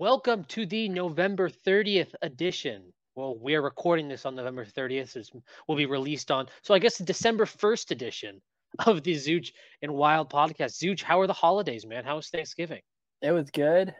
Welcome 0.00 0.44
to 0.44 0.64
the 0.64 0.88
November 0.88 1.50
30th 1.50 2.14
edition. 2.22 2.84
Well, 3.16 3.36
we're 3.38 3.60
recording 3.60 4.08
this 4.08 4.24
on 4.24 4.34
November 4.34 4.64
30th. 4.64 5.14
It 5.14 5.28
will 5.68 5.76
be 5.76 5.84
released 5.84 6.30
on, 6.30 6.46
so 6.62 6.72
I 6.72 6.78
guess 6.78 6.96
the 6.96 7.04
December 7.04 7.44
1st 7.44 7.90
edition 7.90 8.40
of 8.86 9.02
the 9.02 9.12
Zooch 9.12 9.50
and 9.82 9.92
Wilde 9.92 10.30
podcast. 10.30 10.82
Zooch, 10.82 11.02
how 11.02 11.20
are 11.20 11.26
the 11.26 11.34
holidays, 11.34 11.84
man? 11.84 12.02
How 12.02 12.16
was 12.16 12.30
Thanksgiving? 12.30 12.80
It 13.20 13.32
was 13.32 13.50
good. 13.50 13.94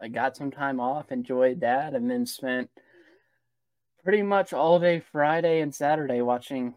I 0.00 0.08
got 0.08 0.34
some 0.34 0.50
time 0.50 0.80
off, 0.80 1.12
enjoyed 1.12 1.60
that, 1.60 1.92
and 1.92 2.10
then 2.10 2.24
spent 2.24 2.70
pretty 4.02 4.22
much 4.22 4.54
all 4.54 4.78
day 4.78 5.02
Friday 5.12 5.60
and 5.60 5.74
Saturday 5.74 6.22
watching 6.22 6.72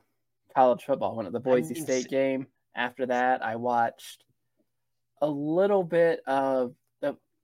college 0.54 0.84
football. 0.84 1.16
Went 1.16 1.28
to 1.28 1.32
the 1.32 1.40
Boise 1.40 1.74
I 1.74 1.76
mean, 1.76 1.84
State 1.86 2.10
game. 2.10 2.48
After 2.76 3.06
that, 3.06 3.42
I 3.46 3.56
watched 3.56 4.26
a 5.22 5.30
little 5.30 5.86
bit 5.86 6.20
of. 6.28 6.74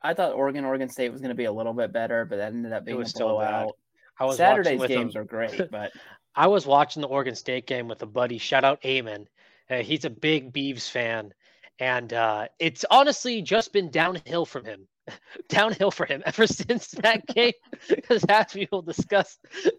I 0.03 0.13
thought 0.13 0.33
Oregon 0.33 0.65
Oregon 0.65 0.89
State 0.89 1.11
was 1.11 1.21
going 1.21 1.29
to 1.29 1.35
be 1.35 1.45
a 1.45 1.51
little 1.51 1.73
bit 1.73 1.93
better, 1.93 2.25
but 2.25 2.37
that 2.37 2.53
ended 2.53 2.73
up 2.73 2.85
being 2.85 3.01
a 3.01 3.05
blowout. 3.05 3.75
I 4.19 4.25
was 4.25 4.37
Saturday's 4.37 4.85
games 4.85 5.15
are 5.15 5.23
great, 5.23 5.59
but 5.71 5.91
I 6.35 6.47
was 6.47 6.65
watching 6.65 7.01
the 7.01 7.07
Oregon 7.07 7.35
State 7.35 7.67
game 7.67 7.87
with 7.87 8.01
a 8.01 8.05
buddy. 8.05 8.37
Shout 8.37 8.63
out 8.63 8.81
Eamon. 8.81 9.25
Uh, 9.69 9.77
he's 9.77 10.05
a 10.05 10.09
big 10.09 10.53
Beavs 10.53 10.89
fan, 10.89 11.33
and 11.79 12.11
uh, 12.13 12.47
it's 12.59 12.85
honestly 12.91 13.41
just 13.41 13.73
been 13.73 13.89
downhill 13.89 14.45
from 14.45 14.65
him 14.65 14.87
downhill 15.49 15.91
for 15.91 16.05
him 16.05 16.21
ever 16.25 16.47
since 16.47 16.89
that 16.89 17.25
game. 17.27 17.53
Because 17.89 18.23
as 18.25 18.53
we 18.53 18.67
will 18.71 18.81
discuss, 18.81 19.37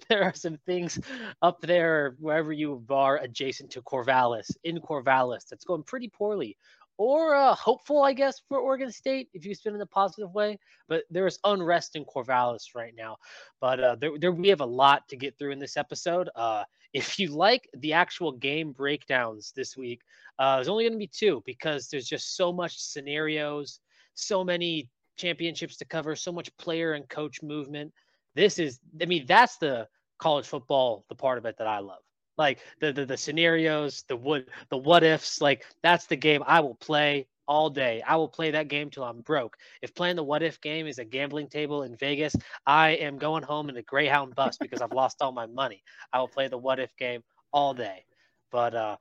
there 0.08 0.22
are 0.22 0.34
some 0.34 0.58
things 0.66 0.98
up 1.42 1.60
there 1.60 2.16
wherever 2.18 2.52
you 2.52 2.82
are 2.90 3.18
adjacent 3.18 3.70
to 3.72 3.82
Corvallis, 3.82 4.50
in 4.64 4.78
Corvallis, 4.78 5.46
that's 5.48 5.64
going 5.64 5.82
pretty 5.82 6.08
poorly. 6.08 6.56
Or 6.96 7.34
uh, 7.34 7.54
hopeful, 7.54 8.02
I 8.02 8.12
guess, 8.12 8.40
for 8.48 8.58
Oregon 8.58 8.92
State 8.92 9.28
if 9.34 9.44
you 9.44 9.54
spin 9.54 9.74
in 9.74 9.80
a 9.80 9.86
positive 9.86 10.32
way. 10.32 10.58
But 10.88 11.04
there 11.10 11.26
is 11.26 11.38
unrest 11.44 11.96
in 11.96 12.04
Corvallis 12.04 12.74
right 12.74 12.94
now. 12.96 13.16
But 13.60 13.80
uh, 13.80 13.96
there, 13.96 14.12
there, 14.18 14.32
we 14.32 14.48
have 14.48 14.60
a 14.60 14.66
lot 14.66 15.08
to 15.08 15.16
get 15.16 15.36
through 15.36 15.50
in 15.50 15.58
this 15.58 15.76
episode. 15.76 16.28
Uh, 16.36 16.64
if 16.92 17.18
you 17.18 17.28
like 17.28 17.68
the 17.78 17.92
actual 17.92 18.30
game 18.32 18.70
breakdowns 18.70 19.52
this 19.56 19.76
week, 19.76 20.02
uh, 20.38 20.56
there's 20.56 20.68
only 20.68 20.84
going 20.84 20.92
to 20.92 20.98
be 20.98 21.08
two 21.08 21.42
because 21.44 21.88
there's 21.88 22.06
just 22.06 22.36
so 22.36 22.52
much 22.52 22.78
scenarios, 22.78 23.80
so 24.14 24.44
many 24.44 24.88
championships 25.16 25.76
to 25.78 25.84
cover, 25.84 26.14
so 26.14 26.32
much 26.32 26.56
player 26.56 26.92
and 26.92 27.08
coach 27.08 27.42
movement. 27.42 27.92
This 28.36 28.58
is, 28.58 28.78
I 29.00 29.06
mean, 29.06 29.26
that's 29.26 29.56
the 29.58 29.88
college 30.18 30.46
football, 30.46 31.04
the 31.08 31.14
part 31.14 31.38
of 31.38 31.46
it 31.46 31.56
that 31.58 31.66
I 31.66 31.80
love. 31.80 32.02
Like 32.36 32.60
the 32.80 32.92
the, 32.92 33.06
the 33.06 33.16
scenarios, 33.16 34.04
the 34.08 34.16
what 34.16 34.46
the 34.70 34.76
what 34.76 35.04
ifs, 35.04 35.40
like 35.40 35.64
that's 35.82 36.06
the 36.06 36.16
game 36.16 36.42
I 36.46 36.60
will 36.60 36.74
play 36.74 37.26
all 37.46 37.70
day. 37.70 38.02
I 38.06 38.16
will 38.16 38.28
play 38.28 38.50
that 38.52 38.68
game 38.68 38.90
till 38.90 39.04
I'm 39.04 39.20
broke. 39.20 39.56
If 39.82 39.94
playing 39.94 40.16
the 40.16 40.24
what 40.24 40.42
if 40.42 40.60
game 40.60 40.86
is 40.86 40.98
a 40.98 41.04
gambling 41.04 41.48
table 41.48 41.82
in 41.82 41.96
Vegas, 41.96 42.34
I 42.66 42.90
am 42.90 43.18
going 43.18 43.42
home 43.42 43.68
in 43.68 43.76
a 43.76 43.82
Greyhound 43.82 44.34
bus 44.34 44.56
because 44.58 44.80
I've 44.80 44.92
lost 44.92 45.18
all 45.20 45.32
my 45.32 45.46
money. 45.46 45.82
I 46.12 46.18
will 46.20 46.28
play 46.28 46.48
the 46.48 46.58
what 46.58 46.80
if 46.80 46.96
game 46.96 47.22
all 47.52 47.74
day. 47.74 48.04
But 48.50 48.74
uh, 48.74 48.96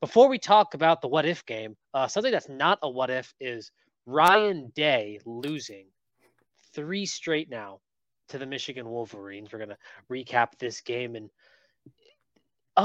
before 0.00 0.28
we 0.28 0.38
talk 0.38 0.74
about 0.74 1.02
the 1.02 1.08
what 1.08 1.26
if 1.26 1.44
game, 1.46 1.76
uh, 1.94 2.06
something 2.06 2.32
that's 2.32 2.48
not 2.48 2.78
a 2.82 2.88
what 2.88 3.10
if 3.10 3.34
is 3.40 3.70
Ryan 4.06 4.72
Day 4.74 5.20
losing 5.24 5.86
three 6.74 7.06
straight 7.06 7.50
now 7.50 7.80
to 8.28 8.38
the 8.38 8.46
Michigan 8.46 8.88
Wolverines. 8.88 9.52
We're 9.52 9.58
going 9.58 9.70
to 9.70 9.76
recap 10.10 10.58
this 10.58 10.80
game. 10.80 11.16
And 11.16 11.30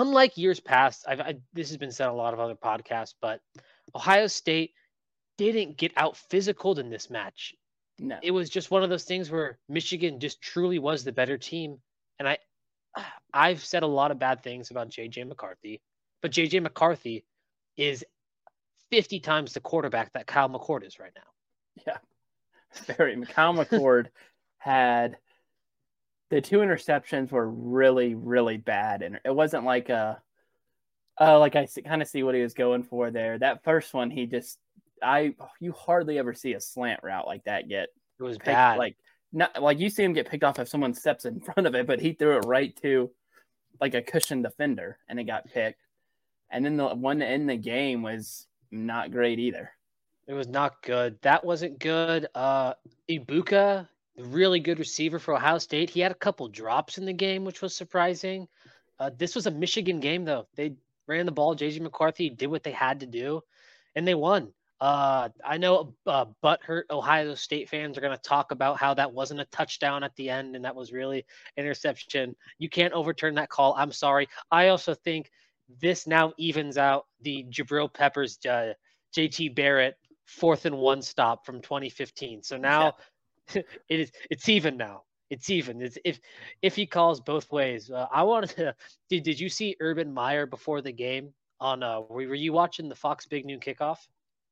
unlike 0.02 0.38
years 0.38 0.60
past, 0.60 1.06
I've, 1.08 1.20
I, 1.20 1.36
this 1.54 1.70
has 1.70 1.78
been 1.78 1.92
said 1.92 2.08
on 2.08 2.14
a 2.14 2.18
lot 2.18 2.34
of 2.34 2.40
other 2.40 2.56
podcasts, 2.56 3.14
but 3.22 3.40
Ohio 3.96 4.28
State 4.28 4.74
didn't 5.38 5.78
get 5.78 5.94
out 5.98 6.18
physical 6.18 6.78
in 6.80 6.90
this 6.90 7.10
match. 7.10 7.54
No. 8.00 8.18
It 8.22 8.32
was 8.32 8.50
just 8.50 8.72
one 8.72 8.84
of 8.84 8.90
those 8.90 9.06
things 9.06 9.32
where 9.32 9.58
Michigan 9.70 10.20
just 10.20 10.42
truly 10.42 10.80
was 10.80 11.04
the 11.04 11.12
better 11.12 11.38
team. 11.38 11.78
And 12.20 12.28
I, 12.28 12.38
I've 13.34 13.64
said 13.64 13.84
a 13.84 13.88
lot 13.88 14.12
of 14.12 14.20
bad 14.20 14.44
things 14.44 14.72
about 14.72 14.90
JJ 14.90 15.28
McCarthy, 15.28 15.82
but 16.22 16.32
JJ 16.32 16.62
McCarthy 16.62 17.26
is 17.78 18.04
50 18.92 19.20
times 19.20 19.54
the 19.54 19.60
quarterback 19.60 20.14
that 20.14 20.28
Kyle 20.28 20.50
McCord 20.50 20.86
is 20.86 21.00
right 21.00 21.12
now. 21.16 21.84
Yeah. 21.88 21.98
Very. 22.96 23.22
Kyle 23.26 23.54
McCord 23.56 24.08
had 24.58 25.18
the 26.30 26.42
two 26.42 26.58
interceptions 26.58 27.32
were 27.32 27.50
really, 27.50 28.16
really 28.16 28.58
bad. 28.58 29.02
And 29.02 29.20
it 29.24 29.34
wasn't 29.36 29.64
like 29.64 29.90
a, 29.90 30.22
uh, 31.20 31.40
like 31.40 31.56
I 31.56 31.68
kind 31.86 32.02
of 32.02 32.08
see 32.08 32.24
what 32.24 32.36
he 32.36 32.42
was 32.42 32.54
going 32.54 32.84
for 32.84 33.12
there. 33.12 33.38
That 33.38 33.64
first 33.64 33.94
one, 33.94 34.10
he 34.10 34.26
just, 34.26 34.58
I, 35.02 35.36
you 35.60 35.72
hardly 35.72 36.18
ever 36.18 36.34
see 36.34 36.54
a 36.54 36.62
slant 36.62 37.02
route 37.04 37.28
like 37.28 37.44
that 37.46 37.70
get. 37.70 37.90
It 38.20 38.24
was 38.24 38.38
picked, 38.38 38.46
bad. 38.46 38.78
Like, 38.78 38.98
not 39.32 39.62
like 39.62 39.80
you 39.80 39.90
see 39.90 40.04
him 40.04 40.14
get 40.14 40.30
picked 40.30 40.44
off 40.44 40.60
if 40.60 40.70
someone 40.70 40.94
steps 40.94 41.26
in 41.26 41.40
front 41.42 41.68
of 41.68 41.76
it, 41.76 41.86
but 41.86 42.00
he 42.00 42.14
threw 42.14 42.38
it 42.38 42.46
right 42.46 42.76
to 42.82 43.12
like 43.82 43.94
a 43.94 44.02
cushion 44.02 44.42
defender 44.42 44.98
and 45.08 45.20
it 45.20 45.26
got 45.26 45.46
picked. 45.52 45.82
And 46.50 46.64
then 46.64 46.78
the 46.78 46.88
one 46.88 47.20
to 47.20 47.26
end 47.26 47.50
the 47.50 47.58
game 47.58 48.02
was 48.02 48.48
not 48.72 49.12
great 49.12 49.40
either. 49.40 49.72
It 50.28 50.34
was 50.34 50.48
not 50.48 50.82
good. 50.82 51.18
That 51.22 51.44
wasn't 51.46 51.80
good. 51.80 52.28
Uh, 52.34 52.74
Egbuka, 53.10 53.88
really 54.18 54.60
good 54.60 54.80
receiver 54.80 55.20
for 55.20 55.36
Ohio 55.36 55.58
State. 55.58 55.90
He 55.90 56.00
had 56.00 56.12
a 56.12 56.16
couple 56.16 56.48
drops 56.48 56.98
in 56.98 57.06
the 57.06 57.14
game, 57.14 57.46
which 57.46 57.62
was 57.62 57.76
surprising. 57.76 58.48
Uh, 59.00 59.12
this 59.18 59.36
was 59.36 59.48
a 59.48 59.52
Michigan 59.52 60.00
game, 60.00 60.26
though. 60.26 60.48
They 60.56 60.76
ran 61.08 61.26
the 61.26 61.32
ball. 61.32 61.56
JJ 61.56 61.82
McCarthy 61.82 62.30
did 62.30 62.48
what 62.48 62.64
they 62.64 62.72
had 62.72 63.02
to 63.02 63.06
do, 63.06 63.42
and 63.96 64.08
they 64.08 64.16
won. 64.16 64.54
Uh, 64.82 65.30
I 65.44 65.58
know 65.58 65.96
uh, 66.06 66.26
butthurt 66.44 66.84
Ohio 66.90 67.34
State 67.36 67.70
fans 67.70 67.98
are 67.98 68.02
going 68.02 68.16
to 68.16 68.22
talk 68.22 68.52
about 68.52 68.78
how 68.78 68.94
that 68.94 69.14
wasn't 69.14 69.40
a 69.40 69.46
touchdown 69.46 70.04
at 70.04 70.14
the 70.18 70.30
end 70.30 70.54
and 70.54 70.66
that 70.66 70.76
was 70.76 70.92
really 70.92 71.26
interception. 71.56 72.36
You 72.60 72.68
can't 72.68 72.94
overturn 72.94 73.36
that 73.36 73.48
call. 73.48 73.74
I'm 73.78 73.94
sorry. 73.94 74.28
I 74.52 74.68
also 74.68 74.94
think– 74.94 75.30
this 75.82 76.08
now 76.08 76.34
evens 76.38 76.78
out 76.78 77.06
the 77.22 77.46
Jabril 77.50 77.92
Peppers, 77.92 78.38
uh, 78.46 78.74
JT 79.16 79.56
Barrett 79.56 79.96
fourth 80.26 80.66
and 80.66 80.78
one 80.78 81.02
stop 81.02 81.46
from 81.46 81.62
2015. 81.62 82.44
So 82.44 82.58
now 82.58 82.86
yeah. 82.86 82.92
it 83.56 83.66
is 83.90 84.12
it's 84.30 84.50
even 84.50 84.78
now. 84.78 85.04
It's 85.30 85.50
even. 85.50 85.82
It's 85.82 85.98
if 86.06 86.20
if 86.62 86.76
he 86.76 86.86
calls 86.86 87.20
both 87.20 87.52
ways. 87.52 87.90
Uh, 87.90 88.08
I 88.12 88.24
wanted 88.24 88.50
to. 88.52 88.76
Did 89.10 89.24
Did 89.24 89.40
you 89.40 89.50
see 89.50 89.76
Urban 89.80 90.14
Meyer 90.14 90.46
before 90.46 90.82
the 90.82 90.92
game? 90.92 91.34
On 91.62 91.82
uh, 91.82 92.02
were, 92.02 92.28
were 92.28 92.36
you 92.36 92.52
watching 92.52 92.90
the 92.90 92.96
Fox 92.96 93.26
Big 93.26 93.46
Noon 93.46 93.60
kickoff? 93.60 93.98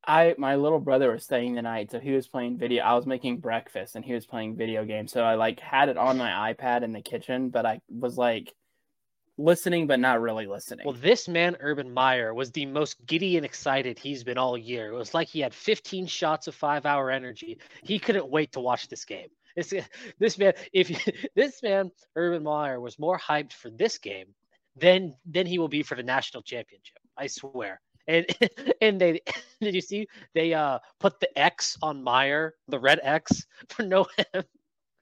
I 0.06 0.34
my 0.38 0.56
little 0.56 0.80
brother 0.80 1.12
was 1.12 1.24
staying 1.24 1.54
the 1.54 1.62
night, 1.62 1.90
so 1.90 2.00
he 2.00 2.12
was 2.12 2.28
playing 2.28 2.58
video. 2.58 2.82
I 2.82 2.94
was 2.94 3.06
making 3.06 3.38
breakfast, 3.38 3.94
and 3.94 4.04
he 4.04 4.14
was 4.14 4.26
playing 4.26 4.56
video 4.56 4.84
games. 4.84 5.12
So 5.12 5.22
I 5.22 5.34
like 5.34 5.60
had 5.60 5.88
it 5.88 5.96
on 5.96 6.18
my 6.18 6.54
iPad 6.54 6.82
in 6.82 6.92
the 6.92 7.02
kitchen, 7.02 7.50
but 7.50 7.66
I 7.66 7.80
was 7.88 8.18
like 8.18 8.52
listening 9.36 9.86
but 9.86 10.00
not 10.00 10.20
really 10.20 10.46
listening. 10.46 10.86
Well, 10.86 10.96
this 11.00 11.28
man, 11.28 11.56
Urban 11.60 11.92
Meyer, 11.92 12.34
was 12.34 12.50
the 12.50 12.66
most 12.66 13.04
giddy 13.06 13.36
and 13.36 13.44
excited 13.44 13.98
he's 13.98 14.24
been 14.24 14.38
all 14.38 14.56
year. 14.56 14.92
It 14.92 14.94
was 14.94 15.14
like 15.14 15.28
he 15.28 15.40
had 15.40 15.54
15 15.54 16.06
shots 16.06 16.46
of 16.46 16.54
five 16.54 16.86
hour 16.86 17.10
energy. 17.10 17.58
He 17.82 17.98
couldn't 17.98 18.28
wait 18.28 18.52
to 18.52 18.60
watch 18.60 18.88
this 18.88 19.04
game. 19.04 19.28
This, 19.56 19.72
this 20.18 20.38
man, 20.38 20.54
if 20.72 21.04
this 21.34 21.62
man, 21.62 21.90
Urban 22.16 22.42
Meyer, 22.42 22.80
was 22.80 22.98
more 22.98 23.18
hyped 23.18 23.52
for 23.52 23.70
this 23.70 23.98
game 23.98 24.26
than 24.76 25.14
than 25.24 25.46
he 25.46 25.58
will 25.58 25.68
be 25.68 25.82
for 25.82 25.94
the 25.94 26.02
national 26.02 26.42
championship. 26.42 26.98
I 27.16 27.26
swear. 27.26 27.80
And 28.06 28.26
and 28.80 29.00
they 29.00 29.20
did 29.60 29.74
you 29.74 29.80
see 29.80 30.06
they 30.34 30.52
uh 30.52 30.78
put 31.00 31.20
the 31.20 31.38
X 31.38 31.78
on 31.80 32.02
Meyer, 32.02 32.54
the 32.68 32.78
red 32.78 33.00
X 33.02 33.46
for 33.68 33.82
no 33.82 34.06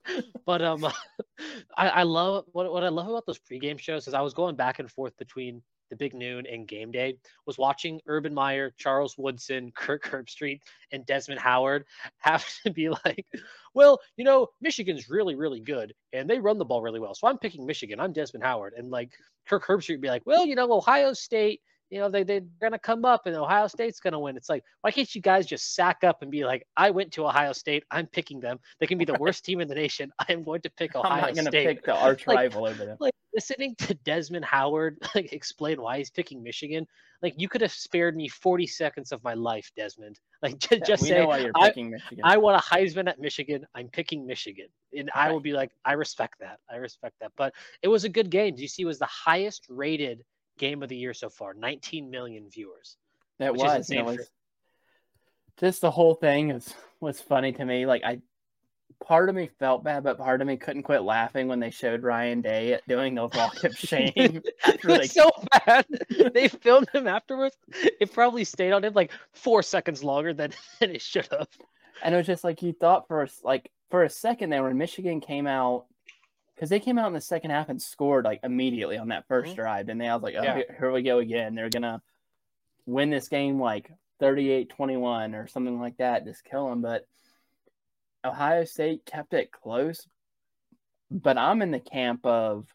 but 0.46 0.62
um, 0.62 0.84
I, 1.76 1.88
I 1.88 2.02
love 2.02 2.44
what 2.52 2.72
what 2.72 2.84
I 2.84 2.88
love 2.88 3.08
about 3.08 3.26
those 3.26 3.38
pregame 3.38 3.78
shows 3.78 4.08
is 4.08 4.14
I 4.14 4.20
was 4.20 4.34
going 4.34 4.56
back 4.56 4.78
and 4.78 4.90
forth 4.90 5.16
between 5.16 5.62
the 5.90 5.96
Big 5.96 6.14
Noon 6.14 6.46
and 6.46 6.66
Game 6.66 6.90
Day. 6.90 7.18
Was 7.46 7.58
watching 7.58 8.00
Urban 8.06 8.32
Meyer, 8.32 8.72
Charles 8.78 9.16
Woodson, 9.18 9.70
Kirk 9.76 10.04
Herbstreit, 10.04 10.60
and 10.90 11.04
Desmond 11.06 11.40
Howard 11.40 11.84
have 12.18 12.46
to 12.64 12.70
be 12.70 12.88
like, 12.88 13.26
well, 13.74 13.98
you 14.16 14.24
know, 14.24 14.48
Michigan's 14.60 15.10
really 15.10 15.34
really 15.34 15.60
good 15.60 15.92
and 16.12 16.28
they 16.28 16.38
run 16.38 16.58
the 16.58 16.64
ball 16.64 16.82
really 16.82 17.00
well, 17.00 17.14
so 17.14 17.26
I'm 17.26 17.38
picking 17.38 17.66
Michigan. 17.66 18.00
I'm 18.00 18.12
Desmond 18.12 18.44
Howard, 18.44 18.74
and 18.76 18.90
like 18.90 19.12
Kirk 19.46 19.66
Herbstreit 19.66 20.00
be 20.00 20.08
like, 20.08 20.22
well, 20.26 20.46
you 20.46 20.54
know, 20.54 20.72
Ohio 20.72 21.12
State 21.12 21.60
you 21.92 21.98
know, 21.98 22.08
they, 22.08 22.22
they're 22.22 22.40
going 22.58 22.72
to 22.72 22.78
come 22.78 23.04
up 23.04 23.26
and 23.26 23.36
Ohio 23.36 23.66
State's 23.66 24.00
going 24.00 24.14
to 24.14 24.18
win. 24.18 24.34
It's 24.34 24.48
like, 24.48 24.64
why 24.80 24.90
can't 24.90 25.14
you 25.14 25.20
guys 25.20 25.44
just 25.44 25.74
sack 25.74 26.02
up 26.04 26.22
and 26.22 26.30
be 26.30 26.42
like, 26.42 26.66
I 26.74 26.90
went 26.90 27.12
to 27.12 27.26
Ohio 27.26 27.52
State. 27.52 27.84
I'm 27.90 28.06
picking 28.06 28.40
them. 28.40 28.58
They 28.80 28.86
can 28.86 28.96
be 28.96 29.04
the 29.04 29.18
worst 29.20 29.44
team 29.44 29.60
in 29.60 29.68
the 29.68 29.74
nation. 29.74 30.10
I 30.18 30.32
am 30.32 30.42
going 30.42 30.62
to 30.62 30.70
pick 30.70 30.96
Ohio 30.96 31.10
State. 31.32 31.38
I'm 31.38 31.44
not 31.44 31.52
going 31.52 31.66
to 31.66 31.74
pick 31.74 31.84
the 31.84 31.94
arch 31.94 32.26
like, 32.26 32.36
rival 32.36 32.66
over 32.66 32.86
them. 32.86 32.96
Like 32.98 33.12
listening 33.34 33.74
to 33.76 33.92
Desmond 33.92 34.44
Howard 34.44 34.98
like 35.14 35.32
explain 35.34 35.80
why 35.82 35.98
he's 35.98 36.10
picking 36.10 36.42
Michigan. 36.42 36.86
Like 37.20 37.34
you 37.36 37.46
could 37.46 37.60
have 37.60 37.72
spared 37.72 38.16
me 38.16 38.26
40 38.26 38.66
seconds 38.66 39.12
of 39.12 39.22
my 39.22 39.34
life, 39.34 39.70
Desmond. 39.76 40.18
Like 40.42 40.58
just, 40.58 40.72
yeah, 40.72 40.86
just 40.86 41.04
say, 41.04 41.20
I, 41.20 41.50
I, 42.24 42.36
want 42.38 42.56
a 42.56 42.74
Heisman 42.74 43.06
at 43.06 43.20
Michigan. 43.20 43.66
I'm 43.74 43.88
picking 43.88 44.26
Michigan. 44.26 44.68
And 44.96 45.10
right. 45.14 45.26
I 45.26 45.30
will 45.30 45.40
be 45.40 45.52
like, 45.52 45.72
I 45.84 45.92
respect 45.92 46.36
that. 46.40 46.58
I 46.70 46.76
respect 46.76 47.16
that. 47.20 47.32
But 47.36 47.52
it 47.82 47.88
was 47.88 48.04
a 48.04 48.08
good 48.08 48.30
game. 48.30 48.56
Do 48.56 48.62
you 48.62 48.68
see 48.68 48.82
it 48.82 48.86
was 48.86 48.98
the 48.98 49.06
highest 49.06 49.66
rated 49.68 50.24
game 50.62 50.82
of 50.82 50.88
the 50.88 50.96
year 50.96 51.12
so 51.12 51.28
far 51.28 51.54
19 51.54 52.10
million 52.10 52.48
viewers 52.48 52.96
that 53.38 53.54
was, 53.54 53.90
was 53.90 54.30
just 55.58 55.80
the 55.80 55.90
whole 55.90 56.14
thing 56.14 56.50
is 56.50 56.72
was 57.00 57.20
funny 57.20 57.52
to 57.52 57.64
me 57.64 57.84
like 57.84 58.02
i 58.04 58.20
part 59.02 59.28
of 59.28 59.34
me 59.34 59.50
felt 59.58 59.84
bad, 59.84 60.04
but 60.04 60.16
part 60.18 60.40
of 60.40 60.46
me 60.46 60.56
couldn't 60.56 60.84
quit 60.84 61.02
laughing 61.02 61.48
when 61.48 61.60
they 61.60 61.70
showed 61.70 62.02
Ryan 62.02 62.40
Day 62.40 62.78
doing 62.88 63.14
the 63.14 63.26
walk 63.26 63.64
of 63.64 63.72
shame. 63.76 64.12
it 64.16 64.84
was 64.84 65.12
so 65.12 65.30
bad. 65.66 65.86
they 66.32 66.48
filmed 66.48 66.88
him 66.94 67.06
afterwards. 67.06 67.56
It 68.00 68.12
probably 68.12 68.44
stayed 68.44 68.72
on 68.72 68.84
him 68.84 68.94
like 68.94 69.10
four 69.32 69.62
seconds 69.62 70.02
longer 70.02 70.32
than, 70.32 70.52
than 70.80 70.90
it 70.90 71.02
should 71.02 71.28
have. 71.30 71.48
And 72.02 72.14
it 72.14 72.18
was 72.18 72.26
just 72.26 72.44
like 72.44 72.62
you 72.62 72.72
thought 72.72 73.08
for 73.08 73.28
like 73.42 73.70
for 73.90 74.04
a 74.04 74.10
second 74.10 74.50
there 74.50 74.62
when 74.62 74.78
Michigan 74.78 75.20
came 75.20 75.46
out 75.46 75.86
because 76.62 76.70
they 76.70 76.78
came 76.78 76.96
out 76.96 77.08
in 77.08 77.12
the 77.12 77.20
second 77.20 77.50
half 77.50 77.70
and 77.70 77.82
scored 77.82 78.24
like 78.24 78.38
immediately 78.44 78.96
on 78.96 79.08
that 79.08 79.28
1st 79.28 79.46
mm-hmm. 79.46 79.54
drive, 79.54 79.88
and 79.88 80.00
they 80.00 80.06
I 80.06 80.14
was 80.14 80.22
like, 80.22 80.36
oh, 80.38 80.44
yeah. 80.44 80.54
here, 80.54 80.76
here 80.78 80.92
we 80.92 81.02
go 81.02 81.18
again. 81.18 81.56
They're 81.56 81.68
gonna 81.68 82.00
win 82.86 83.10
this 83.10 83.26
game 83.26 83.58
like 83.60 83.90
38-21 84.20 85.34
or 85.34 85.48
something 85.48 85.80
like 85.80 85.96
that, 85.96 86.24
just 86.24 86.44
kill 86.44 86.70
them. 86.70 86.80
But 86.80 87.08
Ohio 88.24 88.64
State 88.64 89.04
kept 89.04 89.34
it 89.34 89.50
close. 89.50 90.06
But 91.10 91.36
I'm 91.36 91.62
in 91.62 91.72
the 91.72 91.80
camp 91.80 92.24
of 92.24 92.72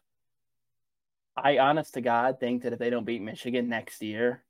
I 1.34 1.56
honest 1.56 1.94
to 1.94 2.02
God 2.02 2.40
think 2.40 2.64
that 2.64 2.74
if 2.74 2.78
they 2.78 2.90
don't 2.90 3.06
beat 3.06 3.22
Michigan 3.22 3.70
next 3.70 4.02
year, 4.02 4.44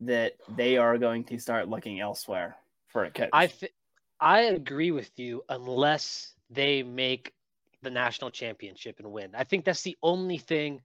that 0.00 0.32
they 0.56 0.78
are 0.78 0.98
going 0.98 1.22
to 1.26 1.38
start 1.38 1.68
looking 1.68 2.00
elsewhere 2.00 2.56
for 2.88 3.04
a 3.04 3.10
coach. 3.12 3.30
I 3.32 3.46
th- 3.46 3.72
I 4.18 4.40
agree 4.40 4.90
with 4.90 5.16
you 5.16 5.44
unless 5.48 6.34
they 6.50 6.82
make 6.82 7.34
the 7.82 7.90
national 7.90 8.30
championship 8.30 8.98
and 8.98 9.10
win. 9.10 9.30
I 9.34 9.44
think 9.44 9.64
that's 9.64 9.82
the 9.82 9.96
only 10.02 10.38
thing 10.38 10.80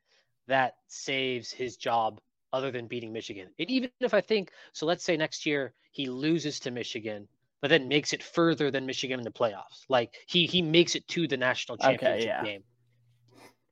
that 0.48 0.76
saves 0.88 1.52
his 1.52 1.78
job 1.78 2.22
other 2.54 2.72
than 2.72 2.88
beating 2.88 3.12
Michigan. 3.12 3.50
And 3.60 3.70
even 3.70 3.90
if 4.00 4.14
I 4.14 4.22
think 4.22 4.52
so 4.74 4.86
let's 4.86 5.04
say 5.04 5.18
next 5.18 5.46
year 5.46 5.74
he 5.92 6.08
loses 6.08 6.60
to 6.62 6.72
Michigan 6.72 7.28
but 7.62 7.70
then 7.70 7.88
makes 7.88 8.14
it 8.14 8.22
further 8.22 8.70
than 8.70 8.86
Michigan 8.86 9.20
in 9.20 9.24
the 9.24 9.32
playoffs. 9.32 9.86
Like 9.90 10.14
he 10.28 10.46
he 10.46 10.62
makes 10.62 10.94
it 10.94 11.08
to 11.08 11.28
the 11.28 11.36
national 11.36 11.80
championship 11.80 12.20
okay, 12.20 12.26
yeah. 12.26 12.44
game. 12.44 12.64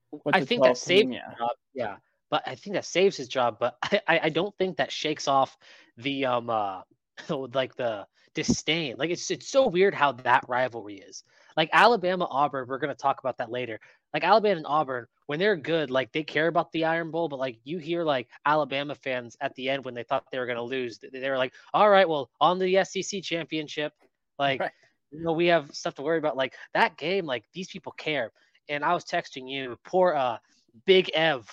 What's 0.10 0.36
I 0.36 0.46
think 0.46 0.64
that 0.64 0.78
saves 0.78 1.12
yeah. 1.12 1.34
Job, 1.38 1.52
yeah. 1.75 1.96
But 2.31 2.42
I 2.48 2.56
think 2.56 2.74
that 2.75 2.86
saves 2.86 3.16
his 3.16 3.28
job. 3.28 3.58
But 3.60 3.78
I, 4.08 4.22
I 4.24 4.30
don't 4.30 4.56
think 4.58 4.78
that 4.78 4.92
shakes 4.92 5.28
off 5.28 5.56
the 5.98 6.25
um 6.25 6.50
uh 6.50 6.81
like 7.30 7.75
the 7.75 8.08
disdain. 8.34 8.96
Like 8.98 9.12
it's 9.12 9.30
it's 9.30 9.48
so 9.48 9.68
weird 9.68 9.94
how 9.94 10.14
that 10.14 10.44
rivalry 10.48 10.96
is. 10.96 11.24
Like 11.56 11.70
Alabama 11.74 12.28
Auburn, 12.30 12.68
we're 12.68 12.78
gonna 12.78 12.96
talk 12.96 13.20
about 13.20 13.38
that 13.38 13.52
later. 13.52 13.80
Like 14.14 14.24
Alabama 14.24 14.58
and 14.58 14.66
Auburn, 14.68 15.08
when 15.28 15.40
they're 15.40 15.56
good, 15.56 15.90
like 15.90 16.12
they 16.12 16.24
care 16.24 16.48
about 16.48 16.72
the 16.72 16.86
Iron 16.86 17.12
Bowl, 17.12 17.28
but 17.30 17.40
like 17.40 17.58
you 17.64 17.78
hear 17.78 18.04
like 18.04 18.28
Alabama 18.46 18.96
fans 18.96 19.38
at 19.42 19.56
the 19.56 19.70
end 19.70 19.86
when 19.86 19.94
they 19.94 20.04
thought 20.04 20.26
they 20.32 20.40
were 20.40 20.46
gonna 20.46 20.62
lose, 20.62 21.00
they 21.00 21.30
were 21.30 21.38
like, 21.38 21.54
"All 21.74 21.90
right, 21.90 22.08
well, 22.08 22.30
on 22.42 22.60
the 22.60 22.84
SEC 22.84 23.22
championship, 23.24 23.94
like 24.40 24.60
right. 24.60 24.72
you 25.12 25.24
know 25.24 25.34
we 25.34 25.48
have 25.48 25.74
stuff 25.74 25.96
to 25.96 26.02
worry 26.02 26.18
about." 26.20 26.38
Like 26.38 26.56
that 26.74 26.98
game, 26.98 27.26
like 27.26 27.46
these 27.54 27.70
people 27.70 27.92
care. 27.94 28.32
And 28.70 28.84
I 28.84 28.94
was 28.94 29.04
texting 29.04 29.50
you, 29.50 29.78
poor 29.84 30.14
uh 30.14 30.38
Big 30.86 31.12
Ev, 31.14 31.48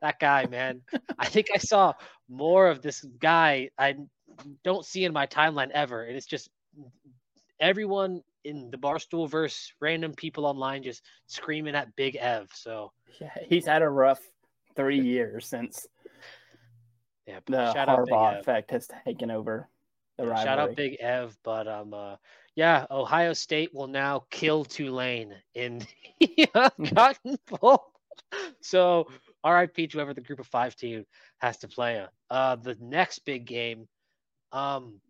that 0.00 0.18
guy, 0.18 0.46
man. 0.46 0.82
I 1.18 1.26
think 1.26 1.48
I 1.54 1.58
saw 1.58 1.94
more 2.28 2.68
of 2.68 2.82
this 2.82 3.02
guy 3.20 3.70
I 3.78 3.96
don't 4.64 4.84
see 4.84 5.04
in 5.04 5.12
my 5.12 5.26
timeline 5.26 5.70
ever, 5.70 6.04
and 6.04 6.16
it's 6.16 6.26
just 6.26 6.50
everyone 7.60 8.22
in 8.44 8.70
the 8.70 8.78
barstool 8.78 9.28
verse 9.28 9.72
random 9.80 10.14
people 10.14 10.46
online 10.46 10.82
just 10.82 11.02
screaming 11.26 11.74
at 11.74 11.94
Big 11.96 12.16
Ev. 12.16 12.48
So 12.54 12.92
yeah, 13.20 13.30
he's 13.48 13.66
had 13.66 13.82
a 13.82 13.88
rough 13.88 14.20
three 14.76 15.00
years 15.00 15.46
since 15.46 15.86
yeah, 17.26 17.40
the 17.46 17.74
Harbaugh 17.74 18.38
effect 18.40 18.70
has 18.70 18.88
taken 19.04 19.30
over 19.30 19.68
the 20.16 20.26
rivalry. 20.26 20.44
Shout 20.44 20.58
out 20.58 20.76
Big 20.76 20.96
Ev, 21.00 21.36
but 21.42 21.66
um, 21.66 21.92
uh, 21.92 22.16
yeah, 22.54 22.86
Ohio 22.90 23.32
State 23.32 23.74
will 23.74 23.88
now 23.88 24.24
kill 24.30 24.64
Tulane 24.64 25.34
in 25.54 25.82
the 26.20 26.46
Cotton 26.94 27.36
Bowl. 27.48 27.92
So 28.60 29.08
RIP 29.44 29.74
to 29.74 29.88
whoever 29.92 30.14
the 30.14 30.20
Group 30.20 30.40
of 30.40 30.46
Five 30.46 30.76
team 30.76 31.04
has 31.38 31.58
to 31.58 31.68
play. 31.68 32.04
Uh, 32.30 32.56
the 32.56 32.76
next 32.80 33.20
big 33.20 33.44
game, 33.44 33.86
um, 34.52 35.00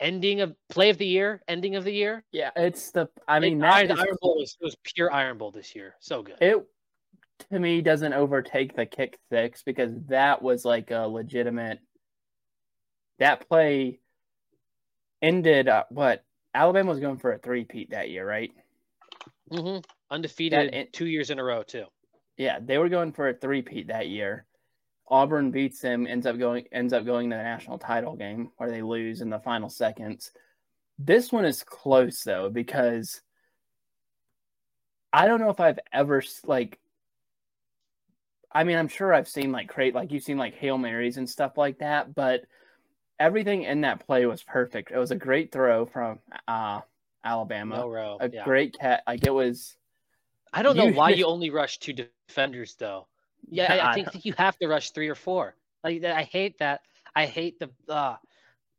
ending 0.00 0.40
of 0.40 0.54
play 0.68 0.90
of 0.90 0.98
the 0.98 1.06
year, 1.06 1.42
ending 1.48 1.76
of 1.76 1.84
the 1.84 1.92
year. 1.92 2.24
Yeah, 2.32 2.50
it's 2.56 2.90
the. 2.90 3.08
I 3.28 3.40
mean, 3.40 3.62
it, 3.62 3.66
Iron, 3.66 3.92
Iron 3.92 4.16
Bowl 4.20 4.38
was, 4.38 4.56
was 4.60 4.76
pure 4.82 5.12
Iron 5.12 5.38
Bowl 5.38 5.50
this 5.50 5.74
year. 5.74 5.94
So 6.00 6.22
good. 6.22 6.36
It 6.40 6.56
to 7.50 7.58
me 7.58 7.80
doesn't 7.80 8.12
overtake 8.12 8.76
the 8.76 8.86
kick 8.86 9.18
six 9.30 9.62
because 9.62 9.92
that 10.06 10.42
was 10.42 10.64
like 10.64 10.90
a 10.90 11.06
legitimate. 11.06 11.80
That 13.18 13.48
play 13.48 14.00
ended 15.22 15.68
uh, 15.68 15.84
what 15.90 16.24
Alabama 16.54 16.90
was 16.90 17.00
going 17.00 17.18
for 17.18 17.32
a 17.32 17.38
three-peat 17.38 17.90
that 17.90 18.10
year, 18.10 18.26
right? 18.28 18.52
Mm-hmm. 19.50 19.80
Undefeated 20.10 20.72
that, 20.72 20.92
two 20.92 21.06
years 21.06 21.30
in 21.30 21.38
a 21.38 21.44
row 21.44 21.62
too. 21.62 21.84
Yeah, 22.36 22.58
they 22.60 22.78
were 22.78 22.88
going 22.88 23.12
for 23.12 23.28
a 23.28 23.34
three-peat 23.34 23.88
that 23.88 24.08
year. 24.08 24.46
Auburn 25.08 25.50
beats 25.50 25.80
them, 25.80 26.06
ends 26.06 26.26
up 26.26 26.38
going 26.38 26.66
ends 26.72 26.92
up 26.92 27.04
going 27.04 27.30
to 27.30 27.36
the 27.36 27.42
national 27.42 27.78
title 27.78 28.16
game 28.16 28.50
where 28.56 28.70
they 28.70 28.82
lose 28.82 29.20
in 29.20 29.30
the 29.30 29.38
final 29.38 29.68
seconds. 29.68 30.32
This 30.98 31.32
one 31.32 31.44
is 31.44 31.62
close 31.62 32.22
though 32.22 32.48
because 32.48 33.20
I 35.12 35.26
don't 35.26 35.40
know 35.40 35.50
if 35.50 35.60
I've 35.60 35.78
ever 35.92 36.22
like. 36.44 36.78
I 38.50 38.64
mean, 38.64 38.76
I'm 38.76 38.88
sure 38.88 39.12
I've 39.12 39.28
seen 39.28 39.52
like 39.52 39.68
create 39.68 39.94
like 39.94 40.12
you've 40.12 40.22
seen 40.22 40.38
like 40.38 40.54
hail 40.54 40.78
marys 40.78 41.16
and 41.16 41.28
stuff 41.28 41.58
like 41.58 41.78
that, 41.78 42.14
but 42.14 42.42
everything 43.18 43.62
in 43.62 43.82
that 43.82 44.06
play 44.06 44.26
was 44.26 44.42
perfect. 44.42 44.90
It 44.90 44.98
was 44.98 45.10
a 45.10 45.16
great 45.16 45.52
throw 45.52 45.86
from 45.86 46.18
uh, 46.48 46.80
Alabama, 47.24 47.86
a 48.20 48.30
yeah. 48.30 48.44
great 48.44 48.78
cat. 48.78 49.02
Like 49.06 49.24
it 49.24 49.34
was. 49.34 49.76
I 50.52 50.62
don't 50.62 50.76
know 50.76 50.86
you, 50.86 50.94
why 50.94 51.10
you 51.10 51.26
only 51.26 51.50
rush 51.50 51.78
two 51.78 51.92
defenders 51.92 52.76
though. 52.78 53.08
Yeah, 53.48 53.72
I, 53.72 53.90
I 53.90 53.94
think 53.94 54.24
you 54.24 54.34
have 54.38 54.58
to 54.58 54.68
rush 54.68 54.90
three 54.90 55.08
or 55.08 55.14
four. 55.14 55.54
Like 55.82 56.02
I 56.04 56.22
hate 56.22 56.58
that. 56.58 56.80
I 57.14 57.26
hate 57.26 57.58
the. 57.58 57.70
Uh, 57.92 58.16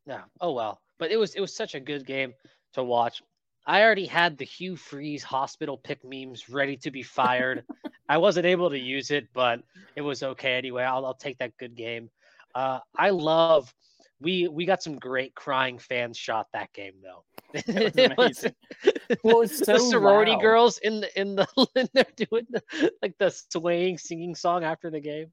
no. 0.05 0.19
Oh 0.41 0.53
well. 0.53 0.81
But 0.97 1.11
it 1.11 1.17
was 1.17 1.35
it 1.35 1.41
was 1.41 1.55
such 1.55 1.75
a 1.75 1.79
good 1.79 2.05
game 2.05 2.33
to 2.73 2.83
watch. 2.83 3.21
I 3.65 3.81
already 3.81 4.05
had 4.05 4.37
the 4.37 4.45
Hugh 4.45 4.75
Freeze 4.75 5.23
hospital 5.23 5.77
pick 5.77 6.03
memes 6.03 6.49
ready 6.49 6.77
to 6.77 6.91
be 6.91 7.01
fired. 7.01 7.63
I 8.09 8.17
wasn't 8.17 8.45
able 8.45 8.69
to 8.69 8.77
use 8.77 9.09
it, 9.09 9.27
but 9.33 9.61
it 9.95 10.01
was 10.01 10.21
okay 10.21 10.53
anyway. 10.53 10.83
I'll, 10.83 11.05
I'll 11.05 11.15
take 11.15 11.39
that 11.39 11.57
good 11.57 11.75
game. 11.75 12.11
Uh, 12.53 12.79
I 12.95 13.09
love. 13.09 13.73
We 14.21 14.47
we 14.47 14.65
got 14.65 14.83
some 14.83 14.97
great 14.97 15.35
crying 15.35 15.79
fans 15.79 16.17
shot 16.17 16.47
that 16.53 16.71
game 16.73 16.93
though. 17.03 17.23
it 17.67 18.17
was 18.17 18.45
well, 19.23 19.41
it's 19.41 19.59
so 19.59 19.73
the 19.73 19.79
sorority 19.79 20.31
loud. 20.31 20.41
girls 20.41 20.77
in 20.79 21.01
the 21.01 21.19
in 21.19 21.35
the 21.35 21.47
in 21.75 21.89
there 21.93 22.05
doing 22.15 22.45
the, 22.49 22.91
like 23.01 23.17
the 23.17 23.33
swaying 23.51 23.97
singing 23.97 24.35
song 24.35 24.63
after 24.63 24.89
the 24.89 24.99
game. 24.99 25.31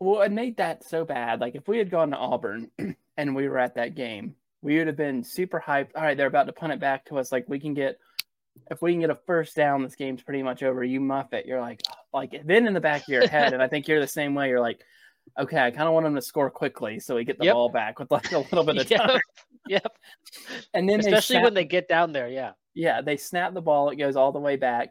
Well, 0.00 0.22
it 0.22 0.32
made 0.32 0.56
that 0.56 0.84
so 0.84 1.04
bad. 1.04 1.40
Like 1.40 1.54
if 1.54 1.68
we 1.68 1.78
had 1.78 1.90
gone 1.90 2.10
to 2.10 2.16
Auburn 2.16 2.70
and 3.16 3.36
we 3.36 3.48
were 3.48 3.58
at 3.58 3.76
that 3.76 3.94
game, 3.94 4.34
we 4.60 4.78
would 4.78 4.86
have 4.88 4.96
been 4.96 5.22
super 5.22 5.62
hyped. 5.64 5.90
All 5.94 6.02
right, 6.02 6.16
they're 6.16 6.26
about 6.26 6.46
to 6.46 6.52
punt 6.52 6.72
it 6.72 6.80
back 6.80 7.04
to 7.06 7.18
us. 7.18 7.32
Like 7.32 7.44
we 7.48 7.60
can 7.60 7.74
get 7.74 7.98
if 8.70 8.82
we 8.82 8.92
can 8.92 9.00
get 9.00 9.10
a 9.10 9.18
first 9.26 9.56
down, 9.56 9.82
this 9.82 9.96
game's 9.96 10.22
pretty 10.22 10.42
much 10.42 10.62
over. 10.62 10.84
You 10.84 11.00
muff 11.00 11.32
it. 11.32 11.46
You're 11.46 11.60
like, 11.60 11.82
like 12.12 12.42
then 12.44 12.66
in 12.66 12.74
the 12.74 12.80
back 12.80 13.02
of 13.02 13.08
your 13.08 13.26
head, 13.26 13.52
and 13.52 13.62
I 13.62 13.68
think 13.68 13.88
you're 13.88 14.00
the 14.00 14.06
same 14.06 14.34
way. 14.34 14.48
You're 14.48 14.60
like, 14.60 14.80
okay, 15.38 15.58
I 15.58 15.70
kind 15.70 15.88
of 15.88 15.94
want 15.94 16.04
them 16.04 16.14
to 16.14 16.22
score 16.22 16.50
quickly 16.50 17.00
so 17.00 17.16
we 17.16 17.24
get 17.24 17.38
the 17.38 17.46
yep. 17.46 17.54
ball 17.54 17.68
back 17.68 17.98
with 17.98 18.10
like 18.10 18.32
a 18.32 18.38
little 18.38 18.64
bit 18.64 18.78
of 18.78 18.88
time. 18.88 19.20
yep. 19.66 19.96
And 20.74 20.88
then 20.88 21.00
especially 21.00 21.34
snap, 21.34 21.44
when 21.44 21.54
they 21.54 21.64
get 21.64 21.88
down 21.88 22.12
there, 22.12 22.28
yeah. 22.28 22.52
Yeah, 22.74 23.02
they 23.02 23.16
snap 23.16 23.54
the 23.54 23.60
ball, 23.60 23.90
it 23.90 23.96
goes 23.96 24.16
all 24.16 24.32
the 24.32 24.40
way 24.40 24.56
back. 24.56 24.90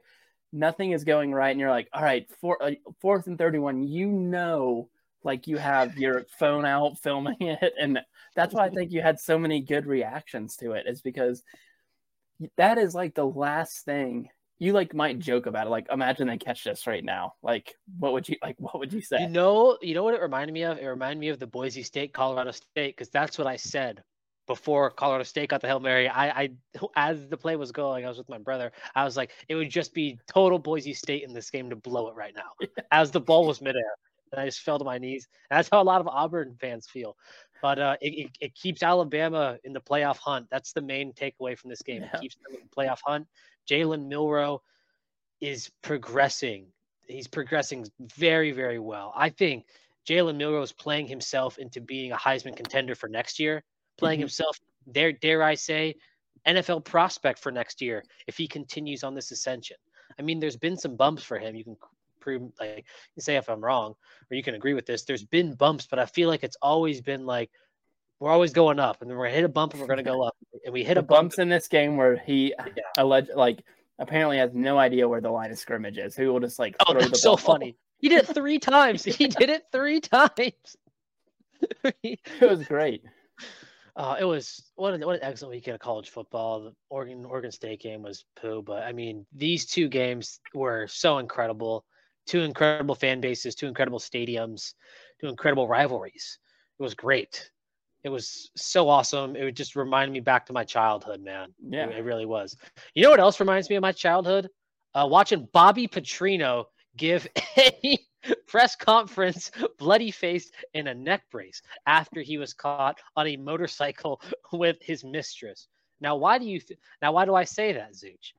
Nothing 0.53 0.91
is 0.91 1.03
going 1.03 1.33
right, 1.33 1.51
and 1.51 1.59
you're 1.59 1.69
like, 1.69 1.87
all 1.93 2.03
right, 2.03 2.29
four, 2.41 2.61
uh, 2.61 2.71
fourth 2.99 3.27
and 3.27 3.37
thirty-one. 3.37 3.83
You 3.83 4.07
know, 4.07 4.89
like 5.23 5.47
you 5.47 5.57
have 5.57 5.97
your 5.97 6.25
phone 6.37 6.65
out 6.65 6.99
filming 6.99 7.37
it, 7.39 7.73
and 7.79 8.01
that's 8.35 8.53
why 8.53 8.65
I 8.65 8.69
think 8.69 8.91
you 8.91 9.01
had 9.01 9.17
so 9.17 9.39
many 9.39 9.61
good 9.61 9.85
reactions 9.85 10.57
to 10.57 10.73
it. 10.73 10.87
Is 10.87 11.01
because 11.01 11.41
that 12.57 12.77
is 12.77 12.93
like 12.93 13.15
the 13.15 13.25
last 13.25 13.85
thing 13.85 14.27
you 14.61 14.73
like 14.73 14.93
might 14.93 15.17
joke 15.17 15.47
about 15.47 15.65
it. 15.65 15.71
Like, 15.71 15.87
imagine 15.91 16.27
they 16.27 16.37
catch 16.37 16.63
this 16.63 16.85
right 16.85 17.03
now. 17.03 17.33
Like, 17.41 17.73
what 17.97 18.13
would 18.13 18.29
you 18.29 18.37
like? 18.43 18.55
What 18.59 18.77
would 18.77 18.93
you 18.93 19.01
say? 19.01 19.21
You 19.21 19.27
know, 19.27 19.75
you 19.81 19.95
know 19.95 20.03
what 20.03 20.13
it 20.13 20.21
reminded 20.21 20.53
me 20.53 20.61
of? 20.61 20.77
It 20.77 20.85
reminded 20.85 21.19
me 21.19 21.29
of 21.29 21.39
the 21.39 21.47
Boise 21.47 21.81
State, 21.81 22.13
Colorado 22.13 22.51
State, 22.51 22.95
because 22.95 23.09
that's 23.09 23.39
what 23.39 23.47
I 23.47 23.55
said 23.55 24.03
before 24.45 24.91
Colorado 24.91 25.23
State 25.23 25.49
got 25.49 25.61
the 25.61 25.67
hail 25.67 25.79
mary. 25.79 26.07
I, 26.07 26.43
I, 26.43 26.49
as 26.95 27.27
the 27.27 27.37
play 27.37 27.55
was 27.55 27.71
going, 27.71 28.05
I 28.05 28.09
was 28.09 28.19
with 28.19 28.29
my 28.29 28.37
brother. 28.37 28.71
I 28.93 29.03
was 29.03 29.17
like, 29.17 29.31
it 29.49 29.55
would 29.55 29.71
just 29.71 29.95
be 29.95 30.19
total 30.27 30.59
Boise 30.59 30.93
State 30.93 31.23
in 31.23 31.33
this 31.33 31.49
game 31.49 31.71
to 31.71 31.75
blow 31.75 32.09
it 32.09 32.15
right 32.15 32.35
now, 32.35 32.67
as 32.91 33.09
the 33.09 33.19
ball 33.19 33.47
was 33.47 33.61
midair, 33.61 33.81
and 34.31 34.39
I 34.39 34.45
just 34.45 34.61
fell 34.61 34.77
to 34.77 34.85
my 34.85 34.99
knees. 34.99 35.27
And 35.49 35.57
that's 35.57 35.69
how 35.71 35.81
a 35.81 35.83
lot 35.83 36.01
of 36.01 36.07
Auburn 36.07 36.55
fans 36.61 36.87
feel. 36.87 37.17
But 37.63 37.79
uh, 37.79 37.95
it, 37.99 38.09
it, 38.09 38.31
it, 38.39 38.55
keeps 38.55 38.83
Alabama 38.83 39.57
in 39.63 39.73
the 39.73 39.81
playoff 39.81 40.17
hunt. 40.17 40.47
That's 40.51 40.73
the 40.73 40.81
main 40.81 41.13
takeaway 41.13 41.57
from 41.57 41.69
this 41.71 41.81
game. 41.81 42.01
Yeah. 42.01 42.09
It 42.13 42.21
keeps 42.21 42.35
them 42.35 42.55
in 42.55 42.61
the 42.61 42.75
playoff 42.75 42.99
hunt. 43.05 43.27
Jalen 43.71 44.07
Milroe 44.07 44.61
is 45.39 45.71
progressing. 45.81 46.67
He's 47.07 47.27
progressing 47.27 47.87
very, 47.99 48.51
very 48.51 48.79
well. 48.79 49.13
I 49.15 49.29
think 49.29 49.65
Jalen 50.07 50.35
Milroe 50.35 50.61
is 50.61 50.73
playing 50.73 51.07
himself 51.07 51.57
into 51.57 51.79
being 51.79 52.11
a 52.11 52.17
Heisman 52.17 52.55
contender 52.55 52.95
for 52.95 53.07
next 53.07 53.39
year, 53.39 53.63
playing 53.97 54.17
mm-hmm. 54.17 54.23
himself, 54.23 54.59
dare, 54.91 55.13
dare 55.13 55.41
I 55.41 55.55
say, 55.55 55.95
NFL 56.47 56.83
prospect 56.83 57.39
for 57.39 57.51
next 57.51 57.81
year 57.81 58.03
if 58.27 58.37
he 58.37 58.47
continues 58.47 59.03
on 59.03 59.15
this 59.15 59.31
ascension. 59.31 59.77
I 60.19 60.21
mean, 60.21 60.39
there's 60.39 60.57
been 60.57 60.77
some 60.77 60.97
bumps 60.97 61.23
for 61.23 61.39
him. 61.39 61.55
You 61.55 61.63
can 61.63 61.77
prove, 62.19 62.51
like, 62.59 62.85
you 63.15 63.21
say 63.21 63.37
if 63.37 63.49
I'm 63.49 63.63
wrong, 63.63 63.95
or 64.29 64.35
you 64.35 64.43
can 64.43 64.55
agree 64.55 64.73
with 64.73 64.85
this. 64.85 65.03
There's 65.03 65.23
been 65.23 65.53
bumps, 65.53 65.87
but 65.89 65.99
I 65.99 66.05
feel 66.05 66.27
like 66.27 66.43
it's 66.43 66.57
always 66.61 66.99
been 66.99 67.25
like 67.25 67.49
we're 68.21 68.29
always 68.29 68.53
going 68.53 68.79
up, 68.79 69.01
and 69.01 69.09
then 69.09 69.17
we're 69.17 69.25
gonna 69.25 69.35
hit 69.35 69.43
a 69.45 69.49
bump 69.49 69.73
and 69.73 69.81
we're 69.81 69.87
gonna 69.87 70.03
go 70.03 70.21
up, 70.21 70.37
and 70.63 70.71
we 70.71 70.83
hit 70.83 70.93
the 70.93 70.99
a 70.99 71.03
bump. 71.03 71.21
bumps 71.21 71.39
in 71.39 71.49
this 71.49 71.67
game 71.67 71.97
where 71.97 72.17
he 72.17 72.53
yeah. 72.77 72.83
alleged 72.99 73.31
like 73.35 73.65
apparently 73.97 74.37
has 74.37 74.51
no 74.53 74.77
idea 74.77 75.09
where 75.09 75.21
the 75.21 75.29
line 75.29 75.49
of 75.49 75.57
scrimmage 75.57 75.97
is. 75.97 76.15
He 76.15 76.25
will 76.25 76.39
just 76.39 76.59
like 76.59 76.75
oh, 76.87 76.93
that's 76.93 77.21
so 77.21 77.35
funny. 77.35 77.75
He 77.97 78.09
did 78.09 78.19
it 78.19 78.33
three 78.33 78.59
times. 78.59 79.03
He 79.03 79.27
did 79.27 79.49
it 79.49 79.63
three 79.71 79.99
times. 79.99 80.77
it 82.03 82.19
was 82.41 82.63
great. 82.67 83.03
Uh, 83.95 84.17
it 84.19 84.23
was 84.23 84.69
what 84.75 84.93
an, 84.93 85.01
what 85.01 85.15
an 85.15 85.23
excellent 85.23 85.55
weekend 85.55 85.73
of 85.73 85.81
college 85.81 86.11
football. 86.11 86.61
The 86.61 86.73
Oregon 86.91 87.25
Oregon 87.25 87.51
State 87.51 87.81
game 87.81 88.03
was 88.03 88.25
poo, 88.39 88.61
but 88.61 88.83
I 88.83 88.91
mean 88.91 89.25
these 89.33 89.65
two 89.65 89.89
games 89.89 90.39
were 90.53 90.85
so 90.87 91.17
incredible. 91.17 91.85
Two 92.27 92.41
incredible 92.41 92.93
fan 92.93 93.19
bases, 93.19 93.55
two 93.55 93.65
incredible 93.65 93.97
stadiums, 93.97 94.75
two 95.19 95.27
incredible 95.27 95.67
rivalries. 95.67 96.37
It 96.79 96.83
was 96.83 96.93
great. 96.93 97.49
It 98.03 98.09
was 98.09 98.49
so 98.55 98.89
awesome. 98.89 99.35
It 99.35 99.43
would 99.43 99.55
just 99.55 99.75
remind 99.75 100.11
me 100.11 100.19
back 100.19 100.45
to 100.47 100.53
my 100.53 100.63
childhood, 100.63 101.21
man. 101.21 101.53
Yeah, 101.61 101.87
it, 101.87 101.97
it 101.99 102.03
really 102.03 102.25
was. 102.25 102.57
You 102.95 103.03
know 103.03 103.11
what 103.11 103.19
else 103.19 103.39
reminds 103.39 103.69
me 103.69 103.75
of 103.75 103.81
my 103.81 103.91
childhood? 103.91 104.49
Uh, 104.93 105.07
watching 105.09 105.47
Bobby 105.53 105.87
Petrino 105.87 106.65
give 106.97 107.27
a 107.57 107.99
press 108.47 108.75
conference, 108.75 109.51
bloody 109.77 110.11
face, 110.11 110.51
in 110.73 110.87
a 110.87 110.93
neck 110.93 111.23
brace 111.31 111.61
after 111.85 112.21
he 112.21 112.37
was 112.37 112.53
caught 112.53 112.99
on 113.15 113.27
a 113.27 113.37
motorcycle 113.37 114.21
with 114.51 114.77
his 114.81 115.03
mistress. 115.03 115.67
Now, 115.99 116.15
why 116.15 116.39
do 116.39 116.45
you? 116.45 116.59
Th- 116.59 116.79
now, 117.01 117.11
why 117.11 117.25
do 117.25 117.35
I 117.35 117.43
say 117.43 117.73
that, 117.73 117.93
Zooch? 117.93 118.33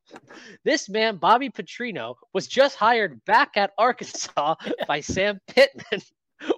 This 0.64 0.88
man, 0.88 1.16
Bobby 1.16 1.48
Petrino, 1.48 2.16
was 2.32 2.48
just 2.48 2.76
hired 2.76 3.24
back 3.24 3.52
at 3.56 3.70
Arkansas 3.78 4.56
by 4.88 5.00
Sam 5.00 5.40
Pittman. 5.46 6.02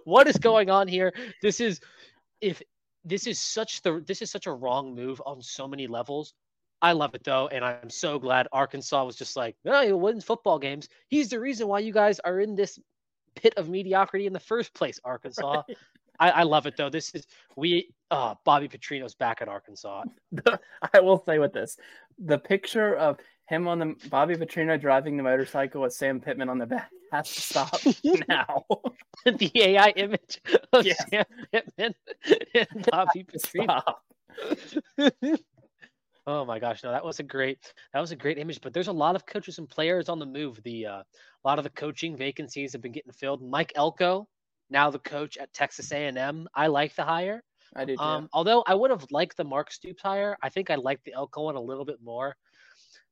what 0.05 0.27
is 0.27 0.39
going 0.39 0.71
on 0.71 0.89
here? 0.89 1.13
This 1.43 1.61
is 1.61 1.81
if 2.41 2.63
this 3.05 3.27
is 3.27 3.41
such 3.41 3.83
the 3.83 4.03
this 4.07 4.23
is 4.23 4.31
such 4.31 4.47
a 4.47 4.53
wrong 4.53 4.95
move 4.95 5.21
on 5.25 5.43
so 5.43 5.69
many 5.69 5.87
levels. 5.87 6.35
I 6.83 6.93
love 6.93 7.15
it 7.15 7.25
though, 7.25 7.49
and 7.49 7.65
I'm 7.65 7.91
so 7.91 8.19
glad 8.19 8.49
Arkansas 8.53 9.05
was 9.05 9.17
just 9.17 9.37
like, 9.37 9.57
no, 9.65 9.85
he 9.85 9.93
wins 9.93 10.25
football 10.25 10.59
games. 10.59 10.89
He's 11.09 11.31
the 11.31 11.41
reason 11.41 11.69
why 11.69 11.79
you 11.81 11.93
guys 11.93 12.21
are 12.21 12.41
in 12.41 12.55
this 12.55 12.79
pit 13.35 13.55
of 13.57 13.69
mediocrity 13.69 14.27
in 14.27 14.33
the 14.33 14.41
first 14.41 14.75
place, 14.75 15.01
Arkansas. 15.05 15.63
Right. 15.69 15.77
I, 16.21 16.31
I, 16.31 16.43
love 16.45 16.67
it 16.67 16.77
though. 16.77 16.91
This 16.91 17.13
is 17.13 17.27
we 17.57 17.93
uh 18.11 18.37
Bobby 18.45 18.69
Petrino's 18.69 19.17
back 19.17 19.43
at 19.43 19.49
Arkansas. 19.49 20.05
I 20.95 21.01
will 21.01 21.25
say 21.25 21.39
with 21.41 21.53
this, 21.53 21.77
the 22.19 22.39
picture 22.39 22.95
of 22.95 23.19
him 23.49 23.67
on 23.67 23.81
the 23.81 23.95
Bobby 24.11 24.37
Petrino 24.37 24.81
driving 24.81 25.17
the 25.17 25.25
motorcycle 25.25 25.83
with 25.83 25.93
Sam 25.93 26.21
Pittman 26.21 26.49
on 26.49 26.59
the 26.59 26.67
back 26.67 26.91
has 27.15 27.33
to 27.33 27.41
stop 27.41 27.81
now. 28.29 28.65
the 29.25 29.51
AI 29.55 29.91
image 29.91 30.41
of 30.73 30.85
yes. 30.85 31.05
Sam 31.09 31.25
Pittman 31.53 31.95
and 32.55 32.87
Bobby 32.91 33.25
Petrino. 33.25 33.83
Oh 36.27 36.45
my 36.45 36.59
gosh, 36.59 36.83
no, 36.83 36.91
that 36.91 37.05
was 37.05 37.21
a 37.21 37.23
great 37.23 37.59
that 37.93 38.01
was 38.01 38.11
a 38.11 38.17
great 38.17 38.39
image. 38.39 38.61
But 38.61 38.73
there's 38.73 38.89
a 38.89 38.93
lot 38.93 39.15
of 39.15 39.27
coaches 39.27 39.59
and 39.59 39.69
players 39.69 40.09
on 40.09 40.19
the 40.19 40.27
move. 40.27 40.61
The 40.65 40.87
uh, 40.87 41.03
a 41.03 41.45
lot 41.45 41.59
of 41.59 41.65
the 41.65 41.71
coaching 41.71 42.17
vacancies 42.17 42.73
have 42.73 42.83
been 42.83 42.93
getting 42.93 43.13
filled. 43.13 43.43
Mike 43.43 43.73
Elko, 43.77 44.27
now 44.71 44.91
the 44.91 44.99
coach 44.99 45.37
at 45.37 45.53
Texas 45.53 45.93
A&M. 45.93 46.49
I 46.55 46.67
like 46.69 46.95
the 46.95 47.05
hire. 47.05 47.43
I 47.77 47.85
do. 47.85 47.97
Um, 47.99 48.29
although 48.33 48.65
I 48.67 48.75
would 48.75 48.91
have 48.91 49.05
liked 49.11 49.37
the 49.37 49.45
Mark 49.45 49.71
Stoops 49.71 50.03
hire, 50.03 50.37
I 50.43 50.49
think 50.49 50.71
I 50.71 50.77
liked 50.77 51.05
the 51.05 51.13
Elko 51.13 51.43
one 51.43 51.57
a 51.57 51.61
little 51.61 51.85
bit 51.85 51.99
more. 52.03 52.37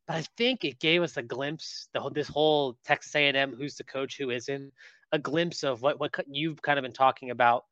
But 0.06 0.16
I 0.16 0.24
think 0.36 0.64
it 0.64 0.80
gave 0.80 1.02
us 1.02 1.16
a 1.16 1.22
glimpse. 1.22 1.88
The 1.94 2.10
this 2.10 2.28
whole 2.28 2.76
Texas 2.84 3.14
A&M, 3.14 3.54
who's 3.56 3.76
the 3.76 3.84
coach, 3.84 4.18
who 4.18 4.30
isn't, 4.30 4.72
a 5.12 5.18
glimpse 5.18 5.62
of 5.62 5.82
what 5.82 6.00
what 6.00 6.12
you've 6.28 6.62
kind 6.62 6.78
of 6.78 6.82
been 6.82 6.92
talking 6.92 7.30
about. 7.30 7.64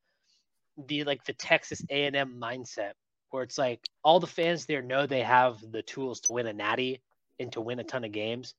The 0.86 1.04
like 1.04 1.24
the 1.24 1.32
Texas 1.34 1.82
A&M 1.90 2.40
mindset 2.40 2.92
where 3.30 3.42
it's 3.42 3.58
like 3.58 3.80
all 4.04 4.20
the 4.20 4.26
fans 4.26 4.66
there 4.66 4.82
know 4.82 5.06
they 5.06 5.22
have 5.22 5.58
the 5.72 5.82
tools 5.82 6.20
to 6.20 6.32
win 6.32 6.46
a 6.46 6.52
natty 6.52 7.00
and 7.38 7.52
to 7.52 7.60
win 7.60 7.78
a 7.78 7.84
ton 7.84 8.04
of 8.04 8.12
games, 8.12 8.54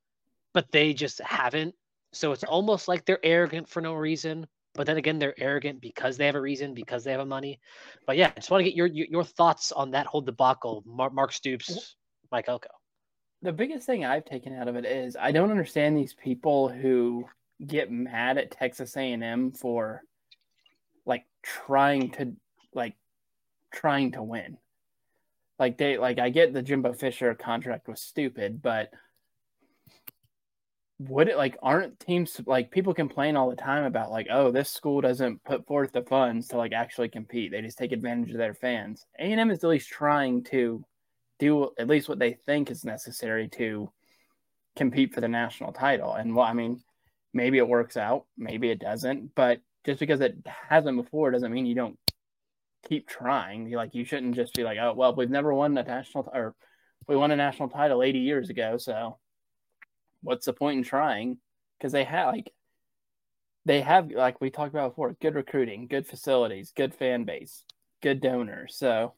but 0.53 0.71
they 0.71 0.93
just 0.93 1.19
haven't. 1.21 1.75
So 2.13 2.31
it's 2.31 2.43
almost 2.43 2.87
like 2.87 3.05
they're 3.05 3.23
arrogant 3.23 3.69
for 3.69 3.81
no 3.81 3.93
reason. 3.93 4.47
But 4.73 4.87
then 4.87 4.97
again, 4.97 5.19
they're 5.19 5.35
arrogant 5.37 5.81
because 5.81 6.17
they 6.17 6.25
have 6.25 6.35
a 6.35 6.41
reason, 6.41 6.73
because 6.73 7.03
they 7.03 7.11
have 7.11 7.19
a 7.19 7.25
money. 7.25 7.59
But 8.07 8.15
yeah, 8.15 8.27
I 8.27 8.39
just 8.39 8.49
want 8.49 8.61
to 8.61 8.69
get 8.69 8.75
your 8.75 8.87
your 8.87 9.23
thoughts 9.23 9.71
on 9.73 9.91
that 9.91 10.07
whole 10.07 10.21
debacle, 10.21 10.81
Mark, 10.85 11.13
Mark 11.13 11.33
Stoops, 11.33 11.95
Mike 12.31 12.47
Elko. 12.47 12.69
The 13.43 13.51
biggest 13.51 13.85
thing 13.85 14.05
I've 14.05 14.25
taken 14.25 14.55
out 14.55 14.67
of 14.67 14.75
it 14.75 14.85
is 14.85 15.17
I 15.19 15.31
don't 15.31 15.51
understand 15.51 15.97
these 15.97 16.13
people 16.13 16.69
who 16.69 17.25
get 17.65 17.91
mad 17.91 18.37
at 18.37 18.51
Texas 18.51 18.95
A&M 18.95 19.51
for 19.51 20.03
like 21.05 21.25
trying 21.41 22.11
to 22.11 22.33
like 22.73 22.95
trying 23.71 24.11
to 24.13 24.23
win. 24.23 24.57
Like 25.57 25.77
they 25.77 25.97
like 25.97 26.19
I 26.19 26.29
get 26.29 26.53
the 26.53 26.61
Jimbo 26.61 26.93
Fisher 26.93 27.33
contract 27.33 27.87
was 27.87 28.01
stupid, 28.01 28.61
but 28.61 28.91
would 31.09 31.27
it 31.27 31.37
like 31.37 31.57
aren't 31.63 31.99
teams 31.99 32.39
like 32.45 32.69
people 32.69 32.93
complain 32.93 33.35
all 33.35 33.49
the 33.49 33.55
time 33.55 33.85
about 33.85 34.11
like 34.11 34.27
oh 34.29 34.51
this 34.51 34.69
school 34.69 35.01
doesn't 35.01 35.43
put 35.43 35.65
forth 35.65 35.91
the 35.91 36.03
funds 36.03 36.47
to 36.47 36.57
like 36.57 36.73
actually 36.73 37.09
compete 37.09 37.51
they 37.51 37.61
just 37.61 37.77
take 37.77 37.91
advantage 37.91 38.29
of 38.29 38.37
their 38.37 38.53
fans 38.53 39.07
a&m 39.17 39.49
is 39.49 39.63
at 39.63 39.69
least 39.69 39.89
trying 39.89 40.43
to 40.43 40.85
do 41.41 41.71
at 41.77 41.87
least 41.87 42.07
what 42.07 42.19
they 42.19 42.33
think 42.45 42.71
is 42.71 42.85
necessary 42.85 43.49
to 43.49 43.91
compete 44.75 45.13
for 45.13 45.19
the 45.19 45.27
national 45.27 45.73
title 45.73 46.13
and 46.13 46.33
well 46.33 46.45
i 46.45 46.53
mean 46.53 46.81
maybe 47.33 47.57
it 47.57 47.67
works 47.67 47.97
out 47.97 48.25
maybe 48.37 48.69
it 48.69 48.79
doesn't 48.79 49.35
but 49.35 49.59
just 49.85 49.99
because 49.99 50.21
it 50.21 50.35
hasn't 50.69 50.97
before 50.97 51.31
doesn't 51.31 51.51
mean 51.51 51.65
you 51.65 51.75
don't 51.75 51.97
keep 52.87 53.07
trying. 53.07 53.67
You 53.67 53.77
Like 53.77 53.95
you 53.95 54.05
shouldn't 54.05 54.35
just 54.35 54.53
be 54.53 54.63
like, 54.63 54.77
oh 54.79 54.93
well, 54.95 55.15
we've 55.15 55.29
never 55.29 55.53
won 55.53 55.77
a 55.77 55.83
national 55.83 56.29
or 56.33 56.55
we 57.07 57.15
won 57.15 57.31
a 57.31 57.35
national 57.35 57.69
title 57.69 58.03
80 58.03 58.19
years 58.19 58.49
ago, 58.49 58.77
so 58.77 59.17
what's 60.21 60.45
the 60.45 60.53
point 60.53 60.77
in 60.77 60.83
trying? 60.83 61.37
Because 61.77 61.91
they 61.91 62.03
have 62.03 62.33
like 62.33 62.51
they 63.65 63.81
have 63.81 64.11
like 64.11 64.41
we 64.41 64.49
talked 64.49 64.73
about 64.73 64.91
before, 64.91 65.15
good 65.21 65.35
recruiting, 65.35 65.87
good 65.87 66.07
facilities, 66.07 66.73
good 66.75 66.93
fan 66.93 67.23
base, 67.23 67.63
good 68.01 68.21
donors. 68.21 68.75
So 68.77 69.13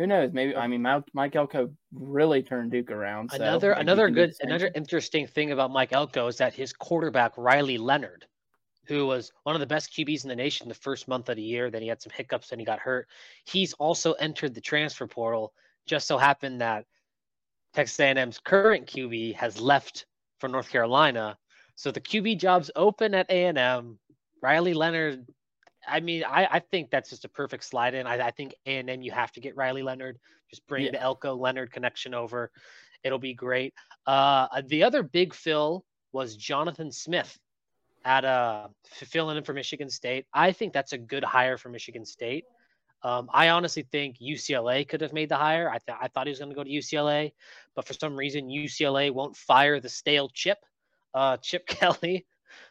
who 0.00 0.06
knows? 0.06 0.32
Maybe 0.32 0.56
I 0.56 0.66
mean 0.66 0.80
Mike, 0.80 1.04
Mike 1.12 1.36
Elko 1.36 1.70
really 1.92 2.42
turned 2.42 2.70
Duke 2.70 2.90
around. 2.90 3.30
So 3.30 3.36
another 3.36 3.72
another 3.72 4.08
good 4.08 4.32
another 4.40 4.70
interesting 4.74 5.26
thing 5.26 5.52
about 5.52 5.70
Mike 5.70 5.92
Elko 5.92 6.26
is 6.26 6.38
that 6.38 6.54
his 6.54 6.72
quarterback 6.72 7.32
Riley 7.36 7.76
Leonard 7.76 8.24
who 8.86 9.06
was 9.06 9.30
one 9.42 9.54
of 9.54 9.60
the 9.60 9.66
best 9.66 9.92
QBs 9.92 10.24
in 10.24 10.30
the 10.30 10.34
nation 10.34 10.68
the 10.68 10.74
first 10.74 11.06
month 11.06 11.28
of 11.28 11.36
the 11.36 11.42
year. 11.42 11.70
Then 11.70 11.82
he 11.82 11.88
had 11.88 12.00
some 12.00 12.12
hiccups 12.16 12.50
and 12.50 12.60
he 12.60 12.64
got 12.64 12.78
hurt. 12.78 13.08
He's 13.44 13.74
also 13.74 14.14
entered 14.14 14.54
the 14.54 14.60
transfer 14.62 15.06
portal. 15.06 15.52
Just 15.86 16.08
so 16.08 16.16
happened 16.16 16.62
that 16.62 16.86
Texas 17.74 18.00
A&M's 18.00 18.38
current 18.38 18.86
QB 18.86 19.34
has 19.34 19.60
left 19.60 20.06
for 20.38 20.48
North 20.48 20.70
Carolina. 20.70 21.36
So 21.76 21.90
the 21.90 22.00
QB 22.00 22.38
job's 22.38 22.70
open 22.74 23.14
at 23.14 23.30
A&M. 23.30 23.98
Riley 24.42 24.74
Leonard, 24.74 25.26
I 25.90 26.00
mean, 26.00 26.24
I, 26.24 26.46
I 26.50 26.58
think 26.60 26.90
that's 26.90 27.10
just 27.10 27.24
a 27.24 27.28
perfect 27.28 27.64
slide 27.64 27.94
in. 27.94 28.06
I, 28.06 28.28
I 28.28 28.30
think 28.30 28.54
A&M, 28.66 29.02
you 29.02 29.10
have 29.12 29.32
to 29.32 29.40
get 29.40 29.56
Riley 29.56 29.82
Leonard. 29.82 30.18
Just 30.48 30.66
bring 30.66 30.86
yeah. 30.86 30.92
the 30.92 31.00
Elko 31.00 31.34
Leonard 31.34 31.72
connection 31.72 32.14
over. 32.14 32.50
It'll 33.02 33.18
be 33.18 33.34
great. 33.34 33.74
Uh, 34.06 34.46
the 34.66 34.84
other 34.84 35.02
big 35.02 35.34
fill 35.34 35.84
was 36.12 36.36
Jonathan 36.36 36.90
Smith 36.90 37.38
at 38.04 38.24
uh, 38.24 38.68
filling 38.84 39.36
in 39.36 39.44
for 39.44 39.52
Michigan 39.52 39.90
State. 39.90 40.26
I 40.32 40.52
think 40.52 40.72
that's 40.72 40.92
a 40.92 40.98
good 40.98 41.24
hire 41.24 41.58
for 41.58 41.68
Michigan 41.68 42.04
State. 42.04 42.44
Um, 43.02 43.30
I 43.32 43.48
honestly 43.48 43.86
think 43.90 44.18
UCLA 44.18 44.86
could 44.86 45.00
have 45.00 45.12
made 45.12 45.30
the 45.30 45.36
hire. 45.36 45.70
I, 45.70 45.78
th- 45.78 45.98
I 46.00 46.08
thought 46.08 46.26
he 46.26 46.30
was 46.30 46.38
going 46.38 46.50
to 46.50 46.54
go 46.54 46.64
to 46.64 46.70
UCLA, 46.70 47.32
but 47.74 47.86
for 47.86 47.94
some 47.94 48.14
reason 48.14 48.48
UCLA 48.48 49.10
won't 49.10 49.36
fire 49.36 49.80
the 49.80 49.88
stale 49.88 50.28
Chip, 50.28 50.58
uh, 51.14 51.38
Chip 51.38 51.66
Kelly. 51.66 52.26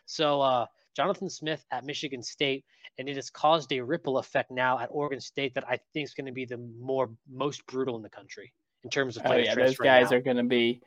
So 0.06 0.42
uh, 0.42 0.66
Jonathan 1.00 1.30
Smith 1.30 1.66
at 1.72 1.86
Michigan 1.86 2.22
State, 2.22 2.66
and 2.98 3.08
it 3.08 3.16
has 3.16 3.30
caused 3.30 3.72
a 3.72 3.80
ripple 3.80 4.18
effect 4.18 4.52
now 4.52 4.78
at 4.78 4.90
Oregon 4.92 5.22
State 5.22 5.54
that 5.54 5.64
I 5.66 5.80
think 5.94 6.04
is 6.04 6.14
going 6.14 6.26
to 6.26 6.34
be 6.34 6.44
the 6.44 6.58
more 6.58 7.10
most 7.32 7.66
brutal 7.68 7.96
in 7.96 8.02
the 8.02 8.10
country 8.10 8.52
in 8.84 8.90
terms 8.90 9.16
of. 9.16 9.24
Oh 9.26 9.34
yeah, 9.34 9.56
those 9.56 9.78
guys 9.78 10.12
are 10.12 10.20
going 10.20 10.36
to 10.36 10.44
be. 10.44 10.82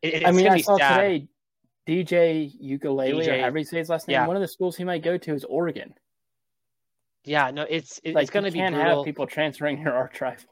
It, 0.00 0.26
I 0.26 0.30
mean, 0.30 0.48
I 0.48 0.62
saw 0.62 0.78
sad. 0.78 0.96
today 0.96 1.28
DJ 1.86 2.50
Ukulele, 2.58 3.26
DJ, 3.26 3.28
or 3.28 3.40
however 3.40 3.58
you 3.58 3.64
say 3.66 3.76
his 3.76 3.90
last 3.90 4.08
name. 4.08 4.14
Yeah. 4.14 4.26
One 4.26 4.36
of 4.36 4.40
the 4.40 4.48
schools 4.48 4.74
he 4.74 4.84
might 4.84 5.02
go 5.02 5.18
to 5.18 5.34
is 5.34 5.44
Oregon. 5.44 5.92
Yeah, 7.24 7.50
no, 7.50 7.66
it's 7.68 8.00
it, 8.04 8.14
like 8.14 8.22
it's 8.22 8.30
going 8.30 8.46
to 8.46 8.50
be 8.50 8.58
can't 8.58 8.74
brutal. 8.74 9.00
have 9.00 9.04
people 9.04 9.26
transferring 9.26 9.82
your 9.82 9.92
arch 9.92 10.18
rival. 10.22 10.48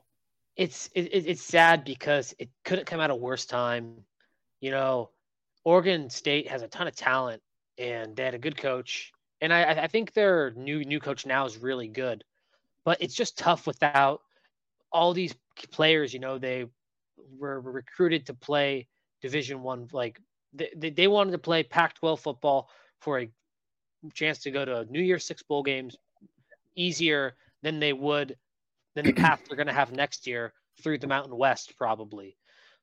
It's 0.56 0.90
it, 0.94 1.04
it's 1.04 1.42
sad 1.42 1.84
because 1.84 2.34
it 2.38 2.50
couldn't 2.66 2.84
come 2.84 3.00
at 3.00 3.08
a 3.08 3.16
worse 3.16 3.46
time. 3.46 4.04
You 4.60 4.72
know, 4.72 5.08
Oregon 5.64 6.10
State 6.10 6.48
has 6.50 6.60
a 6.60 6.68
ton 6.68 6.86
of 6.86 6.94
talent 6.94 7.40
and 7.80 8.14
they 8.14 8.24
had 8.24 8.34
a 8.34 8.38
good 8.38 8.56
coach, 8.56 9.12
and 9.40 9.52
I 9.52 9.62
I 9.84 9.86
think 9.88 10.12
their 10.12 10.52
new 10.52 10.84
new 10.84 11.00
coach 11.00 11.26
now 11.26 11.46
is 11.46 11.56
really 11.58 11.88
good, 11.88 12.22
but 12.84 12.98
it's 13.00 13.14
just 13.14 13.38
tough 13.38 13.66
without 13.66 14.20
all 14.92 15.12
these 15.12 15.34
players. 15.72 16.12
You 16.12 16.20
know, 16.20 16.38
they 16.38 16.66
were 17.38 17.60
recruited 17.60 18.26
to 18.26 18.34
play 18.34 18.86
Division 19.22 19.62
One. 19.62 19.88
Like 19.92 20.20
they, 20.52 20.90
they 20.90 21.08
wanted 21.08 21.32
to 21.32 21.38
play 21.38 21.62
Pac-12 21.62 22.18
football 22.18 22.68
for 23.00 23.20
a 23.20 23.30
chance 24.12 24.40
to 24.40 24.50
go 24.50 24.64
to 24.64 24.84
New 24.90 25.02
Year's 25.02 25.24
Six 25.24 25.42
bowl 25.42 25.62
games 25.62 25.96
easier 26.76 27.36
than 27.62 27.80
they 27.80 27.92
would 27.92 28.36
than 28.94 29.06
the 29.06 29.12
path 29.12 29.40
they're 29.46 29.56
going 29.56 29.66
to 29.66 29.72
have 29.72 29.92
next 29.92 30.26
year 30.26 30.52
through 30.82 30.98
the 30.98 31.06
Mountain 31.06 31.36
West, 31.36 31.76
probably. 31.76 32.36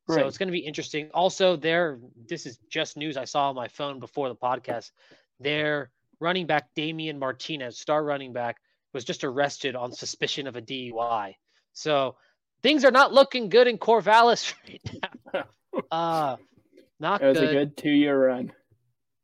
Right. 0.07 0.21
So 0.21 0.27
it's 0.27 0.37
going 0.37 0.47
to 0.47 0.53
be 0.53 0.59
interesting. 0.59 1.09
Also, 1.13 1.55
there, 1.55 1.99
this 2.27 2.45
is 2.45 2.57
just 2.69 2.95
news 2.95 3.17
I 3.17 3.25
saw 3.25 3.49
on 3.49 3.55
my 3.55 3.67
phone 3.67 3.99
before 3.99 4.29
the 4.29 4.35
podcast. 4.35 4.91
Their 5.39 5.91
running 6.19 6.47
back 6.47 6.69
Damien 6.75 7.19
Martinez, 7.19 7.77
star 7.77 8.03
running 8.03 8.33
back, 8.33 8.57
was 8.93 9.03
just 9.03 9.23
arrested 9.23 9.75
on 9.75 9.91
suspicion 9.91 10.47
of 10.47 10.55
a 10.55 10.61
DUI. 10.61 11.35
So 11.73 12.15
things 12.63 12.85
are 12.85 12.91
not 12.91 13.13
looking 13.13 13.49
good 13.49 13.67
in 13.67 13.77
Corvallis 13.77 14.53
right 14.67 15.01
now. 15.33 15.43
uh, 15.91 16.35
not 16.99 17.21
it 17.21 17.27
was 17.27 17.39
good. 17.39 17.49
a 17.49 17.53
good 17.53 17.77
two-year 17.77 18.27
run. 18.27 18.51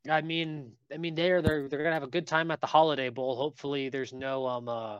I 0.08 0.20
mean, 0.20 0.72
I 0.92 0.98
mean, 0.98 1.14
they're 1.14 1.40
they're 1.40 1.66
they're 1.68 1.82
gonna 1.82 1.94
have 1.94 2.02
a 2.02 2.08
good 2.08 2.26
time 2.26 2.50
at 2.50 2.60
the 2.60 2.66
Holiday 2.66 3.08
Bowl. 3.08 3.36
Hopefully, 3.36 3.88
there's 3.88 4.12
no 4.12 4.46
um 4.46 4.68
uh, 4.68 4.98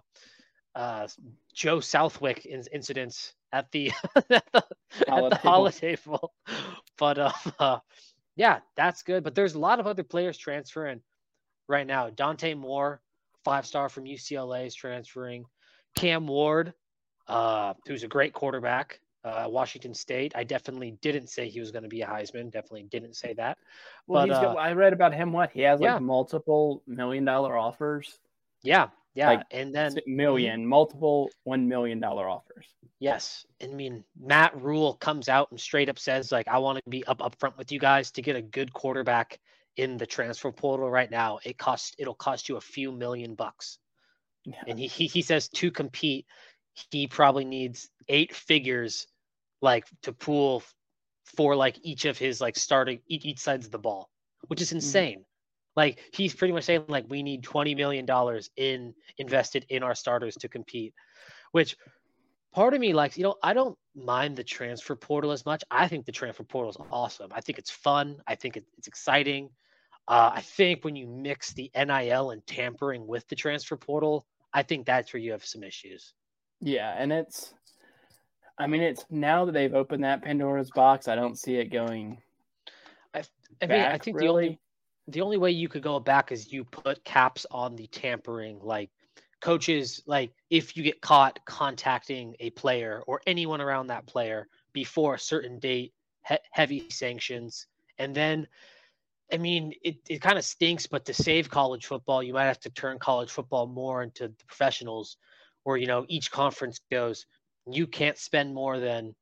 uh 0.75 1.07
Joe 1.55 1.81
Southwick 1.81 2.47
in- 2.47 2.65
incidents 2.73 3.35
at 3.55 3.71
the 3.71 3.93
at 4.17 4.29
the, 4.29 4.43
at 5.09 5.31
the 5.31 5.37
Holiday 5.37 5.97
Bowl. 6.05 6.33
But 6.97 7.19
um, 7.19 7.33
uh, 7.59 7.79
yeah, 8.37 8.61
that's 8.77 9.03
good. 9.03 9.25
But 9.25 9.35
there's 9.35 9.55
a 9.55 9.59
lot 9.59 9.81
of 9.81 9.89
other 9.89 10.05
players 10.05 10.39
transferring 10.39 11.01
right 11.69 11.85
now. 11.85 12.09
Dante 12.11 12.55
Moore, 12.55 13.01
five 13.45 13.67
star 13.67 13.89
from 13.89 14.05
UCLA, 14.05 14.69
is 14.69 14.77
transferring. 14.77 15.45
Cam 15.97 16.29
Ward, 16.29 16.73
uh, 17.27 17.75
who's 17.89 18.05
a 18.05 18.09
great 18.09 18.33
quarterback, 18.33 19.01
uh, 19.25 19.47
Washington 19.49 19.93
State. 19.93 20.35
I 20.37 20.45
definitely 20.45 20.93
didn't 21.03 21.31
say 21.31 21.49
he 21.49 21.59
was 21.59 21.73
going 21.73 21.83
to 21.83 21.89
be 21.89 22.03
a 22.03 22.07
Heisman. 22.07 22.53
Definitely 22.53 22.85
didn't 22.85 23.17
say 23.17 23.35
that. 23.35 23.59
Well, 24.07 24.29
but, 24.29 24.45
uh, 24.45 24.55
I 24.55 24.73
read 24.75 24.93
about 24.93 25.15
him. 25.15 25.33
What 25.33 25.51
he 25.51 25.63
has 25.63 25.81
like 25.81 25.89
yeah. 25.89 25.99
multiple 25.99 26.81
million 26.87 27.25
dollar 27.25 27.59
offers. 27.59 28.21
Yeah, 28.63 28.91
yeah, 29.15 29.29
like 29.29 29.43
and 29.51 29.75
then 29.75 29.97
million, 30.07 30.67
multiple 30.67 31.31
one 31.45 31.69
million 31.69 32.01
dollar 32.01 32.29
offers. 32.29 32.67
Yes, 32.99 33.47
I 33.63 33.67
mean 33.67 34.05
Matt 34.21 34.61
Rhule 34.61 34.95
comes 34.95 35.29
out 35.29 35.51
and 35.51 35.61
straight 35.61 35.89
up 35.89 35.99
says 35.99 36.33
like, 36.33 36.49
I 36.49 36.59
want 36.59 36.79
to 36.83 36.91
be 36.91 37.05
up 37.05 37.23
up 37.23 37.37
front 37.39 37.57
with 37.57 37.71
you 37.71 37.79
guys 37.79 38.11
to 38.13 38.23
get 38.23 38.37
a 38.37 38.43
good 38.43 38.73
quarterback 38.73 39.39
in 39.77 39.97
the 39.97 40.07
transfer 40.07 40.53
portal 40.53 40.91
right 40.91 41.11
now. 41.11 41.39
It 41.45 41.59
costs 41.59 41.95
it'll 41.99 42.15
cost 42.15 42.49
you 42.49 42.57
a 42.57 42.61
few 42.61 42.93
million 42.93 43.35
bucks. 43.35 43.79
Yeah. 44.45 44.63
And 44.67 44.79
he, 44.79 44.89
he 44.89 45.07
he 45.07 45.23
says 45.23 45.49
to 45.49 45.71
compete, 45.71 46.27
he 46.91 47.07
probably 47.07 47.45
needs 47.45 47.89
eight 48.09 48.35
figures 48.35 49.07
like 49.63 49.87
to 50.03 50.13
pool 50.13 50.63
for 51.37 51.57
like 51.57 51.79
each 51.83 52.05
of 52.05 52.19
his 52.19 52.41
like 52.41 52.57
starting 52.57 53.01
each, 53.09 53.25
each 53.25 53.39
sides 53.39 53.67
of 53.67 53.73
the 53.73 53.79
ball, 53.79 54.11
which 54.49 54.61
is 54.61 54.69
mm-hmm. 54.69 54.77
insane. 54.77 55.19
Mm-hmm. 55.19 55.34
Like 55.77 55.99
he's 56.13 56.35
pretty 56.35 56.55
much 56.55 56.65
saying 56.65 56.85
like 56.89 57.07
we 57.09 57.23
need 57.23 57.43
twenty 57.43 57.75
million 57.75 58.07
dollars 58.07 58.51
in 58.57 58.95
invested 59.19 59.67
in 59.69 59.83
our 59.83 59.95
starters 59.95 60.37
to 60.37 60.49
compete, 60.49 60.95
which 61.53 61.77
part 62.53 62.75
of 62.75 62.81
me 62.81 62.93
likes. 62.93 63.17
You 63.17 63.25
know, 63.25 63.37
I 63.43 63.55
don't 63.55 63.77
mind 63.95 64.37
the 64.37 64.45
transfer 64.45 64.95
portal 64.95 65.33
as 65.33 65.45
much. 65.45 65.65
I 65.71 65.89
think 65.89 66.07
the 66.07 66.13
transfer 66.13 66.45
portal 66.45 66.71
is 66.71 66.77
awesome. 66.91 67.31
I 67.35 67.41
think 67.41 67.59
it's 67.59 67.71
fun. 67.71 68.19
I 68.27 68.35
think 68.37 68.57
it, 68.57 68.65
it's 68.79 68.89
exciting. 68.89 69.51
Uh, 70.07 70.33
I 70.35 70.41
think 70.43 70.85
when 70.85 70.97
you 70.97 71.07
mix 71.07 71.53
the 71.53 71.71
NIL 71.75 72.31
and 72.31 72.47
tampering 72.47 73.07
with 73.07 73.27
the 73.29 73.37
transfer 73.37 73.77
portal, 73.77 74.27
I 74.53 74.63
think 74.63 74.87
that's 74.87 75.13
where 75.13 75.21
you 75.21 75.33
have 75.33 75.45
some 75.45 75.65
issues. 75.65 76.13
Yeah, 76.61 76.95
and 76.97 77.13
it's 77.13 77.55
I 78.59 78.67
mean, 78.67 78.83
it's 78.83 79.05
now 79.11 79.45
that 79.45 79.53
they've 79.53 79.75
opened 79.75 80.05
that 80.05 80.23
Pandora's 80.23 80.71
box, 80.71 81.09
I 81.09 81.17
don't 81.17 81.39
see 81.39 81.57
it 81.57 81.73
going. 81.73 82.19
I, 83.13 83.25
I 83.61 83.67
mean, 83.67 83.81
I 83.81 83.99
think 83.99 84.17
really. 84.17 84.27
the 84.27 84.33
only 84.33 84.61
the 85.09 85.21
only 85.21 85.37
way 85.37 85.51
you 85.51 85.69
could 85.69 85.83
go 85.83 86.01
back 86.01 86.33
is 86.33 86.53
you 86.53 86.65
put 86.65 87.05
caps 87.05 87.47
on 87.51 87.77
the 87.77 87.87
tampering, 87.89 88.59
like 88.63 88.91
coaches, 89.41 90.03
like 90.07 90.33
if 90.51 90.77
you 90.77 90.83
get 90.83 91.01
caught 91.01 91.39
contacting 91.45 92.35
a 92.41 92.51
player 92.51 93.03
or 93.07 93.21
anyone 93.27 93.61
around 93.61 93.89
that 93.89 94.07
player 94.07 94.49
before 94.73 95.15
a 95.15 95.19
certain 95.19 95.59
date, 95.59 95.93
he- 96.27 96.37
heavy 96.51 96.89
sanctions, 96.91 97.67
and 97.99 98.15
then. 98.15 98.47
I 99.33 99.39
mean, 99.39 99.73
it, 99.83 99.97
it 100.11 100.21
kind 100.21 100.37
of 100.37 100.45
stinks, 100.45 100.87
but 100.87 101.07
to 101.07 101.15
save 101.15 101.49
college 101.49 101.87
football, 101.87 102.23
you 102.23 102.35
might 102.35 102.45
have 102.45 102.61
to 102.61 102.71
turn 102.71 102.99
college 102.99 103.31
football 103.31 103.67
more 103.67 104.03
into 104.03 104.29
the 104.29 104.45
professionals, 104.47 105.17
where 105.63 105.79
you 105.79 105.87
know 105.87 106.05
each 106.09 106.31
conference 106.31 106.79
goes 106.91 107.25
you 107.71 107.87
can't 107.87 108.19
spend 108.19 108.55
more 108.55 108.79
than 108.79 109.15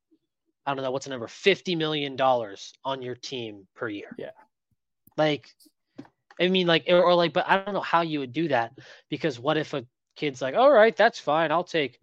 I 0.66 0.74
don't 0.74 0.82
know 0.82 0.90
what's 0.90 1.06
the 1.06 1.10
number, 1.10 1.28
fifty 1.28 1.74
million 1.74 2.16
dollars 2.16 2.72
on 2.84 3.02
your 3.02 3.14
team 3.14 3.66
per 3.74 3.88
year. 3.88 4.14
Yeah. 4.16 4.30
Like, 5.16 5.48
I 6.40 6.48
mean, 6.48 6.66
like, 6.66 6.84
or, 6.88 7.02
or, 7.02 7.14
like, 7.14 7.32
but 7.32 7.48
I 7.48 7.58
don't 7.62 7.74
know 7.74 7.80
how 7.80 8.02
you 8.02 8.20
would 8.20 8.32
do 8.32 8.48
that 8.48 8.78
because 9.08 9.38
what 9.38 9.56
if 9.56 9.74
a 9.74 9.84
kid's 10.16 10.42
like, 10.42 10.54
all 10.54 10.70
right, 10.70 10.96
that's 10.96 11.18
fine, 11.18 11.50
I'll 11.50 11.64
take 11.64 11.98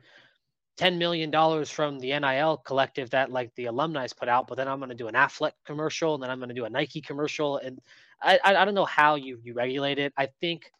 ten 0.78 0.98
million 0.98 1.30
dollars 1.30 1.70
from 1.70 2.00
the 2.00 2.18
NIL 2.18 2.58
collective 2.58 3.10
that 3.10 3.32
like 3.32 3.54
the 3.56 3.66
alumni's 3.66 4.14
put 4.14 4.30
out, 4.30 4.48
but 4.48 4.56
then 4.56 4.68
I'm 4.68 4.80
going 4.80 4.90
to 4.90 4.96
do 4.96 5.10
an 5.10 5.14
Aflac 5.14 5.52
commercial 5.66 6.14
and 6.14 6.24
then 6.24 6.30
I'm 6.30 6.40
going 6.40 6.50
to 6.50 6.56
do 6.56 6.66
a 6.66 6.70
Nike 6.70 7.02
commercial, 7.02 7.58
and 7.58 7.80
I, 8.22 8.40
I 8.44 8.56
I 8.56 8.66
don't 8.66 8.76
know 8.76 8.86
how 8.86 9.16
you 9.16 9.40
you 9.44 9.54
regulate 9.54 10.00
it. 10.00 10.14
I 10.18 10.28
think 10.40 10.72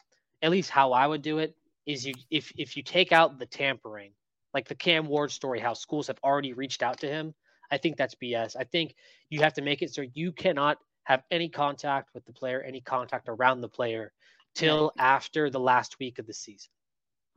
at 0.42 0.50
least 0.50 0.70
how 0.70 0.92
I 0.92 1.06
would 1.06 1.22
do 1.22 1.38
it 1.38 1.54
is 1.86 2.06
you 2.06 2.14
if 2.30 2.52
if 2.56 2.76
you 2.76 2.82
take 2.82 3.12
out 3.12 3.38
the 3.38 3.46
tampering 3.46 4.12
like 4.54 4.68
the 4.68 4.74
Cam 4.74 5.06
Ward 5.06 5.30
story, 5.30 5.60
how 5.60 5.74
schools 5.74 6.06
have 6.08 6.18
already 6.24 6.52
reached 6.52 6.82
out 6.82 6.98
to 7.00 7.06
him. 7.06 7.34
I 7.70 7.78
think 7.78 7.96
that's 7.96 8.14
BS. 8.16 8.56
I 8.58 8.64
think 8.64 8.94
you 9.28 9.40
have 9.40 9.54
to 9.54 9.62
make 9.62 9.82
it 9.82 9.94
so 9.94 10.04
you 10.14 10.32
cannot 10.32 10.78
have 11.04 11.22
any 11.30 11.48
contact 11.48 12.10
with 12.14 12.24
the 12.24 12.32
player, 12.32 12.62
any 12.62 12.80
contact 12.80 13.28
around 13.28 13.60
the 13.60 13.68
player 13.68 14.12
till 14.54 14.92
after 14.98 15.50
the 15.50 15.60
last 15.60 15.98
week 15.98 16.18
of 16.18 16.26
the 16.26 16.34
season. 16.34 16.70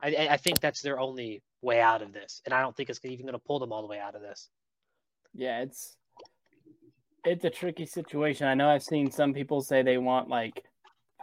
I, 0.02 0.28
I 0.30 0.36
think 0.36 0.60
that's 0.60 0.82
their 0.82 1.00
only 1.00 1.42
way 1.62 1.80
out 1.80 2.02
of 2.02 2.12
this, 2.12 2.42
and 2.44 2.52
I 2.52 2.60
don't 2.60 2.76
think 2.76 2.90
it's 2.90 3.00
even 3.04 3.26
going 3.26 3.32
to 3.32 3.38
pull 3.38 3.58
them 3.58 3.72
all 3.72 3.82
the 3.82 3.88
way 3.88 3.98
out 3.98 4.14
of 4.14 4.20
this. 4.20 4.48
Yeah, 5.32 5.60
it's 5.60 5.96
it's 7.24 7.44
a 7.44 7.50
tricky 7.50 7.86
situation. 7.86 8.46
I 8.46 8.54
know 8.54 8.68
I've 8.68 8.82
seen 8.82 9.10
some 9.10 9.32
people 9.32 9.62
say 9.62 9.82
they 9.82 9.98
want 9.98 10.28
like 10.28 10.62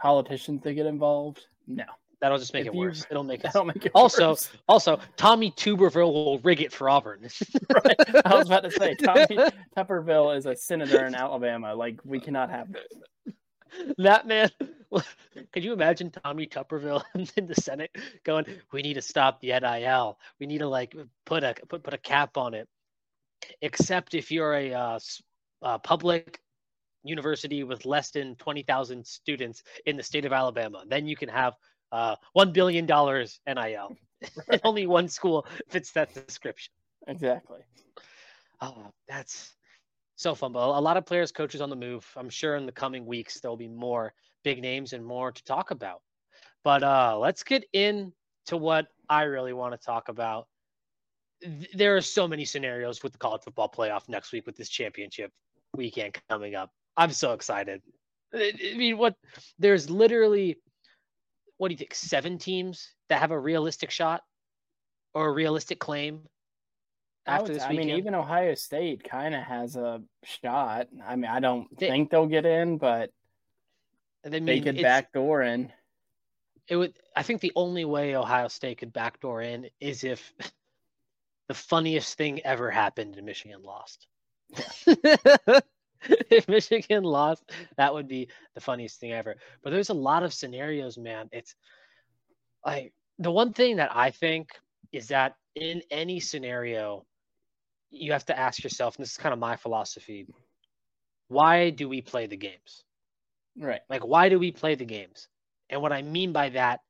politicians 0.00 0.62
to 0.62 0.74
get 0.74 0.86
involved. 0.86 1.46
No, 1.66 1.84
That'll 2.22 2.38
just 2.38 2.54
make 2.54 2.66
if 2.66 2.72
it 2.72 2.74
worse. 2.74 3.04
It'll 3.10 3.24
make 3.24 3.44
it. 3.44 3.50
Make 3.66 3.86
it 3.86 3.92
also, 3.96 4.30
worse. 4.30 4.50
also, 4.68 5.00
Tommy 5.16 5.50
Tuberville 5.50 6.12
will 6.12 6.38
rig 6.38 6.62
it 6.62 6.72
for 6.72 6.88
Auburn. 6.88 7.28
right. 7.84 7.96
I 8.24 8.36
was 8.36 8.46
about 8.46 8.62
to 8.62 8.70
say 8.70 8.94
Tommy 8.94 9.50
Tuberville 9.76 10.36
is 10.36 10.46
a 10.46 10.54
senator 10.54 11.04
in 11.04 11.16
Alabama. 11.16 11.74
Like 11.74 11.98
we 12.04 12.20
cannot 12.20 12.48
have 12.48 12.68
this. 12.72 13.34
That 13.98 14.28
man. 14.28 14.50
Could 15.52 15.64
you 15.64 15.72
imagine 15.72 16.12
Tommy 16.12 16.46
Tuberville 16.46 17.02
in 17.36 17.46
the 17.48 17.56
Senate 17.56 17.90
going, 18.22 18.44
"We 18.72 18.82
need 18.82 18.94
to 18.94 19.02
stop 19.02 19.40
the 19.40 19.48
NIL. 19.58 20.18
We 20.38 20.46
need 20.46 20.58
to 20.58 20.68
like 20.68 20.94
put 21.26 21.42
a 21.42 21.56
put 21.68 21.82
put 21.82 21.92
a 21.92 21.98
cap 21.98 22.36
on 22.36 22.54
it." 22.54 22.68
Except 23.62 24.14
if 24.14 24.30
you're 24.30 24.54
a 24.54 24.72
uh, 24.72 24.98
uh, 25.62 25.78
public 25.78 26.38
university 27.04 27.64
with 27.64 27.84
less 27.84 28.10
than 28.10 28.36
20,000 28.36 29.04
students 29.04 29.62
in 29.86 29.96
the 29.96 30.02
state 30.02 30.24
of 30.24 30.32
Alabama. 30.32 30.84
Then 30.86 31.06
you 31.06 31.16
can 31.16 31.28
have 31.28 31.54
uh, 31.92 32.16
$1 32.36 32.52
billion 32.52 32.86
NIL. 32.86 33.96
Right. 34.48 34.60
only 34.64 34.86
one 34.86 35.08
school 35.08 35.46
fits 35.68 35.92
that 35.92 36.12
description. 36.14 36.72
Exactly. 37.06 37.60
Oh, 38.60 38.86
that's 39.08 39.54
so 40.16 40.34
fun. 40.34 40.52
But 40.52 40.60
a 40.60 40.80
lot 40.80 40.96
of 40.96 41.04
players, 41.04 41.32
coaches 41.32 41.60
on 41.60 41.70
the 41.70 41.76
move. 41.76 42.06
I'm 42.16 42.30
sure 42.30 42.56
in 42.56 42.66
the 42.66 42.72
coming 42.72 43.04
weeks, 43.04 43.40
there'll 43.40 43.56
be 43.56 43.68
more 43.68 44.14
big 44.44 44.62
names 44.62 44.92
and 44.92 45.04
more 45.04 45.32
to 45.32 45.44
talk 45.44 45.70
about. 45.70 46.00
But 46.64 46.82
uh, 46.82 47.18
let's 47.18 47.42
get 47.42 47.64
into 47.72 48.12
what 48.50 48.86
I 49.08 49.22
really 49.22 49.52
want 49.52 49.78
to 49.78 49.84
talk 49.84 50.08
about. 50.08 50.46
There 51.74 51.96
are 51.96 52.00
so 52.00 52.28
many 52.28 52.44
scenarios 52.44 53.02
with 53.02 53.12
the 53.12 53.18
college 53.18 53.42
football 53.42 53.68
playoff 53.68 54.08
next 54.08 54.32
week 54.32 54.46
with 54.46 54.56
this 54.56 54.68
championship 54.68 55.32
weekend 55.74 56.16
coming 56.28 56.54
up. 56.54 56.70
I'm 56.96 57.10
so 57.10 57.32
excited. 57.32 57.82
I 58.32 58.52
mean, 58.76 58.96
what 58.96 59.16
there's 59.58 59.90
literally 59.90 60.58
what 61.58 61.68
do 61.68 61.74
you 61.74 61.78
think, 61.78 61.94
seven 61.94 62.38
teams 62.38 62.92
that 63.08 63.20
have 63.20 63.30
a 63.30 63.38
realistic 63.38 63.90
shot 63.90 64.22
or 65.14 65.28
a 65.28 65.32
realistic 65.32 65.78
claim 65.78 66.22
after 67.26 67.52
this 67.52 67.62
weekend? 67.68 67.78
I 67.78 67.86
mean, 67.86 67.96
even 67.98 68.14
Ohio 68.14 68.54
State 68.54 69.04
kind 69.04 69.34
of 69.34 69.42
has 69.42 69.76
a 69.76 70.02
shot. 70.24 70.88
I 71.06 71.16
mean, 71.16 71.30
I 71.30 71.40
don't 71.40 71.68
they, 71.78 71.88
think 71.88 72.10
they'll 72.10 72.26
get 72.26 72.46
in, 72.46 72.78
but 72.78 73.10
they, 74.24 74.40
mean, 74.40 74.44
they 74.44 74.60
could 74.60 74.82
backdoor 74.82 75.42
in. 75.42 75.72
It 76.68 76.76
would. 76.76 76.94
I 77.14 77.22
think 77.22 77.40
the 77.40 77.52
only 77.56 77.84
way 77.84 78.16
Ohio 78.16 78.48
State 78.48 78.78
could 78.78 78.92
backdoor 78.92 79.42
in 79.42 79.68
is 79.80 80.04
if 80.04 80.32
the 81.48 81.54
funniest 81.54 82.16
thing 82.16 82.40
ever 82.40 82.70
happened 82.70 83.16
and 83.16 83.26
Michigan 83.26 83.62
lost. 83.62 84.06
if 86.30 86.48
Michigan 86.48 87.04
lost, 87.04 87.42
that 87.76 87.92
would 87.92 88.08
be 88.08 88.28
the 88.54 88.60
funniest 88.60 89.00
thing 89.00 89.12
ever. 89.12 89.36
But 89.62 89.70
there's 89.70 89.90
a 89.90 89.94
lot 89.94 90.22
of 90.22 90.34
scenarios, 90.34 90.98
man. 90.98 91.28
It's 91.32 91.54
like 92.64 92.92
the 93.18 93.32
one 93.32 93.52
thing 93.52 93.76
that 93.76 93.94
I 93.94 94.10
think 94.10 94.50
is 94.92 95.08
that 95.08 95.36
in 95.54 95.82
any 95.90 96.20
scenario, 96.20 97.04
you 97.90 98.12
have 98.12 98.26
to 98.26 98.38
ask 98.38 98.62
yourself, 98.62 98.96
and 98.96 99.04
this 99.04 99.12
is 99.12 99.16
kind 99.18 99.32
of 99.32 99.38
my 99.38 99.56
philosophy 99.56 100.26
why 101.32 101.70
do 101.70 101.88
we 101.88 102.02
play 102.02 102.26
the 102.26 102.36
games? 102.36 102.84
Right. 103.58 103.80
Like, 103.88 104.06
why 104.06 104.28
do 104.28 104.38
we 104.38 104.52
play 104.52 104.74
the 104.74 104.84
games? 104.84 105.28
And 105.70 105.80
what 105.80 105.92
I 105.92 106.02
mean 106.02 106.32
by 106.32 106.50
that 106.50 106.80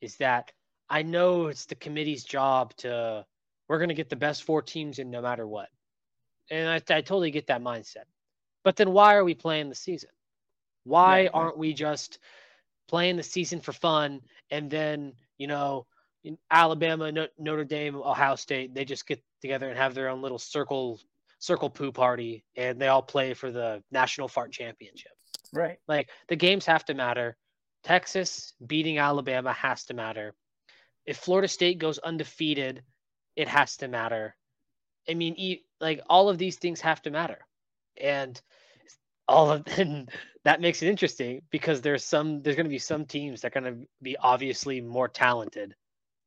is 0.00 0.16
that 0.16 0.52
I 0.88 1.02
know 1.02 1.48
it's 1.48 1.66
the 1.66 1.74
committee's 1.74 2.24
job 2.24 2.74
to, 2.78 3.26
we're 3.68 3.78
going 3.78 3.90
to 3.90 3.94
get 3.94 4.08
the 4.08 4.16
best 4.16 4.44
four 4.44 4.62
teams 4.62 4.98
in 4.98 5.10
no 5.10 5.20
matter 5.20 5.46
what. 5.46 5.68
And 6.50 6.68
I, 6.68 6.76
I 6.76 7.00
totally 7.02 7.30
get 7.30 7.48
that 7.48 7.62
mindset. 7.62 8.04
But 8.64 8.76
then 8.76 8.92
why 8.92 9.14
are 9.14 9.24
we 9.24 9.34
playing 9.34 9.68
the 9.68 9.74
season? 9.74 10.10
Why 10.84 11.28
aren't 11.32 11.58
we 11.58 11.72
just 11.72 12.18
playing 12.88 13.16
the 13.16 13.22
season 13.22 13.60
for 13.60 13.72
fun 13.72 14.20
and 14.50 14.70
then, 14.70 15.14
you 15.38 15.46
know, 15.46 15.86
Alabama, 16.50 17.12
Notre 17.38 17.64
Dame, 17.64 17.96
Ohio 17.96 18.34
State, 18.36 18.74
they 18.74 18.84
just 18.84 19.06
get 19.06 19.22
together 19.42 19.68
and 19.68 19.76
have 19.76 19.94
their 19.94 20.08
own 20.08 20.22
little 20.22 20.38
circle 20.38 21.00
circle 21.38 21.68
poo 21.68 21.92
party 21.92 22.42
and 22.56 22.80
they 22.80 22.88
all 22.88 23.02
play 23.02 23.34
for 23.34 23.50
the 23.50 23.82
national 23.90 24.28
fart 24.28 24.50
championship. 24.50 25.12
Right. 25.52 25.78
Like 25.86 26.08
the 26.28 26.36
games 26.36 26.64
have 26.66 26.84
to 26.86 26.94
matter. 26.94 27.36
Texas 27.82 28.54
beating 28.66 28.98
Alabama 28.98 29.52
has 29.52 29.84
to 29.86 29.94
matter. 29.94 30.34
If 31.04 31.18
Florida 31.18 31.48
State 31.48 31.78
goes 31.78 31.98
undefeated, 31.98 32.82
it 33.36 33.48
has 33.48 33.76
to 33.78 33.88
matter. 33.88 34.34
I 35.06 35.12
mean, 35.12 35.58
like 35.80 36.00
all 36.08 36.30
of 36.30 36.38
these 36.38 36.56
things 36.56 36.80
have 36.80 37.02
to 37.02 37.10
matter. 37.10 37.40
And 38.00 38.40
all 39.26 39.50
of 39.50 39.64
them 39.64 40.06
that 40.44 40.60
makes 40.60 40.82
it 40.82 40.88
interesting 40.88 41.42
because 41.50 41.80
there's 41.80 42.04
some 42.04 42.42
there's 42.42 42.56
going 42.56 42.66
to 42.66 42.70
be 42.70 42.78
some 42.78 43.06
teams 43.06 43.40
that 43.40 43.56
are 43.56 43.60
going 43.60 43.74
to 43.74 43.86
be 44.02 44.16
obviously 44.16 44.80
more 44.80 45.08
talented 45.08 45.74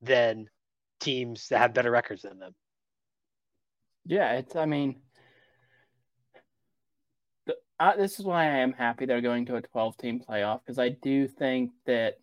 than 0.01 0.49
teams 0.99 1.49
that 1.49 1.59
have 1.59 1.73
better 1.73 1.91
records 1.91 2.23
than 2.23 2.39
them. 2.39 2.53
Yeah, 4.05 4.33
it's. 4.33 4.55
I 4.55 4.65
mean, 4.65 4.95
uh, 7.79 7.95
this 7.95 8.19
is 8.19 8.25
why 8.25 8.45
I 8.45 8.59
am 8.59 8.73
happy 8.73 9.05
they're 9.05 9.21
going 9.21 9.45
to 9.47 9.57
a 9.57 9.61
12 9.61 9.97
team 9.97 10.21
playoff 10.27 10.61
because 10.65 10.79
I 10.79 10.89
do 10.89 11.27
think 11.27 11.71
that 11.85 12.15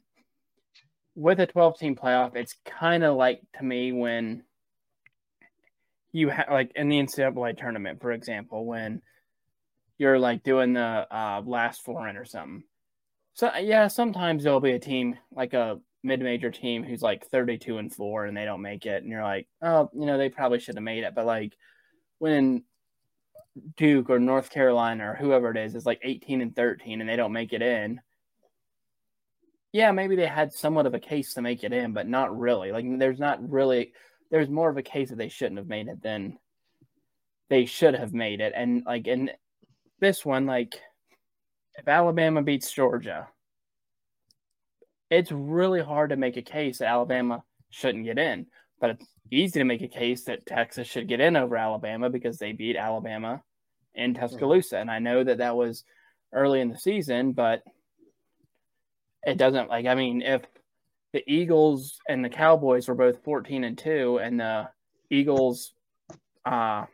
with 1.15 1.39
a 1.41 1.47
12 1.47 1.79
team 1.79 1.95
playoff, 1.95 2.35
it's 2.35 2.57
kind 2.65 3.05
of 3.05 3.17
like 3.17 3.41
to 3.59 3.65
me 3.65 3.93
when 3.93 4.43
you 6.13 6.29
have 6.29 6.47
like 6.51 6.73
in 6.75 6.89
the 6.89 6.99
NCAA 6.99 7.57
tournament, 7.57 8.01
for 8.01 8.13
example, 8.13 8.65
when 8.65 9.03
you're 9.99 10.19
like 10.19 10.43
doing 10.43 10.73
the 10.73 11.07
uh, 11.11 11.43
last 11.45 11.83
four 11.83 12.09
in 12.09 12.17
or 12.17 12.25
something. 12.25 12.65
So 13.35 13.51
yeah, 13.57 13.89
sometimes 13.89 14.45
there'll 14.45 14.61
be 14.61 14.73
a 14.73 14.79
team 14.79 15.17
like 15.33 15.55
a 15.55 15.79
mid-major 16.03 16.51
team 16.51 16.85
who's 16.85 17.03
like 17.03 17.27
32 17.27 17.79
and 17.79 17.93
4 17.93 18.27
and 18.27 18.37
they 18.37 18.45
don't 18.45 18.61
make 18.61 18.85
it 18.85 19.03
and 19.03 19.11
you're 19.11 19.23
like 19.23 19.49
oh 19.63 19.89
you 19.95 20.05
know 20.05 20.19
they 20.19 20.29
probably 20.29 20.61
should 20.61 20.75
have 20.75 20.85
made 20.85 21.05
it. 21.05 21.15
But 21.15 21.27
like 21.27 21.57
when 22.19 22.65
duke 23.77 24.11
or 24.11 24.19
north 24.19 24.51
carolina 24.51 25.11
or 25.11 25.15
whoever 25.15 25.51
it 25.51 25.57
is 25.57 25.75
is 25.77 25.87
like 25.87 26.01
18 26.03 26.41
and 26.41 26.57
13 26.57 27.01
and 27.01 27.09
they 27.09 27.15
don't 27.15 27.33
make 27.33 27.53
it 27.53 27.63
in 27.63 28.01
yeah 29.73 29.93
maybe 29.93 30.17
they 30.17 30.27
had 30.27 30.53
somewhat 30.53 30.87
of 30.87 30.95
a 30.95 30.99
case 30.99 31.35
to 31.35 31.41
make 31.41 31.63
it 31.63 31.73
in 31.73 31.93
but 31.93 32.09
not 32.09 32.37
really. 32.37 32.73
Like 32.73 32.85
there's 32.99 33.19
not 33.19 33.49
really 33.49 33.93
there's 34.31 34.49
more 34.49 34.71
of 34.71 34.77
a 34.77 34.83
case 34.83 35.11
that 35.11 35.19
they 35.19 35.29
shouldn't 35.29 35.59
have 35.59 35.69
made 35.69 35.89
it 35.89 36.03
than 36.03 36.39
they 37.49 37.67
should 37.67 37.95
have 37.95 38.13
made 38.13 38.41
it. 38.41 38.53
And 38.55 38.83
like 38.85 39.07
in 39.07 39.31
this 40.01 40.25
one 40.25 40.47
like 40.47 40.81
if 41.77 41.89
alabama 41.89 42.43
beats 42.43 42.73
georgia 42.73 43.29
it's 45.11 45.31
really 45.31 45.81
hard 45.81 46.11
to 46.11 46.17
make 46.17 46.37
a 46.37 46.43
case 46.43 46.79
that 46.79 46.89
Alabama 46.89 47.43
shouldn't 47.71 48.05
get 48.05 48.19
in, 48.19 48.47
but 48.81 48.91
it's 48.91 49.07
easy 49.31 49.61
to 49.61 49.65
make 49.65 49.83
a 49.83 49.89
case 49.89 50.25
that 50.25 50.47
Texas 50.47 50.89
should 50.89 51.09
get 51.09 51.21
in 51.21 51.37
over 51.37 51.57
Alabama 51.57 52.11
because 52.11 52.39
they 52.39 52.53
beat 52.53 52.77
Alabama 52.77 53.43
in 53.95 54.15
Tuscaloosa. 54.15 54.79
And 54.79 54.91
I 54.91 54.99
know 54.99 55.23
that 55.23 55.39
that 55.39 55.57
was 55.57 55.85
early 56.33 56.61
in 56.61 56.69
the 56.69 56.79
season, 56.79 57.33
but 57.33 57.63
it 59.25 59.39
doesn't 59.39 59.69
like, 59.69 59.87
I 59.87 59.95
mean, 59.95 60.23
if 60.23 60.43
the 61.13 61.23
Eagles 61.33 61.99
and 62.09 62.25
the 62.25 62.29
Cowboys 62.29 62.89
were 62.89 62.95
both 62.95 63.23
14 63.23 63.65
and 63.65 63.79
2 63.79 64.19
and 64.19 64.41
the 64.41 64.69
Eagles 65.11 65.75
uh, 66.45 66.87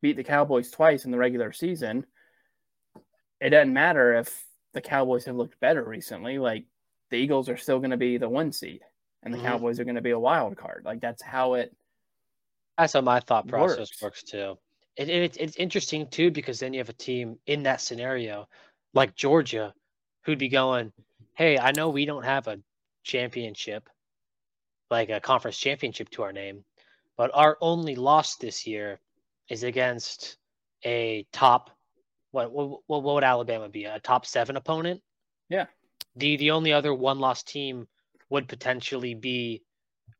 beat 0.00 0.16
the 0.16 0.24
Cowboys 0.24 0.70
twice 0.70 1.04
in 1.04 1.10
the 1.10 1.18
regular 1.18 1.52
season, 1.52 2.06
it 3.40 3.50
doesn't 3.50 3.72
matter 3.72 4.14
if 4.14 4.44
the 4.72 4.80
Cowboys 4.80 5.24
have 5.24 5.36
looked 5.36 5.58
better 5.60 5.82
recently. 5.84 6.38
Like 6.38 6.64
the 7.10 7.16
Eagles 7.16 7.48
are 7.48 7.56
still 7.56 7.78
going 7.78 7.90
to 7.90 7.96
be 7.96 8.18
the 8.18 8.28
one 8.28 8.52
seed 8.52 8.80
and 9.24 9.32
the 9.32 9.38
mm-hmm. 9.38 9.46
Cowboys 9.46 9.80
are 9.80 9.84
going 9.84 9.96
to 9.96 10.02
be 10.02 10.10
a 10.10 10.18
wild 10.18 10.56
card. 10.56 10.82
Like 10.84 11.00
that's 11.00 11.22
how 11.22 11.54
it. 11.54 11.74
That's 12.78 12.92
how 12.92 13.00
my 13.00 13.20
thought 13.20 13.46
process 13.46 13.78
works, 13.78 14.02
works 14.02 14.22
too. 14.22 14.58
It, 14.96 15.08
it, 15.08 15.36
it's 15.38 15.56
interesting 15.56 16.08
too 16.08 16.30
because 16.30 16.60
then 16.60 16.72
you 16.72 16.78
have 16.78 16.88
a 16.88 16.94
team 16.94 17.38
in 17.46 17.62
that 17.64 17.80
scenario 17.80 18.48
like 18.94 19.14
Georgia 19.14 19.72
who'd 20.22 20.38
be 20.38 20.48
going, 20.48 20.92
"Hey, 21.34 21.58
I 21.58 21.72
know 21.72 21.88
we 21.88 22.04
don't 22.04 22.24
have 22.24 22.46
a 22.46 22.58
championship, 23.02 23.88
like 24.90 25.10
a 25.10 25.20
conference 25.20 25.58
championship 25.58 26.10
to 26.10 26.22
our 26.22 26.32
name, 26.32 26.64
but 27.16 27.30
our 27.34 27.56
only 27.60 27.96
loss 27.96 28.36
this 28.36 28.66
year 28.66 28.98
is 29.48 29.62
against 29.62 30.36
a 30.84 31.26
top 31.32 31.70
what 32.34 32.52
what, 32.52 32.80
what 32.86 33.14
would 33.14 33.24
Alabama 33.24 33.68
be? 33.68 33.84
A 33.84 34.00
top 34.00 34.26
seven 34.26 34.56
opponent? 34.56 35.00
Yeah 35.48 35.66
the 36.16 36.36
the 36.36 36.50
only 36.50 36.72
other 36.72 36.94
one 36.94 37.18
loss 37.18 37.42
team 37.42 37.86
would 38.30 38.48
potentially 38.48 39.14
be 39.14 39.62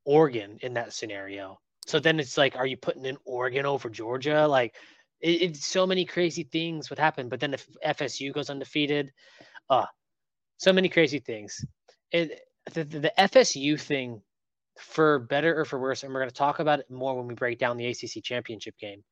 Oregon 0.04 0.58
in 0.62 0.74
that 0.74 0.92
scenario. 0.92 1.58
So 1.86 1.98
then 1.98 2.18
it's 2.18 2.38
like, 2.38 2.56
are 2.56 2.66
you 2.66 2.76
putting 2.76 3.04
in 3.04 3.16
Oregon 3.24 3.66
over 3.66 3.90
Georgia? 3.90 4.46
Like, 4.46 4.74
it, 5.20 5.42
it's 5.42 5.66
so 5.66 5.86
many 5.86 6.04
crazy 6.04 6.44
things 6.44 6.90
would 6.90 6.98
happen. 6.98 7.28
But 7.28 7.40
then 7.40 7.54
if 7.54 7.66
FSU 7.84 8.32
goes 8.32 8.50
undefeated, 8.50 9.12
uh, 9.68 9.86
so 10.56 10.72
many 10.72 10.88
crazy 10.88 11.18
things. 11.18 11.64
It 12.10 12.40
the, 12.72 12.84
the, 12.84 12.98
the 13.00 13.12
FSU 13.18 13.78
thing, 13.80 14.22
for 14.78 15.20
better 15.20 15.58
or 15.58 15.64
for 15.64 15.78
worse, 15.78 16.02
and 16.02 16.12
we're 16.12 16.20
going 16.20 16.30
to 16.30 16.34
talk 16.34 16.58
about 16.58 16.80
it 16.80 16.90
more 16.90 17.16
when 17.16 17.28
we 17.28 17.34
break 17.34 17.58
down 17.58 17.76
the 17.76 17.86
ACC 17.86 18.22
championship 18.22 18.76
game, 18.78 19.04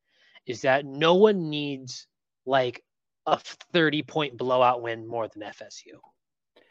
is 0.45 0.61
that 0.61 0.85
no 0.85 1.13
one 1.15 1.49
needs 1.49 2.07
like 2.45 2.83
a 3.25 3.39
30 3.73 4.03
point 4.03 4.37
blowout 4.37 4.81
win 4.81 5.07
more 5.07 5.27
than 5.27 5.43
FSU. 5.43 5.99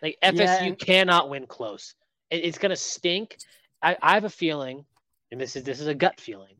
Like 0.02 0.18
FSU 0.22 0.68
yeah. 0.68 0.74
cannot 0.74 1.28
win 1.28 1.46
close. 1.46 1.94
It, 2.30 2.44
it's 2.44 2.58
gonna 2.58 2.76
stink. 2.76 3.36
I, 3.82 3.96
I 4.02 4.14
have 4.14 4.24
a 4.24 4.30
feeling, 4.30 4.84
and 5.30 5.40
this 5.40 5.56
is 5.56 5.64
this 5.64 5.80
is 5.80 5.86
a 5.86 5.94
gut 5.94 6.20
feeling, 6.20 6.56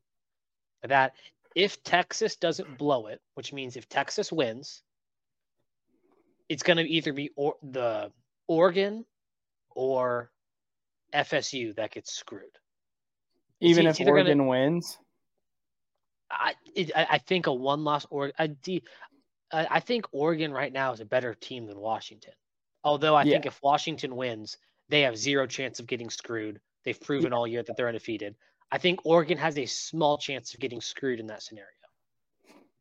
that 0.82 1.12
if 1.54 1.82
Texas 1.82 2.36
doesn't 2.36 2.78
blow 2.78 3.08
it, 3.08 3.20
which 3.34 3.52
means 3.52 3.76
if 3.76 3.88
Texas 3.88 4.32
wins, 4.32 4.82
it's 6.48 6.62
gonna 6.62 6.82
either 6.82 7.12
be 7.12 7.30
or, 7.36 7.56
the 7.62 8.12
Oregon 8.46 9.04
or 9.70 10.30
FSU 11.12 11.74
that 11.76 11.90
gets 11.90 12.12
screwed. 12.14 12.42
Even 13.60 13.86
it's, 13.86 14.00
if 14.00 14.06
Oregon 14.06 14.38
gonna, 14.38 14.48
wins, 14.48 14.98
I 16.30 16.54
it, 16.74 16.90
I 16.94 17.18
think 17.18 17.46
a 17.46 17.52
one 17.52 17.84
loss 17.84 18.06
or 18.10 18.32
I, 19.52 19.66
I 19.70 19.80
think 19.80 20.06
Oregon 20.12 20.52
right 20.52 20.72
now 20.72 20.92
is 20.92 21.00
a 21.00 21.04
better 21.04 21.34
team 21.34 21.66
than 21.66 21.78
Washington. 21.78 22.32
Although 22.84 23.14
I 23.14 23.22
yeah. 23.22 23.32
think 23.32 23.46
if 23.46 23.62
Washington 23.62 24.16
wins, 24.16 24.56
they 24.88 25.02
have 25.02 25.16
zero 25.16 25.46
chance 25.46 25.80
of 25.80 25.86
getting 25.86 26.10
screwed. 26.10 26.60
They've 26.84 27.00
proven 27.00 27.32
yeah. 27.32 27.38
all 27.38 27.46
year 27.46 27.62
that 27.62 27.76
they're 27.76 27.88
undefeated. 27.88 28.34
I 28.70 28.78
think 28.78 29.00
Oregon 29.04 29.38
has 29.38 29.58
a 29.58 29.66
small 29.66 30.18
chance 30.18 30.54
of 30.54 30.60
getting 30.60 30.80
screwed 30.80 31.20
in 31.20 31.26
that 31.26 31.42
scenario. 31.42 31.68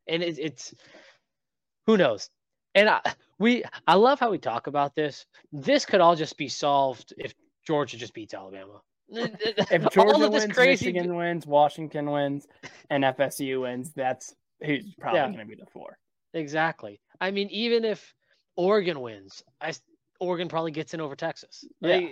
And 0.07 0.23
it, 0.23 0.39
it's 0.39 0.73
who 1.86 1.97
knows. 1.97 2.29
And 2.73 2.89
I, 2.89 3.01
we 3.38 3.63
I 3.88 3.95
love 3.95 4.19
how 4.19 4.31
we 4.31 4.38
talk 4.38 4.67
about 4.67 4.95
this. 4.95 5.25
This 5.51 5.86
could 5.86 6.01
all 6.01 6.15
just 6.15 6.38
be 6.38 6.47
solved 6.47 7.13
if 7.17 7.34
Georgia 7.67 7.97
just 7.97 8.13
beats 8.13 8.34
Alabama. 8.34 8.81
if 9.10 9.89
Georgia 9.91 10.29
wins, 10.29 10.53
crazy... 10.53 10.88
Michigan 10.88 11.15
wins, 11.15 11.45
Washington 11.45 12.10
wins, 12.10 12.47
and 12.89 13.03
FSU 13.03 13.62
wins, 13.62 13.91
that's 13.93 14.34
who's 14.63 14.95
probably 14.99 15.19
yeah. 15.19 15.27
going 15.27 15.39
to 15.39 15.45
be 15.45 15.55
the 15.55 15.65
four. 15.71 15.97
Exactly. 16.34 17.00
I 17.20 17.32
mean, 17.32 17.50
even 17.50 17.86
if 17.86 18.13
Oregon 18.56 19.02
wins, 19.02 19.44
I 19.60 19.74
Oregon 20.20 20.48
probably 20.48 20.72
gets 20.72 20.94
in 20.94 21.02
over 21.02 21.15
Texas. 21.15 21.65
Yeah. 21.82 22.08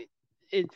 it, 0.52 0.68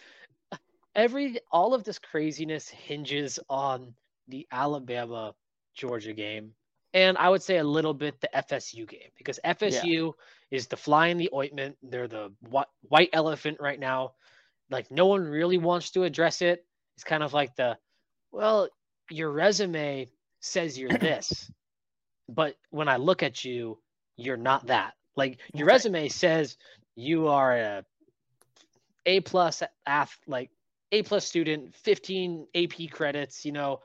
every 0.96 1.40
all 1.52 1.74
of 1.74 1.84
this 1.84 2.00
craziness 2.00 2.70
hinges 2.70 3.40
on 3.50 3.94
the 4.28 4.48
Alabama 4.52 5.34
Georgia 5.76 6.14
game, 6.14 6.54
and 6.94 7.18
I 7.18 7.30
would 7.30 7.42
say 7.42 7.58
a 7.58 7.64
little 7.64 7.94
bit 7.94 8.22
the 8.22 8.30
FSU 8.36 8.88
game 8.88 9.10
because 9.18 9.40
FSU 9.44 9.84
yeah. 9.84 10.58
is 10.58 10.68
the 10.68 10.78
fly 10.78 11.08
in 11.08 11.18
the 11.18 11.30
ointment. 11.34 11.78
They're 11.82 12.08
the 12.08 12.32
white 12.88 13.10
elephant 13.14 13.58
right 13.60 13.80
now. 13.80 14.14
Like 14.70 14.92
no 14.92 15.08
one 15.08 15.24
really 15.24 15.58
wants 15.58 15.92
to 15.92 16.04
address 16.04 16.42
it. 16.42 16.66
It's 16.96 17.04
kind 17.04 17.24
of 17.24 17.34
like 17.34 17.56
the, 17.56 17.78
well, 18.32 18.70
your 19.10 19.32
resume 19.32 20.10
says 20.40 20.78
you're 20.78 20.90
this, 21.00 21.52
but 22.30 22.56
when 22.70 22.88
I 22.88 22.98
look 22.98 23.24
at 23.24 23.44
you, 23.44 23.80
you're 24.16 24.38
not 24.38 24.68
that. 24.68 24.94
Like 25.16 25.40
your 25.54 25.68
resume 25.68 26.10
says 26.10 26.58
you 26.96 27.28
are 27.28 27.56
a 27.56 27.86
A 29.06 29.20
plus 29.22 29.62
ath 29.86 30.18
like 30.28 30.50
A 30.92 31.04
plus 31.04 31.26
student, 31.26 31.76
15 31.76 32.48
AP 32.56 32.90
credits, 32.92 33.46
you 33.46 33.52
know, 33.52 33.80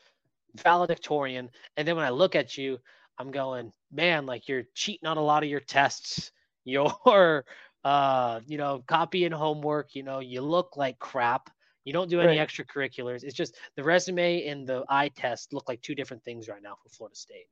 valedictorian. 0.62 1.50
And 1.76 1.86
then 1.86 1.96
when 1.96 2.04
I 2.04 2.10
look 2.10 2.34
at 2.34 2.56
you, 2.56 2.78
I'm 3.18 3.30
going, 3.30 3.72
man, 3.92 4.26
like 4.26 4.48
you're 4.48 4.64
cheating 4.74 5.08
on 5.08 5.16
a 5.16 5.22
lot 5.22 5.42
of 5.42 5.48
your 5.48 5.60
tests. 5.60 6.32
You're, 6.68 7.46
uh, 7.82 8.40
you 8.46 8.58
know, 8.58 8.84
copying 8.86 9.32
homework. 9.32 9.94
You 9.94 10.02
know, 10.02 10.18
you 10.18 10.42
look 10.42 10.76
like 10.76 10.98
crap. 10.98 11.48
You 11.86 11.94
don't 11.94 12.10
do 12.10 12.20
any 12.20 12.38
right. 12.38 12.46
extracurriculars. 12.46 13.24
It's 13.24 13.32
just 13.32 13.56
the 13.74 13.82
resume 13.82 14.46
and 14.46 14.66
the 14.66 14.84
eye 14.86 15.08
test 15.08 15.54
look 15.54 15.66
like 15.66 15.80
two 15.80 15.94
different 15.94 16.22
things 16.24 16.46
right 16.46 16.62
now 16.62 16.76
for 16.82 16.90
Florida 16.90 17.16
State. 17.16 17.46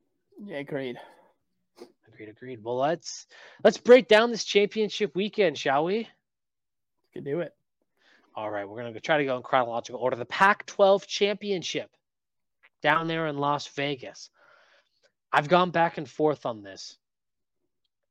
Yeah, 0.44 0.58
agreed. 0.58 0.98
Agreed, 2.08 2.28
agreed. 2.28 2.62
Well, 2.62 2.76
let's 2.76 3.26
let's 3.64 3.78
break 3.78 4.08
down 4.08 4.30
this 4.30 4.44
championship 4.44 5.14
weekend, 5.14 5.58
shall 5.58 5.84
we? 5.84 6.08
Can 7.12 7.24
do 7.24 7.40
it. 7.40 7.54
All 8.34 8.50
right, 8.50 8.68
we're 8.68 8.82
gonna 8.82 9.00
try 9.00 9.18
to 9.18 9.24
go 9.24 9.36
in 9.36 9.42
chronological 9.42 10.00
order. 10.00 10.16
The 10.16 10.24
Pac-12 10.26 11.06
championship 11.06 11.90
down 12.82 13.08
there 13.08 13.26
in 13.26 13.38
Las 13.38 13.66
Vegas. 13.68 14.30
I've 15.32 15.48
gone 15.48 15.70
back 15.70 15.98
and 15.98 16.08
forth 16.08 16.46
on 16.46 16.62
this, 16.62 16.96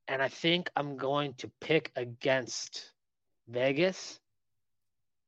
and 0.08 0.22
I 0.22 0.28
think 0.28 0.70
I'm 0.76 0.98
going 0.98 1.34
to 1.36 1.52
pick 1.62 1.92
against 1.96 2.92
Vegas. 3.48 4.20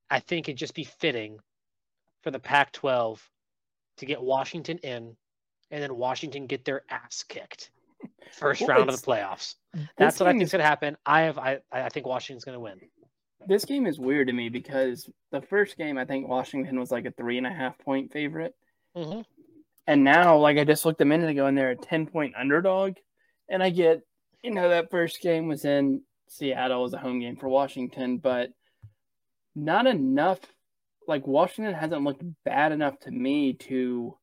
I 0.09 0.19
think 0.19 0.47
it'd 0.47 0.57
just 0.57 0.75
be 0.75 0.83
fitting 0.83 1.39
for 2.21 2.31
the 2.31 2.39
Pac-12 2.39 3.19
to 3.97 4.05
get 4.05 4.21
Washington 4.21 4.77
in, 4.79 5.15
and 5.71 5.81
then 5.81 5.95
Washington 5.95 6.47
get 6.47 6.65
their 6.65 6.83
ass 6.89 7.23
kicked 7.27 7.71
first 8.31 8.61
well, 8.61 8.69
round 8.69 8.89
of 8.89 8.99
the 8.99 9.05
playoffs. 9.05 9.55
That's 9.97 10.19
what 10.19 10.27
I 10.27 10.31
think 10.31 10.43
is 10.43 10.51
going 10.51 10.61
to 10.61 10.67
happen. 10.67 10.97
I 11.05 11.21
have 11.21 11.37
I 11.37 11.59
I 11.71 11.89
think 11.89 12.05
Washington's 12.05 12.45
going 12.45 12.55
to 12.55 12.59
win. 12.59 12.79
This 13.47 13.65
game 13.65 13.85
is 13.85 13.99
weird 13.99 14.27
to 14.27 14.33
me 14.33 14.49
because 14.49 15.09
the 15.31 15.41
first 15.41 15.77
game 15.77 15.97
I 15.97 16.05
think 16.05 16.27
Washington 16.27 16.79
was 16.79 16.91
like 16.91 17.05
a 17.05 17.11
three 17.11 17.37
and 17.37 17.47
a 17.47 17.53
half 17.53 17.77
point 17.79 18.11
favorite, 18.11 18.53
mm-hmm. 18.95 19.21
and 19.85 20.03
now 20.03 20.37
like 20.37 20.57
I 20.57 20.63
just 20.63 20.85
looked 20.85 21.01
a 21.01 21.05
minute 21.05 21.29
ago 21.29 21.45
and 21.45 21.57
they're 21.57 21.71
a 21.71 21.75
ten 21.75 22.07
point 22.07 22.35
underdog, 22.37 22.95
and 23.49 23.63
I 23.63 23.69
get 23.69 24.01
you 24.43 24.51
know 24.51 24.69
that 24.69 24.91
first 24.91 25.21
game 25.21 25.47
was 25.47 25.65
in 25.65 26.01
Seattle 26.27 26.83
as 26.83 26.93
a 26.93 26.97
home 26.97 27.19
game 27.19 27.37
for 27.37 27.47
Washington, 27.47 28.17
but 28.17 28.49
not 29.55 29.87
enough. 29.87 30.39
Like 31.07 31.25
Washington 31.25 31.73
hasn't 31.73 32.03
looked 32.03 32.23
bad 32.43 32.73
enough 32.73 32.99
to 33.01 33.11
me 33.11 33.53
to 33.53 34.17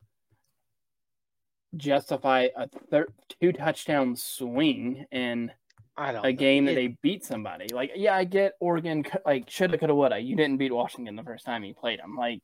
justify 1.77 2.49
a 2.57 2.69
thir- 2.91 3.13
two 3.41 3.53
touchdown 3.53 4.17
swing 4.17 5.07
in 5.11 5.53
a 5.97 6.33
game 6.33 6.65
that 6.65 6.75
they 6.75 6.97
beat 7.03 7.25
somebody. 7.25 7.69
Like, 7.69 7.93
yeah, 7.95 8.15
I 8.15 8.25
get 8.25 8.55
Oregon, 8.61 9.05
like, 9.25 9.49
shoulda, 9.49 9.79
coulda, 9.79 9.95
woulda. 9.95 10.19
You 10.19 10.37
didn't 10.37 10.57
beat 10.57 10.73
Washington 10.73 11.17
the 11.17 11.23
first 11.23 11.45
time 11.45 11.65
you 11.65 11.75
played 11.75 12.01
them. 12.01 12.17
Like, 12.17 12.41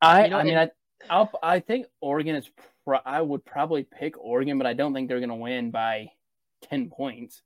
I, 0.00 0.24
you 0.24 0.30
know, 0.30 0.38
I 0.38 0.42
mean, 0.44 0.54
it, 0.54 0.72
I, 1.10 1.14
I'll, 1.14 1.30
I 1.42 1.60
think 1.60 1.86
Oregon 2.00 2.36
is. 2.36 2.48
Pro- 2.84 3.00
I 3.04 3.20
would 3.20 3.44
probably 3.44 3.82
pick 3.82 4.18
Oregon, 4.18 4.56
but 4.56 4.66
I 4.66 4.72
don't 4.72 4.94
think 4.94 5.08
they're 5.08 5.18
going 5.20 5.28
to 5.28 5.34
win 5.34 5.70
by 5.70 6.10
ten 6.62 6.88
points. 6.88 7.42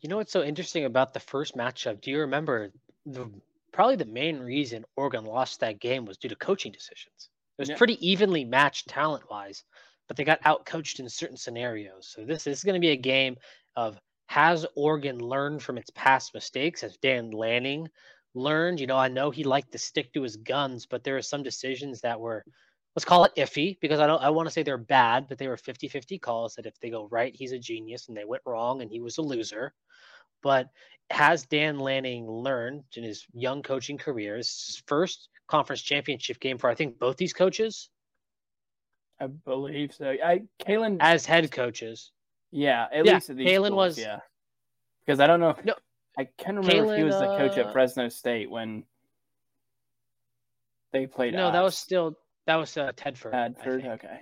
You 0.00 0.08
know 0.08 0.16
what's 0.16 0.32
so 0.32 0.42
interesting 0.42 0.84
about 0.84 1.14
the 1.14 1.20
first 1.20 1.56
matchup? 1.56 2.00
Do 2.00 2.10
you 2.10 2.20
remember 2.20 2.70
the 3.06 3.30
probably 3.72 3.96
the 3.96 4.04
main 4.04 4.38
reason 4.38 4.84
Oregon 4.96 5.24
lost 5.24 5.60
that 5.60 5.80
game 5.80 6.04
was 6.04 6.18
due 6.18 6.28
to 6.28 6.36
coaching 6.36 6.72
decisions? 6.72 7.30
It 7.58 7.68
was 7.68 7.78
pretty 7.78 8.06
evenly 8.06 8.44
matched 8.44 8.88
talent 8.88 9.30
wise, 9.30 9.64
but 10.08 10.16
they 10.16 10.24
got 10.24 10.40
out 10.44 10.66
coached 10.66 11.00
in 11.00 11.08
certain 11.08 11.36
scenarios. 11.36 12.08
So 12.14 12.24
this, 12.24 12.44
this 12.44 12.58
is 12.58 12.64
going 12.64 12.74
to 12.74 12.86
be 12.86 12.90
a 12.90 12.96
game 12.96 13.36
of 13.76 13.98
has 14.26 14.66
Oregon 14.74 15.18
learned 15.18 15.62
from 15.62 15.78
its 15.78 15.90
past 15.90 16.34
mistakes? 16.34 16.80
Has 16.80 16.96
Dan 16.96 17.30
Lanning 17.30 17.88
learned? 18.34 18.80
You 18.80 18.86
know, 18.86 18.96
I 18.96 19.08
know 19.08 19.30
he 19.30 19.44
liked 19.44 19.72
to 19.72 19.78
stick 19.78 20.12
to 20.12 20.22
his 20.22 20.36
guns, 20.36 20.86
but 20.86 21.04
there 21.04 21.16
are 21.16 21.22
some 21.22 21.42
decisions 21.42 22.00
that 22.00 22.20
were 22.20 22.44
let's 22.94 23.04
call 23.04 23.24
it 23.24 23.34
iffy 23.36 23.78
because 23.80 24.00
I 24.00 24.06
don't 24.06 24.22
I 24.22 24.30
want 24.30 24.48
to 24.48 24.52
say 24.52 24.62
they're 24.62 24.78
bad, 24.78 25.28
but 25.28 25.38
they 25.38 25.48
were 25.48 25.56
50-50 25.56 26.20
calls 26.20 26.54
that 26.54 26.66
if 26.66 26.78
they 26.80 26.90
go 26.90 27.08
right, 27.10 27.34
he's 27.34 27.52
a 27.52 27.58
genius 27.58 28.08
and 28.08 28.16
they 28.16 28.24
went 28.24 28.42
wrong 28.46 28.82
and 28.82 28.90
he 28.90 29.00
was 29.00 29.18
a 29.18 29.22
loser. 29.22 29.74
But 30.46 30.70
has 31.10 31.44
Dan 31.44 31.80
Lanning 31.80 32.30
learned 32.30 32.84
in 32.94 33.02
his 33.02 33.26
young 33.34 33.64
coaching 33.64 33.98
career, 33.98 34.36
his 34.36 34.80
first 34.86 35.28
conference 35.48 35.82
championship 35.82 36.38
game 36.38 36.56
for 36.56 36.70
I 36.70 36.76
think 36.76 37.00
both 37.00 37.16
these 37.16 37.32
coaches. 37.32 37.90
I 39.20 39.26
believe 39.26 39.92
so. 39.92 40.14
I 40.24 40.42
Kalen 40.64 40.98
as 41.00 41.26
head 41.26 41.50
coaches. 41.50 42.12
Yeah, 42.52 42.86
at 42.92 43.04
yeah, 43.04 43.14
least 43.14 43.30
at 43.30 43.38
these 43.38 43.48
Kalen 43.48 43.66
schools, 43.66 43.72
was 43.72 43.98
yeah. 43.98 44.20
Because 45.04 45.18
I 45.18 45.26
don't 45.26 45.40
know. 45.40 45.50
If, 45.50 45.64
no, 45.64 45.74
I 46.16 46.28
can't 46.38 46.58
remember 46.58 46.84
Kalen, 46.84 46.92
if 46.92 46.98
he 46.98 47.02
was 47.02 47.18
the 47.18 47.36
coach 47.36 47.58
at 47.58 47.66
uh, 47.66 47.72
Fresno 47.72 48.08
State 48.08 48.48
when 48.48 48.84
they 50.92 51.08
played. 51.08 51.34
No, 51.34 51.50
that 51.50 51.62
was 51.64 51.76
still 51.76 52.16
that 52.46 52.54
was 52.54 52.76
uh, 52.76 52.92
Tedford. 52.92 53.32
Tedford, 53.32 53.84
I 53.84 53.88
okay. 53.94 54.20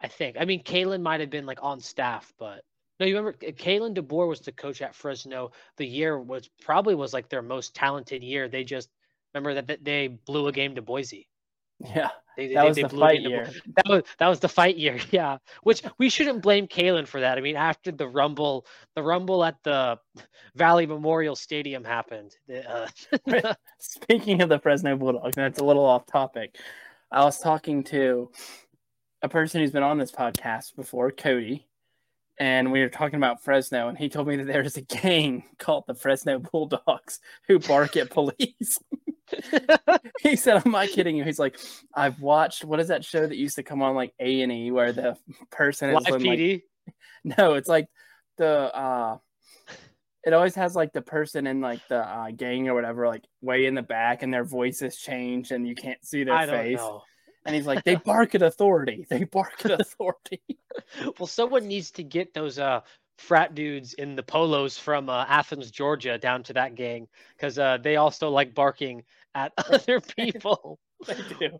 I 0.00 0.08
think. 0.08 0.38
I 0.40 0.46
mean, 0.46 0.64
Kalen 0.64 1.02
might 1.02 1.20
have 1.20 1.28
been 1.28 1.44
like 1.44 1.58
on 1.60 1.80
staff, 1.80 2.32
but 2.38 2.62
no, 2.98 3.06
you 3.06 3.16
remember 3.16 3.38
Kalen 3.38 3.96
DeBoer 3.96 4.28
was 4.28 4.40
the 4.40 4.52
coach 4.52 4.82
at 4.82 4.94
Fresno. 4.94 5.52
The 5.76 5.86
year 5.86 6.18
was 6.18 6.48
probably 6.62 6.94
was 6.94 7.12
like 7.12 7.28
their 7.28 7.42
most 7.42 7.74
talented 7.74 8.22
year. 8.22 8.48
They 8.48 8.64
just 8.64 8.88
Remember 9.36 9.60
that 9.60 9.84
they 9.84 10.08
blew 10.08 10.46
a 10.48 10.52
game 10.52 10.74
to 10.76 10.82
Boise. 10.82 11.28
Yeah, 11.78 12.08
they, 12.38 12.54
that 12.54 12.62
they, 12.62 12.68
was 12.68 12.76
they 12.76 12.82
the 12.84 12.88
fight 12.88 13.20
year. 13.20 13.50
That 13.76 13.86
was 13.86 14.02
that 14.18 14.28
was 14.28 14.40
the 14.40 14.48
fight 14.48 14.78
year. 14.78 14.98
Yeah, 15.10 15.36
which 15.62 15.82
we 15.98 16.08
shouldn't 16.08 16.40
blame 16.40 16.66
Kalen 16.66 17.06
for 17.06 17.20
that. 17.20 17.36
I 17.36 17.42
mean, 17.42 17.54
after 17.54 17.92
the 17.92 18.08
rumble, 18.08 18.64
the 18.94 19.02
rumble 19.02 19.44
at 19.44 19.62
the 19.62 19.98
Valley 20.54 20.86
Memorial 20.86 21.36
Stadium 21.36 21.84
happened. 21.84 22.34
Uh, 22.66 22.86
Speaking 23.78 24.40
of 24.40 24.48
the 24.48 24.58
Fresno 24.58 24.96
Bulldogs, 24.96 25.36
that's 25.36 25.58
a 25.58 25.64
little 25.64 25.84
off 25.84 26.06
topic. 26.06 26.56
I 27.10 27.22
was 27.22 27.38
talking 27.38 27.84
to 27.84 28.30
a 29.20 29.28
person 29.28 29.60
who's 29.60 29.70
been 29.70 29.82
on 29.82 29.98
this 29.98 30.12
podcast 30.12 30.76
before, 30.76 31.10
Cody, 31.10 31.66
and 32.38 32.70
we 32.70 32.80
were 32.80 32.88
talking 32.88 33.16
about 33.16 33.42
Fresno, 33.42 33.88
and 33.88 33.96
he 33.96 34.08
told 34.08 34.28
me 34.28 34.36
that 34.36 34.46
there's 34.46 34.76
a 34.76 34.82
gang 34.82 35.44
called 35.58 35.84
the 35.86 35.94
Fresno 35.94 36.38
Bulldogs 36.38 37.20
who 37.46 37.58
bark 37.58 37.96
at 37.96 38.10
police. 38.10 38.78
he 40.20 40.36
said, 40.36 40.62
"I'm 40.64 40.72
not 40.72 40.88
kidding 40.88 41.16
you." 41.16 41.24
He's 41.24 41.38
like, 41.38 41.58
"I've 41.94 42.20
watched 42.20 42.64
what 42.64 42.80
is 42.80 42.88
that 42.88 43.04
show 43.04 43.26
that 43.26 43.36
used 43.36 43.56
to 43.56 43.62
come 43.62 43.82
on 43.82 43.94
like 43.94 44.14
A 44.20 44.42
and 44.42 44.52
E 44.52 44.70
where 44.70 44.92
the 44.92 45.16
person 45.50 45.90
is 45.90 46.04
PD? 46.04 46.62
Like, 46.86 46.94
no, 47.38 47.54
it's 47.54 47.68
like 47.68 47.88
the 48.36 48.48
uh, 48.48 49.18
it 50.24 50.32
always 50.32 50.54
has 50.54 50.76
like 50.76 50.92
the 50.92 51.02
person 51.02 51.46
in 51.46 51.60
like 51.60 51.80
the 51.88 51.98
uh, 51.98 52.30
gang 52.30 52.68
or 52.68 52.74
whatever, 52.74 53.08
like 53.08 53.24
way 53.40 53.66
in 53.66 53.74
the 53.74 53.82
back, 53.82 54.22
and 54.22 54.32
their 54.32 54.44
voices 54.44 54.96
change 54.96 55.50
and 55.50 55.66
you 55.66 55.74
can't 55.74 56.04
see 56.04 56.24
their 56.24 56.34
I 56.34 56.46
face." 56.46 56.80
And 57.46 57.54
he's 57.54 57.66
like, 57.66 57.84
"They 57.84 57.94
bark 58.04 58.34
at 58.34 58.42
authority. 58.42 59.06
They 59.08 59.24
bark 59.24 59.64
at 59.64 59.70
authority." 59.80 60.42
well, 61.18 61.26
someone 61.26 61.66
needs 61.66 61.90
to 61.92 62.02
get 62.02 62.34
those 62.34 62.58
uh 62.58 62.80
frat 63.18 63.54
dudes 63.54 63.94
in 63.94 64.14
the 64.14 64.22
polos 64.22 64.76
from 64.76 65.08
uh, 65.08 65.24
Athens, 65.26 65.70
Georgia, 65.70 66.18
down 66.18 66.42
to 66.42 66.52
that 66.52 66.74
gang 66.74 67.08
because 67.34 67.58
uh, 67.58 67.78
they 67.78 67.96
also 67.96 68.28
like 68.28 68.54
barking 68.54 69.04
at 69.34 69.52
other 69.56 70.00
people. 70.00 70.78
they 71.06 71.16
do. 71.38 71.58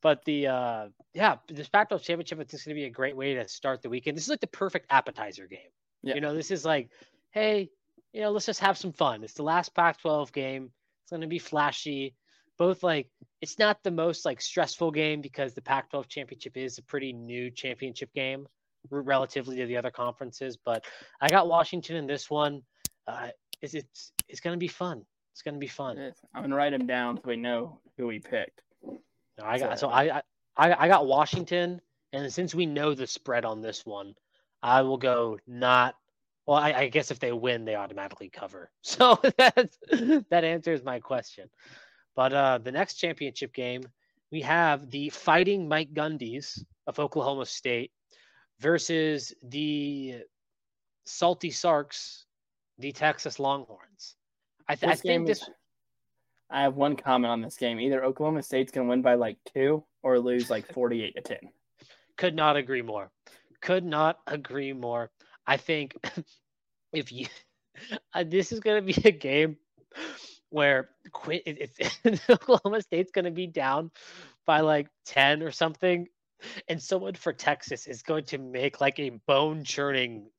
But 0.00 0.24
the 0.24 0.46
uh, 0.46 0.88
yeah, 1.14 1.36
this 1.48 1.68
Pac-12 1.68 2.02
championship, 2.02 2.38
I 2.38 2.42
think, 2.42 2.54
is 2.54 2.64
going 2.64 2.76
to 2.76 2.80
be 2.80 2.86
a 2.86 2.90
great 2.90 3.16
way 3.16 3.34
to 3.34 3.48
start 3.48 3.82
the 3.82 3.88
weekend. 3.88 4.16
This 4.16 4.24
is 4.24 4.30
like 4.30 4.40
the 4.40 4.46
perfect 4.46 4.86
appetizer 4.90 5.46
game. 5.46 5.70
Yeah. 6.02 6.14
You 6.14 6.20
know, 6.20 6.34
this 6.34 6.50
is 6.50 6.64
like, 6.64 6.90
hey, 7.32 7.70
you 8.12 8.20
know, 8.20 8.30
let's 8.30 8.46
just 8.46 8.60
have 8.60 8.78
some 8.78 8.92
fun. 8.92 9.24
It's 9.24 9.34
the 9.34 9.42
last 9.42 9.74
Pac-12 9.74 10.32
game. 10.32 10.70
It's 11.02 11.10
going 11.10 11.22
to 11.22 11.26
be 11.26 11.40
flashy. 11.40 12.14
Both 12.58 12.82
like, 12.82 13.08
it's 13.40 13.58
not 13.58 13.82
the 13.82 13.90
most 13.90 14.24
like 14.24 14.40
stressful 14.40 14.90
game 14.90 15.20
because 15.20 15.54
the 15.54 15.62
Pac-12 15.62 16.08
championship 16.08 16.56
is 16.56 16.78
a 16.78 16.82
pretty 16.82 17.12
new 17.12 17.50
championship 17.50 18.12
game 18.12 18.46
relatively 18.90 19.56
to 19.56 19.66
the 19.66 19.76
other 19.76 19.90
conferences. 19.90 20.56
But 20.56 20.84
I 21.20 21.28
got 21.28 21.48
Washington 21.48 21.96
in 21.96 22.06
this 22.06 22.28
one. 22.28 22.62
Uh, 23.06 23.28
it's 23.62 23.74
it's, 23.74 24.12
it's 24.28 24.40
going 24.40 24.54
to 24.54 24.58
be 24.58 24.68
fun. 24.68 25.04
It's 25.32 25.42
going 25.42 25.54
to 25.54 25.60
be 25.60 25.68
fun. 25.68 25.98
I'm 26.34 26.42
going 26.42 26.50
to 26.50 26.56
write 26.56 26.70
them 26.70 26.86
down 26.86 27.16
so 27.16 27.22
we 27.26 27.36
know 27.36 27.78
who 27.96 28.08
we 28.08 28.18
picked. 28.18 28.60
No, 28.82 29.44
I 29.44 29.58
got 29.58 29.78
so, 29.78 29.86
so 29.86 29.92
I, 29.92 30.22
I 30.56 30.74
I 30.74 30.88
got 30.88 31.06
Washington, 31.06 31.80
and 32.12 32.32
since 32.32 32.56
we 32.56 32.66
know 32.66 32.94
the 32.94 33.06
spread 33.06 33.44
on 33.44 33.60
this 33.60 33.86
one, 33.86 34.14
I 34.62 34.82
will 34.82 34.96
go 34.96 35.38
not. 35.46 35.94
Well, 36.44 36.56
I, 36.56 36.72
I 36.72 36.88
guess 36.88 37.10
if 37.10 37.20
they 37.20 37.30
win, 37.30 37.64
they 37.64 37.76
automatically 37.76 38.30
cover. 38.30 38.70
So 38.82 39.20
that 39.36 39.76
that 40.30 40.44
answers 40.44 40.82
my 40.82 40.98
question. 40.98 41.48
But 42.18 42.32
uh, 42.32 42.58
the 42.58 42.72
next 42.72 42.94
championship 42.94 43.54
game, 43.54 43.84
we 44.32 44.40
have 44.40 44.90
the 44.90 45.08
Fighting 45.10 45.68
Mike 45.68 45.94
Gundys 45.94 46.58
of 46.88 46.98
Oklahoma 46.98 47.46
State 47.46 47.92
versus 48.58 49.32
the 49.40 50.16
Salty 51.06 51.52
Sarks, 51.52 52.26
the 52.76 52.90
Texas 52.90 53.38
Longhorns. 53.38 54.16
I, 54.68 54.74
th- 54.74 54.90
I 54.90 54.96
think 54.96 55.28
this. 55.28 55.42
Is, 55.42 55.50
I 56.50 56.62
have 56.62 56.74
one 56.74 56.96
comment 56.96 57.30
on 57.30 57.40
this 57.40 57.56
game. 57.56 57.78
Either 57.78 58.02
Oklahoma 58.02 58.42
State's 58.42 58.72
going 58.72 58.88
to 58.88 58.90
win 58.90 59.00
by 59.00 59.14
like 59.14 59.36
two 59.54 59.84
or 60.02 60.18
lose 60.18 60.50
like 60.50 60.66
48 60.74 61.14
to 61.14 61.20
10. 61.20 61.38
Could 62.16 62.34
not 62.34 62.56
agree 62.56 62.82
more. 62.82 63.12
Could 63.60 63.84
not 63.84 64.18
agree 64.26 64.72
more. 64.72 65.12
I 65.46 65.56
think 65.56 65.94
if 66.92 67.12
you. 67.12 67.28
Uh, 68.12 68.24
this 68.26 68.50
is 68.50 68.58
going 68.58 68.84
to 68.84 68.92
be 68.92 69.08
a 69.08 69.12
game 69.12 69.56
where 70.50 70.90
Quinn, 71.12 71.40
it, 71.46 71.70
it's 71.78 72.20
Oklahoma 72.30 72.82
State's 72.82 73.10
going 73.10 73.24
to 73.24 73.30
be 73.30 73.46
down 73.46 73.90
by 74.46 74.60
like 74.60 74.88
10 75.06 75.42
or 75.42 75.50
something, 75.50 76.08
and 76.68 76.82
someone 76.82 77.14
for 77.14 77.32
Texas 77.32 77.86
is 77.86 78.02
going 78.02 78.24
to 78.24 78.38
make 78.38 78.80
like 78.80 78.98
a 78.98 79.10
bone 79.26 79.64
churning 79.64 80.30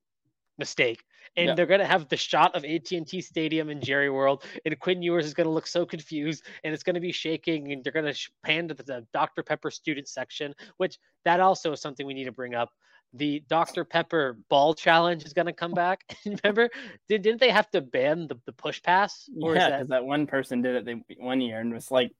mistake 0.57 1.03
and 1.35 1.47
yeah. 1.47 1.55
they're 1.55 1.65
going 1.65 1.79
to 1.79 1.85
have 1.85 2.07
the 2.09 2.17
shot 2.17 2.55
of 2.55 2.65
AT&T 2.65 3.21
Stadium 3.21 3.69
in 3.69 3.81
Jerry 3.81 4.09
World, 4.09 4.43
and 4.65 4.79
Quinn 4.79 5.01
Ewers 5.01 5.25
is 5.25 5.33
going 5.33 5.45
to 5.45 5.53
look 5.53 5.67
so 5.67 5.85
confused, 5.85 6.43
and 6.63 6.73
it's 6.73 6.83
going 6.83 6.95
to 6.95 6.99
be 6.99 7.11
shaking, 7.11 7.71
and 7.71 7.83
they're 7.83 7.93
going 7.93 8.11
to 8.11 8.29
pan 8.43 8.67
to 8.67 8.73
the 8.73 9.05
Dr. 9.13 9.43
Pepper 9.43 9.71
student 9.71 10.07
section, 10.07 10.53
which 10.77 10.97
that 11.25 11.39
also 11.39 11.71
is 11.71 11.81
something 11.81 12.05
we 12.05 12.13
need 12.13 12.25
to 12.25 12.31
bring 12.31 12.55
up. 12.55 12.69
The 13.13 13.43
Dr. 13.47 13.85
Pepper 13.85 14.37
ball 14.49 14.73
challenge 14.73 15.25
is 15.25 15.33
going 15.33 15.47
to 15.47 15.53
come 15.53 15.71
back. 15.71 16.03
Remember, 16.43 16.69
Did, 17.07 17.23
didn't 17.23 17.39
they 17.39 17.49
have 17.49 17.69
to 17.71 17.81
ban 17.81 18.27
the, 18.27 18.35
the 18.45 18.53
push 18.53 18.81
pass? 18.83 19.29
Or 19.41 19.55
yeah, 19.55 19.65
because 19.65 19.87
that... 19.87 19.89
that... 19.89 20.05
one 20.05 20.27
person 20.27 20.61
did 20.61 20.87
it 20.87 20.97
one 21.17 21.41
year 21.41 21.59
and 21.59 21.73
was 21.73 21.89
like, 21.89 22.11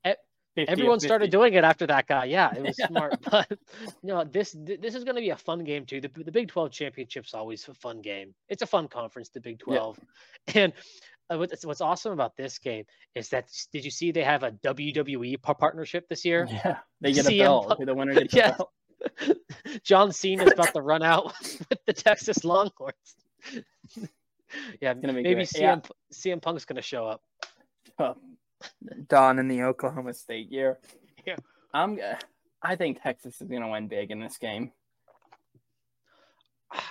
50 0.65 0.71
Everyone 0.71 0.99
started 0.99 1.31
doing 1.31 1.53
it 1.53 1.63
after 1.63 1.87
that 1.87 2.07
guy. 2.07 2.25
Yeah, 2.25 2.53
it 2.53 2.63
was 2.63 2.77
smart. 2.87 3.19
But 3.29 3.47
know, 4.03 4.23
this 4.23 4.55
this 4.59 4.95
is 4.95 5.03
going 5.03 5.15
to 5.15 5.21
be 5.21 5.29
a 5.29 5.37
fun 5.37 5.63
game 5.63 5.85
too. 5.85 6.01
The, 6.01 6.09
the 6.15 6.31
Big 6.31 6.47
12 6.47 6.71
championship's 6.71 7.33
always 7.33 7.67
a 7.67 7.73
fun 7.73 8.01
game. 8.01 8.33
It's 8.47 8.61
a 8.61 8.67
fun 8.67 8.87
conference, 8.87 9.29
the 9.29 9.41
Big 9.41 9.59
12. 9.59 9.99
Yeah. 10.47 10.61
And 10.61 10.73
uh, 11.31 11.37
what's, 11.37 11.65
what's 11.65 11.81
awesome 11.81 12.11
about 12.11 12.35
this 12.35 12.57
game 12.57 12.85
is 13.13 13.29
that 13.29 13.49
did 13.71 13.85
you 13.85 13.91
see 13.91 14.11
they 14.11 14.23
have 14.23 14.43
a 14.43 14.51
WWE 14.51 15.41
partnership 15.41 16.07
this 16.09 16.25
year? 16.25 16.47
Yeah, 16.49 16.79
they 17.01 17.13
get 17.13 17.25
CM 17.25 17.35
a 17.35 17.39
belt. 17.39 17.85
The 17.85 17.93
winner 17.93 18.13
gets 18.13 18.33
yeah. 18.33 18.55
a 18.55 18.57
belt. 18.57 18.71
John 19.83 20.11
Cena 20.11 20.45
is 20.45 20.51
about 20.51 20.73
to 20.73 20.81
run 20.81 21.03
out 21.03 21.33
with 21.69 21.79
the 21.85 21.93
Texas 21.93 22.43
Longhorns. 22.43 23.15
yeah, 24.81 24.93
maybe 24.93 25.43
CM, 25.43 25.59
yeah. 25.59 25.79
CM 26.13 26.41
Punk's 26.41 26.65
going 26.65 26.75
to 26.77 26.81
show 26.81 27.05
up. 27.05 27.21
Oh, 27.97 28.15
Don 29.07 29.39
in 29.39 29.47
the 29.47 29.63
Oklahoma 29.63 30.13
State 30.13 30.51
year. 30.51 30.79
Yeah. 31.25 31.35
I'm 31.73 31.99
I 32.61 32.75
think 32.75 33.01
Texas 33.01 33.41
is 33.41 33.47
going 33.47 33.61
to 33.61 33.67
win 33.67 33.87
big 33.87 34.11
in 34.11 34.19
this 34.19 34.37
game. 34.37 34.71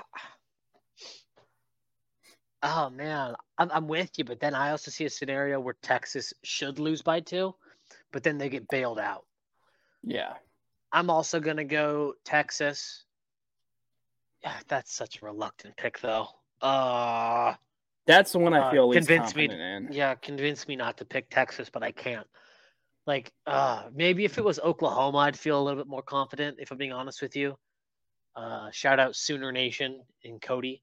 Oh 2.61 2.91
man, 2.91 3.37
I'm 3.57 3.71
I'm 3.71 3.87
with 3.87 4.19
you, 4.19 4.25
but 4.25 4.41
then 4.41 4.53
I 4.53 4.73
also 4.73 4.91
see 4.91 5.05
a 5.05 5.11
scenario 5.11 5.61
where 5.61 5.77
Texas 5.81 6.35
should 6.43 6.81
lose 6.81 7.03
by 7.03 7.21
two, 7.21 7.55
but 8.11 8.25
then 8.25 8.37
they 8.37 8.49
get 8.49 8.67
bailed 8.67 8.99
out. 8.99 9.25
Yeah. 10.03 10.35
I'm 10.93 11.11
also 11.11 11.41
gonna 11.41 11.65
go 11.65 12.15
Texas. 12.25 13.05
Yeah, 14.43 14.55
that's 14.69 14.93
such 14.93 15.21
a 15.21 15.25
reluctant 15.25 15.77
pick 15.77 16.01
though. 16.01 16.29
Uh 16.61 17.55
that's 18.07 18.33
the 18.33 18.39
one 18.39 18.55
I 18.55 18.61
uh, 18.61 18.71
feel 18.71 18.89
uh, 18.89 18.93
convince 18.93 19.37
me. 19.37 19.45
In. 19.45 19.89
Yeah, 19.93 20.15
convince 20.15 20.67
me 20.67 20.77
not 20.77 20.97
to 20.99 21.05
pick 21.05 21.29
Texas, 21.29 21.69
but 21.71 21.83
I 21.83 21.93
can't. 21.93 22.27
Like, 23.07 23.33
uh, 23.47 23.85
maybe 23.95 24.25
if 24.25 24.39
it 24.39 24.45
was 24.45 24.59
Oklahoma, 24.59 25.19
I'd 25.19 25.39
feel 25.39 25.61
a 25.61 25.63
little 25.63 25.79
bit 25.79 25.89
more 25.89 26.03
confident. 26.03 26.57
If 26.59 26.71
I'm 26.71 26.79
being 26.79 26.93
honest 26.93 27.21
with 27.21 27.37
you. 27.37 27.57
Uh, 28.35 28.71
shout 28.71 28.99
out 28.99 29.15
Sooner 29.15 29.53
Nation 29.53 30.01
and 30.25 30.41
Cody. 30.41 30.83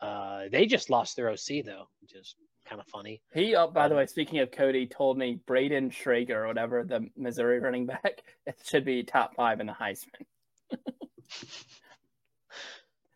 Uh, 0.00 0.44
they 0.50 0.66
just 0.66 0.90
lost 0.90 1.16
their 1.16 1.30
OC 1.30 1.64
though, 1.64 1.88
which 2.00 2.14
is 2.14 2.34
kind 2.68 2.80
of 2.80 2.86
funny. 2.86 3.20
He, 3.34 3.54
oh, 3.54 3.68
by 3.68 3.84
um, 3.84 3.90
the 3.90 3.96
way, 3.96 4.06
speaking 4.06 4.38
of 4.40 4.50
Cody, 4.50 4.86
told 4.86 5.18
me 5.18 5.40
Braden 5.46 5.90
Schrader 5.90 6.44
or 6.44 6.48
whatever 6.48 6.84
the 6.84 7.08
Missouri 7.16 7.60
running 7.60 7.86
back, 7.86 8.22
it 8.46 8.56
should 8.64 8.84
be 8.84 9.02
top 9.02 9.34
five 9.34 9.60
in 9.60 9.66
the 9.66 9.72
Heisman. 9.72 10.26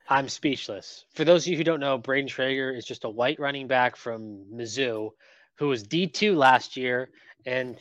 I'm 0.08 0.28
speechless. 0.28 1.06
For 1.14 1.24
those 1.24 1.46
of 1.46 1.50
you 1.50 1.56
who 1.56 1.64
don't 1.64 1.80
know, 1.80 1.96
Braden 1.96 2.28
Schrader 2.28 2.70
is 2.70 2.84
just 2.84 3.04
a 3.04 3.08
white 3.08 3.40
running 3.40 3.68
back 3.68 3.96
from 3.96 4.44
Mizzou 4.52 5.12
who 5.56 5.68
was 5.68 5.84
D2 5.84 6.36
last 6.36 6.76
year. 6.76 7.10
And 7.46 7.76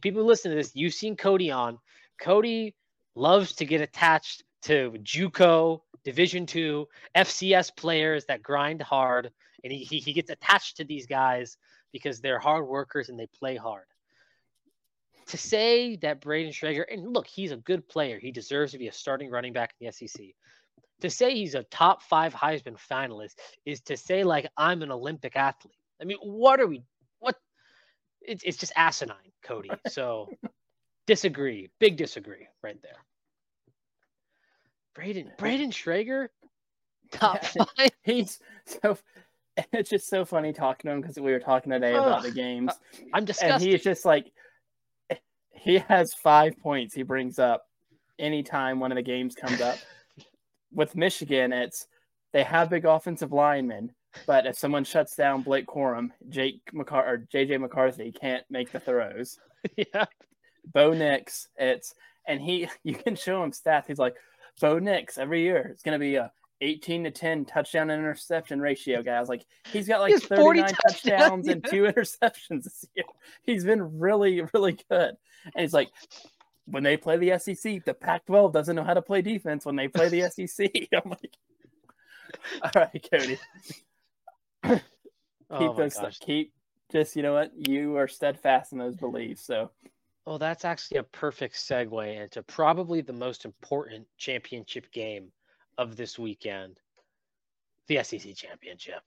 people 0.00 0.22
who 0.22 0.26
listen 0.28 0.50
to 0.50 0.56
this, 0.56 0.72
you've 0.74 0.94
seen 0.94 1.16
Cody 1.16 1.50
on. 1.50 1.78
Cody 2.20 2.74
loves 3.14 3.54
to 3.54 3.64
get 3.64 3.80
attached 3.80 4.44
to 4.62 4.94
JUCO, 5.02 5.80
Division 6.04 6.46
two, 6.46 6.88
FCS 7.16 7.76
players 7.76 8.24
that 8.26 8.42
grind 8.42 8.82
hard. 8.82 9.30
And 9.62 9.72
he, 9.72 9.84
he, 9.84 9.98
he 9.98 10.12
gets 10.12 10.30
attached 10.30 10.78
to 10.78 10.84
these 10.84 11.06
guys 11.06 11.58
because 11.92 12.20
they're 12.20 12.38
hard 12.38 12.66
workers 12.66 13.08
and 13.08 13.18
they 13.18 13.26
play 13.26 13.56
hard. 13.56 13.84
To 15.26 15.38
say 15.38 15.96
that 15.96 16.20
Braden 16.20 16.52
Schrader, 16.52 16.82
and 16.82 17.12
look, 17.12 17.26
he's 17.26 17.52
a 17.52 17.56
good 17.56 17.88
player. 17.88 18.18
He 18.18 18.32
deserves 18.32 18.72
to 18.72 18.78
be 18.78 18.88
a 18.88 18.92
starting 18.92 19.30
running 19.30 19.52
back 19.52 19.74
in 19.78 19.86
the 19.86 19.92
SEC 19.92 20.34
to 21.00 21.10
say 21.10 21.34
he's 21.34 21.54
a 21.54 21.62
top 21.64 22.02
five 22.02 22.34
Heisman 22.34 22.76
finalist 22.90 23.34
is 23.64 23.80
to 23.82 23.96
say 23.96 24.24
like 24.24 24.48
I'm 24.56 24.82
an 24.82 24.90
Olympic 24.90 25.36
athlete. 25.36 25.74
I 26.00 26.04
mean, 26.04 26.18
what 26.22 26.60
are 26.60 26.66
we? 26.66 26.82
What? 27.18 27.36
It's 28.20 28.42
it's 28.44 28.56
just 28.56 28.72
asinine, 28.76 29.16
Cody. 29.42 29.70
So 29.90 30.28
disagree, 31.06 31.70
big 31.78 31.96
disagree, 31.96 32.46
right 32.62 32.80
there. 32.82 32.96
Braden 34.94 35.32
Braden 35.38 35.70
Schrader, 35.70 36.30
top 37.12 37.44
five. 37.44 37.90
He's 38.02 38.38
so. 38.66 38.96
It's 39.72 39.90
just 39.90 40.08
so 40.08 40.24
funny 40.24 40.54
talking 40.54 40.88
to 40.88 40.94
him 40.94 41.00
because 41.02 41.16
we 41.16 41.32
were 41.32 41.40
talking 41.40 41.70
today 41.70 41.92
about 41.92 42.22
the 42.22 42.30
games. 42.30 42.72
I'm 43.12 43.26
disgusted. 43.26 43.50
And 43.50 43.62
he's 43.62 43.82
just 43.82 44.06
like, 44.06 44.32
he 45.52 45.78
has 45.78 46.14
five 46.14 46.56
points 46.60 46.94
he 46.94 47.02
brings 47.02 47.38
up 47.38 47.64
anytime 48.18 48.80
one 48.80 48.92
of 48.92 48.96
the 48.96 49.02
games 49.02 49.34
comes 49.34 49.60
up 49.60 49.76
with 50.72 50.96
Michigan, 50.96 51.52
it's 51.52 51.86
they 52.32 52.42
have 52.42 52.70
big 52.70 52.84
offensive 52.84 53.32
linemen, 53.32 53.92
but 54.26 54.46
if 54.46 54.56
someone 54.56 54.84
shuts 54.84 55.16
down 55.16 55.42
Blake 55.42 55.66
Corum, 55.66 56.10
Jake 56.28 56.60
McCar- 56.72 57.06
or 57.06 57.26
JJ 57.32 57.60
McCarthy 57.60 58.12
can't 58.12 58.44
make 58.50 58.70
the 58.70 58.80
throws. 58.80 59.38
yeah. 59.76 60.04
Bo 60.72 60.92
Nix, 60.92 61.48
it's 61.56 61.94
and 62.26 62.40
he 62.40 62.68
you 62.84 62.94
can 62.94 63.16
show 63.16 63.42
him 63.42 63.50
stats. 63.50 63.86
He's 63.86 63.98
like, 63.98 64.14
Bo 64.60 64.78
Nix 64.78 65.18
every 65.18 65.42
year 65.42 65.68
it's 65.72 65.82
gonna 65.82 65.98
be 65.98 66.16
a 66.16 66.32
18 66.60 67.04
to 67.04 67.10
10 67.10 67.44
touchdown 67.46 67.90
interception 67.90 68.60
ratio, 68.60 69.02
guys. 69.02 69.28
Like 69.28 69.46
he's 69.72 69.88
got 69.88 70.00
like 70.00 70.12
he 70.12 70.18
39 70.20 70.68
touchdowns, 70.68 71.02
touchdowns 71.02 71.48
and 71.48 71.64
two 71.70 71.84
interceptions 71.84 72.64
this 72.64 72.84
year. 72.94 73.04
He's 73.42 73.64
been 73.64 73.98
really, 73.98 74.42
really 74.52 74.78
good. 74.90 75.16
And 75.44 75.62
he's 75.62 75.72
like, 75.72 75.88
when 76.66 76.82
they 76.82 76.96
play 76.96 77.16
the 77.16 77.38
SEC, 77.38 77.84
the 77.84 77.94
Pac-12 77.94 78.52
doesn't 78.52 78.76
know 78.76 78.84
how 78.84 78.94
to 78.94 79.02
play 79.02 79.22
defense 79.22 79.64
when 79.64 79.76
they 79.76 79.88
play 79.88 80.08
the 80.08 80.30
SEC. 80.48 80.70
I'm 81.04 81.10
like, 81.10 81.36
all 82.62 82.70
right, 82.74 83.06
Cody, 83.10 83.38
oh 84.64 84.74
keep 84.74 84.82
oh 85.50 85.74
those, 85.74 85.94
gosh. 85.94 86.18
keep 86.20 86.52
just 86.92 87.16
you 87.16 87.22
know 87.22 87.32
what 87.32 87.52
you 87.56 87.96
are 87.96 88.06
steadfast 88.06 88.72
in 88.72 88.78
those 88.78 88.96
beliefs. 88.96 89.44
So, 89.44 89.70
well, 90.26 90.38
that's 90.38 90.64
actually 90.64 90.98
a 90.98 91.02
perfect 91.02 91.56
segue 91.56 92.22
into 92.22 92.42
probably 92.42 93.00
the 93.00 93.12
most 93.12 93.44
important 93.44 94.06
championship 94.18 94.90
game 94.92 95.32
of 95.78 95.96
this 95.96 96.18
weekend, 96.18 96.78
the 97.86 98.02
SEC 98.02 98.34
championship. 98.34 99.02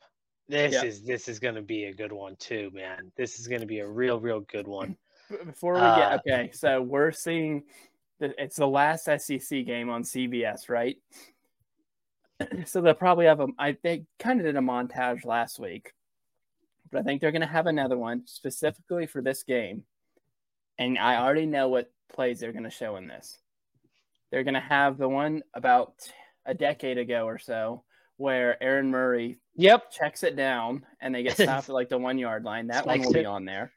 This 0.50 0.84
is 0.84 1.04
this 1.04 1.30
is 1.30 1.40
going 1.40 1.56
to 1.56 1.62
be 1.62 1.86
a 1.86 1.94
good 1.94 2.12
one 2.12 2.36
too, 2.36 2.70
man. 2.74 3.12
This 3.16 3.40
is 3.40 3.48
going 3.48 3.62
to 3.62 3.68
be 3.68 3.80
a 3.80 3.88
real, 3.88 4.20
real 4.20 4.42
good 4.42 4.68
one 4.68 4.98
before 5.46 5.74
we 5.76 5.80
get 5.80 5.88
uh, 5.88 6.18
okay, 6.20 6.52
so 6.54 6.82
we're 6.82 7.12
seeing 7.12 7.64
the, 8.20 8.34
it's 8.42 8.58
the 8.58 8.68
last 8.68 9.06
SEC 9.06 9.66
game 9.66 9.90
on 9.90 10.04
CBS, 10.04 10.70
right? 10.70 10.98
so 12.66 12.82
they'll 12.82 12.94
probably 12.94 13.26
have 13.26 13.40
a. 13.40 13.48
I 13.58 13.78
they 13.84 14.06
kind 14.20 14.40
of 14.40 14.46
did 14.46 14.56
a 14.56 14.62
montage 14.62 15.26
last 15.26 15.60
week, 15.60 15.94
but 16.92 17.00
I 17.00 17.04
think 17.04 17.22
they're 17.22 17.32
going 17.32 17.42
to 17.42 17.48
have 17.48 17.68
another 17.68 17.98
one 17.98 18.24
specifically 18.26 19.06
for 19.06 19.22
this 19.22 19.44
game, 19.44 19.84
and 20.78 20.98
I 20.98 21.18
already 21.18 21.46
know 21.46 21.70
what 21.70 21.92
plays 22.14 22.40
they're 22.40 22.52
going 22.52 22.64
to 22.64 22.70
show 22.70 22.96
in 22.96 23.08
this. 23.08 23.38
They're 24.32 24.44
going 24.44 24.54
to 24.56 24.60
have 24.60 24.98
the 24.98 25.10
one 25.10 25.44
about 25.54 25.94
a 26.46 26.54
decade 26.54 26.98
ago 26.98 27.26
or 27.26 27.40
so 27.40 27.84
where 28.18 28.62
Aaron 28.62 28.92
Murray 28.92 29.40
yep 29.56 29.92
checks 29.92 30.24
it 30.24 30.36
down 30.36 30.86
and 31.02 31.14
they 31.14 31.24
get 31.24 31.34
stopped 31.38 31.70
at 31.70 31.74
like 31.74 31.90
the 31.90 31.98
one 31.98 32.18
yard 32.18 32.44
line. 32.44 32.68
That 32.68 32.86
one 32.86 33.02
will 33.02 33.14
be 33.14 33.26
on 33.26 33.46
there 33.46 33.72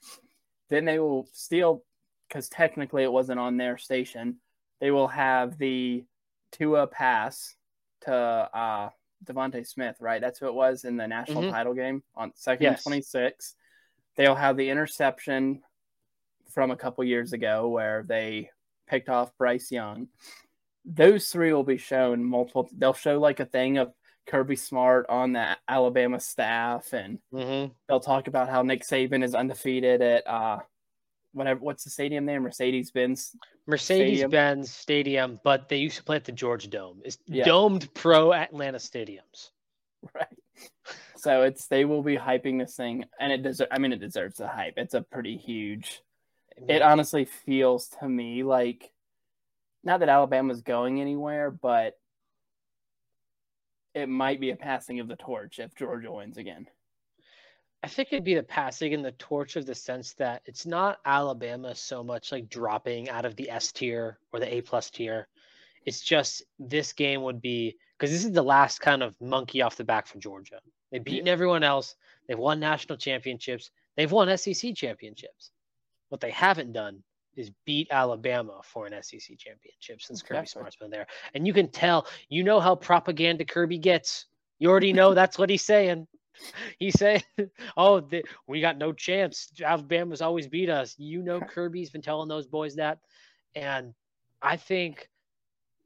then 0.69 0.85
they 0.85 0.99
will 0.99 1.29
steal 1.33 1.83
because 2.29 2.49
technically 2.49 3.03
it 3.03 3.13
wasn't 3.13 3.39
on 3.39 3.57
their 3.57 3.79
station. 3.79 4.37
They 4.81 4.91
will 4.91 5.09
have 5.09 5.59
the 5.59 6.05
Tua 6.53 6.87
pass 6.87 7.55
to 8.03 8.15
uh 8.15 8.91
DeVonta 9.25 9.67
Smith, 9.67 9.97
right? 10.01 10.21
That's 10.21 10.39
who 10.39 10.47
it 10.47 10.55
was 10.55 10.85
in 10.85 10.97
the 10.97 11.09
national 11.09 11.43
mm-hmm. 11.43 11.53
title 11.53 11.75
game 11.75 12.03
on 12.15 12.33
second 12.35 12.65
yes. 12.65 12.85
26. 12.85 13.55
They'll 14.17 14.35
have 14.35 14.57
the 14.57 14.69
interception 14.71 15.63
from 16.57 16.71
a 16.71 16.77
couple 16.77 17.05
years 17.05 17.35
ago 17.35 17.69
where 17.69 18.03
they 18.09 18.49
picked 18.89 19.11
off 19.11 19.37
Bryce 19.37 19.71
Young. 19.71 20.09
Those 20.87 21.29
three 21.29 21.53
will 21.53 21.65
be 21.65 21.77
shown 21.77 22.25
multiple. 22.25 22.71
They'll 22.75 22.95
show 22.95 23.21
like 23.21 23.41
a 23.41 23.45
thing 23.45 23.77
of 23.77 23.93
Kirby 24.27 24.57
Smart 24.57 25.05
on 25.11 25.35
the 25.35 25.59
Alabama 25.69 26.19
staff, 26.19 26.95
and 26.95 27.19
mm-hmm. 27.31 27.73
they'll 27.87 28.01
talk 28.01 28.27
about 28.27 28.49
how 28.49 28.63
Nick 28.63 28.85
Saban 28.85 29.23
is 29.23 29.35
undefeated 29.35 30.01
at 30.01 30.27
uh, 30.27 30.61
whatever. 31.35 31.61
What's 31.61 31.85
the 31.85 31.91
stadium 31.91 32.25
name? 32.25 32.43
Mercedes 32.43 32.91
Benz. 32.91 33.37
Mercedes 33.67 34.25
Benz 34.25 34.73
Stadium, 34.73 35.39
but 35.45 35.69
they 35.69 35.77
used 35.77 35.99
to 35.99 36.05
play 36.05 36.17
at 36.17 36.25
the 36.25 36.33
Georgia 36.33 36.69
Dome. 36.69 37.03
It's 37.05 37.19
yeah. 37.27 37.45
domed 37.45 37.93
pro 37.93 38.33
Atlanta 38.33 38.79
stadiums. 38.79 39.51
Right. 40.15 40.27
So 41.17 41.43
it's 41.43 41.67
they 41.67 41.85
will 41.85 42.03
be 42.03 42.17
hyping 42.17 42.59
this 42.59 42.77
thing, 42.77 43.05
and 43.21 43.31
it 43.31 43.43
deserves. 43.43 43.71
I 43.73 43.79
mean, 43.79 43.93
it 43.93 44.01
deserves 44.01 44.37
the 44.37 44.49
hype. 44.49 44.75
It's 44.79 44.95
a 44.95 45.03
pretty 45.03 45.37
huge. 45.37 46.01
It 46.69 46.83
honestly 46.83 47.25
feels 47.25 47.89
to 48.01 48.09
me 48.09 48.43
like 48.43 48.93
not 49.85 50.01
that 50.01 50.09
Alabama's 50.09 50.63
going 50.63 51.01
anywhere, 51.01 51.51
but 51.51 51.95
it 53.95 54.09
might 54.09 54.41
be 54.41 54.51
a 54.51 54.57
passing 54.57 55.01
of 55.01 55.09
the 55.09 55.17
torch 55.17 55.59
if 55.59 55.75
Georgia 55.75 56.13
wins 56.13 56.39
again. 56.39 56.67
I 57.83 57.89
think 57.89 58.09
it'd 58.11 58.25
be 58.25 58.35
the 58.35 58.43
passing 58.43 58.93
in 58.93 59.03
the 59.03 59.13
torch 59.13 59.55
of 59.57 59.65
the 59.65 59.75
sense 59.75 60.15
that 60.15 60.43
it's 60.45 60.67
not 60.67 60.99
Alabama 61.05 61.75
so 61.75 62.03
much 62.03 62.33
like 62.33 62.49
dropping 62.49 63.09
out 63.09 63.25
of 63.25 63.37
the 63.37 63.49
S 63.49 63.71
tier 63.71 64.19
or 64.33 64.41
the 64.41 64.55
A 64.55 64.61
plus 64.61 64.91
tier. 64.91 65.29
It's 65.85 66.01
just 66.01 66.43
this 66.59 66.93
game 66.93 67.23
would 67.23 67.41
be 67.41 67.77
because 67.97 68.11
this 68.11 68.25
is 68.25 68.33
the 68.33 68.43
last 68.43 68.81
kind 68.81 69.03
of 69.03 69.15
monkey 69.21 69.63
off 69.63 69.77
the 69.77 69.85
back 69.85 70.07
for 70.07 70.19
Georgia. 70.19 70.61
They've 70.91 71.05
beaten 71.05 71.27
yeah. 71.27 71.33
everyone 71.33 71.63
else. 71.63 71.95
They've 72.27 72.39
won 72.39 72.59
national 72.59 72.99
championships. 72.99 73.71
They've 73.97 74.11
won 74.11 74.37
SEC 74.37 74.75
championships. 74.75 75.53
What 76.09 76.21
they 76.21 76.31
haven't 76.31 76.73
done 76.73 77.03
is 77.37 77.51
beat 77.65 77.89
Alabama 77.91 78.61
for 78.65 78.87
an 78.87 78.95
SEC 79.03 79.39
championship 79.39 80.01
since 80.01 80.21
exactly. 80.21 80.37
Kirby 80.37 80.47
Smart's 80.47 80.77
been 80.77 80.91
there. 80.91 81.07
And 81.35 81.47
you 81.47 81.53
can 81.53 81.69
tell, 81.69 82.07
you 82.29 82.43
know 82.43 82.61
how 82.61 82.75
propaganda 82.75 83.45
Kirby 83.45 83.79
gets. 83.79 84.27
You 84.59 84.71
already 84.71 84.93
know 84.93 85.15
that's 85.15 85.39
what 85.39 85.51
he's 85.51 85.65
saying. 85.65 86.07
He's 86.79 86.99
saying, 86.99 87.23
"Oh, 87.77 88.01
the, 88.01 88.23
we 88.47 88.61
got 88.61 88.77
no 88.77 88.93
chance. 88.93 89.51
Alabama's 89.63 90.21
always 90.21 90.47
beat 90.47 90.69
us." 90.69 90.95
You 90.99 91.23
know, 91.23 91.41
Kirby's 91.55 91.91
been 91.91 92.03
telling 92.03 92.29
those 92.29 92.47
boys 92.47 92.77
that, 92.77 92.99
and 93.55 93.95
I 94.43 94.57
think 94.57 95.09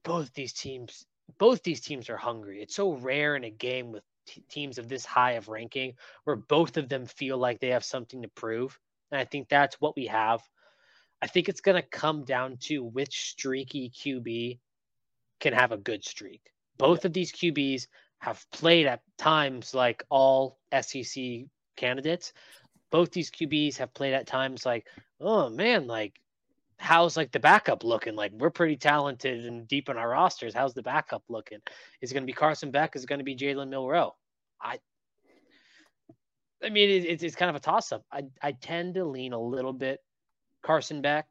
both 0.02 0.32
these 0.34 0.52
teams, 0.52 1.06
both 1.38 1.62
these 1.62 1.80
teams 1.80 2.10
are 2.10 2.16
hungry. 2.16 2.62
It's 2.62 2.74
so 2.74 2.94
rare 2.94 3.36
in 3.36 3.44
a 3.44 3.50
game 3.50 3.92
with 3.92 4.02
t- 4.26 4.44
teams 4.50 4.78
of 4.78 4.88
this 4.88 5.04
high 5.04 5.32
of 5.32 5.48
ranking 5.48 5.94
where 6.24 6.36
both 6.36 6.76
of 6.76 6.88
them 6.88 7.06
feel 7.06 7.38
like 7.38 7.60
they 7.60 7.68
have 7.68 7.84
something 7.84 8.22
to 8.22 8.28
prove, 8.28 8.78
and 9.10 9.20
I 9.20 9.24
think 9.24 9.48
that's 9.48 9.80
what 9.80 9.96
we 9.96 10.06
have. 10.06 10.40
I 11.22 11.26
think 11.26 11.48
it's 11.48 11.60
going 11.60 11.80
to 11.80 11.88
come 11.88 12.24
down 12.24 12.56
to 12.62 12.82
which 12.82 13.30
streaky 13.30 13.90
QB 13.90 14.58
can 15.40 15.52
have 15.52 15.72
a 15.72 15.76
good 15.76 16.04
streak. 16.04 16.42
Both 16.78 17.04
of 17.04 17.12
these 17.12 17.32
QBs 17.32 17.86
have 18.18 18.44
played 18.50 18.86
at 18.86 19.02
times 19.18 19.74
like 19.74 20.02
all 20.08 20.58
SEC 20.80 21.44
candidates. 21.76 22.32
Both 22.90 23.12
these 23.12 23.30
QBs 23.30 23.76
have 23.76 23.94
played 23.94 24.14
at 24.14 24.26
times 24.26 24.64
like, 24.64 24.86
oh 25.20 25.50
man, 25.50 25.86
like 25.86 26.20
how's 26.78 27.16
like 27.16 27.30
the 27.30 27.38
backup 27.38 27.84
looking? 27.84 28.16
Like 28.16 28.32
we're 28.32 28.50
pretty 28.50 28.76
talented 28.76 29.44
and 29.44 29.68
deep 29.68 29.88
in 29.88 29.98
our 29.98 30.08
rosters. 30.08 30.54
How's 30.54 30.74
the 30.74 30.82
backup 30.82 31.22
looking? 31.28 31.58
Is 32.00 32.10
it 32.10 32.14
going 32.14 32.22
to 32.22 32.26
be 32.26 32.32
Carson 32.32 32.70
Beck? 32.70 32.96
Is 32.96 33.04
it 33.04 33.08
going 33.08 33.18
to 33.18 33.24
be 33.24 33.36
Jalen 33.36 33.68
Milroe? 33.68 34.14
I, 34.60 34.78
I 36.62 36.68
mean, 36.68 36.90
it, 36.90 37.04
it's, 37.04 37.22
it's 37.22 37.36
kind 37.36 37.50
of 37.50 37.56
a 37.56 37.60
toss 37.60 37.92
up. 37.92 38.04
I, 38.12 38.24
I 38.42 38.52
tend 38.52 38.94
to 38.94 39.04
lean 39.04 39.32
a 39.32 39.40
little 39.40 39.72
bit 39.72 40.00
Carson 40.62 41.00
Beck. 41.00 41.26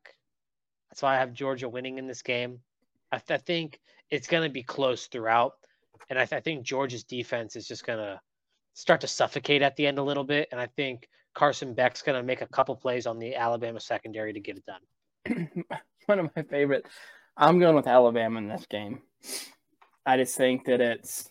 That's 0.89 1.01
why 1.01 1.15
I 1.15 1.19
have 1.19 1.33
Georgia 1.33 1.69
winning 1.69 1.97
in 1.97 2.07
this 2.07 2.21
game. 2.21 2.59
I, 3.11 3.17
th- 3.19 3.39
I 3.39 3.43
think 3.43 3.79
it's 4.09 4.27
going 4.27 4.43
to 4.43 4.49
be 4.49 4.63
close 4.63 5.07
throughout. 5.07 5.53
And 6.09 6.17
I, 6.17 6.25
th- 6.25 6.39
I 6.39 6.41
think 6.41 6.63
Georgia's 6.63 7.03
defense 7.03 7.55
is 7.55 7.67
just 7.67 7.85
going 7.85 7.99
to 7.99 8.19
start 8.73 9.01
to 9.01 9.07
suffocate 9.07 9.61
at 9.61 9.75
the 9.75 9.85
end 9.85 9.99
a 9.99 10.03
little 10.03 10.23
bit. 10.23 10.47
And 10.51 10.59
I 10.59 10.67
think 10.75 11.07
Carson 11.35 11.73
Beck's 11.73 12.01
going 12.01 12.19
to 12.19 12.25
make 12.25 12.41
a 12.41 12.47
couple 12.47 12.75
plays 12.75 13.05
on 13.05 13.19
the 13.19 13.35
Alabama 13.35 13.79
secondary 13.79 14.33
to 14.33 14.39
get 14.39 14.57
it 14.57 14.65
done. 14.65 15.49
One 16.07 16.19
of 16.19 16.29
my 16.35 16.43
favorite. 16.43 16.85
I'm 17.37 17.59
going 17.59 17.75
with 17.75 17.87
Alabama 17.87 18.39
in 18.39 18.47
this 18.47 18.65
game. 18.65 19.01
I 20.05 20.17
just 20.17 20.35
think 20.35 20.65
that 20.65 20.81
it's. 20.81 21.29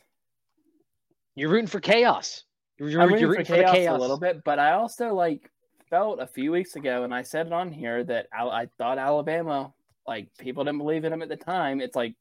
You're 1.35 1.51
rooting 1.51 1.67
for 1.69 1.81
chaos. 1.81 2.45
You're, 2.79 3.01
I'm 3.01 3.09
rooting, 3.09 3.21
you're 3.21 3.31
rooting 3.31 3.45
for, 3.45 3.55
chaos 3.55 3.71
for 3.71 3.77
chaos 3.77 3.97
a 3.97 4.01
little 4.01 4.19
bit, 4.19 4.45
but 4.45 4.59
I 4.59 4.73
also 4.73 5.15
like 5.15 5.51
felt 5.91 6.21
a 6.21 6.27
few 6.27 6.53
weeks 6.53 6.77
ago, 6.77 7.03
and 7.03 7.15
I 7.15 7.23
said 7.23 7.47
it 7.47 7.53
on 7.53 7.73
here 7.73 8.05
that 8.05 8.27
I, 8.33 8.45
I 8.47 8.67
thought 8.79 8.99
Alabama, 8.99 9.73
like 10.07 10.29
people 10.39 10.65
didn't 10.65 10.79
believe 10.79 11.05
in 11.05 11.11
them 11.11 11.23
at 11.23 11.29
the 11.29 11.37
time. 11.37 11.81
It's 11.81 11.97
like, 11.97 12.15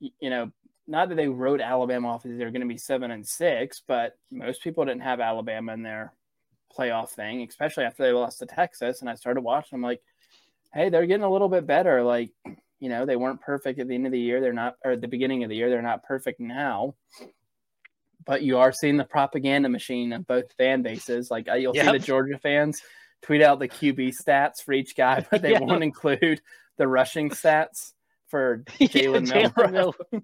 you 0.00 0.30
know, 0.30 0.52
not 0.86 1.08
that 1.08 1.16
they 1.16 1.28
wrote 1.28 1.60
Alabama 1.60 2.08
off 2.08 2.24
as 2.24 2.38
they're 2.38 2.50
going 2.50 2.62
to 2.62 2.66
be 2.68 2.78
seven 2.78 3.10
and 3.10 3.26
six, 3.26 3.82
but 3.86 4.16
most 4.30 4.62
people 4.62 4.84
didn't 4.84 5.02
have 5.02 5.20
Alabama 5.20 5.72
in 5.72 5.82
their 5.82 6.14
playoff 6.76 7.10
thing, 7.10 7.46
especially 7.46 7.84
after 7.84 8.04
they 8.04 8.12
lost 8.12 8.38
to 8.38 8.46
Texas. 8.46 9.00
And 9.00 9.10
I 9.10 9.14
started 9.14 9.42
watching. 9.42 9.76
I'm 9.76 9.82
like, 9.82 10.00
hey, 10.72 10.88
they're 10.88 11.06
getting 11.06 11.24
a 11.24 11.30
little 11.30 11.48
bit 11.48 11.66
better. 11.66 12.02
Like, 12.02 12.30
you 12.78 12.88
know, 12.88 13.04
they 13.04 13.16
weren't 13.16 13.40
perfect 13.40 13.80
at 13.80 13.88
the 13.88 13.94
end 13.94 14.06
of 14.06 14.12
the 14.12 14.20
year. 14.20 14.40
They're 14.40 14.52
not, 14.52 14.76
or 14.84 14.92
at 14.92 15.00
the 15.00 15.08
beginning 15.08 15.42
of 15.42 15.50
the 15.50 15.56
year, 15.56 15.68
they're 15.68 15.82
not 15.82 16.04
perfect 16.04 16.40
now 16.40 16.94
but 18.28 18.42
you 18.42 18.58
are 18.58 18.72
seeing 18.72 18.98
the 18.98 19.04
propaganda 19.04 19.70
machine 19.70 20.12
of 20.12 20.26
both 20.26 20.52
fan 20.52 20.82
bases. 20.82 21.30
Like 21.30 21.48
uh, 21.48 21.54
you'll 21.54 21.74
yep. 21.74 21.86
see 21.86 21.92
the 21.92 21.98
Georgia 21.98 22.38
fans 22.38 22.82
tweet 23.22 23.42
out 23.42 23.58
the 23.58 23.68
QB 23.68 24.14
stats 24.22 24.62
for 24.62 24.74
each 24.74 24.94
guy, 24.94 25.26
but 25.30 25.42
they 25.42 25.54
won't 25.58 25.82
include 25.82 26.40
the 26.76 26.86
rushing 26.86 27.30
stats 27.30 27.94
for 28.28 28.58
Jalen 28.80 29.32
Milroe. 29.72 29.94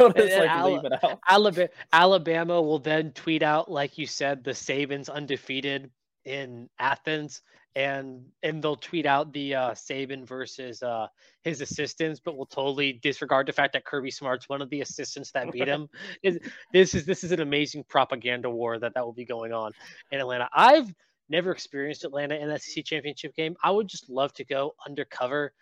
like 0.00 0.48
Alabama, 0.48 1.68
Alabama 1.92 2.62
will 2.62 2.78
then 2.78 3.12
tweet 3.12 3.42
out, 3.42 3.70
like 3.70 3.98
you 3.98 4.06
said, 4.06 4.42
the 4.42 4.52
Saban's 4.52 5.10
undefeated 5.10 5.90
in 6.24 6.70
Athens, 6.78 7.42
and 7.78 8.24
and 8.42 8.60
they'll 8.60 8.74
tweet 8.74 9.06
out 9.06 9.32
the 9.32 9.54
uh, 9.54 9.70
Saban 9.70 10.26
versus 10.26 10.82
uh, 10.82 11.06
his 11.42 11.60
assistants, 11.60 12.18
but 12.18 12.36
will 12.36 12.46
totally 12.46 12.94
disregard 12.94 13.46
the 13.46 13.52
fact 13.52 13.72
that 13.74 13.84
Kirby 13.84 14.10
Smart's 14.10 14.48
one 14.48 14.60
of 14.60 14.68
the 14.68 14.80
assistants 14.80 15.30
that 15.30 15.52
beat 15.52 15.68
him. 15.68 15.88
is 16.24 16.40
this 16.72 16.96
is 16.96 17.06
this 17.06 17.22
is 17.22 17.30
an 17.30 17.40
amazing 17.40 17.84
propaganda 17.88 18.50
war 18.50 18.80
that 18.80 18.94
that 18.94 19.04
will 19.04 19.12
be 19.12 19.24
going 19.24 19.52
on 19.52 19.70
in 20.10 20.18
Atlanta. 20.18 20.48
I've 20.52 20.92
never 21.28 21.52
experienced 21.52 22.02
Atlanta 22.04 22.34
in 22.34 22.48
the 22.48 22.58
SEC 22.58 22.84
championship 22.84 23.36
game. 23.36 23.54
I 23.62 23.70
would 23.70 23.86
just 23.86 24.10
love 24.10 24.32
to 24.34 24.44
go 24.44 24.74
undercover, 24.84 25.52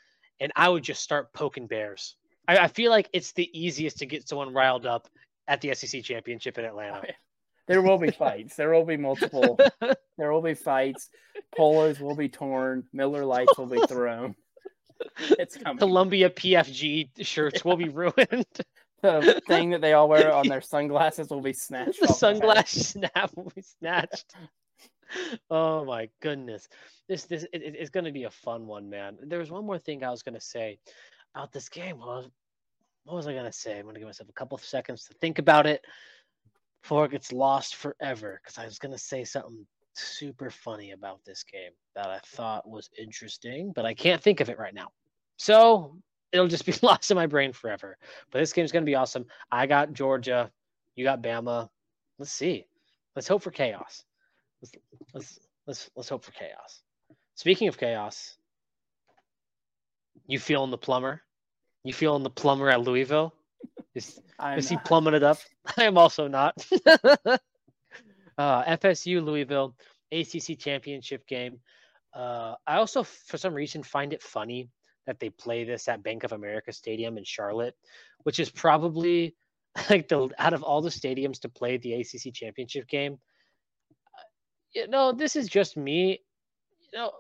and 0.41 0.51
I 0.57 0.71
would 0.71 0.85
just 0.85 1.03
start 1.03 1.35
poking 1.35 1.67
bears. 1.67 2.17
I, 2.49 2.57
I 2.57 2.69
feel 2.69 2.91
like 2.91 3.11
it's 3.13 3.33
the 3.33 3.51
easiest 3.53 3.99
to 3.99 4.07
get 4.07 4.27
someone 4.27 4.55
riled 4.55 4.87
up 4.87 5.07
at 5.49 5.61
the 5.61 5.75
SEC 5.75 6.03
championship 6.03 6.57
in 6.57 6.65
Atlanta. 6.65 7.03
There 7.67 7.83
will 7.83 7.99
be 7.99 8.11
fights. 8.19 8.57
There 8.57 8.71
will 8.71 8.85
be 8.85 8.97
multiple. 8.97 9.59
there 10.19 10.33
will 10.33 10.43
be 10.43 10.55
fights. 10.55 11.09
Polos 11.57 12.01
will 12.01 12.17
be 12.17 12.29
torn. 12.29 12.85
Miller 12.93 13.25
Lites 13.25 13.59
will 13.59 13.67
be 13.67 13.81
thrown. 13.87 14.35
It's 15.19 15.57
coming. 15.57 15.79
Columbia 15.79 16.31
PFG 16.31 17.25
shirts 17.27 17.57
yeah. 17.57 17.63
will 17.65 17.77
be 17.77 17.89
ruined. 17.89 18.47
The 19.03 19.43
thing 19.47 19.71
that 19.71 19.81
they 19.81 19.93
all 19.93 20.09
wear 20.09 20.33
on 20.33 20.49
their 20.49 20.63
sunglasses 20.63 21.29
will 21.29 21.43
be 21.43 21.53
snatched. 21.53 22.01
The 22.01 22.07
sunglass 22.07 22.69
snap 22.69 23.31
will 23.37 23.53
be 23.55 23.63
snatched. 23.63 24.35
Oh 25.51 25.85
my 25.85 26.09
goodness. 26.21 26.69
This 27.09 27.25
this 27.25 27.45
it, 27.53 27.63
it's 27.63 27.91
going 27.91 28.07
to 28.07 28.13
be 28.13 28.25
a 28.25 28.31
fun 28.31 28.67
one, 28.67 28.89
man. 28.89 29.19
There 29.23 29.39
was 29.39 29.51
one 29.51 29.67
more 29.67 29.79
thing 29.79 30.03
I 30.03 30.11
was 30.11 30.23
going 30.23 30.35
to 30.35 30.41
say 30.41 30.79
about 31.35 31.53
this 31.53 31.69
game. 31.69 31.99
Well, 31.99 32.31
what 33.05 33.17
was 33.17 33.29
I 33.29 33.33
going 33.33 33.45
to 33.45 33.53
say? 33.53 33.79
I'm 33.79 33.83
going 33.83 33.95
to 33.95 34.01
give 34.01 34.09
myself 34.09 34.31
a 34.31 34.33
couple 34.33 34.57
of 34.57 34.65
seconds 34.65 35.05
to 35.05 35.15
think 35.15 35.39
about 35.39 35.67
it 35.67 35.85
before 36.87 37.05
it 37.05 37.11
gets 37.11 37.33
lost 37.33 37.75
forever 37.75 38.41
because 38.41 38.59
I 38.59 38.65
was 38.65 38.79
going 38.79 38.93
to 38.93 38.99
say 38.99 39.25
something 39.25 39.67
super 39.95 40.51
funny 40.51 40.93
about 40.93 41.19
this 41.25 41.43
game 41.43 41.73
that 41.97 42.07
I 42.07 42.21
thought 42.25 42.69
was 42.69 42.89
interesting, 42.97 43.73
but 43.75 43.85
I 43.85 43.93
can't 43.93 44.23
think 44.23 44.39
of 44.39 44.51
it 44.51 44.57
right 44.57 44.73
now. 44.73 44.93
So 45.37 45.99
it'll 46.31 46.47
just 46.47 46.65
be 46.65 46.73
lost 46.83 47.11
in 47.11 47.17
my 47.17 47.27
brain 47.27 47.53
forever. 47.53 47.99
But 48.31 48.39
this 48.39 48.53
game's 48.53 48.71
going 48.71 48.85
to 48.85 48.89
be 48.89 48.95
awesome. 48.95 49.27
I 49.51 49.67
got 49.67 49.95
Georgia. 49.95 50.49
You 50.95 51.03
got 51.03 51.25
Bama. 51.25 51.69
Let's 52.21 52.31
see. 52.31 52.69
Let's 53.17 53.27
hope 53.27 53.43
for 53.43 53.51
chaos. 53.51 54.05
Let's 54.63 54.73
let's 55.13 55.41
let's, 55.67 55.91
let's 55.97 56.09
hope 56.09 56.25
for 56.25 56.31
chaos. 56.31 56.83
Speaking 57.35 57.67
of 57.67 57.79
chaos, 57.79 58.37
you 60.29 60.39
feeling 60.39 60.71
the 60.71 60.79
plumber? 60.79 61.21
You 61.83 61.93
feeling 61.93 62.23
the 62.23 62.31
plumber 62.31 62.71
at 62.71 62.81
Louisville? 62.81 63.35
Is, 63.97 64.21
is 64.57 64.69
he 64.69 64.77
plumbing 64.85 65.15
it 65.15 65.23
up? 65.23 65.39
I 65.77 65.85
am 65.85 65.97
also 65.99 66.29
not. 66.29 66.55
uh, 67.27 67.39
FSU 68.39 69.25
Louisville 69.25 69.75
ACC 70.13 70.59
championship 70.59 71.27
game. 71.27 71.59
Uh, 72.15 72.55
I 72.67 72.77
also, 72.77 73.03
for 73.03 73.39
some 73.39 73.55
reason, 73.55 73.83
find 73.83 74.13
it 74.13 74.23
funny 74.23 74.69
that 75.07 75.19
they 75.19 75.31
play 75.31 75.65
this 75.65 75.89
at 75.89 76.03
Bank 76.03 76.25
of 76.25 76.33
America 76.33 76.73
Stadium 76.73 77.17
in 77.19 77.25
Charlotte, 77.25 77.75
which 78.25 78.39
is 78.39 78.51
probably 78.51 79.35
like 79.91 80.09
the 80.09 80.31
out 80.39 80.53
of 80.53 80.63
all 80.63 80.81
the 80.81 80.91
stadiums 80.91 81.41
to 81.41 81.49
play 81.49 81.77
the 81.77 81.95
ACC 81.95 82.33
championship 82.33 82.89
game. 82.89 83.19
You 84.75 84.89
know, 84.89 85.13
this 85.13 85.37
is 85.37 85.49
just 85.49 85.77
me. 85.77 86.21
You 86.93 86.99
know, 86.99 87.13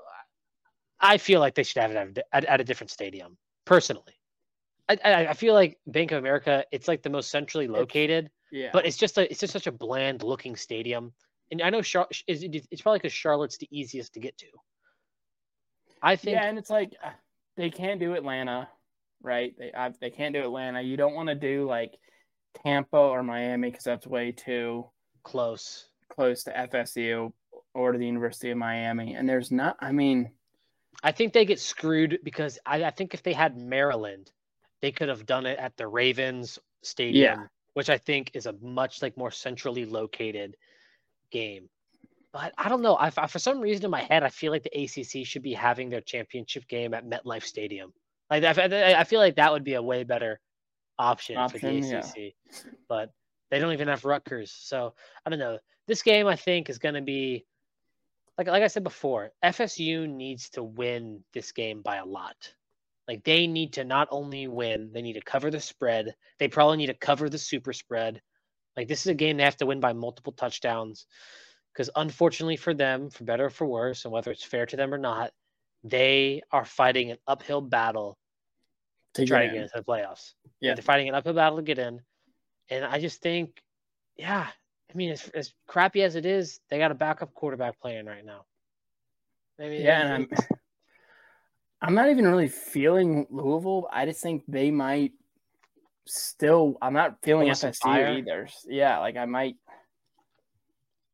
I 1.00 1.18
feel 1.18 1.40
like 1.40 1.54
they 1.54 1.62
should 1.62 1.80
have 1.80 1.90
it 1.90 2.18
at, 2.32 2.44
at 2.44 2.60
a 2.60 2.64
different 2.64 2.90
stadium 2.90 3.36
personally. 3.64 4.15
I, 4.88 5.26
I 5.26 5.34
feel 5.34 5.54
like 5.54 5.78
Bank 5.86 6.12
of 6.12 6.18
America, 6.18 6.64
it's 6.70 6.86
like 6.86 7.02
the 7.02 7.10
most 7.10 7.30
centrally 7.30 7.66
located. 7.66 8.30
Yeah. 8.52 8.70
But 8.72 8.86
it's 8.86 8.96
just 8.96 9.18
a 9.18 9.28
it's 9.28 9.40
just 9.40 9.52
such 9.52 9.66
a 9.66 9.72
bland 9.72 10.22
looking 10.22 10.56
stadium, 10.56 11.12
and 11.50 11.60
I 11.60 11.70
know 11.70 11.82
Char- 11.82 12.08
is 12.26 12.44
it's 12.44 12.82
probably 12.82 13.00
because 13.00 13.12
Charlotte's 13.12 13.58
the 13.58 13.68
easiest 13.70 14.14
to 14.14 14.20
get 14.20 14.38
to. 14.38 14.46
I 16.02 16.16
think. 16.16 16.36
Yeah, 16.36 16.46
and 16.46 16.56
it's 16.56 16.70
like 16.70 16.94
uh, 17.04 17.10
they 17.56 17.70
can't 17.70 17.98
do 17.98 18.14
Atlanta, 18.14 18.68
right? 19.22 19.52
They 19.58 19.72
I, 19.76 19.92
they 20.00 20.10
can't 20.10 20.34
do 20.34 20.40
Atlanta. 20.40 20.80
You 20.80 20.96
don't 20.96 21.14
want 21.14 21.28
to 21.28 21.34
do 21.34 21.66
like 21.66 21.94
Tampa 22.62 22.96
or 22.96 23.22
Miami 23.24 23.70
because 23.70 23.84
that's 23.84 24.06
way 24.06 24.30
too 24.30 24.86
close 25.24 25.88
close 26.08 26.44
to 26.44 26.52
FSU 26.52 27.32
or 27.74 27.92
to 27.92 27.98
the 27.98 28.06
University 28.06 28.50
of 28.50 28.58
Miami. 28.58 29.14
And 29.14 29.28
there's 29.28 29.50
not. 29.50 29.76
I 29.80 29.92
mean, 29.92 30.30
I 31.02 31.12
think 31.12 31.32
they 31.32 31.44
get 31.44 31.60
screwed 31.60 32.20
because 32.22 32.58
I, 32.64 32.84
I 32.84 32.90
think 32.90 33.12
if 33.12 33.22
they 33.22 33.32
had 33.32 33.56
Maryland, 33.56 34.30
they 34.82 34.92
could 34.92 35.08
have 35.08 35.26
done 35.26 35.46
it 35.46 35.58
at 35.58 35.76
the 35.76 35.86
Ravens 35.86 36.58
Stadium, 36.82 37.40
yeah. 37.40 37.46
which 37.74 37.90
I 37.90 37.98
think 37.98 38.30
is 38.34 38.46
a 38.46 38.54
much 38.60 39.02
like 39.02 39.16
more 39.16 39.30
centrally 39.30 39.84
located 39.84 40.56
game. 41.30 41.68
But 42.32 42.52
I 42.58 42.68
don't 42.68 42.82
know. 42.82 42.96
I, 42.96 43.10
I, 43.16 43.26
for 43.26 43.38
some 43.38 43.60
reason 43.60 43.86
in 43.86 43.90
my 43.90 44.02
head, 44.02 44.22
I 44.22 44.28
feel 44.28 44.52
like 44.52 44.62
the 44.62 44.82
ACC 44.84 45.26
should 45.26 45.42
be 45.42 45.54
having 45.54 45.88
their 45.88 46.02
championship 46.02 46.68
game 46.68 46.92
at 46.92 47.08
MetLife 47.08 47.44
Stadium. 47.44 47.92
Like 48.30 48.44
I, 48.44 48.94
I 49.00 49.04
feel 49.04 49.20
like 49.20 49.36
that 49.36 49.52
would 49.52 49.64
be 49.64 49.74
a 49.74 49.82
way 49.82 50.04
better 50.04 50.40
option, 50.98 51.36
option 51.36 51.60
for 51.60 51.66
the 51.66 51.78
ACC. 51.78 52.16
Yeah. 52.16 52.70
But 52.88 53.12
they 53.50 53.58
don't 53.58 53.72
even 53.72 53.88
have 53.88 54.04
Rutgers, 54.04 54.52
so 54.52 54.94
I 55.24 55.30
don't 55.30 55.38
know. 55.38 55.58
This 55.86 56.02
game 56.02 56.26
I 56.26 56.36
think 56.36 56.68
is 56.68 56.78
going 56.78 56.96
to 56.96 57.02
be 57.02 57.46
like 58.36 58.48
like 58.48 58.62
I 58.62 58.66
said 58.66 58.84
before. 58.84 59.30
FSU 59.44 60.08
needs 60.08 60.50
to 60.50 60.62
win 60.62 61.22
this 61.32 61.52
game 61.52 61.82
by 61.82 61.96
a 61.96 62.04
lot. 62.04 62.54
Like 63.08 63.24
they 63.24 63.46
need 63.46 63.74
to 63.74 63.84
not 63.84 64.08
only 64.10 64.48
win, 64.48 64.90
they 64.92 65.02
need 65.02 65.14
to 65.14 65.20
cover 65.20 65.50
the 65.50 65.60
spread. 65.60 66.14
They 66.38 66.48
probably 66.48 66.76
need 66.76 66.86
to 66.86 66.94
cover 66.94 67.28
the 67.28 67.38
super 67.38 67.72
spread. 67.72 68.20
Like 68.76 68.88
this 68.88 69.00
is 69.00 69.06
a 69.06 69.14
game 69.14 69.36
they 69.36 69.44
have 69.44 69.56
to 69.58 69.66
win 69.66 69.80
by 69.80 69.92
multiple 69.92 70.32
touchdowns. 70.32 71.06
Because 71.72 71.90
unfortunately 71.94 72.56
for 72.56 72.74
them, 72.74 73.10
for 73.10 73.24
better 73.24 73.46
or 73.46 73.50
for 73.50 73.66
worse, 73.66 74.04
and 74.04 74.12
whether 74.12 74.30
it's 74.30 74.42
fair 74.42 74.66
to 74.66 74.76
them 74.76 74.94
or 74.94 74.98
not, 74.98 75.30
they 75.84 76.42
are 76.50 76.64
fighting 76.64 77.10
an 77.10 77.18
uphill 77.26 77.60
battle 77.60 78.18
to 79.14 79.26
try 79.26 79.46
to 79.46 79.52
get 79.52 79.62
into 79.62 79.72
the 79.76 79.84
playoffs. 79.84 80.32
Yeah, 80.60 80.74
they're 80.74 80.82
fighting 80.82 81.08
an 81.08 81.14
uphill 81.14 81.34
battle 81.34 81.58
to 81.58 81.62
get 81.62 81.78
in, 81.78 82.00
and 82.70 82.84
I 82.84 82.98
just 82.98 83.20
think, 83.20 83.62
yeah, 84.16 84.46
I 84.90 84.96
mean, 84.96 85.10
as, 85.10 85.28
as 85.34 85.52
crappy 85.66 86.02
as 86.02 86.16
it 86.16 86.24
is, 86.26 86.60
they 86.70 86.78
got 86.78 86.90
a 86.90 86.94
backup 86.94 87.34
quarterback 87.34 87.78
playing 87.80 88.06
right 88.06 88.24
now. 88.24 88.46
Maybe 89.58 89.76
yeah, 89.76 90.02
and 90.02 90.28
I'm, 90.32 90.55
I'm 91.86 91.94
not 91.94 92.10
even 92.10 92.26
really 92.26 92.48
feeling 92.48 93.26
Louisville. 93.30 93.88
I 93.92 94.06
just 94.06 94.20
think 94.20 94.42
they 94.48 94.72
might 94.72 95.12
still. 96.04 96.76
I'm 96.82 96.92
not 96.92 97.18
feeling 97.22 97.48
FSU 97.48 98.18
either. 98.18 98.48
Yeah, 98.66 98.98
like 98.98 99.16
I 99.16 99.24
might. 99.24 99.54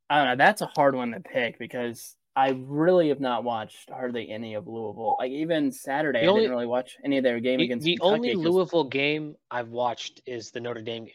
I 0.09 0.17
don't 0.17 0.27
know. 0.29 0.43
That's 0.43 0.61
a 0.61 0.65
hard 0.65 0.95
one 0.95 1.11
to 1.11 1.19
pick 1.19 1.59
because 1.59 2.15
I 2.35 2.59
really 2.65 3.09
have 3.09 3.19
not 3.19 3.43
watched 3.43 3.91
hardly 3.91 4.31
any 4.31 4.55
of 4.55 4.67
Louisville. 4.67 5.17
Like 5.19 5.31
even 5.31 5.71
Saturday, 5.71 6.21
the 6.21 6.25
I 6.25 6.29
only, 6.29 6.41
didn't 6.41 6.55
really 6.55 6.65
watch 6.65 6.97
any 7.05 7.19
of 7.19 7.23
their 7.23 7.39
game 7.39 7.59
the, 7.59 7.65
against. 7.65 7.85
The 7.85 7.97
Kentucky 7.97 8.15
only 8.15 8.33
Louisville 8.33 8.85
game 8.85 9.35
I've 9.51 9.69
watched 9.69 10.21
is 10.25 10.49
the 10.49 10.59
Notre 10.59 10.81
Dame 10.81 11.05
game. 11.05 11.13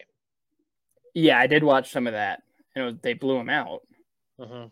Yeah, 1.15 1.41
I 1.41 1.49
did 1.49 1.65
watch 1.65 1.91
some 1.91 2.07
of 2.07 2.13
that. 2.13 2.43
You 2.77 2.83
know, 2.83 2.99
they 3.03 3.15
blew 3.15 3.37
them 3.37 3.51
out. 3.51 3.81
Mm-hmm. 4.39 4.69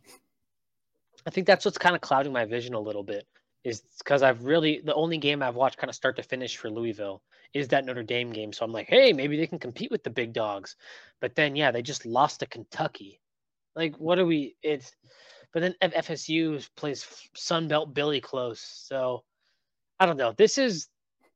I 1.26 1.30
think 1.30 1.48
that's 1.48 1.64
what's 1.64 1.78
kind 1.78 1.96
of 1.96 2.00
clouding 2.00 2.32
my 2.32 2.44
vision 2.44 2.74
a 2.74 2.80
little 2.80 3.02
bit. 3.02 3.26
Is 3.66 3.82
because 3.98 4.22
I've 4.22 4.44
really 4.44 4.80
the 4.84 4.94
only 4.94 5.18
game 5.18 5.42
I've 5.42 5.56
watched 5.56 5.78
kind 5.78 5.88
of 5.88 5.96
start 5.96 6.16
to 6.16 6.22
finish 6.22 6.56
for 6.56 6.70
Louisville 6.70 7.20
is 7.52 7.68
that 7.68 7.84
Notre 7.84 8.04
Dame 8.04 8.30
game. 8.30 8.52
So 8.52 8.64
I'm 8.64 8.72
like, 8.72 8.86
hey, 8.86 9.12
maybe 9.12 9.36
they 9.36 9.48
can 9.48 9.58
compete 9.58 9.90
with 9.90 10.04
the 10.04 10.10
big 10.10 10.32
dogs. 10.32 10.76
But 11.20 11.34
then, 11.34 11.56
yeah, 11.56 11.72
they 11.72 11.82
just 11.82 12.06
lost 12.06 12.40
to 12.40 12.46
Kentucky. 12.46 13.20
Like, 13.74 13.96
what 13.96 14.20
are 14.20 14.26
we? 14.26 14.54
It's 14.62 14.94
but 15.52 15.62
then 15.62 15.74
FSU 15.82 16.68
plays 16.76 17.04
Sunbelt 17.36 17.92
Billy 17.92 18.20
close. 18.20 18.60
So 18.60 19.24
I 19.98 20.06
don't 20.06 20.16
know. 20.16 20.32
This 20.36 20.58
is 20.58 20.86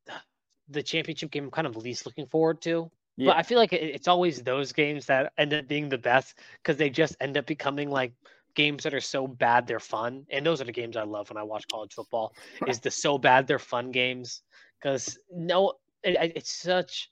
the 0.69 0.83
championship 0.83 1.31
game 1.31 1.45
I'm 1.45 1.51
kind 1.51 1.67
of 1.67 1.77
least 1.77 2.07
looking 2.07 2.27
forward 2.27 2.63
to. 2.63 2.91
Yeah. 3.17 3.31
But 3.31 3.39
I 3.39 3.43
feel 3.43 3.59
like 3.59 3.73
it's 3.73 4.09
always 4.09 4.43
those 4.43 4.73
games 4.73 5.07
that 5.07 5.33
end 5.37 5.53
up 5.53 5.67
being 5.67 5.89
the 5.89 5.99
best 5.99 6.39
because 6.63 6.77
they 6.77 6.91
just 6.91 7.17
end 7.21 7.37
up 7.37 7.47
becoming 7.47 7.91
like 7.91 8.13
games 8.55 8.83
that 8.85 8.95
are 8.95 9.01
so 9.01 9.27
bad 9.27 9.67
they're 9.67 9.81
fun. 9.81 10.27
And 10.31 10.45
those 10.45 10.61
are 10.61 10.65
the 10.65 10.73
games 10.73 10.97
I 10.97 11.03
love 11.03 11.31
when 11.31 11.37
I 11.37 11.43
watch 11.43 11.67
college 11.71 11.95
football. 11.95 12.35
Is 12.67 12.81
the 12.81 12.91
so 12.91 13.19
bad 13.19 13.47
they're 13.47 13.59
fun 13.59 13.91
games 13.91 14.43
because 14.79 15.19
no, 15.31 15.75
it, 16.03 16.33
it's 16.37 16.53
such, 16.53 17.09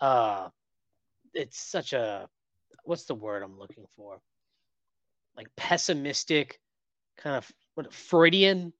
uh, 0.00 0.48
it's 1.32 1.58
such 1.58 1.92
a 1.92 2.28
what's 2.84 3.04
the 3.04 3.14
word 3.14 3.42
I'm 3.42 3.58
looking 3.58 3.86
for? 3.96 4.20
like 5.36 5.48
pessimistic, 5.56 6.60
kind 7.16 7.36
of 7.36 7.50
what 7.74 7.92
Freudian 7.92 8.72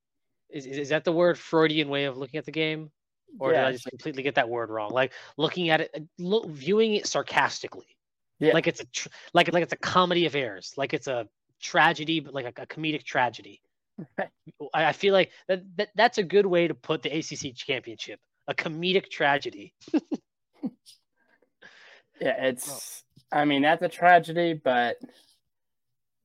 is, 0.51 0.67
is 0.67 0.89
that 0.91 1.05
the 1.05 1.13
word 1.13 1.39
Freudian 1.39 1.89
way 1.89 2.05
of 2.05 2.17
looking 2.17 2.39
at 2.39 2.45
the 2.45 2.53
game, 2.53 2.91
or 3.39 3.53
yeah, 3.53 3.63
did 3.63 3.69
I 3.69 3.73
just 3.73 3.87
completely 3.87 4.23
get 4.23 4.37
that 4.37 4.49
word 4.49 4.71
wrong? 4.71 4.91
Like 4.91 5.13
looking 5.37 5.71
at 5.71 5.81
it, 5.81 6.07
look, 6.19 6.49
viewing 6.49 6.95
it 6.95 7.07
sarcastically, 7.07 7.97
yeah. 8.39 8.53
like 8.53 8.67
it's 8.67 8.81
a 8.81 8.87
tr- 8.87 9.09
like 9.33 9.53
like 9.53 9.63
it's 9.63 9.73
a 9.73 9.79
comedy 9.79 10.27
of 10.27 10.35
errors, 10.35 10.75
like 10.77 10.95
it's 10.95 11.07
a 11.07 11.29
tragedy, 11.65 12.21
but 12.21 12.35
like 12.35 12.45
a, 12.45 12.62
a 12.62 12.67
comedic 12.67 13.05
tragedy. 13.05 13.61
Right. 14.19 14.29
I, 14.73 14.87
I 14.87 14.93
feel 14.93 15.12
like 15.12 15.31
that, 15.49 15.62
that 15.77 15.89
that's 15.95 16.19
a 16.19 16.23
good 16.23 16.47
way 16.47 16.69
to 16.69 16.75
put 16.75 17.03
the 17.03 17.11
ACC 17.11 17.55
championship, 17.55 18.21
a 18.47 18.55
comedic 18.55 19.11
tragedy. 19.11 19.73
yeah, 22.21 22.45
it's. 22.45 23.03
I 23.33 23.45
mean, 23.45 23.62
that's 23.62 23.83
a 23.83 23.89
tragedy, 23.89 24.61
but 24.62 24.97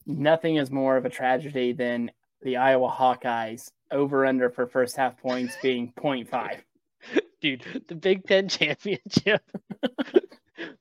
nothing 0.06 0.58
is 0.58 0.70
more 0.70 0.98
of 0.98 1.06
a 1.06 1.10
tragedy 1.10 1.74
than 1.74 2.12
the 2.42 2.58
Iowa 2.58 2.90
Hawkeyes 2.90 3.72
over 3.92 4.26
under 4.26 4.50
for 4.50 4.68
first 4.68 4.96
half 4.96 5.18
points 5.18 5.56
being 5.62 5.94
0.5. 5.98 6.58
Dude, 7.42 7.84
the 7.88 7.96
Big 7.96 8.26
Ten 8.28 8.48
championship. 8.50 9.42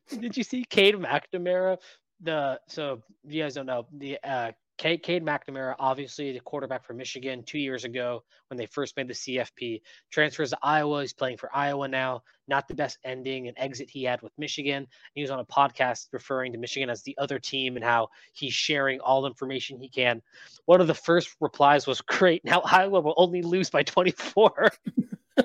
Did 0.09 0.37
you 0.37 0.43
see 0.43 0.65
Cade 0.65 0.97
McNamara? 0.97 1.79
The 2.23 2.61
so 2.67 3.03
you 3.27 3.43
guys 3.43 3.55
don't 3.55 3.67
know 3.67 3.87
the 3.93 4.19
uh, 4.25 4.53
Cade, 4.79 5.03
Cade 5.03 5.25
McNamara, 5.25 5.75
obviously 5.81 6.33
the 6.33 6.41
quarterback 6.41 6.85
for 6.85 6.95
Michigan 6.95 7.43
two 7.43 7.59
years 7.59 7.85
ago 7.85 8.23
when 8.49 8.57
they 8.57 8.67
first 8.67 8.97
made 8.97 9.09
the 9.09 9.15
CFP, 9.15 9.83
transfers 10.11 10.51
to 10.51 10.59
Iowa. 10.63 11.01
He's 11.01 11.13
playing 11.13 11.37
for 11.37 11.51
Iowa 11.53 11.89
now. 11.89 12.23
Not 12.47 12.69
the 12.69 12.75
best 12.75 12.99
ending 13.05 13.49
and 13.49 13.57
exit 13.59 13.91
he 13.91 14.05
had 14.05 14.23
with 14.23 14.33
Michigan. 14.39 14.87
He 15.15 15.23
was 15.23 15.33
on 15.33 15.41
a 15.41 15.45
podcast 15.45 16.07
referring 16.13 16.53
to 16.53 16.59
Michigan 16.59 16.91
as 16.91 17.03
the 17.03 17.19
other 17.19 17.41
team 17.41 17.75
and 17.75 17.85
how 17.85 18.09
he's 18.33 18.55
sharing 18.55 19.01
all 19.01 19.27
information 19.27 19.81
he 19.81 19.89
can. 19.89 20.23
One 20.67 20.81
of 20.81 20.87
the 20.87 20.95
first 20.95 21.35
replies 21.41 21.89
was, 21.89 22.01
"Great, 22.01 22.45
now 22.45 22.63
Iowa 22.65 23.01
will 23.01 23.15
only 23.17 23.43
lose 23.43 23.71
by 23.71 23.83
24." 23.83 24.71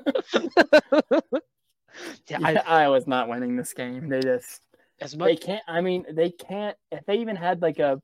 yeah, 2.27 2.39
I, 2.43 2.55
Iowa's 2.55 3.07
not 3.07 3.29
winning 3.29 3.55
this 3.55 3.73
game. 3.73 4.09
They 4.09 4.21
just 4.21 4.61
as 5.03 5.15
much, 5.15 5.27
they 5.27 5.35
can't. 5.35 5.63
I 5.67 5.81
mean, 5.81 6.05
they 6.11 6.29
can't. 6.29 6.77
If 6.91 7.05
they 7.05 7.17
even 7.17 7.35
had 7.35 7.61
like 7.61 7.79
a 7.79 8.01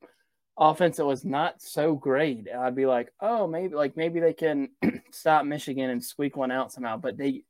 offense 0.57 0.97
that 0.97 1.05
was 1.05 1.23
not 1.23 1.61
so 1.61 1.95
great, 1.95 2.47
I'd 2.53 2.75
be 2.75 2.85
like, 2.85 3.11
oh, 3.21 3.47
maybe 3.47 3.75
like 3.75 3.97
maybe 3.97 4.19
they 4.19 4.33
can 4.33 4.69
stop 5.11 5.45
Michigan 5.45 5.89
and 5.89 6.03
squeak 6.03 6.35
one 6.35 6.51
out 6.51 6.71
somehow. 6.71 6.97
But 6.97 7.17
they 7.17 7.43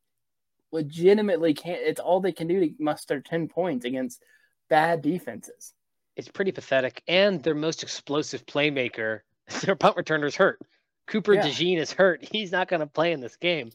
legitimately 0.71 1.53
can't. 1.53 1.81
It's 1.81 1.99
all 1.99 2.19
they 2.19 2.31
can 2.31 2.47
do 2.47 2.59
to 2.59 2.73
muster 2.79 3.21
ten 3.21 3.47
points 3.47 3.85
against 3.85 4.23
bad 4.69 5.01
defenses. 5.01 5.73
It's 6.15 6.27
pretty 6.29 6.51
pathetic. 6.51 7.01
And 7.07 7.41
their 7.41 7.55
most 7.55 7.81
explosive 7.81 8.45
playmaker, 8.45 9.21
their 9.63 9.75
punt 9.75 9.97
returner, 9.97 10.27
is 10.27 10.35
hurt. 10.35 10.59
Cooper 11.07 11.33
yeah. 11.33 11.47
DeJean 11.47 11.79
is 11.79 11.91
hurt. 11.91 12.23
He's 12.23 12.51
not 12.51 12.67
going 12.67 12.81
to 12.81 12.87
play 12.87 13.13
in 13.13 13.19
this 13.19 13.35
game. 13.35 13.71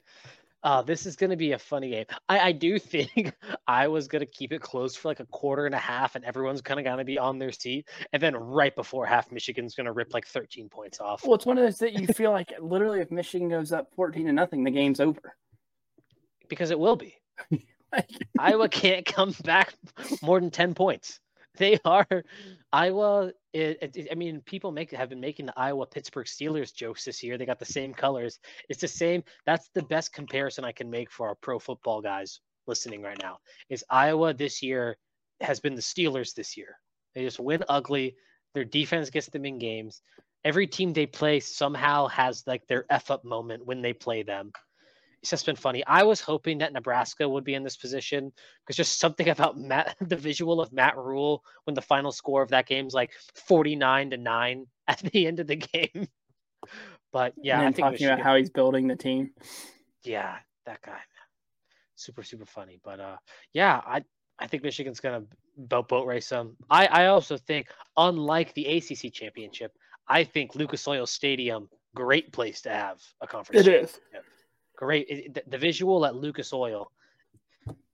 Uh, 0.65 0.81
this 0.81 1.05
is 1.05 1.15
going 1.15 1.31
to 1.31 1.37
be 1.37 1.53
a 1.53 1.59
funny 1.59 1.91
game. 1.91 2.07
I, 2.29 2.39
I 2.41 2.53
do 2.53 2.79
think 2.81 3.35
I 3.69 3.87
was 3.87 4.09
going 4.09 4.21
to 4.21 4.27
keep 4.27 4.53
it 4.53 4.62
close 4.62 4.97
for 4.97 5.09
like 5.09 5.21
a 5.21 5.27
quarter 5.27 5.67
and 5.67 5.75
a 5.75 5.79
half, 5.79 6.17
and 6.17 6.25
everyone's 6.25 6.62
kind 6.62 6.81
of 6.81 6.85
going 6.85 6.99
to 6.99 7.05
be 7.05 7.19
on 7.19 7.39
their 7.39 7.53
seat. 7.53 7.89
And 8.12 8.23
then 8.23 8.35
right 8.35 8.75
before 8.75 9.07
half, 9.07 9.31
Michigan's 9.31 9.75
going 9.75 9.87
to 9.87 9.93
rip 9.93 10.15
like 10.15 10.27
13 10.27 10.69
points 10.69 11.01
off. 11.01 11.25
Well, 11.25 11.35
it's 11.35 11.47
one 11.47 11.59
of 11.59 11.65
those 11.65 11.79
that 11.79 11.93
you 11.93 12.07
feel 12.09 12.33
like 12.33 12.53
literally 12.59 13.01
if 13.01 13.11
Michigan 13.11 13.49
goes 13.49 13.71
up 13.71 13.89
14 13.95 14.27
to 14.27 14.33
nothing, 14.33 14.65
the 14.65 14.71
game's 14.71 15.01
over. 15.01 15.37
Because 16.49 16.71
it 16.71 16.79
will 16.79 16.97
be. 16.97 17.15
Iowa 18.39 18.69
can't 18.69 19.07
come 19.07 19.35
back 19.45 19.75
more 20.23 20.41
than 20.41 20.51
10 20.51 20.75
points. 20.75 21.21
They 21.59 21.78
are 21.84 22.24
Iowa. 22.72 23.32
It, 23.52 23.96
it, 23.96 24.09
I 24.11 24.16
mean, 24.16 24.40
people 24.40 24.72
make 24.72 24.90
have 24.90 25.09
been 25.09 25.20
making 25.20 25.46
the 25.46 25.55
Iowa 25.57 25.86
Pittsburgh 25.86 26.26
Steelers 26.26 26.74
jokes 26.74 27.05
this 27.05 27.22
year. 27.22 27.38
They 27.38 27.46
got 27.46 27.61
the 27.61 27.64
same 27.64 27.94
colors. 27.94 28.40
It's 28.68 28.80
the 28.80 28.88
same. 28.88 29.22
That's 29.46 29.68
the 29.72 29.82
best 29.82 30.12
comparison 30.12 30.64
I 30.64 30.72
can 30.72 30.90
make 30.90 31.12
for 31.12 31.28
our 31.28 31.36
pro 31.36 31.61
football 31.61 32.00
guys 32.00 32.40
listening 32.66 33.02
right 33.02 33.18
now. 33.22 33.38
Is 33.68 33.84
Iowa 33.88 34.34
this 34.34 34.62
year 34.62 34.96
has 35.40 35.61
been 35.61 35.76
the 35.76 35.80
Steelers 35.80 36.34
this 36.34 36.57
year. 36.57 36.76
They 37.14 37.22
just 37.22 37.38
win 37.38 37.62
ugly. 37.68 38.16
Their 38.55 38.64
defense 38.64 39.11
gets 39.11 39.28
them 39.28 39.44
in 39.44 39.59
games. 39.59 40.02
Every 40.44 40.66
team 40.66 40.92
they 40.92 41.07
play 41.07 41.38
somehow 41.38 42.09
has 42.09 42.42
like 42.46 42.66
their 42.66 42.84
f 42.90 43.11
up 43.12 43.24
moment 43.24 43.64
when 43.64 43.80
they 43.80 43.92
play 43.92 44.24
them 44.24 44.52
it's 45.25 45.31
just 45.31 45.47
been 45.47 45.57
funny. 45.57 45.83
I 45.87 46.03
was 46.03 46.20
hoping 46.20 46.59
that 46.59 46.75
Nebraska 46.75 47.27
would 47.27 47.45
be 47.45 47.55
in 47.55 47.62
this 47.62 47.79
position 47.79 48.31
because 48.61 48.77
just 48.77 49.01
something 49.01 49.27
about 49.31 49.59
Matt, 49.59 49.97
the 50.03 50.16
visual 50.16 50.61
of 50.61 50.70
Matt 50.70 50.99
Rhule 50.99 51.43
when 51.64 51.72
the 51.72 51.81
final 51.81 52.12
score 52.12 52.43
of 52.43 52.51
that 52.51 52.66
game 52.66 52.87
is 52.87 52.93
like 52.93 53.11
49 53.47 54.11
to 54.11 54.18
9 54.18 54.66
at 54.89 54.99
the 54.99 55.27
end 55.27 55.41
of 55.41 55.47
the 55.47 55.57
game. 55.57 56.09
But 57.11 57.33
yeah, 57.43 57.62
and 57.62 57.75
talking 57.75 58.05
about 58.07 58.20
how 58.20 58.37
he's 58.37 58.51
building 58.51 58.87
the 58.87 58.97
team. 58.97 59.31
Yeah, 60.03 60.37
that 60.66 60.83
guy, 60.83 60.93
man. 60.93 61.01
Super, 61.95 62.22
super 62.22 62.45
funny. 62.45 62.79
But 62.85 63.01
uh 63.01 63.16
yeah, 63.55 63.81
I 63.87 64.05
I 64.39 64.47
think 64.47 64.62
Michigan's 64.62 65.01
gonna 65.01 65.22
boat 65.57 65.89
boat 65.89 66.07
race 66.07 66.29
them. 66.29 66.55
I, 66.68 66.85
I 66.87 67.07
also 67.07 67.39
think, 67.39 67.68
unlike 67.97 68.53
the 68.53 68.66
ACC 68.66 69.11
championship, 69.11 69.72
I 70.07 70.25
think 70.25 70.55
Lucas 70.55 70.87
Oil 70.87 71.07
Stadium, 71.07 71.70
great 71.95 72.31
place 72.31 72.61
to 72.62 72.70
have 72.70 73.01
a 73.22 73.27
conference. 73.27 73.66
It 73.66 73.72
is. 73.72 74.01
Great. 74.77 75.07
It, 75.09 75.35
the, 75.35 75.43
the, 75.47 75.59
visual 75.59 76.05
at 76.07 76.16
Lucas 76.16 76.53
Oil 76.53 76.91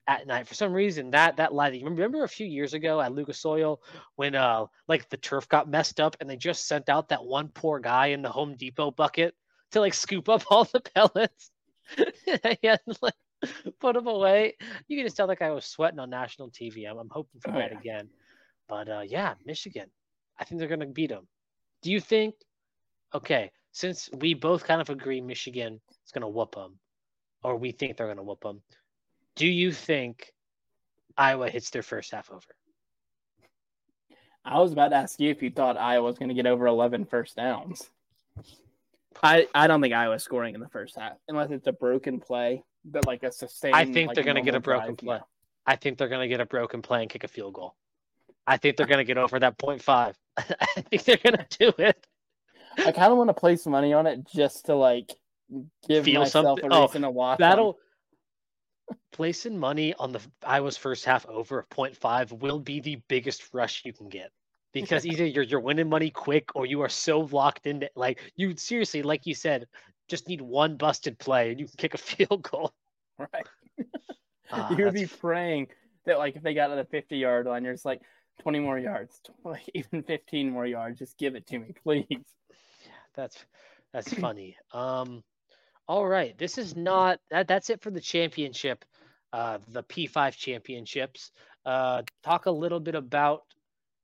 at 0.07 0.27
night 0.27 0.49
for 0.49 0.55
some 0.55 0.73
reason 0.73 1.11
that 1.11 1.37
that 1.37 1.55
lighting. 1.55 1.85
Remember 1.85 2.25
a 2.25 2.29
few 2.29 2.47
years 2.47 2.75
ago 2.75 3.01
at 3.01 3.13
Lucas 3.13 3.45
Oil 3.45 3.81
when 4.17 4.35
uh 4.35 4.67
like 4.89 5.09
the 5.09 5.17
turf 5.17 5.49
got 5.49 5.69
messed 5.69 6.01
up 6.01 6.17
and 6.21 6.29
they 6.29 6.37
just 6.37 6.67
sent 6.67 6.89
out 6.89 7.09
that 7.09 7.25
one 7.25 7.49
poor 7.49 7.79
guy 7.79 8.07
in 8.07 8.23
the 8.23 8.29
Home 8.29 8.57
Depot 8.57 8.91
bucket 8.91 9.35
to 9.73 9.81
like 9.81 9.95
scoop 9.95 10.29
up 10.29 10.43
all 10.51 10.65
the 10.65 10.81
pellets. 10.81 11.51
and 12.63 12.81
like 13.03 13.15
put 13.81 13.95
them 13.95 14.07
away. 14.07 14.55
You 14.89 14.97
can 14.97 15.07
just 15.07 15.17
tell 15.17 15.27
that 15.27 15.39
guy 15.39 15.51
was 15.51 15.65
sweating 15.65 15.99
on 15.99 16.11
national 16.11 16.51
TV. 16.51 16.89
I'm, 16.89 16.99
I'm 16.99 17.09
hoping 17.11 17.41
for 17.41 17.51
oh, 17.51 17.59
that 17.59 17.73
yeah. 17.73 17.79
again. 17.79 18.09
But 18.69 18.89
uh, 18.89 19.03
yeah, 19.07 19.35
Michigan. 19.45 19.89
I 20.39 20.45
think 20.45 20.59
they're 20.59 20.69
going 20.69 20.81
to 20.81 20.87
beat 20.87 21.11
them. 21.11 21.27
Do 21.83 21.91
you 21.91 22.01
think? 22.01 22.35
Okay, 23.15 23.51
since 23.73 24.11
we 24.13 24.35
both 24.35 24.65
kind 24.65 24.81
of 24.81 24.91
agree 24.91 25.21
Michigan 25.21 25.81
is 26.05 26.13
going 26.13 26.23
to 26.23 26.29
whoop 26.29 26.55
them, 26.55 26.79
or 27.43 27.57
we 27.57 27.73
think 27.73 27.97
they're 27.97 28.07
going 28.07 28.17
to 28.17 28.23
whoop 28.23 28.41
them, 28.41 28.63
do 29.37 29.47
you 29.47 29.73
think 29.73 30.33
Iowa 31.17 31.49
hits 31.49 31.71
their 31.71 31.83
first 31.83 32.13
half 32.13 32.31
over? 32.31 32.43
I 34.45 34.59
was 34.59 34.73
about 34.73 34.89
to 34.89 34.97
ask 34.97 35.21
you 35.21 35.31
if 35.31 35.43
you 35.43 35.51
thought 35.51 35.77
Iowa 35.77 36.05
was 36.05 36.19
going 36.19 36.31
to 36.31 36.35
get 36.35 36.47
over 36.47 36.67
11 36.67 37.05
first 37.07 37.37
downs. 37.37 37.89
I, 39.23 39.47
I 39.55 39.67
don't 39.67 39.83
think 39.83 39.93
Iowa's 39.93 40.23
scoring 40.23 40.55
in 40.55 40.61
the 40.61 40.69
first 40.69 40.97
half 40.97 41.17
unless 41.29 41.51
it's 41.51 41.67
a 41.67 41.73
broken 41.73 42.21
play, 42.21 42.65
but 42.85 43.07
like 43.07 43.23
a 43.23 43.31
sustained. 43.31 43.77
I 43.77 43.85
think 43.85 44.09
like, 44.09 44.15
they're 44.15 44.25
going 44.25 44.37
to 44.37 44.43
get 44.43 44.55
a 44.55 44.61
broken 44.61 44.95
drive, 44.95 44.99
play. 44.99 45.17
Yeah. 45.17 45.23
I 45.67 45.77
think 45.77 45.99
they're 45.99 46.09
going 46.09 46.23
to 46.23 46.29
get 46.29 46.41
a 46.41 46.47
broken 46.47 46.81
play 46.81 47.03
and 47.03 47.11
kick 47.11 47.25
a 47.25 47.29
field 47.29 47.55
goal. 47.55 47.75
I 48.47 48.57
think 48.57 48.77
they're 48.77 48.87
going 48.87 48.99
to 48.99 49.05
get 49.05 49.19
over 49.19 49.39
that 49.39 49.59
point 49.59 49.83
five. 49.83 50.17
I 50.37 50.45
think 50.91 51.05
they're 51.05 51.19
going 51.19 51.37
to 51.37 51.47
do 51.59 51.73
it. 51.83 52.07
I 52.79 52.93
kind 52.93 53.13
of 53.13 53.19
want 53.19 53.29
to 53.29 53.35
place 53.35 53.67
money 53.67 53.93
on 53.93 54.07
it 54.07 54.27
just 54.33 54.67
to 54.67 54.75
like 54.75 55.13
give 55.89 56.05
Feel 56.05 56.21
myself 56.21 56.61
something. 56.61 56.73
a 56.73 56.81
reason 56.81 57.05
oh, 57.05 57.09
to 57.09 57.11
watch. 57.11 57.39
That'll 57.39 57.79
on. 58.91 58.97
placing 59.13 59.59
money 59.59 59.95
on 59.95 60.13
the 60.13 60.21
Iowa's 60.45 60.77
first 60.77 61.05
half 61.05 61.27
over 61.27 61.67
0.5 61.71 62.41
will 62.41 62.61
be 62.61 62.81
the 62.81 62.97
biggest 63.09 63.53
rush 63.53 63.83
you 63.85 63.93
can 63.93 64.09
get 64.09 64.31
because 64.73 65.05
either 65.05 65.27
you're 65.27 65.43
you're 65.43 65.61
winning 65.61 65.89
money 65.89 66.11
quick 66.11 66.51
or 66.55 66.65
you 66.65 66.81
are 66.81 66.89
so 66.89 67.21
locked 67.21 67.67
into 67.67 67.91
like 67.97 68.21
you 68.37 68.57
seriously 68.57 69.03
like 69.03 69.27
you 69.27 69.35
said 69.35 69.67
just 70.11 70.29
need 70.29 70.41
one 70.43 70.77
busted 70.77 71.19
play 71.19 71.51
and 71.51 71.61
you 71.61 71.67
can 71.67 71.77
kick 71.79 71.95
a 71.95 71.99
field 71.99 72.43
goal. 72.43 72.75
Right. 73.19 73.47
Uh, 74.51 74.75
you 74.79 74.85
would 74.85 74.95
be 74.95 75.07
praying 75.07 75.69
that 76.05 76.19
like 76.19 76.37
if 76.37 76.43
they 76.43 76.53
got 76.53 76.67
to 76.67 76.75
the 76.75 76.85
50 76.85 77.17
yard 77.17 77.47
line, 77.47 77.65
you're 77.65 77.73
just 77.73 77.87
like, 77.87 78.03
20 78.41 78.61
more 78.61 78.79
yards, 78.79 79.21
like 79.45 79.69
even 79.75 80.03
15 80.03 80.51
more 80.51 80.67
yards. 80.67 80.99
Just 80.99 81.19
give 81.19 81.35
it 81.35 81.47
to 81.49 81.59
me, 81.59 81.75
please. 81.83 82.07
That's 83.15 83.45
that's 83.93 84.13
funny. 84.15 84.57
Um, 84.73 85.23
all 85.89 86.07
right, 86.07 86.39
this 86.39 86.59
is 86.59 86.77
not 86.77 87.19
that. 87.31 87.49
That's 87.49 87.71
it 87.71 87.83
for 87.83 87.91
the 87.91 88.01
championship, 88.01 88.85
uh, 89.33 89.59
the 89.69 89.83
P5 89.83 90.37
championships. 90.37 91.33
Uh, 91.67 92.03
talk 92.23 92.47
a 92.47 92.51
little 92.51 92.81
bit 92.81 92.95
about 92.95 93.43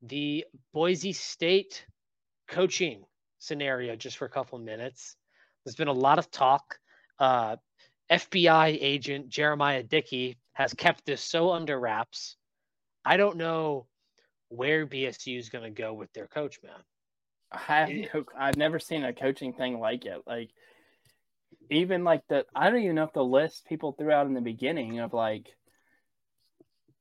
the 0.03 0.45
Boise 0.75 1.13
State 1.13 1.87
coaching 2.49 3.05
scenario 3.39 3.97
just 3.97 4.17
for 4.17 4.25
a 4.25 4.31
couple 4.31 4.59
minutes. 4.59 5.17
There's 5.65 5.77
been 5.77 5.89
a 5.89 5.93
lot 5.93 6.19
of 6.19 6.31
talk. 6.31 6.79
Uh, 7.19 7.57
FBI 8.11 8.77
agent 8.81 9.29
Jeremiah 9.29 9.83
Dickey 9.83 10.37
has 10.53 10.75
kept 10.75 11.07
this 11.07 11.23
so 11.23 11.53
under 11.53 11.79
wraps. 11.79 12.37
I 13.05 13.17
don't 13.17 13.37
know 13.37 13.87
where 14.49 14.87
BSU 14.87 15.39
is 15.39 15.49
going 15.49 15.65
to 15.65 15.71
go 15.71 15.93
with 15.93 16.13
their 16.13 16.27
coach, 16.27 16.59
man. 16.63 16.73
I 17.53 17.59
have 18.13 18.25
I've 18.37 18.57
never 18.57 18.79
seen 18.79 19.05
a 19.05 19.13
coaching 19.13 19.53
thing 19.53 19.79
like 19.79 20.05
it. 20.05 20.23
Like 20.27 20.51
even 21.71 22.05
like 22.05 22.23
the 22.29 22.45
I 22.55 22.71
don't 22.71 22.83
even 22.83 22.97
know 22.97 23.05
if 23.05 23.13
the 23.13 23.25
list 23.25 23.67
people 23.69 23.93
threw 23.93 24.11
out 24.11 24.27
in 24.27 24.35
the 24.35 24.41
beginning 24.41 24.99
of 24.99 25.13
like 25.13 25.55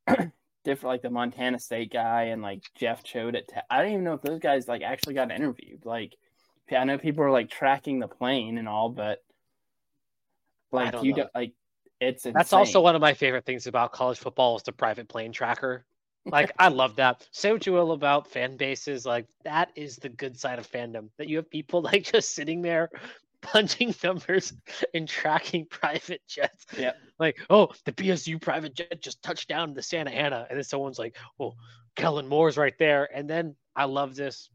different 0.63 0.83
like 0.83 1.01
the 1.01 1.09
Montana 1.09 1.59
State 1.59 1.91
guy 1.91 2.25
and 2.25 2.41
like 2.41 2.63
Jeff 2.75 3.03
Choate 3.03 3.35
at 3.35 3.65
I 3.69 3.81
don't 3.81 3.91
even 3.91 4.03
know 4.03 4.13
if 4.13 4.21
those 4.21 4.39
guys 4.39 4.67
like 4.67 4.81
actually 4.83 5.15
got 5.15 5.31
interviewed. 5.31 5.85
Like 5.85 6.15
I 6.71 6.83
know 6.83 6.97
people 6.97 7.23
are 7.23 7.31
like 7.31 7.49
tracking 7.49 7.99
the 7.99 8.07
plane 8.07 8.57
and 8.57 8.67
all, 8.67 8.89
but 8.89 9.23
like 10.71 10.91
don't 10.91 11.05
you 11.05 11.11
know. 11.11 11.17
don't 11.17 11.35
like 11.35 11.53
it's 11.99 12.25
insane. 12.25 12.33
that's 12.33 12.53
also 12.53 12.81
one 12.81 12.95
of 12.95 13.01
my 13.01 13.13
favorite 13.13 13.45
things 13.45 13.67
about 13.67 13.93
college 13.93 14.19
football 14.19 14.57
is 14.57 14.63
the 14.63 14.71
private 14.71 15.07
plane 15.07 15.31
tracker 15.31 15.85
like 16.25 16.51
I 16.57 16.69
love 16.69 16.95
that. 16.97 17.27
Say 17.31 17.51
what 17.51 17.65
you 17.65 17.73
will 17.73 17.91
about 17.91 18.31
fan 18.31 18.57
bases, 18.57 19.05
like 19.05 19.27
that 19.43 19.71
is 19.75 19.97
the 19.97 20.09
good 20.09 20.39
side 20.39 20.59
of 20.59 20.69
fandom. 20.69 21.09
That 21.17 21.29
you 21.29 21.37
have 21.37 21.49
people 21.49 21.81
like 21.83 22.03
just 22.03 22.33
sitting 22.35 22.61
there 22.61 22.89
punching 23.45 23.93
numbers 24.03 24.53
and 24.93 25.07
tracking 25.07 25.65
private 25.69 26.21
jets. 26.27 26.65
Yeah. 26.77 26.93
Like, 27.19 27.39
oh, 27.49 27.69
the 27.85 27.91
BSU 27.91 28.41
private 28.41 28.73
jet 28.73 29.01
just 29.01 29.21
touched 29.21 29.47
down 29.47 29.75
to 29.75 29.81
Santa 29.81 30.11
Ana. 30.11 30.47
And 30.49 30.57
then 30.57 30.63
someone's 30.63 30.99
like, 30.99 31.15
oh, 31.39 31.53
Kellen 31.95 32.27
Moore's 32.27 32.57
right 32.57 32.77
there. 32.79 33.07
And 33.13 33.29
then 33.29 33.55
I 33.75 33.85
love 33.85 34.15
this. 34.15 34.49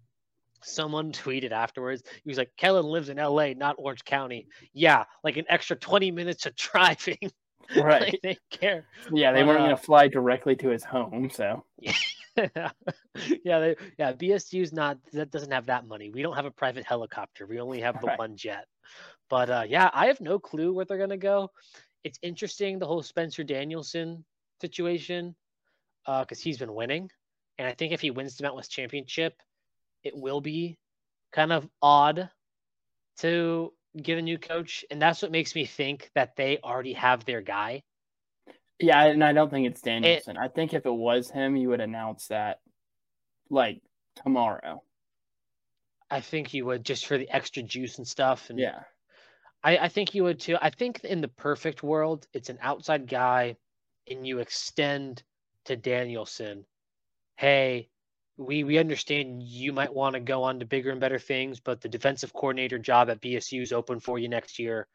Someone 0.62 1.12
tweeted 1.12 1.52
afterwards. 1.52 2.02
He 2.24 2.28
was 2.28 2.38
like, 2.38 2.50
Kellen 2.56 2.86
lives 2.86 3.08
in 3.08 3.16
LA, 3.16 3.52
not 3.56 3.76
Orange 3.78 4.04
County. 4.04 4.48
Yeah, 4.72 5.04
like 5.22 5.36
an 5.36 5.46
extra 5.48 5.76
20 5.76 6.10
minutes 6.10 6.46
of 6.46 6.56
driving. 6.56 7.30
Right. 7.76 8.02
like 8.02 8.20
they 8.22 8.38
care. 8.50 8.86
Yeah, 9.12 9.32
they 9.32 9.44
weren't 9.44 9.60
uh, 9.60 9.66
going 9.66 9.76
to 9.76 9.82
fly 9.82 10.08
directly 10.08 10.56
to 10.56 10.70
his 10.70 10.82
home, 10.82 11.30
so. 11.32 11.64
yeah, 11.78 11.90
they, 13.44 13.76
yeah. 13.96 14.12
BSU's 14.12 14.72
not 14.72 14.98
that 15.12 15.30
doesn't 15.30 15.52
have 15.52 15.66
that 15.66 15.86
money. 15.86 16.10
We 16.10 16.22
don't 16.22 16.34
have 16.34 16.46
a 16.46 16.50
private 16.50 16.84
helicopter. 16.84 17.46
We 17.46 17.60
only 17.60 17.80
have 17.80 18.00
the 18.00 18.08
right. 18.08 18.18
one 18.18 18.36
jet. 18.36 18.66
But 19.28 19.50
uh, 19.50 19.64
yeah, 19.68 19.90
I 19.92 20.06
have 20.06 20.20
no 20.20 20.38
clue 20.38 20.72
where 20.72 20.84
they're 20.84 20.98
gonna 20.98 21.16
go. 21.16 21.50
It's 22.02 22.18
interesting 22.22 22.78
the 22.78 22.86
whole 22.86 23.02
Spencer 23.02 23.44
Danielson 23.44 24.24
situation 24.60 25.36
because 26.06 26.38
uh, 26.38 26.42
he's 26.42 26.58
been 26.58 26.74
winning, 26.74 27.08
and 27.58 27.68
I 27.68 27.72
think 27.72 27.92
if 27.92 28.00
he 28.00 28.10
wins 28.10 28.36
the 28.36 28.42
Mountain 28.42 28.56
West 28.56 28.72
Championship, 28.72 29.34
it 30.02 30.16
will 30.16 30.40
be 30.40 30.76
kind 31.32 31.52
of 31.52 31.68
odd 31.80 32.30
to 33.18 33.72
get 33.96 34.18
a 34.18 34.22
new 34.22 34.38
coach, 34.38 34.84
and 34.90 35.00
that's 35.00 35.22
what 35.22 35.30
makes 35.30 35.54
me 35.54 35.66
think 35.66 36.10
that 36.14 36.36
they 36.36 36.58
already 36.62 36.92
have 36.94 37.24
their 37.24 37.40
guy. 37.40 37.82
Yeah, 38.78 39.04
and 39.04 39.22
I 39.22 39.32
don't 39.32 39.50
think 39.50 39.66
it's 39.66 39.82
Danielson. 39.82 40.36
It, 40.36 40.40
I 40.40 40.48
think 40.48 40.72
if 40.72 40.86
it 40.86 40.92
was 40.92 41.30
him, 41.30 41.56
you 41.56 41.68
would 41.68 41.80
announce 41.80 42.28
that 42.28 42.60
like 43.50 43.82
tomorrow. 44.22 44.82
I 46.10 46.20
think 46.20 46.54
you 46.54 46.64
would 46.66 46.84
just 46.84 47.06
for 47.06 47.18
the 47.18 47.28
extra 47.28 47.62
juice 47.62 47.98
and 47.98 48.08
stuff. 48.08 48.50
And 48.50 48.58
yeah, 48.58 48.80
I, 49.62 49.78
I 49.78 49.88
think 49.88 50.14
you 50.14 50.24
would 50.24 50.40
too. 50.40 50.56
I 50.60 50.70
think 50.70 51.04
in 51.04 51.20
the 51.20 51.28
perfect 51.28 51.82
world, 51.82 52.26
it's 52.32 52.48
an 52.48 52.58
outside 52.62 53.06
guy, 53.08 53.56
and 54.08 54.26
you 54.26 54.38
extend 54.38 55.22
to 55.66 55.76
Danielson. 55.76 56.64
Hey, 57.36 57.90
we 58.40 58.64
we 58.64 58.78
understand 58.78 59.42
you 59.42 59.70
might 59.72 59.92
want 59.92 60.14
to 60.14 60.20
go 60.20 60.42
on 60.42 60.58
to 60.58 60.64
bigger 60.64 60.90
and 60.90 60.98
better 60.98 61.18
things, 61.18 61.60
but 61.60 61.82
the 61.82 61.88
defensive 61.88 62.32
coordinator 62.32 62.78
job 62.78 63.10
at 63.10 63.20
BSU 63.20 63.60
is 63.60 63.72
open 63.72 64.00
for 64.00 64.18
you 64.18 64.28
next 64.28 64.58
year. 64.58 64.88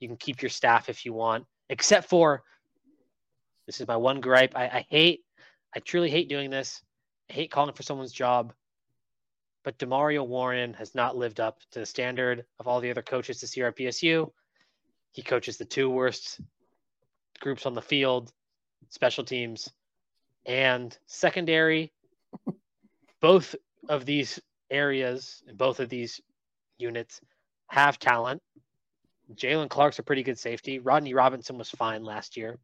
You 0.00 0.08
can 0.08 0.18
keep 0.18 0.42
your 0.42 0.50
staff 0.50 0.90
if 0.90 1.06
you 1.06 1.14
want, 1.14 1.46
except 1.70 2.10
for 2.10 2.42
this 3.66 3.80
is 3.80 3.88
my 3.88 3.96
one 3.96 4.20
gripe. 4.20 4.54
I, 4.54 4.64
I 4.64 4.86
hate, 4.90 5.20
I 5.74 5.80
truly 5.80 6.10
hate 6.10 6.28
doing 6.28 6.50
this. 6.50 6.82
I 7.30 7.32
hate 7.32 7.50
calling 7.50 7.74
for 7.74 7.82
someone's 7.82 8.12
job, 8.12 8.52
but 9.64 9.78
Demario 9.78 10.26
Warren 10.26 10.74
has 10.74 10.94
not 10.94 11.16
lived 11.16 11.40
up 11.40 11.58
to 11.72 11.80
the 11.80 11.86
standard 11.86 12.44
of 12.58 12.68
all 12.68 12.80
the 12.80 12.90
other 12.90 13.02
coaches 13.02 13.40
this 13.40 13.56
year 13.56 13.68
at 13.68 13.76
BSU. 13.76 14.30
He 15.12 15.22
coaches 15.22 15.56
the 15.56 15.64
two 15.64 15.88
worst 15.88 16.38
groups 17.40 17.64
on 17.64 17.72
the 17.72 17.80
field, 17.80 18.30
special 18.90 19.24
teams, 19.24 19.70
and 20.44 20.96
secondary 21.06 21.92
both 23.20 23.54
of 23.88 24.04
these 24.04 24.40
areas 24.70 25.42
and 25.46 25.56
both 25.56 25.80
of 25.80 25.88
these 25.88 26.20
units 26.78 27.20
have 27.68 27.98
talent. 27.98 28.42
Jalen 29.34 29.68
Clark's 29.68 29.98
a 29.98 30.02
pretty 30.02 30.22
good 30.22 30.38
safety. 30.38 30.78
Rodney 30.78 31.14
Robinson 31.14 31.56
was 31.56 31.70
fine 31.70 32.02
last 32.02 32.36
year. 32.36 32.58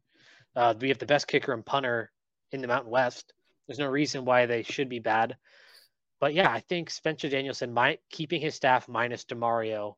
Uh, 0.55 0.75
we 0.81 0.89
have 0.89 0.99
the 0.99 1.07
best 1.07 1.29
kicker 1.29 1.53
and 1.53 1.65
punter 1.65 2.11
in 2.51 2.61
the 2.61 2.69
Mountain 2.69 2.91
West. 2.91 3.33
There's 3.67 3.79
no 3.79 3.89
reason 3.89 4.25
why 4.25 4.47
they 4.47 4.63
should 4.63 4.89
be 4.89 4.99
bad. 4.99 5.37
But 6.19 6.35
yeah, 6.35 6.51
I 6.51 6.61
think 6.61 6.91
Spencer 6.91 7.29
Danielson 7.29 7.73
might 7.73 8.01
keeping 8.11 8.41
his 8.41 8.55
staff 8.55 8.89
minus 8.89 9.25
Demario, 9.25 9.95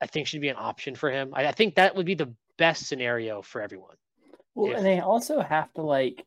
I 0.00 0.06
think 0.06 0.26
should 0.26 0.40
be 0.40 0.48
an 0.48 0.56
option 0.58 0.94
for 0.96 1.10
him. 1.10 1.32
I, 1.34 1.46
I 1.46 1.52
think 1.52 1.76
that 1.76 1.94
would 1.94 2.06
be 2.06 2.14
the 2.14 2.34
best 2.58 2.86
scenario 2.86 3.42
for 3.42 3.62
everyone. 3.62 3.96
Well, 4.54 4.72
if, 4.72 4.78
and 4.78 4.86
they 4.86 5.00
also 5.00 5.40
have 5.40 5.72
to 5.74 5.82
like 5.82 6.24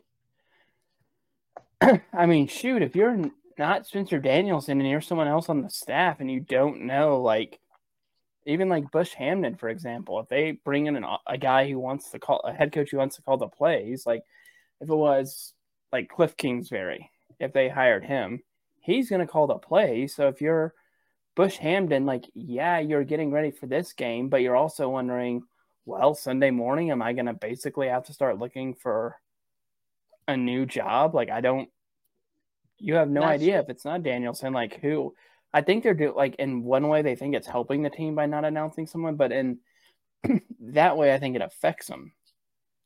I 2.14 2.26
mean, 2.26 2.48
shoot, 2.48 2.82
if 2.82 2.96
you're 2.96 3.32
not 3.60 3.86
Spencer 3.86 4.20
Danielson 4.20 4.80
and 4.80 4.90
you're 4.90 5.02
someone 5.02 5.28
else 5.28 5.50
on 5.50 5.62
the 5.62 5.70
staff 5.70 6.20
and 6.20 6.32
you 6.32 6.40
don't 6.40 6.82
know, 6.82 7.22
like, 7.22 7.60
even 8.46 8.70
like 8.70 8.92
Bush 8.92 9.14
Hamdan, 9.14 9.60
for 9.60 9.70
example, 9.70 10.20
if 10.20 10.30
they 10.30 10.52
bring 10.52 10.88
in 10.88 10.96
an, 10.96 11.06
a 11.28 11.38
guy 11.38 11.70
who 11.70 11.78
wants 11.78 12.10
to 12.12 12.20
call 12.20 12.40
a 12.40 12.54
head 12.54 12.72
coach 12.72 12.90
who 12.90 12.98
wants 12.98 13.18
to 13.18 13.22
call 13.22 13.38
the 13.38 13.48
plays, 13.48 14.06
like 14.06 14.24
if 14.82 14.90
it 14.90 14.96
was 14.96 15.54
like 15.92 16.10
Cliff 16.10 16.36
Kingsbury, 16.36 17.12
if 17.40 17.54
they 17.54 17.70
hired 17.70 18.04
him, 18.04 18.42
he's 18.80 19.10
going 19.10 19.20
to 19.20 19.32
call 19.32 19.46
the 19.46 19.56
plays. 19.56 20.16
So 20.16 20.30
if 20.30 20.42
you're 20.42 20.74
Bush 21.36 21.58
Hamdan, 21.60 22.06
like, 22.06 22.26
yeah, 22.34 22.80
you're 22.80 23.04
getting 23.04 23.32
ready 23.32 23.52
for 23.52 23.68
this 23.68 23.94
game, 23.94 24.30
but 24.30 24.42
you're 24.42 24.56
also 24.56 24.90
wondering 24.90 25.44
well, 25.90 26.14
Sunday 26.14 26.52
morning, 26.52 26.92
am 26.92 27.02
I 27.02 27.14
going 27.14 27.26
to 27.26 27.34
basically 27.34 27.88
have 27.88 28.04
to 28.06 28.14
start 28.14 28.38
looking 28.38 28.76
for 28.76 29.16
a 30.28 30.38
new 30.38 30.68
job? 30.68 31.16
Like, 31.16 31.32
I 31.32 31.42
don't, 31.42 31.68
you 32.80 32.96
have 32.96 33.10
no 33.10 33.22
That's 33.22 33.42
idea 33.42 33.54
true. 33.54 33.62
if 33.62 33.70
it's 33.70 33.86
not 33.86 34.04
Danielson, 34.04 34.54
like 34.54 34.80
who, 34.82 35.14
I 35.54 35.62
think 35.62 35.84
they're 35.84 35.94
do 35.94 36.14
like 36.16 36.36
in 36.36 36.64
one 36.64 36.88
way 36.88 37.02
they 37.02 37.16
think 37.16 37.36
it's 37.36 37.48
helping 37.48 37.84
the 37.84 37.90
team 37.90 38.16
by 38.16 38.26
not 38.26 38.46
announcing 38.46 38.88
someone, 38.88 39.16
but 39.16 39.32
in 39.32 39.60
that 40.60 40.98
way, 40.98 41.14
I 41.14 41.20
think 41.20 41.36
it 41.36 41.42
affects 41.42 41.88
them 41.88 42.14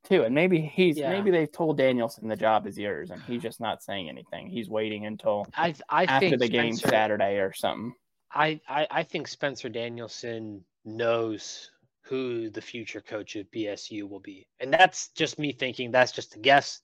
too. 0.03 0.23
And 0.23 0.35
maybe 0.35 0.61
he's 0.61 0.97
yeah. 0.97 1.09
maybe 1.09 1.31
they've 1.31 1.51
told 1.51 1.77
Danielson 1.77 2.27
the 2.27 2.35
job 2.35 2.67
is 2.67 2.77
yours, 2.77 3.11
and 3.11 3.21
he's 3.23 3.41
just 3.41 3.59
not 3.59 3.83
saying 3.83 4.09
anything. 4.09 4.47
He's 4.47 4.69
waiting 4.69 5.05
until 5.05 5.47
I, 5.55 5.73
I 5.89 6.05
after 6.05 6.37
the 6.37 6.47
Spencer, 6.47 6.51
game 6.51 6.75
Saturday 6.75 7.37
or 7.37 7.53
something. 7.53 7.93
I, 8.31 8.59
I 8.67 8.87
I 8.89 9.03
think 9.03 9.27
Spencer 9.27 9.69
Danielson 9.69 10.63
knows 10.85 11.71
who 12.01 12.49
the 12.49 12.61
future 12.61 13.01
coach 13.01 13.35
of 13.35 13.49
BSU 13.51 14.07
will 14.09 14.19
be, 14.19 14.47
and 14.59 14.73
that's 14.73 15.09
just 15.09 15.39
me 15.39 15.51
thinking. 15.51 15.91
That's 15.91 16.11
just 16.11 16.35
a 16.35 16.39
guess. 16.39 16.81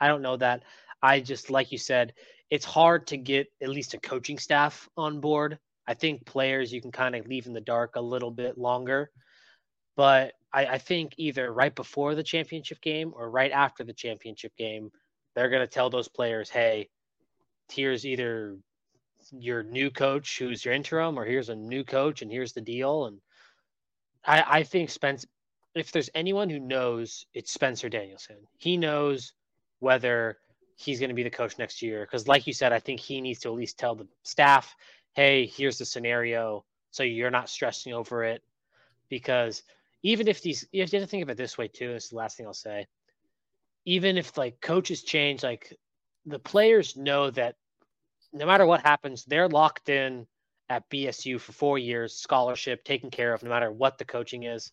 I 0.00 0.08
don't 0.08 0.22
know 0.22 0.36
that. 0.36 0.62
I 1.02 1.20
just 1.20 1.50
like 1.50 1.72
you 1.72 1.78
said, 1.78 2.14
it's 2.50 2.64
hard 2.64 3.08
to 3.08 3.16
get 3.16 3.48
at 3.62 3.68
least 3.68 3.94
a 3.94 4.00
coaching 4.00 4.38
staff 4.38 4.88
on 4.96 5.20
board. 5.20 5.58
I 5.86 5.94
think 5.94 6.26
players 6.26 6.72
you 6.72 6.80
can 6.80 6.92
kind 6.92 7.14
of 7.14 7.26
leave 7.26 7.46
in 7.46 7.52
the 7.52 7.60
dark 7.60 7.96
a 7.96 8.00
little 8.00 8.30
bit 8.30 8.58
longer 8.58 9.10
but 9.96 10.34
I, 10.52 10.66
I 10.66 10.78
think 10.78 11.14
either 11.16 11.52
right 11.52 11.74
before 11.74 12.14
the 12.14 12.22
championship 12.22 12.80
game 12.80 13.12
or 13.16 13.30
right 13.30 13.50
after 13.50 13.82
the 13.82 13.94
championship 13.94 14.54
game, 14.56 14.90
they're 15.34 15.48
going 15.48 15.62
to 15.62 15.66
tell 15.66 15.90
those 15.90 16.08
players, 16.08 16.50
hey, 16.50 16.88
here's 17.72 18.06
either 18.06 18.56
your 19.32 19.62
new 19.62 19.90
coach 19.90 20.38
who's 20.38 20.64
your 20.64 20.74
interim, 20.74 21.18
or 21.18 21.24
here's 21.24 21.48
a 21.48 21.56
new 21.56 21.82
coach 21.82 22.22
and 22.22 22.30
here's 22.30 22.52
the 22.52 22.60
deal. 22.60 23.06
And 23.06 23.18
I, 24.24 24.44
I 24.46 24.62
think 24.62 24.90
Spence, 24.90 25.26
if 25.74 25.90
there's 25.90 26.10
anyone 26.14 26.50
who 26.50 26.60
knows, 26.60 27.26
it's 27.34 27.52
Spencer 27.52 27.88
Danielson. 27.88 28.36
He 28.58 28.76
knows 28.76 29.32
whether 29.80 30.38
he's 30.76 31.00
going 31.00 31.08
to 31.08 31.14
be 31.14 31.22
the 31.22 31.30
coach 31.30 31.58
next 31.58 31.82
year. 31.82 32.02
Because, 32.02 32.28
like 32.28 32.46
you 32.46 32.52
said, 32.52 32.72
I 32.72 32.78
think 32.78 33.00
he 33.00 33.20
needs 33.20 33.40
to 33.40 33.48
at 33.48 33.54
least 33.54 33.78
tell 33.78 33.94
the 33.94 34.06
staff, 34.22 34.76
hey, 35.14 35.46
here's 35.46 35.78
the 35.78 35.84
scenario. 35.84 36.64
So 36.90 37.02
you're 37.02 37.30
not 37.30 37.48
stressing 37.48 37.92
over 37.92 38.24
it. 38.24 38.42
Because 39.08 39.62
even 40.02 40.28
if 40.28 40.42
these, 40.42 40.66
you 40.72 40.82
have 40.82 40.90
to 40.90 41.06
think 41.06 41.22
of 41.22 41.30
it 41.30 41.36
this 41.36 41.58
way 41.58 41.68
too. 41.68 41.92
This 41.92 42.04
is 42.04 42.10
the 42.10 42.16
last 42.16 42.36
thing 42.36 42.46
I'll 42.46 42.54
say. 42.54 42.86
Even 43.84 44.18
if 44.18 44.36
like 44.36 44.60
coaches 44.60 45.02
change, 45.02 45.42
like 45.42 45.74
the 46.26 46.38
players 46.38 46.96
know 46.96 47.30
that 47.30 47.56
no 48.32 48.46
matter 48.46 48.66
what 48.66 48.82
happens, 48.82 49.24
they're 49.24 49.48
locked 49.48 49.88
in 49.88 50.26
at 50.68 50.88
BSU 50.90 51.40
for 51.40 51.52
four 51.52 51.78
years, 51.78 52.14
scholarship 52.14 52.84
taken 52.84 53.10
care 53.10 53.32
of, 53.32 53.42
no 53.42 53.50
matter 53.50 53.70
what 53.70 53.98
the 53.98 54.04
coaching 54.04 54.42
is. 54.42 54.72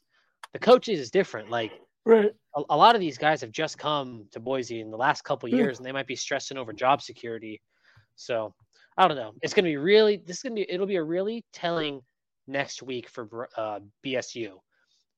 The 0.51 0.59
coaches 0.59 0.99
is 0.99 1.11
different. 1.11 1.49
Like 1.49 1.71
right. 2.05 2.31
a, 2.55 2.61
a 2.69 2.77
lot 2.77 2.95
of 2.95 3.01
these 3.01 3.17
guys 3.17 3.41
have 3.41 3.51
just 3.51 3.77
come 3.77 4.25
to 4.31 4.39
Boise 4.39 4.81
in 4.81 4.91
the 4.91 4.97
last 4.97 5.23
couple 5.23 5.49
years, 5.49 5.77
and 5.77 5.85
they 5.85 5.91
might 5.91 6.07
be 6.07 6.15
stressing 6.15 6.57
over 6.57 6.73
job 6.73 7.01
security. 7.01 7.61
So 8.15 8.53
I 8.97 9.07
don't 9.07 9.17
know. 9.17 9.33
It's 9.41 9.53
gonna 9.53 9.67
be 9.67 9.77
really. 9.77 10.17
This 10.17 10.37
is 10.37 10.43
gonna 10.43 10.55
be. 10.55 10.69
It'll 10.69 10.87
be 10.87 10.97
a 10.97 11.03
really 11.03 11.43
telling 11.53 12.01
next 12.47 12.83
week 12.83 13.09
for 13.09 13.49
uh, 13.57 13.79
BSU 14.05 14.53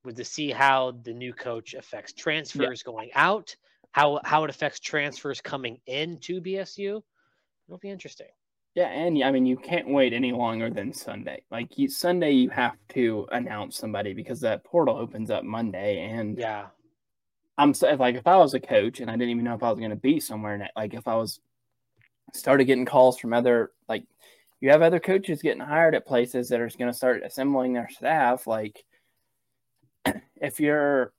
with 0.06 0.18
to 0.18 0.24
see 0.24 0.52
how 0.52 0.92
the 1.04 1.14
new 1.14 1.34
coach 1.34 1.74
affects 1.74 2.14
transfers 2.14 2.84
yeah. 2.86 2.92
going 2.92 3.10
out, 3.16 3.56
how 3.92 4.22
how 4.24 4.44
it 4.44 4.50
affects 4.50 4.80
transfers 4.80 5.42
coming 5.42 5.80
into 5.88 6.42
BSU. 6.42 7.02
It'll 7.68 7.80
be 7.80 7.90
interesting. 7.90 8.28
Yeah, 8.76 8.88
and 8.88 9.24
I 9.24 9.32
mean 9.32 9.46
you 9.46 9.58
can't 9.58 9.90
wait 9.90 10.14
any 10.14 10.32
longer 10.32 10.70
than 10.70 10.94
Sunday. 10.94 11.44
Like 11.50 11.78
you, 11.78 11.90
Sunday, 11.90 12.32
you 12.32 12.50
have 12.50 12.76
to 12.90 13.26
announce 13.32 13.78
somebody 13.78 14.14
because 14.14 14.40
that 14.42 14.64
portal 14.64 14.98
opens 14.98 15.32
up 15.32 15.44
Monday, 15.44 16.02
and 16.02 16.38
yeah, 16.38 16.68
I'm 17.58 17.74
like 17.98 18.16
if 18.16 18.28
I 18.28 18.38
was 18.38 18.54
a 18.54 18.60
coach 18.60 19.00
and 19.00 19.10
I 19.10 19.14
didn't 19.14 19.30
even 19.30 19.46
know 19.46 19.56
if 19.56 19.64
I 19.64 19.70
was 19.70 19.80
going 19.80 19.92
to 19.92 19.96
be 19.96 20.20
somewhere, 20.20 20.70
like 20.76 20.94
if 20.94 21.08
I 21.08 21.16
was 21.16 21.40
started 22.34 22.66
getting 22.66 22.86
calls 22.86 23.18
from 23.18 23.34
other 23.34 23.72
like 23.88 24.04
you 24.60 24.72
have 24.72 24.82
other 24.82 25.00
coaches 25.00 25.42
getting 25.42 25.62
hired 25.62 25.96
at 25.96 26.08
places 26.08 26.50
that 26.50 26.60
are 26.60 26.70
going 26.78 26.92
to 26.92 26.98
start 26.98 27.24
assembling 27.24 27.74
their 27.74 27.90
staff, 27.90 28.48
like 28.48 28.84
if 30.36 30.60
you're 30.60 31.14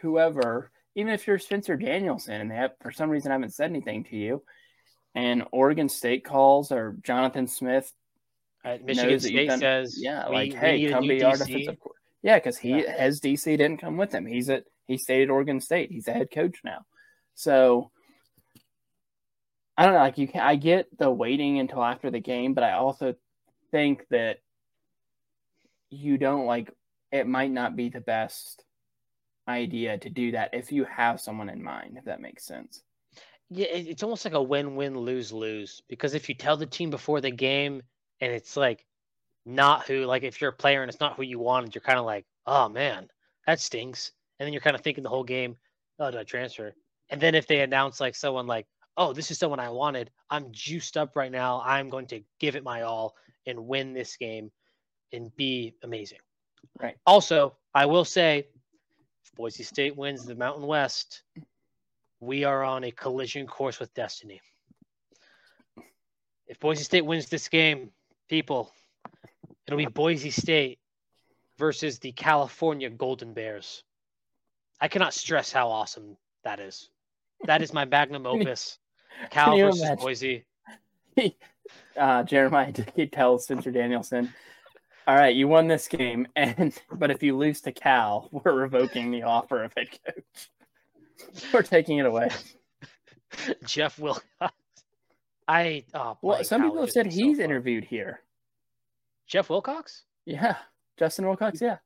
whoever, 0.00 0.70
even 0.94 1.12
if 1.12 1.26
you're 1.26 1.38
Spencer 1.38 1.76
Danielson 1.76 2.40
and 2.40 2.50
they 2.50 2.56
have 2.56 2.72
for 2.82 2.90
some 2.90 3.10
reason 3.10 3.30
I 3.30 3.34
haven't 3.34 3.54
said 3.54 3.70
anything 3.70 4.04
to 4.04 4.16
you, 4.16 4.42
and 5.14 5.44
Oregon 5.52 5.88
State 5.88 6.24
calls 6.24 6.72
or 6.72 6.96
Jonathan 7.02 7.46
Smith 7.46 7.92
uh, 8.64 8.78
Michigan 8.82 9.20
State 9.20 9.48
done, 9.48 9.60
says, 9.60 9.98
yeah, 10.00 10.28
we, 10.28 10.34
like 10.34 10.54
hey, 10.54 10.88
come 10.90 11.06
be 11.06 11.20
DC. 11.20 11.24
our 11.24 11.36
defensive. 11.36 11.76
Yeah, 12.24 12.38
because 12.38 12.56
he 12.56 12.82
yeah. 12.82 13.04
his 13.04 13.20
DC 13.20 13.44
didn't 13.44 13.76
come 13.76 13.98
with 13.98 14.12
him. 14.12 14.24
He's 14.24 14.48
at 14.48 14.64
he 14.86 14.96
stayed 14.96 15.24
at 15.24 15.30
Oregon 15.30 15.60
State. 15.60 15.92
He's 15.92 16.08
a 16.08 16.12
head 16.12 16.30
coach 16.32 16.58
now, 16.64 16.84
so. 17.36 17.92
I 19.76 19.84
don't 19.84 19.94
know. 19.94 20.00
Like 20.00 20.18
you 20.18 20.28
can, 20.28 20.40
I 20.40 20.54
get 20.54 20.86
the 20.96 21.10
waiting 21.10 21.58
until 21.58 21.82
after 21.82 22.08
the 22.08 22.20
game, 22.20 22.54
but 22.54 22.62
I 22.62 22.74
also 22.74 23.16
think 23.72 24.06
that 24.10 24.38
you 25.90 26.16
don't 26.16 26.46
like 26.46 26.70
it 27.10 27.26
might 27.26 27.50
not 27.50 27.74
be 27.74 27.88
the 27.88 28.00
best 28.00 28.64
idea 29.48 29.98
to 29.98 30.10
do 30.10 30.30
that 30.30 30.50
if 30.52 30.70
you 30.72 30.84
have 30.84 31.20
someone 31.20 31.48
in 31.48 31.62
mind, 31.62 31.98
if 31.98 32.04
that 32.04 32.20
makes 32.20 32.46
sense. 32.46 32.82
Yeah, 33.50 33.66
it's 33.66 34.04
almost 34.04 34.24
like 34.24 34.34
a 34.34 34.42
win-win, 34.42 34.96
lose-lose 34.96 35.82
because 35.88 36.14
if 36.14 36.28
you 36.28 36.34
tell 36.36 36.56
the 36.56 36.66
team 36.66 36.90
before 36.90 37.20
the 37.20 37.30
game 37.30 37.82
and 38.20 38.32
it's 38.32 38.56
like 38.56 38.86
not 39.46 39.86
who, 39.86 40.04
like 40.04 40.22
if 40.22 40.40
you're 40.40 40.50
a 40.50 40.54
player 40.54 40.82
and 40.82 40.88
it's 40.88 41.00
not 41.00 41.16
who 41.16 41.22
you 41.22 41.38
wanted, 41.38 41.74
you're 41.74 41.82
kind 41.82 41.98
of 41.98 42.04
like, 42.04 42.24
oh 42.46 42.68
man, 42.68 43.08
that 43.46 43.60
stinks. 43.60 44.12
And 44.38 44.46
then 44.46 44.52
you're 44.52 44.62
kind 44.62 44.76
of 44.76 44.82
thinking 44.82 45.04
the 45.04 45.10
whole 45.10 45.24
game, 45.24 45.56
oh, 45.98 46.10
do 46.10 46.18
I 46.18 46.24
transfer? 46.24 46.74
And 47.10 47.20
then 47.20 47.34
if 47.34 47.46
they 47.46 47.60
announce 47.60 48.00
like 48.00 48.14
someone 48.14 48.46
like, 48.46 48.66
oh, 48.96 49.12
this 49.12 49.30
is 49.30 49.38
someone 49.38 49.60
I 49.60 49.70
wanted, 49.70 50.10
I'm 50.30 50.50
juiced 50.50 50.96
up 50.96 51.16
right 51.16 51.30
now. 51.32 51.62
I'm 51.64 51.88
going 51.88 52.06
to 52.06 52.22
give 52.38 52.56
it 52.56 52.64
my 52.64 52.82
all 52.82 53.14
and 53.46 53.66
win 53.66 53.92
this 53.92 54.16
game 54.16 54.50
and 55.12 55.34
be 55.36 55.74
amazing. 55.82 56.18
Right. 56.80 56.96
Also, 57.06 57.56
I 57.74 57.86
will 57.86 58.04
say, 58.04 58.46
if 59.24 59.34
Boise 59.34 59.62
State 59.62 59.96
wins 59.96 60.24
the 60.24 60.34
Mountain 60.34 60.66
West, 60.66 61.22
we 62.20 62.44
are 62.44 62.64
on 62.64 62.84
a 62.84 62.90
collision 62.90 63.46
course 63.46 63.78
with 63.78 63.92
destiny. 63.94 64.40
If 66.46 66.58
Boise 66.60 66.84
State 66.84 67.04
wins 67.04 67.28
this 67.28 67.48
game, 67.48 67.90
people, 68.28 68.72
it'll 69.66 69.78
be 69.78 69.86
Boise 69.86 70.30
State 70.30 70.78
versus 71.58 71.98
the 71.98 72.12
California 72.12 72.90
Golden 72.90 73.32
Bears. 73.32 73.82
I 74.80 74.88
cannot 74.88 75.14
stress 75.14 75.52
how 75.52 75.68
awesome 75.68 76.16
that 76.42 76.60
is. 76.60 76.90
That 77.44 77.62
is 77.62 77.72
my 77.72 77.84
magnum 77.84 78.26
opus. 78.26 78.78
Cal 79.30 79.56
versus 79.58 79.80
imagine? 79.80 80.04
Boise. 80.04 80.44
uh, 81.96 82.22
Jeremiah 82.24 82.72
tells 83.12 83.44
Spencer 83.44 83.70
Danielson, 83.70 84.32
all 85.06 85.14
right, 85.14 85.34
you 85.34 85.48
won 85.48 85.68
this 85.68 85.86
game, 85.86 86.26
and 86.34 86.74
but 86.92 87.10
if 87.10 87.22
you 87.22 87.36
lose 87.36 87.60
to 87.62 87.72
Cal, 87.72 88.28
we're 88.32 88.52
revoking 88.52 89.10
the 89.10 89.22
offer 89.22 89.62
of 89.62 89.72
head 89.76 89.88
coach. 90.04 90.50
We're 91.52 91.62
taking 91.62 91.98
it 91.98 92.06
away. 92.06 92.30
Jeff 93.64 93.98
Wilcox. 93.98 94.54
I 95.46 95.84
oh, 95.92 96.16
well, 96.22 96.42
some 96.42 96.62
people 96.62 96.80
have 96.80 96.90
said 96.90 97.12
he's 97.12 97.36
so 97.36 97.42
interviewed 97.42 97.84
here. 97.84 98.20
Jeff 99.26 99.50
Wilcox? 99.50 100.04
Yeah, 100.26 100.56
Justin 100.98 101.26
Wilcox. 101.26 101.60
Yeah, 101.60 101.78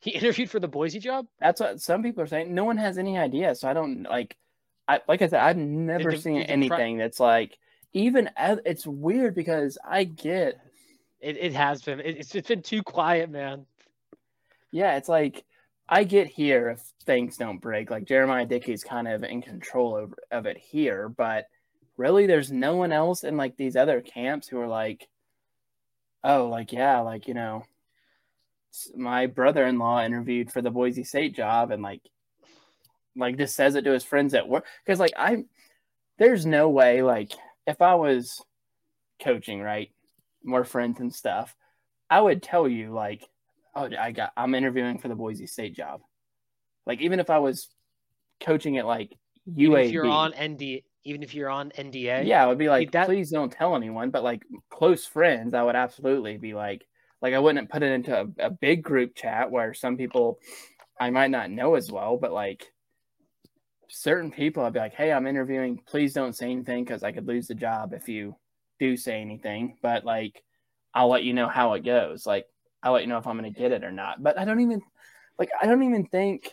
he 0.00 0.10
interviewed 0.10 0.50
for 0.50 0.60
the 0.60 0.68
Boise 0.68 0.98
job. 0.98 1.26
That's 1.38 1.60
what 1.60 1.80
some 1.80 2.02
people 2.02 2.22
are 2.22 2.26
saying. 2.26 2.54
No 2.54 2.64
one 2.64 2.78
has 2.78 2.98
any 2.98 3.18
idea, 3.18 3.54
so 3.54 3.68
I 3.68 3.72
don't 3.72 4.04
like. 4.04 4.36
I 4.88 5.00
like 5.08 5.22
I 5.22 5.28
said, 5.28 5.40
I've 5.40 5.56
never 5.56 6.10
did, 6.10 6.22
seen 6.22 6.38
did 6.38 6.50
anything 6.50 6.98
that's 6.98 7.20
like 7.20 7.58
even. 7.92 8.30
It's 8.38 8.86
weird 8.86 9.34
because 9.34 9.78
I 9.86 10.04
get 10.04 10.60
it, 11.20 11.36
it 11.36 11.52
has 11.52 11.82
been. 11.82 12.00
It, 12.00 12.18
it's, 12.18 12.34
it's 12.34 12.48
been 12.48 12.62
too 12.62 12.82
quiet, 12.82 13.30
man. 13.30 13.66
Yeah, 14.72 14.96
it's 14.96 15.08
like 15.08 15.44
I 15.88 16.04
get 16.04 16.28
here 16.28 16.70
if 16.70 16.80
things 17.04 17.36
don't 17.36 17.60
break. 17.60 17.90
Like 17.90 18.04
Jeremiah 18.04 18.46
Dickey's 18.46 18.84
kind 18.84 19.08
of 19.08 19.24
in 19.24 19.42
control 19.42 19.96
over, 19.96 20.16
of 20.30 20.46
it 20.46 20.56
here, 20.56 21.08
but 21.08 21.46
really 21.96 22.26
there's 22.26 22.52
no 22.52 22.76
one 22.76 22.92
else 22.92 23.24
in 23.24 23.36
like 23.36 23.56
these 23.56 23.76
other 23.76 24.00
camps 24.00 24.46
who 24.48 24.60
are 24.60 24.68
like, 24.68 25.08
oh, 26.24 26.48
like, 26.48 26.72
yeah, 26.72 27.00
like, 27.00 27.28
you 27.28 27.34
know, 27.34 27.64
my 28.96 29.26
brother 29.26 29.66
in 29.66 29.78
law 29.78 30.02
interviewed 30.02 30.52
for 30.52 30.62
the 30.62 30.70
Boise 30.70 31.04
State 31.04 31.34
job 31.34 31.70
and 31.70 31.82
like, 31.82 32.02
like 33.16 33.36
just 33.36 33.56
says 33.56 33.74
it 33.74 33.84
to 33.84 33.92
his 33.92 34.04
friends 34.04 34.34
at 34.34 34.48
work. 34.48 34.64
Cause 34.86 35.00
like, 35.00 35.12
I, 35.16 35.44
there's 36.18 36.46
no 36.46 36.68
way, 36.68 37.02
like, 37.02 37.32
if 37.66 37.82
I 37.82 37.94
was 37.94 38.42
coaching, 39.20 39.60
right? 39.60 39.90
more 40.44 40.64
friends 40.64 41.00
and 41.00 41.14
stuff, 41.14 41.54
I 42.08 42.20
would 42.20 42.42
tell 42.42 42.68
you 42.68 42.92
like, 42.92 43.26
oh, 43.74 43.88
I 43.98 44.12
got 44.12 44.32
I'm 44.36 44.54
interviewing 44.54 44.98
for 44.98 45.08
the 45.08 45.14
Boise 45.14 45.46
State 45.46 45.74
job. 45.74 46.00
Like 46.86 47.00
even 47.00 47.20
if 47.20 47.30
I 47.30 47.38
was 47.38 47.68
coaching 48.40 48.78
at 48.78 48.86
like 48.86 49.14
UAB, 49.48 49.86
if 49.86 49.92
you're 49.92 50.06
on 50.06 50.32
ND, 50.32 50.82
even 51.04 51.22
if 51.22 51.34
you're 51.34 51.50
on 51.50 51.70
NDA, 51.70 52.26
yeah, 52.26 52.42
I 52.42 52.46
would 52.46 52.58
be 52.58 52.68
like, 52.68 52.92
that... 52.92 53.06
please 53.06 53.30
don't 53.30 53.52
tell 53.52 53.76
anyone. 53.76 54.10
But 54.10 54.24
like 54.24 54.42
close 54.68 55.06
friends, 55.06 55.54
I 55.54 55.62
would 55.62 55.76
absolutely 55.76 56.36
be 56.36 56.54
like, 56.54 56.86
like 57.22 57.34
I 57.34 57.38
wouldn't 57.38 57.70
put 57.70 57.82
it 57.82 57.92
into 57.92 58.20
a, 58.20 58.46
a 58.46 58.50
big 58.50 58.82
group 58.82 59.14
chat 59.14 59.50
where 59.50 59.74
some 59.74 59.96
people 59.96 60.38
I 61.00 61.10
might 61.10 61.30
not 61.30 61.50
know 61.50 61.74
as 61.74 61.90
well, 61.90 62.18
but 62.18 62.32
like 62.32 62.70
certain 63.88 64.30
people, 64.30 64.64
I'd 64.64 64.72
be 64.72 64.78
like, 64.78 64.94
"Hey, 64.94 65.12
I'm 65.12 65.26
interviewing. 65.26 65.80
Please 65.86 66.12
don't 66.12 66.36
say 66.36 66.50
anything 66.50 66.84
because 66.84 67.02
I 67.02 67.12
could 67.12 67.26
lose 67.26 67.48
the 67.48 67.54
job 67.54 67.92
if 67.92 68.08
you 68.08 68.36
do 68.78 68.96
say 68.96 69.20
anything." 69.20 69.76
But 69.82 70.04
like, 70.04 70.42
I'll 70.94 71.08
let 71.08 71.24
you 71.24 71.32
know 71.32 71.48
how 71.48 71.74
it 71.74 71.84
goes. 71.84 72.26
Like, 72.26 72.46
I'll 72.82 72.92
let 72.92 73.02
you 73.02 73.08
know 73.08 73.18
if 73.18 73.26
I'm 73.26 73.38
going 73.38 73.52
to 73.52 73.58
get 73.58 73.72
it 73.72 73.84
or 73.84 73.92
not. 73.92 74.22
But 74.22 74.38
I 74.38 74.44
don't 74.44 74.60
even 74.60 74.82
like. 75.38 75.50
I 75.60 75.66
don't 75.66 75.82
even 75.82 76.06
think 76.06 76.52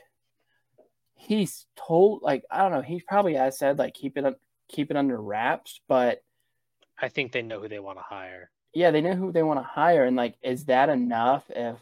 he's 1.17 1.65
told. 1.75 2.21
Like, 2.21 2.43
I 2.49 2.59
don't 2.59 2.71
know. 2.71 2.81
He 2.81 3.01
probably 3.05 3.33
has 3.35 3.57
said 3.57 3.77
like 3.77 3.93
keep 3.93 4.17
it 4.17 4.39
keep 4.69 4.91
it 4.91 4.97
under 4.97 5.19
wraps. 5.19 5.81
But 5.87 6.23
I 6.99 7.09
think 7.09 7.31
they 7.31 7.41
know 7.41 7.59
who 7.59 7.67
they 7.67 7.79
want 7.79 7.97
to 7.97 8.03
hire. 8.03 8.49
Yeah, 8.73 8.91
they 8.91 9.01
know 9.01 9.15
who 9.15 9.31
they 9.31 9.43
want 9.43 9.59
to 9.59 9.63
hire, 9.63 10.05
and 10.05 10.15
like, 10.15 10.35
is 10.41 10.65
that 10.65 10.89
enough? 10.89 11.49
If 11.49 11.77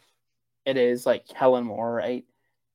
it 0.65 0.77
is 0.77 1.05
like 1.05 1.27
Kellen 1.27 1.65
Moore, 1.65 1.93
right? 1.93 2.25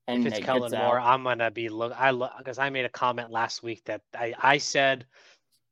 And 0.06 0.26
if 0.26 0.34
it's 0.34 0.44
Kellen 0.44 0.72
Moore, 0.72 0.98
out. 0.98 1.12
I'm 1.12 1.24
gonna 1.24 1.50
be 1.50 1.68
look. 1.68 1.92
I 1.96 2.10
look 2.10 2.32
because 2.38 2.58
I 2.58 2.70
made 2.70 2.84
a 2.84 2.90
comment 2.90 3.30
last 3.30 3.62
week 3.62 3.84
that 3.86 4.02
I 4.14 4.34
I 4.38 4.58
said 4.58 5.06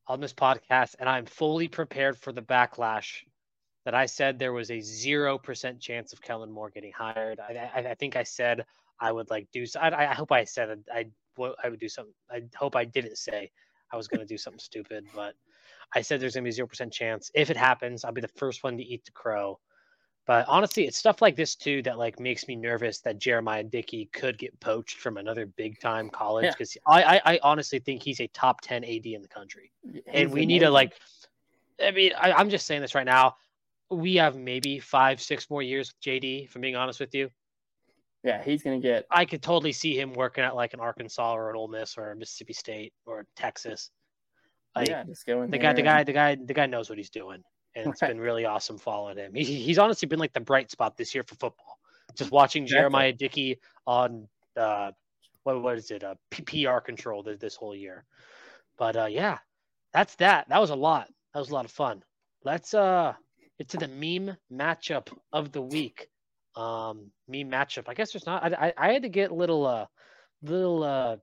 on 0.06 0.20
this 0.20 0.32
podcast, 0.32 0.94
and 0.98 1.08
I'm 1.08 1.26
fully 1.26 1.68
prepared 1.68 2.16
for 2.16 2.32
the 2.32 2.42
backlash. 2.42 3.22
That 3.84 3.94
I 3.94 4.06
said 4.06 4.38
there 4.38 4.52
was 4.52 4.70
a 4.70 4.80
zero 4.80 5.38
percent 5.38 5.80
chance 5.80 6.12
of 6.12 6.20
Kellen 6.20 6.50
Moore 6.50 6.70
getting 6.70 6.92
hired. 6.92 7.40
I, 7.40 7.70
I, 7.74 7.78
I 7.90 7.94
think 7.94 8.16
I 8.16 8.22
said 8.22 8.66
I 9.00 9.12
would 9.12 9.30
like 9.30 9.48
do. 9.52 9.64
I, 9.80 10.10
I 10.10 10.14
hope 10.14 10.32
I 10.32 10.44
said 10.44 10.84
I 10.92 11.06
I 11.62 11.68
would 11.68 11.80
do 11.80 11.88
something. 11.88 12.14
I 12.30 12.42
hope 12.56 12.76
I 12.76 12.84
didn't 12.84 13.16
say 13.16 13.50
I 13.92 13.96
was 13.96 14.08
going 14.08 14.20
to 14.20 14.26
do 14.26 14.38
something 14.38 14.58
stupid, 14.58 15.06
but 15.14 15.34
I 15.94 16.02
said 16.02 16.20
there's 16.20 16.34
going 16.34 16.44
to 16.44 16.46
be 16.46 16.50
a 16.50 16.52
zero 16.52 16.68
percent 16.68 16.92
chance. 16.92 17.30
If 17.34 17.50
it 17.50 17.56
happens, 17.56 18.04
I'll 18.04 18.12
be 18.12 18.20
the 18.20 18.28
first 18.28 18.62
one 18.62 18.76
to 18.76 18.82
eat 18.82 19.04
the 19.04 19.12
crow. 19.12 19.58
But 20.26 20.44
honestly, 20.46 20.86
it's 20.86 20.98
stuff 20.98 21.22
like 21.22 21.36
this 21.36 21.54
too 21.54 21.80
that 21.82 21.96
like 21.96 22.20
makes 22.20 22.46
me 22.48 22.54
nervous 22.54 23.00
that 23.00 23.18
Jeremiah 23.18 23.64
Dickey 23.64 24.10
could 24.12 24.36
get 24.36 24.58
poached 24.60 24.98
from 24.98 25.16
another 25.16 25.46
big 25.46 25.80
time 25.80 26.10
college 26.10 26.52
because 26.52 26.76
yeah. 26.76 26.82
I, 26.86 27.02
I, 27.02 27.20
I 27.24 27.40
honestly 27.42 27.78
think 27.78 28.02
he's 28.02 28.20
a 28.20 28.26
top 28.28 28.60
ten 28.60 28.84
AD 28.84 29.06
in 29.06 29.22
the 29.22 29.28
country, 29.28 29.72
he's 29.90 30.02
and 30.06 30.30
we 30.30 30.42
amazing. 30.42 30.48
need 30.48 30.58
to 30.60 30.70
like. 30.70 30.92
I 31.82 31.92
mean, 31.92 32.12
I, 32.20 32.32
I'm 32.32 32.50
just 32.50 32.66
saying 32.66 32.82
this 32.82 32.94
right 32.94 33.06
now. 33.06 33.36
We 33.90 34.16
have 34.16 34.36
maybe 34.36 34.80
five, 34.80 35.22
six 35.22 35.48
more 35.48 35.62
years 35.62 35.94
with 35.94 36.00
JD. 36.02 36.44
If 36.44 36.54
I'm 36.54 36.60
being 36.60 36.76
honest 36.76 37.00
with 37.00 37.14
you. 37.14 37.30
Yeah, 38.28 38.42
he's 38.42 38.62
gonna 38.62 38.80
get. 38.80 39.06
I 39.10 39.24
could 39.24 39.42
totally 39.42 39.72
see 39.72 39.98
him 39.98 40.12
working 40.12 40.44
at 40.44 40.54
like 40.54 40.74
an 40.74 40.80
Arkansas 40.80 41.34
or 41.34 41.50
an 41.50 41.56
Ole 41.56 41.68
Miss 41.68 41.96
or 41.96 42.14
Mississippi 42.14 42.52
State 42.52 42.92
or 43.06 43.26
Texas. 43.36 43.90
Like, 44.76 44.88
yeah, 44.88 45.04
just 45.04 45.26
going. 45.26 45.50
The 45.50 45.58
guy, 45.58 45.72
the 45.72 45.82
guy, 45.82 46.04
the 46.04 46.12
guy, 46.12 46.36
the 46.36 46.54
guy 46.54 46.66
knows 46.66 46.88
what 46.88 46.98
he's 46.98 47.10
doing 47.10 47.42
and 47.78 47.90
it's 47.90 48.00
been 48.00 48.20
really 48.20 48.44
awesome 48.44 48.78
following 48.78 49.16
him. 49.16 49.34
He, 49.34 49.44
he's 49.44 49.78
honestly 49.78 50.06
been 50.06 50.18
like 50.18 50.32
the 50.32 50.40
bright 50.40 50.70
spot 50.70 50.96
this 50.96 51.14
year 51.14 51.24
for 51.26 51.34
football. 51.36 51.78
Just 52.16 52.30
watching 52.30 52.64
exactly. 52.64 52.80
Jeremiah 52.80 53.12
Dickey 53.12 53.58
on 53.86 54.28
uh, 54.56 54.92
what 55.44 55.62
what 55.62 55.78
is 55.78 55.90
it? 55.90 56.02
Uh, 56.02 56.14
PR 56.30 56.78
control 56.78 57.22
this, 57.22 57.38
this 57.38 57.54
whole 57.54 57.74
year. 57.74 58.04
But 58.76 58.96
uh, 58.96 59.06
yeah, 59.06 59.38
that's 59.92 60.14
that. 60.16 60.48
That 60.48 60.60
was 60.60 60.70
a 60.70 60.76
lot. 60.76 61.08
That 61.34 61.40
was 61.40 61.50
a 61.50 61.54
lot 61.54 61.64
of 61.64 61.70
fun. 61.70 62.02
Let's 62.44 62.74
uh 62.74 63.14
get 63.58 63.68
to 63.70 63.76
the 63.76 63.88
meme 63.88 64.36
matchup 64.52 65.12
of 65.32 65.52
the 65.52 65.62
week. 65.62 66.08
Um, 66.58 67.12
meme 67.28 67.50
matchup. 67.50 67.84
I 67.86 67.94
guess 67.94 68.12
there's 68.12 68.26
not. 68.26 68.42
I, 68.42 68.66
I, 68.66 68.88
I 68.88 68.92
had 68.92 69.02
to 69.02 69.08
get 69.08 69.30
a 69.30 69.34
little 69.34 69.64
uh 69.64 69.86
little 70.42 70.82
uh 70.82 71.16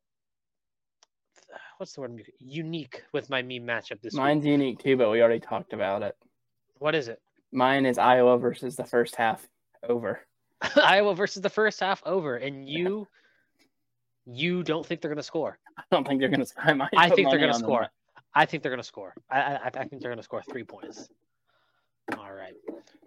what's 1.77 1.91
the 1.93 2.01
word 2.01 2.23
unique 2.39 3.03
with 3.11 3.29
my 3.29 3.41
meme 3.41 3.67
matchup 3.67 4.01
this 4.01 4.13
Mine's 4.13 4.43
week. 4.43 4.51
unique 4.51 4.79
too, 4.79 4.95
but 4.95 5.11
we 5.11 5.21
already 5.21 5.41
talked 5.41 5.73
about 5.73 6.03
it. 6.03 6.15
What 6.79 6.95
is 6.95 7.09
it? 7.09 7.21
Mine 7.51 7.85
is 7.85 7.97
Iowa 7.97 8.37
versus 8.37 8.77
the 8.77 8.85
first 8.85 9.17
half 9.17 9.45
over. 9.83 10.21
Iowa 10.75 11.13
versus 11.15 11.41
the 11.41 11.49
first 11.49 11.81
half 11.81 12.01
over, 12.05 12.37
and 12.37 12.67
you, 12.67 13.05
you 14.25 14.63
don't 14.63 14.85
think 14.85 15.01
they're 15.01 15.09
going 15.09 15.17
to 15.17 15.23
score? 15.23 15.59
I 15.77 15.83
don't 15.91 16.07
think 16.07 16.21
they're 16.21 16.29
going 16.29 16.45
to. 16.45 16.53
I, 16.57 17.07
I 17.07 17.09
think 17.09 17.29
they're 17.29 17.39
going 17.39 17.51
to 17.51 17.59
score. 17.59 17.81
Them. 17.81 17.89
I 18.33 18.45
think 18.45 18.63
they're 18.63 18.71
going 18.71 18.81
to 18.81 18.87
score. 18.87 19.13
I, 19.29 19.39
I, 19.41 19.65
I 19.65 19.69
think 19.85 20.01
they're 20.01 20.11
going 20.11 20.17
to 20.17 20.23
score 20.23 20.43
three 20.49 20.63
points. 20.63 21.09
All 22.17 22.31
right. 22.31 22.55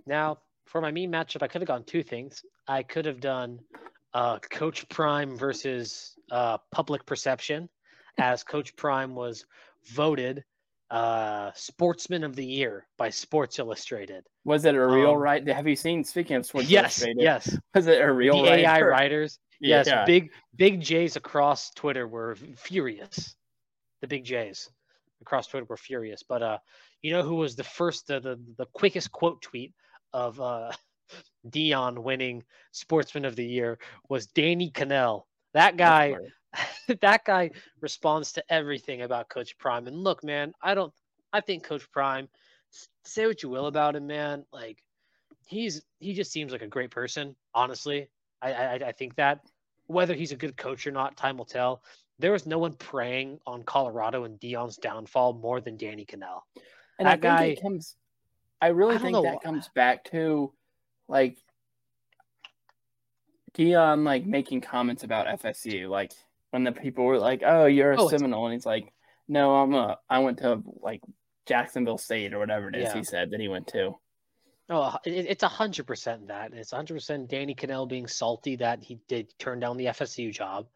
Now 0.07 0.39
for 0.69 0.81
my 0.81 0.91
meme 0.91 1.11
matchup, 1.11 1.43
I 1.43 1.49
could 1.49 1.63
have 1.63 1.69
gone 1.69 1.85
two 1.85 2.03
things. 2.03 2.43
I 2.67 2.83
could 2.83 3.07
have 3.07 3.21
done 3.21 3.59
uh, 4.15 4.39
Coach 4.39 4.89
Prime 4.89 5.37
versus 5.37 6.15
uh, 6.31 6.59
public 6.71 7.05
perception, 7.07 7.69
as 8.19 8.45
Coach 8.45 8.77
Prime 8.77 9.15
was 9.15 9.45
voted 9.87 10.45
uh, 10.91 11.51
Sportsman 11.55 12.25
of 12.25 12.37
the 12.37 12.45
Year 12.45 12.87
by 12.97 13.11
Sports 13.11 13.59
Illustrated. 13.59 14.25
Was 14.45 14.65
it 14.65 14.75
a 14.75 14.87
real 14.87 15.13
um, 15.13 15.19
right? 15.19 15.47
Have 15.49 15.67
you 15.67 15.77
seen? 15.77 16.05
Speaking 16.05 16.37
of 16.37 16.47
Sports 16.47 16.71
yes, 16.71 17.03
Illustrated, 17.03 17.23
yes. 17.23 17.59
Was 17.75 17.87
it 17.87 18.01
a 18.01 18.13
real 18.13 18.43
the 18.43 18.53
AI 18.53 18.81
writers? 18.83 19.39
Yes, 19.61 19.87
yeah. 19.87 20.05
big 20.05 20.31
big 20.57 20.81
J's 20.81 21.17
across 21.17 21.71
Twitter 21.71 22.07
were 22.07 22.37
furious. 22.57 23.35
The 24.01 24.07
big 24.07 24.25
J's 24.25 24.71
across 25.21 25.47
Twitter 25.49 25.67
were 25.69 25.77
furious. 25.77 26.23
But 26.23 26.43
uh, 26.43 26.59
you 27.03 27.13
know 27.13 27.23
who 27.23 27.37
was 27.37 27.57
the 27.57 27.65
first, 27.65 28.07
the 28.07 28.21
the, 28.21 28.41
the 28.57 28.67
quickest 28.73 29.11
quote 29.13 29.43
tweet 29.43 29.75
of 30.13 30.41
uh, 30.41 30.73
Deion 31.49 31.99
winning 31.99 32.45
Sportsman 32.73 33.25
of 33.25 33.37
the 33.37 33.47
Year 33.47 33.79
was 34.09 34.27
Danny 34.27 34.71
Kanell. 34.71 35.25
That 35.55 35.77
guy 35.77 36.17
that 37.01 37.25
guy 37.25 37.51
responds 37.81 38.33
to 38.33 38.45
everything 38.53 39.03
about 39.03 39.29
Coach 39.29 39.57
Prime. 39.59 39.87
And 39.87 40.05
look, 40.05 40.25
man, 40.25 40.53
I 40.63 40.75
don't. 40.75 40.93
I 41.33 41.41
think 41.41 41.65
Coach 41.65 41.91
Prime. 41.91 42.29
Say 43.05 43.27
what 43.27 43.43
you 43.43 43.49
will 43.49 43.67
about 43.67 43.97
him, 43.97 44.07
man. 44.07 44.45
Like 44.53 44.83
he's 45.47 45.83
he 45.99 46.15
just 46.15 46.33
seems 46.33 46.53
like 46.53 46.63
a 46.63 46.69
great 46.69 46.91
person. 46.91 47.37
Honestly, 47.55 48.09
I 48.43 48.53
I, 48.53 48.75
I 48.75 48.93
think 48.93 49.17
that 49.17 49.41
whether 49.87 50.15
he's 50.15 50.33
a 50.33 50.37
good 50.37 50.57
coach 50.57 50.87
or 50.87 50.91
not, 50.91 51.17
time 51.17 51.39
will 51.39 51.45
tell. 51.45 51.83
There 52.19 52.33
was 52.33 52.47
no 52.47 52.59
one 52.59 52.75
preying 52.75 53.39
on 53.47 53.63
Colorado 53.63 54.25
and 54.25 54.39
Deion's 54.41 54.77
downfall 54.77 55.35
more 55.35 55.61
than 55.61 55.77
Danny 55.77 56.05
Kanell. 56.05 56.41
And 56.99 57.07
that 57.07 57.13
I 57.13 57.17
guy 57.17 57.57
comes. 57.61 57.97
I 58.61 58.69
really 58.69 58.97
I 58.97 58.99
think 58.99 59.23
that 59.23 59.43
comes 59.43 59.69
back 59.75 60.05
to 60.11 60.53
like 61.09 61.39
Deion 63.55 64.05
like 64.05 64.27
making 64.27 64.61
comments 64.61 65.05
about 65.05 65.27
FSU, 65.41 65.89
like 65.89 66.13
when 66.51 66.65
the 66.65 66.73
people 66.73 67.05
were 67.05 67.19
like, 67.19 67.43
"Oh, 67.45 67.67
you're 67.67 67.93
a 67.93 68.01
oh, 68.01 68.09
Seminole," 68.09 68.47
and 68.47 68.55
he's 68.55 68.67
like, 68.67 68.93
"No, 69.27 69.57
I'm 69.57 69.75
a. 69.75 69.99
I 70.09 70.21
went 70.21 70.39
to 70.39 70.63
like 70.81 71.03
Jacksonville 71.47 71.99
State 71.99 72.33
or 72.33 72.39
whatever 72.39 72.69
it 72.69 72.77
is." 72.77 72.85
Yeah. 72.85 72.95
He 72.95 73.05
said 73.05 73.31
that 73.31 73.41
he 73.41 73.49
went 73.49 73.67
to. 73.69 73.97
Oh, 74.71 74.97
it's 75.05 75.43
a 75.43 75.49
hundred 75.49 75.87
percent 75.87 76.29
that. 76.29 76.53
It's 76.53 76.73
a 76.73 76.77
hundred 76.77 76.95
percent 76.95 77.29
Danny 77.29 77.55
Kanell 77.55 77.89
being 77.89 78.07
salty 78.07 78.57
that 78.57 78.83
he 78.83 79.01
did 79.09 79.33
turn 79.39 79.61
down 79.61 79.77
the 79.77 79.87
FSU 79.87 80.33
job. 80.33 80.67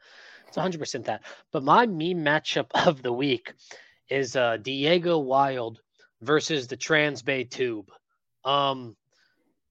It's 0.49 0.57
a 0.57 0.62
hundred 0.62 0.78
percent 0.78 1.05
that. 1.07 1.22
But 1.51 1.62
my 1.62 1.87
meme 1.87 2.24
matchup 2.24 2.66
of 2.87 3.03
the 3.03 3.12
week 3.12 3.53
is 4.09 4.35
uh, 4.35 4.57
Diego 4.57 5.18
Wilde 5.18 5.80
versus 6.23 6.66
the 6.66 6.77
Transbay 6.77 7.51
Tube. 7.51 7.91
Um, 8.45 8.97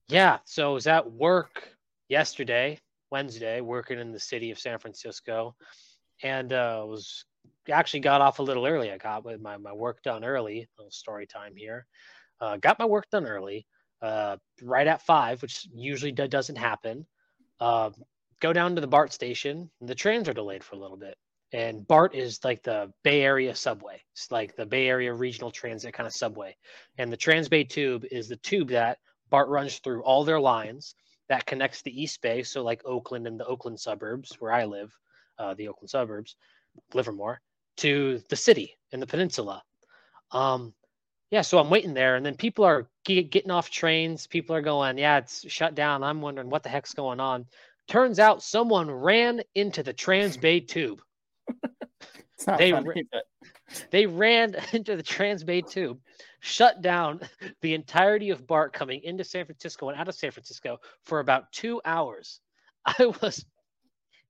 yeah. 0.08 0.38
So 0.44 0.70
I 0.70 0.74
was 0.74 0.86
at 0.86 1.10
work 1.10 1.68
yesterday, 2.08 2.78
Wednesday, 3.10 3.60
working 3.60 3.98
in 3.98 4.12
the 4.12 4.20
city 4.20 4.50
of 4.50 4.58
San 4.58 4.78
Francisco, 4.78 5.56
and 6.22 6.52
uh, 6.52 6.84
was 6.86 7.24
actually 7.70 8.00
got 8.00 8.20
off 8.20 8.38
a 8.38 8.42
little 8.42 8.66
early. 8.66 8.90
I 8.90 8.98
got 8.98 9.24
my, 9.40 9.56
my 9.56 9.72
work 9.72 10.02
done 10.02 10.24
early. 10.24 10.68
Little 10.78 10.90
story 10.90 11.26
time 11.26 11.54
here. 11.56 11.86
Uh, 12.40 12.56
got 12.56 12.78
my 12.78 12.84
work 12.84 13.08
done 13.10 13.26
early, 13.26 13.66
uh, 14.02 14.36
right 14.62 14.86
at 14.86 15.02
five, 15.02 15.40
which 15.42 15.66
usually 15.72 16.12
doesn't 16.12 16.56
happen. 16.56 17.06
Uh, 17.60 17.90
go 18.40 18.52
down 18.52 18.74
to 18.74 18.80
the 18.80 18.88
BART 18.88 19.12
station. 19.12 19.70
the 19.80 19.94
trains 19.94 20.28
are 20.28 20.34
delayed 20.34 20.64
for 20.64 20.74
a 20.74 20.78
little 20.78 20.96
bit. 20.96 21.16
And 21.52 21.86
BART 21.86 22.14
is 22.14 22.42
like 22.44 22.62
the 22.62 22.92
Bay 23.02 23.22
Area 23.22 23.54
subway. 23.54 24.00
It's 24.12 24.30
like 24.30 24.56
the 24.56 24.64
Bay 24.64 24.88
Area 24.88 25.12
regional 25.12 25.50
transit 25.50 25.92
kind 25.92 26.06
of 26.06 26.14
subway. 26.14 26.56
And 26.98 27.12
the 27.12 27.16
Transbay 27.16 27.68
tube 27.68 28.04
is 28.10 28.28
the 28.28 28.36
tube 28.36 28.68
that 28.68 28.98
BART 29.28 29.48
runs 29.48 29.78
through 29.78 30.02
all 30.02 30.24
their 30.24 30.40
lines 30.40 30.94
that 31.28 31.46
connects 31.46 31.82
the 31.82 32.02
East 32.02 32.22
Bay. 32.22 32.42
So 32.42 32.62
like 32.62 32.82
Oakland 32.84 33.26
and 33.26 33.38
the 33.38 33.46
Oakland 33.46 33.78
suburbs 33.78 34.36
where 34.38 34.52
I 34.52 34.64
live 34.64 34.96
uh, 35.38 35.54
the 35.54 35.68
Oakland 35.68 35.90
suburbs, 35.90 36.36
Livermore, 36.94 37.40
to 37.78 38.22
the 38.28 38.36
city 38.36 38.76
in 38.92 39.00
the 39.00 39.06
peninsula. 39.06 39.62
Um, 40.30 40.74
yeah, 41.30 41.40
so 41.40 41.58
I'm 41.58 41.70
waiting 41.70 41.94
there, 41.94 42.16
and 42.16 42.26
then 42.26 42.36
people 42.36 42.64
are 42.64 42.88
get, 43.04 43.30
getting 43.30 43.50
off 43.50 43.70
trains. 43.70 44.26
People 44.26 44.54
are 44.54 44.60
going, 44.60 44.98
yeah, 44.98 45.18
it's 45.18 45.50
shut 45.50 45.74
down. 45.74 46.02
I'm 46.02 46.20
wondering 46.20 46.50
what 46.50 46.62
the 46.62 46.68
heck's 46.68 46.92
going 46.92 47.20
on. 47.20 47.46
Turns 47.88 48.18
out 48.18 48.42
someone 48.42 48.90
ran 48.90 49.42
into 49.54 49.82
the 49.82 49.94
Transbay 49.94 50.68
Tube. 50.68 51.00
They, 52.58 52.72
funny, 52.72 53.04
but... 53.10 53.24
they 53.90 54.06
ran 54.06 54.56
into 54.72 54.96
the 54.96 55.02
Transbay 55.02 55.68
Tube, 55.68 55.98
shut 56.40 56.82
down 56.82 57.20
the 57.60 57.74
entirety 57.74 58.30
of 58.30 58.46
BART 58.46 58.72
coming 58.72 59.00
into 59.04 59.24
San 59.24 59.44
Francisco 59.44 59.88
and 59.88 59.98
out 59.98 60.08
of 60.08 60.14
San 60.14 60.30
Francisco 60.30 60.78
for 61.04 61.20
about 61.20 61.52
two 61.52 61.80
hours. 61.84 62.40
I 62.86 63.12
was 63.22 63.44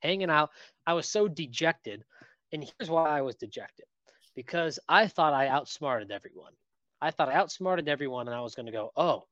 hanging 0.01 0.31
out. 0.31 0.51
I 0.87 0.95
was 0.95 1.09
so 1.09 1.29
dejected. 1.29 2.05
And 2.53 2.63
here's 2.79 2.91
why 2.91 3.09
I 3.09 3.23
was 3.23 3.37
dejected 3.37 3.87
because 4.35 4.79
I 4.89 5.07
thought 5.07 5.33
I 5.33 5.49
outsmarted 5.49 6.11
everyone. 6.11 6.53
I 7.01 7.11
thought 7.11 7.29
I 7.29 7.35
outsmarted 7.35 7.89
everyone, 7.89 8.29
and 8.29 8.37
I 8.37 8.41
was 8.41 8.55
going 8.55 8.67
to 8.67 8.73
go, 8.73 8.93
oh, 8.97 9.25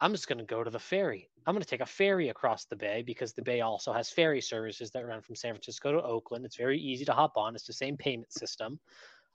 I'm 0.00 0.12
just 0.12 0.28
going 0.28 0.38
to 0.38 0.44
go 0.44 0.62
to 0.62 0.70
the 0.70 0.78
ferry. 0.78 1.28
I'm 1.46 1.54
going 1.54 1.62
to 1.62 1.68
take 1.68 1.80
a 1.80 1.86
ferry 1.86 2.28
across 2.28 2.64
the 2.66 2.76
bay 2.76 3.02
because 3.02 3.32
the 3.32 3.42
bay 3.42 3.62
also 3.62 3.92
has 3.92 4.10
ferry 4.10 4.40
services 4.40 4.90
that 4.92 5.06
run 5.06 5.22
from 5.22 5.34
San 5.34 5.54
Francisco 5.54 5.92
to 5.92 6.02
Oakland. 6.02 6.44
It's 6.44 6.56
very 6.56 6.78
easy 6.78 7.04
to 7.06 7.12
hop 7.12 7.36
on. 7.36 7.54
It's 7.54 7.66
the 7.66 7.72
same 7.72 7.96
payment 7.96 8.32
system. 8.32 8.78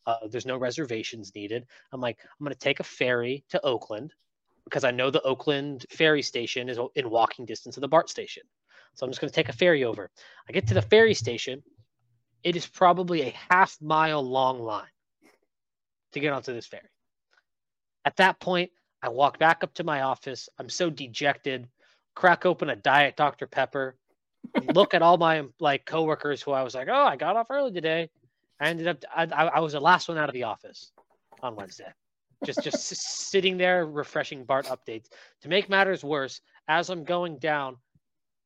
Uh, 0.06 0.28
there's 0.30 0.46
no 0.46 0.58
reservations 0.58 1.34
needed. 1.36 1.66
I'm 1.92 2.02
like, 2.02 2.18
I'm 2.22 2.46
going 2.46 2.54
to 2.54 2.60
take 2.60 2.80
a 2.80 2.84
ferry 2.84 3.44
to 3.50 3.62
Oakland 3.66 4.14
because 4.66 4.84
I 4.84 4.92
know 4.92 5.10
the 5.10 5.22
Oakland 5.24 5.86
ferry 5.90 6.22
station 6.22 6.70
is 6.70 6.80
in 6.96 7.10
walking 7.10 7.46
distance 7.46 7.76
of 7.76 7.82
the 7.82 7.88
BART 7.88 8.10
station. 8.10 8.44
So 8.94 9.06
I'm 9.06 9.12
just 9.12 9.20
going 9.20 9.30
to 9.30 9.36
take 9.36 9.50
a 9.50 9.54
ferry 9.54 9.84
over. 9.84 10.10
I 10.48 10.54
get 10.54 10.68
to 10.68 10.74
the 10.74 10.82
ferry 10.82 11.14
station. 11.14 11.64
It 12.44 12.56
is 12.56 12.68
probably 12.68 13.24
a 13.24 13.36
half 13.50 13.78
mile 13.82 14.22
long 14.22 14.60
line 14.60 14.88
to 16.14 16.20
get 16.20 16.34
onto 16.34 16.54
this 16.54 16.68
ferry. 16.68 16.90
At 18.06 18.18
that 18.18 18.40
point, 18.40 18.72
I 19.04 19.10
walk 19.10 19.38
back 19.38 19.66
up 19.66 19.74
to 19.76 19.84
my 19.84 20.02
office. 20.04 20.48
I'm 20.58 20.70
so 20.70 20.90
dejected. 20.90 21.68
Crack 22.16 22.46
open 22.46 22.70
a 22.70 22.76
diet 22.78 23.18
Dr. 23.18 23.48
Pepper. 23.48 23.98
look 24.74 24.94
at 24.94 25.02
all 25.02 25.18
my 25.18 25.44
like 25.60 25.86
coworkers 25.86 26.42
who 26.42 26.52
I 26.52 26.64
was 26.64 26.74
like, 26.74 26.88
oh, 26.90 27.06
I 27.06 27.18
got 27.18 27.36
off 27.36 27.52
early 27.52 27.74
today. 27.74 28.10
I 28.62 28.70
ended 28.70 28.88
up 28.88 29.04
I, 29.14 29.26
I 29.26 29.60
was 29.60 29.74
the 29.74 29.82
last 29.82 30.08
one 30.08 30.18
out 30.18 30.30
of 30.30 30.34
the 30.34 30.44
office 30.44 30.94
on 31.42 31.56
Wednesday. 31.58 31.92
Just 32.46 32.64
just 32.64 32.80
sitting 33.30 33.58
there 33.58 33.86
refreshing 33.86 34.46
BART 34.46 34.68
updates. 34.68 35.10
To 35.42 35.50
make 35.50 35.70
matters 35.70 36.04
worse, 36.04 36.40
as 36.70 36.90
I'm 36.90 37.04
going 37.04 37.40
down, 37.40 37.76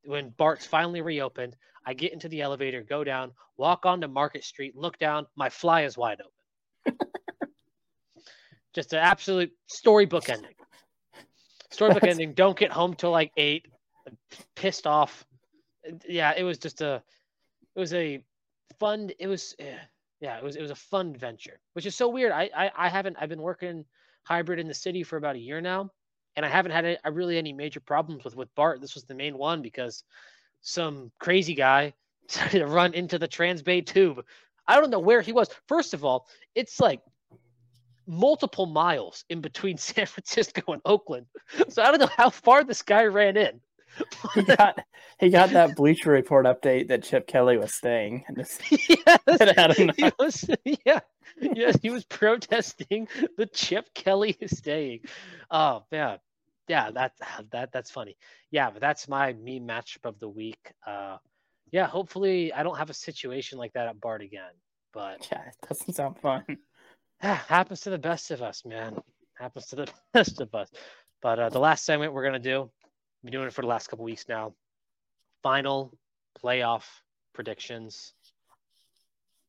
when 0.06 0.30
BART's 0.38 0.66
finally 0.66 1.02
reopened, 1.02 1.56
I 1.86 1.94
get 1.94 2.14
into 2.14 2.30
the 2.30 2.42
elevator, 2.42 2.82
go 2.82 3.04
down, 3.04 3.32
walk 3.58 3.86
onto 3.86 4.08
Market 4.08 4.44
Street, 4.44 4.76
look 4.76 4.98
down, 4.98 5.28
my 5.36 5.50
fly 5.50 5.84
is 5.84 5.98
wide 5.98 6.20
open. 6.22 6.98
Just 8.78 8.94
an 8.94 9.00
absolute 9.00 9.52
storybook 9.66 10.30
ending. 10.36 10.54
Storybook 11.72 12.04
That's... 12.04 12.12
ending. 12.12 12.36
Don't 12.36 12.56
get 12.56 12.72
home 12.72 12.94
till 12.94 13.10
like 13.10 13.32
eight. 13.36 13.66
Pissed 14.56 14.86
off. 14.86 15.26
Yeah, 16.08 16.36
it 16.38 16.44
was 16.44 16.60
just 16.60 16.82
a. 16.82 17.02
It 17.76 17.80
was 17.80 17.92
a 17.96 18.24
fun. 18.80 19.10
It 19.18 19.26
was. 19.26 19.56
Eh, 19.58 19.74
yeah, 20.22 20.38
it 20.38 20.44
was. 20.44 20.58
It 20.58 20.62
was 20.62 20.70
a 20.70 20.76
fun 20.76 21.16
venture, 21.16 21.60
which 21.74 21.88
is 21.88 21.96
so 21.96 22.08
weird. 22.08 22.32
I 22.32 22.52
I, 22.56 22.72
I 22.78 22.88
haven't. 22.88 23.18
I've 23.20 23.30
been 23.30 23.42
working 23.42 23.84
hybrid 24.22 24.60
in 24.60 24.68
the 24.68 24.76
city 24.76 25.02
for 25.02 25.18
about 25.18 25.36
a 25.36 25.40
year 25.40 25.60
now, 25.60 25.90
and 26.36 26.46
I 26.46 26.50
haven't 26.50 26.72
had 26.72 26.86
a, 26.86 26.98
a 27.04 27.12
really 27.12 27.40
any 27.40 27.54
major 27.54 27.80
problems 27.80 28.26
with 28.26 28.36
with 28.36 28.54
BART. 28.54 28.80
This 28.80 28.94
was 28.94 29.06
the 29.06 29.16
main 29.16 29.40
one 29.40 29.64
because 29.64 30.04
some 30.62 31.12
crazy 31.20 31.56
guy 31.56 31.96
decided 32.28 32.60
to 32.60 32.68
run 32.68 32.94
into 32.94 33.18
the 33.18 33.28
Transbay 33.28 33.88
tube. 33.88 34.24
I 34.68 34.80
don't 34.80 34.92
know 34.92 35.00
where 35.00 35.22
he 35.22 35.32
was. 35.32 35.50
First 35.68 35.96
of 35.96 36.06
all, 36.06 36.28
it's 36.54 36.80
like 36.80 37.02
multiple 38.08 38.66
miles 38.66 39.26
in 39.30 39.42
between 39.42 39.78
San 39.78 40.06
Francisco 40.06 40.74
and 40.74 40.82
Oakland. 40.86 41.28
So 41.70 41.84
I 41.84 41.92
don't 41.92 42.00
know 42.00 42.10
how 42.16 42.30
far 42.30 42.64
this 42.64 42.82
guy 42.82 43.04
ran 43.06 43.38
in. 43.38 43.60
he 44.36 44.44
got 44.44 44.80
he 45.20 45.30
got 45.30 45.50
that 45.52 45.76
Bleacher 45.76 46.12
Report 46.12 46.46
update 46.46 46.88
that 46.90 47.04
Chip 47.04 47.26
Kelly 47.26 47.58
was 47.58 47.74
staying. 47.74 48.26
yes, 48.38 48.60
he 48.68 50.12
was, 50.20 50.50
yeah, 50.64 51.00
yes, 51.42 51.80
he 51.82 51.90
was 51.90 52.06
protesting 52.06 53.08
the 53.38 53.48
Chip 53.48 53.92
Kelly 53.96 54.38
is 54.40 54.56
staying. 54.56 55.00
Oh 55.50 55.84
man, 55.92 56.20
yeah, 56.68 56.92
that 56.92 57.14
that 57.52 57.72
that's 57.72 57.90
funny. 57.90 58.18
Yeah, 58.52 58.70
but 58.70 58.82
that's 58.82 59.08
my 59.08 59.34
meme 59.34 59.68
matchup 59.68 60.06
of 60.06 60.20
the 60.20 60.30
week. 60.30 60.74
Uh, 60.86 61.18
yeah, 61.72 61.88
hopefully 61.88 62.54
I 62.54 62.62
don't 62.62 62.78
have 62.78 62.92
a 62.92 62.94
situation 62.94 63.58
like 63.58 63.74
that 63.74 63.88
at 63.88 64.00
BART 64.00 64.22
again. 64.22 64.54
But 64.94 65.28
yeah, 65.32 65.48
it 65.48 65.68
doesn't 65.68 65.94
sound 65.94 66.20
fun. 66.20 66.44
Happens 67.20 67.82
to 67.82 67.90
the 67.90 67.98
best 67.98 68.32
of 68.32 68.42
us, 68.42 68.64
man. 68.66 68.96
Happens 69.34 69.68
to 69.68 69.76
the 69.76 69.88
best 70.14 70.40
of 70.42 70.54
us. 70.54 70.70
But 71.22 71.40
uh, 71.40 71.50
the 71.50 71.60
last 71.60 71.86
segment 71.86 72.14
we're 72.14 72.24
gonna 72.24 72.40
do, 72.40 72.62
we've 72.62 73.32
been 73.32 73.40
doing 73.40 73.48
it 73.48 73.54
for 73.54 73.62
the 73.62 73.68
last 73.68 73.88
couple 73.88 74.06
weeks 74.06 74.26
now. 74.30 74.54
Final 75.42 75.98
playoff 76.44 76.84
predictions. 77.34 78.14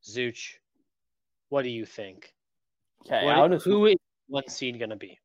Zooch, 0.03 0.55
what 1.51 1.62
do 1.62 1.69
you 1.69 1.85
think? 1.85 2.33
Okay, 3.07 3.25
what, 3.25 3.62
who 3.62 3.87
is 3.87 3.97
one 4.29 4.49
seed 4.49 4.79
gonna 4.79 4.97
be? 4.97 5.19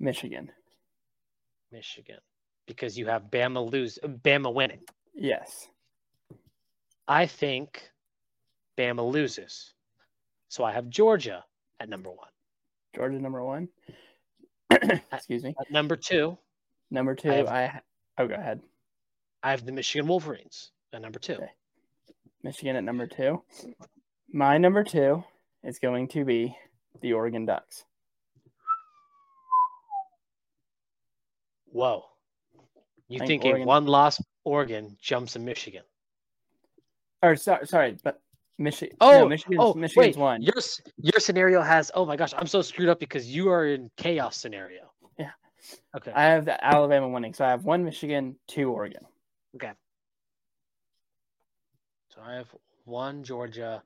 Michigan. 0.00 0.50
Michigan, 1.70 2.18
because 2.66 2.96
you 2.96 3.06
have 3.06 3.24
Bama 3.24 3.70
lose, 3.70 3.98
Bama 4.02 4.52
winning. 4.52 4.80
Yes. 5.14 5.68
I 7.06 7.26
think 7.26 7.90
Bama 8.78 9.10
loses. 9.10 9.74
So 10.48 10.64
I 10.64 10.72
have 10.72 10.88
Georgia 10.88 11.44
at 11.84 11.90
number 11.90 12.10
one. 12.10 12.28
Georgia 12.96 13.20
number 13.20 13.44
one. 13.44 13.68
Excuse 15.12 15.44
me. 15.44 15.54
At 15.60 15.70
number 15.70 15.96
two. 15.96 16.36
Number 16.90 17.14
two. 17.14 17.30
I, 17.30 17.36
have, 17.36 17.48
I 17.48 17.80
oh 18.18 18.26
go 18.26 18.34
ahead. 18.34 18.60
I 19.42 19.50
have 19.50 19.66
the 19.66 19.72
Michigan 19.72 20.08
Wolverines 20.08 20.70
at 20.92 21.02
number 21.02 21.18
two. 21.18 21.34
Okay. 21.34 21.50
Michigan 22.42 22.76
at 22.76 22.84
number 22.84 23.06
two. 23.06 23.42
My 24.32 24.56
number 24.56 24.82
two 24.82 25.22
is 25.62 25.78
going 25.78 26.08
to 26.08 26.24
be 26.24 26.56
the 27.02 27.12
Oregon 27.12 27.44
Ducks. 27.44 27.84
Whoa. 31.66 32.04
You 33.08 33.18
think, 33.18 33.42
think 33.42 33.56
a 33.56 33.64
one 33.64 33.86
loss 33.86 34.22
Oregon 34.44 34.96
jumps 35.02 35.36
in 35.36 35.44
Michigan? 35.44 35.82
Or 37.22 37.36
sorry, 37.36 37.66
sorry, 37.66 37.96
but 38.02 38.20
Michigan. 38.58 38.96
Oh, 39.00 39.20
no, 39.20 39.28
Michigan's, 39.28 39.60
oh, 39.60 39.74
Michigan's 39.74 40.16
wait. 40.16 40.22
one. 40.22 40.42
Your 40.42 40.54
your 40.98 41.18
scenario 41.18 41.60
has. 41.60 41.90
Oh 41.94 42.06
my 42.06 42.16
gosh, 42.16 42.32
I'm 42.36 42.46
so 42.46 42.62
screwed 42.62 42.88
up 42.88 43.00
because 43.00 43.26
you 43.26 43.50
are 43.50 43.66
in 43.66 43.90
chaos 43.96 44.36
scenario. 44.36 44.90
Yeah. 45.18 45.30
Okay. 45.96 46.12
I 46.14 46.24
have 46.24 46.44
the 46.44 46.64
Alabama 46.64 47.08
winning, 47.08 47.34
so 47.34 47.44
I 47.44 47.50
have 47.50 47.64
one 47.64 47.84
Michigan, 47.84 48.36
two 48.46 48.70
Oregon. 48.70 49.02
Okay. 49.56 49.72
So 52.08 52.20
I 52.22 52.34
have 52.34 52.48
one 52.84 53.24
Georgia. 53.24 53.82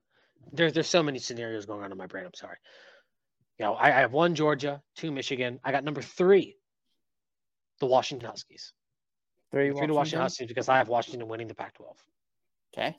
There's 0.52 0.72
there's 0.74 0.88
so 0.88 1.02
many 1.02 1.18
scenarios 1.18 1.64
going 1.64 1.82
on 1.82 1.90
in 1.90 1.98
my 1.98 2.06
brain. 2.06 2.26
I'm 2.26 2.34
sorry. 2.34 2.58
You 3.58 3.64
know, 3.64 3.74
I, 3.74 3.88
I 3.88 4.00
have 4.00 4.12
one 4.12 4.34
Georgia, 4.34 4.82
two 4.96 5.10
Michigan. 5.10 5.60
I 5.64 5.72
got 5.72 5.82
number 5.82 6.02
three, 6.02 6.56
the 7.80 7.86
Washington 7.86 8.28
Huskies. 8.28 8.72
Three, 9.50 9.62
three 9.62 9.70
Washington? 9.70 9.88
to 9.88 9.94
Washington 9.94 10.20
Huskies 10.20 10.48
because 10.48 10.68
I 10.68 10.76
have 10.76 10.88
Washington 10.88 11.26
winning 11.26 11.48
the 11.48 11.54
Pac-12. 11.54 11.96
Okay. 12.72 12.96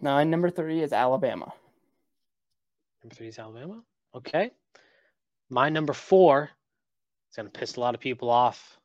Nine, 0.00 0.30
number 0.30 0.50
three 0.50 0.82
is 0.82 0.92
Alabama. 0.92 1.52
Number 3.02 3.14
three 3.14 3.28
is 3.28 3.38
Alabama. 3.38 3.82
Okay. 4.14 4.50
My 5.48 5.68
number 5.68 5.92
four 5.92 6.50
is 7.30 7.36
going 7.36 7.48
to 7.48 7.58
piss 7.58 7.76
a 7.76 7.80
lot 7.80 7.94
of 7.94 8.00
people 8.00 8.30
off. 8.30 8.78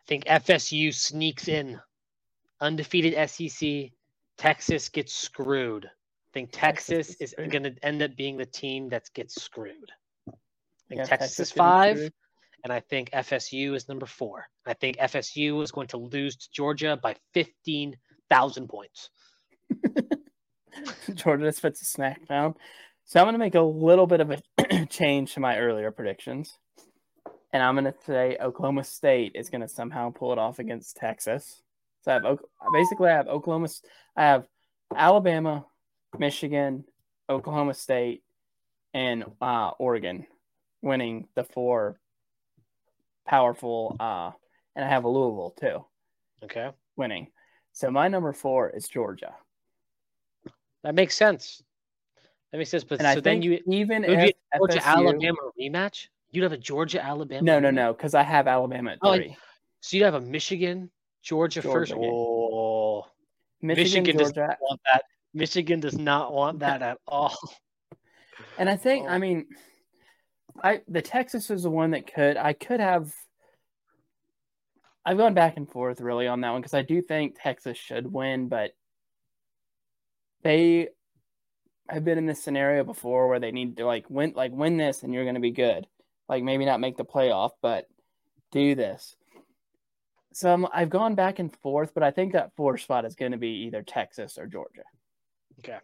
I 0.00 0.04
think 0.06 0.24
FSU 0.24 0.94
sneaks 0.94 1.48
in. 1.48 1.80
Undefeated 2.60 3.28
SEC. 3.28 3.90
Texas 4.36 4.88
gets 4.88 5.12
screwed. 5.12 5.84
I 5.84 6.30
think 6.32 6.50
Texas, 6.52 7.08
Texas 7.08 7.34
is 7.38 7.50
going 7.50 7.64
to 7.64 7.74
end 7.82 8.02
up 8.02 8.16
being 8.16 8.36
the 8.36 8.46
team 8.46 8.88
that 8.90 9.10
gets 9.14 9.40
screwed. 9.40 9.90
I 10.28 10.32
think 10.88 10.98
yeah, 11.00 11.04
Texas, 11.04 11.36
Texas 11.36 11.38
is 11.48 11.52
five, 11.52 12.10
and 12.64 12.72
I 12.72 12.80
think 12.80 13.10
FSU 13.10 13.74
is 13.74 13.88
number 13.88 14.06
four. 14.06 14.46
I 14.66 14.74
think 14.74 14.96
FSU 14.98 15.62
is 15.62 15.70
going 15.70 15.88
to 15.88 15.96
lose 15.96 16.36
to 16.36 16.48
Georgia 16.50 16.98
by 17.02 17.16
15,000 17.34 18.68
points. 18.68 19.10
Georgia 21.14 21.52
spits 21.52 21.82
a 21.82 21.84
smack 21.84 22.26
down. 22.26 22.54
So 23.04 23.20
I'm 23.20 23.24
going 23.24 23.34
to 23.34 23.38
make 23.38 23.54
a 23.54 23.60
little 23.60 24.06
bit 24.06 24.20
of 24.20 24.30
a 24.30 24.86
change 24.90 25.34
to 25.34 25.40
my 25.40 25.58
earlier 25.58 25.90
predictions. 25.90 26.58
And 27.52 27.62
I'm 27.62 27.74
going 27.74 27.86
to 27.86 27.94
say 28.06 28.36
Oklahoma 28.40 28.84
State 28.84 29.32
is 29.34 29.48
going 29.48 29.62
to 29.62 29.68
somehow 29.68 30.10
pull 30.10 30.32
it 30.32 30.38
off 30.38 30.58
against 30.58 30.96
Texas. 30.96 31.62
So 32.02 32.12
I 32.12 32.14
have 32.14 32.38
basically 32.72 33.08
I 33.08 33.16
have 33.16 33.28
Oklahoma, 33.28 33.68
I 34.16 34.22
have 34.24 34.46
Alabama, 34.94 35.64
Michigan, 36.18 36.84
Oklahoma 37.28 37.74
State, 37.74 38.22
and 38.94 39.24
uh, 39.40 39.70
Oregon 39.78 40.26
winning 40.82 41.28
the 41.34 41.44
four 41.44 41.98
powerful. 43.26 43.96
Uh, 43.98 44.32
and 44.76 44.84
I 44.84 44.88
have 44.88 45.04
a 45.04 45.08
Louisville 45.08 45.54
too. 45.58 45.84
Okay. 46.44 46.70
Winning. 46.96 47.28
So 47.72 47.90
my 47.90 48.08
number 48.08 48.32
four 48.32 48.70
is 48.70 48.88
Georgia. 48.88 49.34
That 50.84 50.94
makes 50.94 51.16
sense. 51.16 51.62
That 52.52 52.58
makes 52.58 52.70
sense. 52.70 52.84
But 52.84 53.00
and 53.00 53.14
so 53.14 53.20
then 53.20 53.42
you 53.42 53.60
even 53.66 54.02
would 54.02 54.16
be 54.16 54.34
a 54.52 54.58
Georgia 54.58 54.78
FSU, 54.78 54.84
Alabama 54.84 55.38
rematch. 55.60 56.08
You'd 56.30 56.42
have 56.42 56.52
a 56.52 56.58
Georgia 56.58 57.04
Alabama. 57.04 57.42
No, 57.42 57.58
no, 57.58 57.70
no, 57.70 57.92
because 57.92 58.14
I 58.14 58.22
have 58.22 58.46
Alabama 58.46 58.92
at 58.92 58.98
oh, 59.02 59.16
three. 59.16 59.34
Oh, 59.36 59.42
so 59.80 59.96
you'd 59.96 60.04
have 60.04 60.14
a 60.14 60.20
Michigan 60.20 60.90
Georgia, 61.22 61.60
Georgia 61.60 61.78
first. 61.78 61.92
Oh, 61.94 63.06
Michigan, 63.60 64.02
Michigan 64.02 64.16
does 64.16 64.36
not 64.36 64.56
want 64.60 64.80
that. 64.92 65.02
Michigan 65.34 65.80
does 65.80 65.98
not 65.98 66.32
want 66.32 66.58
that 66.60 66.82
at 66.82 66.98
all. 67.06 67.36
And 68.58 68.68
I 68.68 68.76
think, 68.76 69.06
oh. 69.06 69.10
I 69.10 69.18
mean, 69.18 69.46
I 70.62 70.80
the 70.88 71.02
Texas 71.02 71.50
is 71.50 71.62
the 71.62 71.70
one 71.70 71.92
that 71.92 72.12
could 72.12 72.36
I 72.36 72.52
could 72.52 72.80
have. 72.80 73.12
I've 75.04 75.16
gone 75.16 75.34
back 75.34 75.56
and 75.56 75.70
forth 75.70 76.00
really 76.00 76.26
on 76.26 76.42
that 76.42 76.50
one 76.50 76.60
because 76.60 76.74
I 76.74 76.82
do 76.82 77.00
think 77.00 77.36
Texas 77.40 77.78
should 77.78 78.12
win, 78.12 78.48
but 78.48 78.72
they 80.42 80.88
have 81.88 82.04
been 82.04 82.18
in 82.18 82.26
this 82.26 82.42
scenario 82.42 82.84
before 82.84 83.28
where 83.28 83.40
they 83.40 83.50
need 83.50 83.78
to 83.78 83.86
like 83.86 84.08
win 84.10 84.32
like 84.36 84.52
win 84.52 84.76
this 84.76 85.02
and 85.02 85.12
you're 85.14 85.24
going 85.24 85.34
to 85.34 85.40
be 85.40 85.50
good. 85.50 85.86
Like 86.28 86.42
maybe 86.42 86.64
not 86.64 86.80
make 86.80 86.96
the 86.96 87.04
playoff, 87.04 87.50
but 87.62 87.86
do 88.52 88.74
this. 88.74 89.16
So 90.32 90.52
I'm, 90.52 90.66
I've 90.72 90.90
gone 90.90 91.14
back 91.14 91.38
and 91.38 91.54
forth, 91.62 91.92
but 91.94 92.02
I 92.02 92.10
think 92.10 92.32
that 92.32 92.54
fourth 92.54 92.82
spot 92.82 93.04
is 93.04 93.14
going 93.14 93.32
to 93.32 93.38
be 93.38 93.64
either 93.66 93.82
Texas 93.82 94.38
or 94.38 94.46
Georgia. 94.46 94.84
Okay. 95.60 95.78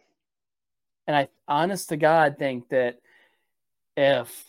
And 1.07 1.15
I, 1.15 1.27
honest 1.47 1.89
to 1.89 1.97
God, 1.97 2.37
think 2.39 2.69
that 2.69 2.99
if 3.97 4.45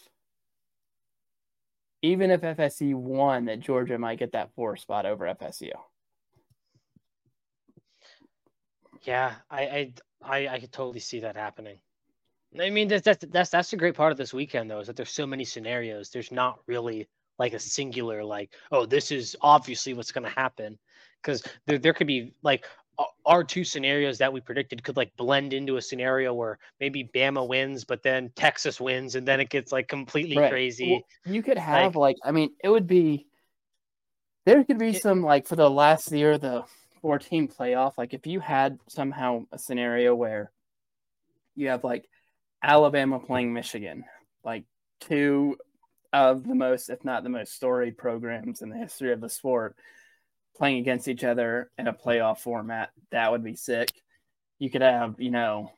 even 2.02 2.30
if 2.30 2.42
FSU 2.42 2.94
won, 2.94 3.46
that 3.46 3.61
Georgia 3.61 3.98
might 3.98 4.18
get 4.18 4.32
that 4.32 4.54
four 4.54 4.76
spot 4.76 5.07
over 5.07 5.24
FSU. 5.24 5.72
Yeah, 9.07 9.34
I 9.50 9.62
I 9.62 9.92
I, 10.22 10.48
I 10.48 10.61
could 10.61 10.72
totally 10.72 11.00
see 11.00 11.20
that 11.20 11.36
happening. 11.36 11.78
I 12.59 12.70
mean, 12.70 12.88
that's 12.88 13.04
that's 13.04 13.24
that's 13.30 13.50
that's 13.50 13.70
the 13.70 13.76
great 13.76 13.94
part 13.94 14.12
of 14.12 14.18
this 14.18 14.34
weekend, 14.34 14.70
though, 14.70 14.80
is 14.80 14.86
that 14.86 14.96
there's 14.96 15.11
so 15.11 15.26
many 15.26 15.44
scenarios. 15.44 16.11
There's 16.11 16.32
not 16.32 16.61
really 16.66 17.09
like 17.38 17.52
a 17.52 17.59
singular 17.59 18.24
like, 18.24 18.50
oh, 18.72 18.86
this 18.86 19.12
is 19.12 19.36
obviously 19.42 19.94
what's 19.94 20.12
going 20.12 20.24
to 20.24 20.30
happen, 20.30 20.78
because 21.22 21.42
there 21.66 21.78
there 21.78 21.92
could 21.92 22.07
be 22.07 22.34
like 22.42 22.66
our 23.26 23.44
two 23.44 23.62
scenarios 23.62 24.16
that 24.18 24.32
we 24.32 24.40
predicted 24.40 24.82
could 24.82 24.96
like 24.96 25.14
blend 25.16 25.52
into 25.52 25.76
a 25.76 25.82
scenario 25.82 26.32
where 26.32 26.59
maybe 26.80 27.11
Bama 27.14 27.46
wins, 27.46 27.84
but 27.84 28.02
then 28.02 28.30
Texas 28.36 28.80
wins, 28.80 29.16
and 29.16 29.28
then 29.28 29.38
it 29.38 29.50
gets 29.50 29.70
like 29.70 29.86
completely 29.86 30.38
right. 30.38 30.50
crazy. 30.50 30.92
Well, 30.92 31.34
you 31.34 31.42
could 31.42 31.59
have 31.59 31.94
like, 31.94 32.16
like, 32.24 32.28
I 32.28 32.32
mean, 32.32 32.50
it 32.64 32.70
would 32.70 32.86
be 32.86 33.26
there 34.46 34.64
could 34.64 34.78
be 34.78 34.90
it, 34.90 35.02
some 35.02 35.22
like 35.22 35.46
for 35.46 35.57
the 35.57 35.68
last 35.68 36.11
year 36.11 36.38
the 36.38 36.64
four 37.07 37.20
team 37.20 37.46
playoff. 37.46 37.92
Like 37.96 38.14
if 38.14 38.26
you 38.26 38.40
had 38.40 38.80
somehow 38.88 39.44
a 39.52 39.59
scenario 39.61 40.12
where 40.12 40.50
you 41.54 41.68
have 41.68 41.84
like 41.84 42.09
Alabama 42.61 43.20
playing 43.20 43.52
Michigan, 43.52 44.02
like 44.42 44.64
two 45.02 45.57
of 46.12 46.42
the 46.42 46.57
most, 46.57 46.90
if 46.90 47.04
not 47.04 47.22
the 47.22 47.28
most 47.28 47.54
storied 47.54 47.96
programs 47.96 48.61
in 48.61 48.70
the 48.70 48.76
history 48.76 49.12
of 49.12 49.20
the 49.20 49.28
sport 49.28 49.76
playing 50.57 50.78
against 50.78 51.07
each 51.07 51.22
other 51.22 51.70
in 51.78 51.86
a 51.86 51.92
playoff 51.92 52.40
format. 52.40 52.90
That 53.12 53.30
would 53.30 53.44
be 53.44 53.54
sick. 53.54 53.92
You 54.59 54.68
could 54.68 54.82
have, 54.82 55.14
you 55.20 55.30
know, 55.30 55.70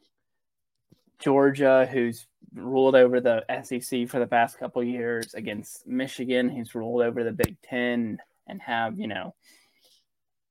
Georgia, 1.19 1.87
who's 1.93 2.27
ruled 2.55 2.95
over 2.95 3.21
the 3.21 3.45
SEC 3.65 4.09
for 4.09 4.19
the 4.19 4.27
past 4.27 4.59
couple 4.59 4.83
years, 4.83 5.35
against 5.35 5.87
Michigan, 5.87 6.49
who's 6.49 6.75
ruled 6.75 7.03
over 7.03 7.23
the 7.23 7.33
Big 7.33 7.61
Ten, 7.61 8.17
and 8.47 8.63
have, 8.63 8.99
you 8.99 9.09
know, 9.09 9.35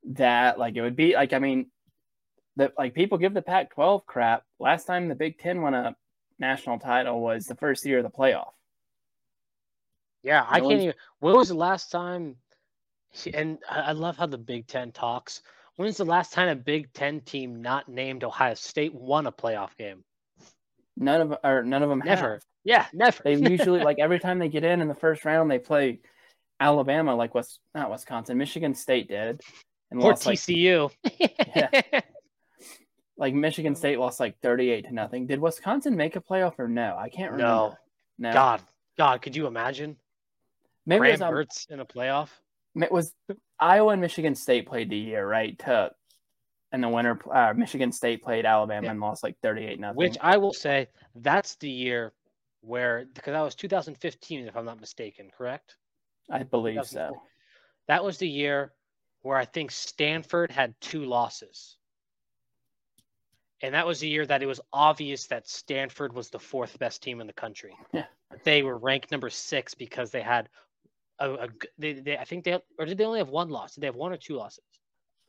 that 0.07 0.59
like 0.59 0.75
it 0.75 0.81
would 0.81 0.95
be 0.95 1.13
like, 1.13 1.33
I 1.33 1.39
mean, 1.39 1.67
that 2.55 2.73
like 2.77 2.93
people 2.93 3.17
give 3.17 3.33
the 3.33 3.41
Pac 3.41 3.73
12 3.73 4.05
crap. 4.05 4.43
Last 4.59 4.85
time 4.85 5.07
the 5.07 5.15
Big 5.15 5.37
Ten 5.37 5.61
won 5.61 5.73
a 5.73 5.95
national 6.39 6.79
title 6.79 7.21
was 7.21 7.45
the 7.45 7.55
first 7.55 7.85
year 7.85 7.99
of 7.99 8.03
the 8.03 8.09
playoff. 8.09 8.51
Yeah, 10.23 10.45
I 10.47 10.59
can't 10.59 10.81
even. 10.81 10.93
When 11.19 11.35
was 11.35 11.49
the 11.49 11.55
last 11.55 11.91
time 11.91 12.35
and 13.33 13.59
I 13.69 13.93
love 13.93 14.17
how 14.17 14.25
the 14.25 14.37
Big 14.37 14.67
Ten 14.67 14.91
talks. 14.91 15.41
When's 15.75 15.97
the 15.97 16.05
last 16.05 16.33
time 16.33 16.49
a 16.49 16.55
Big 16.55 16.91
Ten 16.93 17.21
team 17.21 17.61
not 17.61 17.87
named 17.87 18.23
Ohio 18.23 18.55
State 18.55 18.93
won 18.93 19.27
a 19.27 19.31
playoff 19.31 19.75
game? 19.77 20.03
None 20.95 21.21
of 21.21 21.37
or 21.43 21.63
none 21.63 21.83
of 21.83 21.89
them 21.89 22.01
never. 22.03 22.33
Have. 22.33 22.43
Yeah, 22.63 22.85
never. 22.93 23.21
They 23.23 23.35
usually 23.51 23.81
like 23.81 23.99
every 23.99 24.19
time 24.19 24.39
they 24.39 24.49
get 24.49 24.63
in 24.63 24.81
in 24.81 24.87
the 24.87 24.95
first 24.95 25.25
round, 25.25 25.49
they 25.49 25.59
play 25.59 25.99
Alabama, 26.59 27.15
like 27.15 27.35
West 27.35 27.59
not 27.75 27.91
Wisconsin, 27.91 28.37
Michigan 28.37 28.73
State 28.73 29.07
did, 29.07 29.41
and 29.91 30.01
or 30.01 30.11
lost 30.11 30.25
TCU. 30.25 30.91
Like, 31.03 31.47
yeah. 31.55 32.01
like 33.17 33.33
Michigan 33.33 33.75
State 33.75 33.99
lost 33.99 34.19
like 34.19 34.39
thirty-eight 34.41 34.85
to 34.85 34.93
nothing. 34.93 35.27
Did 35.27 35.39
Wisconsin 35.39 35.95
make 35.95 36.15
a 36.15 36.21
playoff 36.21 36.59
or 36.59 36.67
no? 36.67 36.95
I 36.97 37.09
can't 37.09 37.31
remember. 37.31 37.53
No. 37.53 37.77
No. 38.19 38.33
God, 38.33 38.61
God, 38.97 39.21
could 39.21 39.35
you 39.35 39.47
imagine? 39.47 39.95
Maybe 40.85 40.99
Graham 40.99 41.21
um, 41.21 41.33
Mertz 41.33 41.69
in 41.69 41.79
a 41.79 41.85
playoff 41.85 42.29
it 42.83 42.91
was 42.91 43.13
Iowa 43.59 43.93
and 43.93 44.01
Michigan 44.01 44.35
State 44.35 44.67
played 44.67 44.89
the 44.89 44.97
year 44.97 45.27
right 45.27 45.57
to 45.59 45.91
in 46.71 46.81
the 46.81 46.89
winter. 46.89 47.19
Uh, 47.31 47.53
Michigan 47.55 47.91
State 47.91 48.23
played 48.23 48.45
Alabama 48.45 48.85
yeah. 48.85 48.91
and 48.91 48.99
lost 48.99 49.23
like 49.23 49.37
thirty-eight 49.41 49.79
nothing. 49.79 49.97
Which 49.97 50.17
I 50.21 50.37
will 50.37 50.53
say 50.53 50.87
that's 51.15 51.55
the 51.55 51.69
year 51.69 52.13
where 52.61 53.05
because 53.13 53.31
that 53.33 53.41
was 53.41 53.55
2015 53.55 54.47
if 54.47 54.57
I'm 54.57 54.65
not 54.65 54.79
mistaken, 54.79 55.29
correct? 55.35 55.77
I 56.29 56.43
believe 56.43 56.85
so. 56.85 57.21
That 57.87 58.03
was 58.03 58.17
the 58.17 58.27
year 58.27 58.73
where 59.21 59.37
I 59.37 59.45
think 59.45 59.71
Stanford 59.71 60.51
had 60.51 60.73
two 60.79 61.05
losses. 61.05 61.77
And 63.61 63.73
that 63.73 63.87
was 63.87 63.99
the 63.99 64.07
year 64.07 64.25
that 64.25 64.43
it 64.43 64.45
was 64.45 64.61
obvious 64.71 65.27
that 65.27 65.47
Stanford 65.47 66.13
was 66.13 66.29
the 66.29 66.39
fourth 66.39 66.77
best 66.77 67.01
team 67.01 67.21
in 67.21 67.27
the 67.27 67.33
country. 67.33 67.73
Yeah. 67.91 68.05
They 68.43 68.61
were 68.61 68.77
ranked 68.77 69.11
number 69.11 69.29
six 69.29 69.73
because 69.73 70.11
they 70.11 70.21
had 70.21 70.49
a, 71.19 71.31
a 71.31 71.47
they, 71.79 71.93
they 71.93 72.17
I 72.17 72.25
think 72.25 72.43
they 72.43 72.59
or 72.77 72.85
did 72.85 72.97
they 72.97 73.05
only 73.05 73.19
have 73.19 73.29
one 73.29 73.49
loss? 73.49 73.73
Did 73.73 73.81
they 73.81 73.87
have 73.87 73.95
one 73.95 74.11
or 74.11 74.17
two 74.17 74.35
losses? 74.35 74.63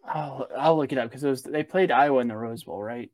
I'll 0.04 0.46
I'll 0.56 0.76
look 0.76 0.92
it 0.92 0.98
up 0.98 1.08
because 1.08 1.24
it 1.24 1.30
was 1.30 1.42
they 1.42 1.62
played 1.62 1.90
Iowa 1.90 2.20
in 2.20 2.28
the 2.28 2.36
Rose 2.36 2.64
Bowl, 2.64 2.82
right? 2.82 3.10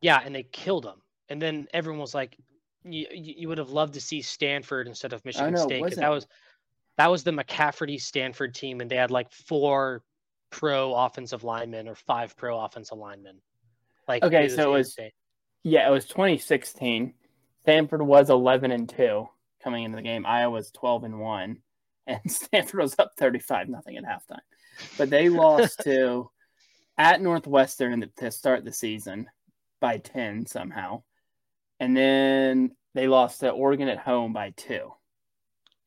Yeah, 0.00 0.20
and 0.24 0.34
they 0.34 0.44
killed 0.44 0.84
them. 0.84 1.02
And 1.28 1.40
then 1.40 1.66
everyone 1.72 2.00
was 2.00 2.14
like, 2.14 2.36
you, 2.84 3.06
you 3.10 3.48
would 3.48 3.58
have 3.58 3.70
loved 3.70 3.94
to 3.94 4.00
see 4.00 4.20
Stanford 4.22 4.86
instead 4.86 5.12
of 5.12 5.24
Michigan 5.24 5.56
State 5.56 5.82
because 5.82 5.98
that 5.98 6.10
was 6.10 6.26
that 6.96 7.10
was 7.10 7.24
the 7.24 7.32
McCaffrey 7.32 8.00
Stanford 8.00 8.54
team, 8.54 8.80
and 8.80 8.90
they 8.90 8.96
had 8.96 9.10
like 9.10 9.30
four 9.32 10.02
pro 10.54 10.94
offensive 10.94 11.42
linemen 11.42 11.88
or 11.88 11.96
five 11.96 12.36
pro 12.36 12.60
offensive 12.60 12.96
linemen. 12.96 13.40
Like 14.06 14.22
okay, 14.22 14.44
it 14.44 14.52
so 14.52 14.70
it 14.70 14.78
was 14.78 14.88
insane. 14.88 15.10
yeah, 15.64 15.88
it 15.88 15.90
was 15.90 16.06
2016. 16.06 17.12
Stanford 17.62 18.02
was 18.02 18.30
11 18.30 18.70
and 18.70 18.88
two 18.88 19.26
coming 19.64 19.82
into 19.82 19.96
the 19.96 20.02
game. 20.02 20.24
Iowa 20.24 20.52
was 20.52 20.70
12 20.70 21.04
and 21.04 21.18
one 21.18 21.58
and 22.06 22.20
Stanford 22.30 22.80
was 22.80 22.94
up 23.00 23.12
35 23.18 23.68
nothing 23.68 23.96
at 23.96 24.04
halftime. 24.04 24.38
But 24.96 25.10
they 25.10 25.28
lost 25.30 25.80
to 25.84 26.30
at 26.96 27.20
Northwestern 27.20 28.08
to 28.18 28.30
start 28.30 28.64
the 28.64 28.72
season 28.72 29.26
by 29.80 29.98
10 29.98 30.46
somehow. 30.46 31.02
And 31.80 31.96
then 31.96 32.76
they 32.94 33.08
lost 33.08 33.40
to 33.40 33.50
Oregon 33.50 33.88
at 33.88 33.98
home 33.98 34.32
by 34.32 34.52
2. 34.56 34.92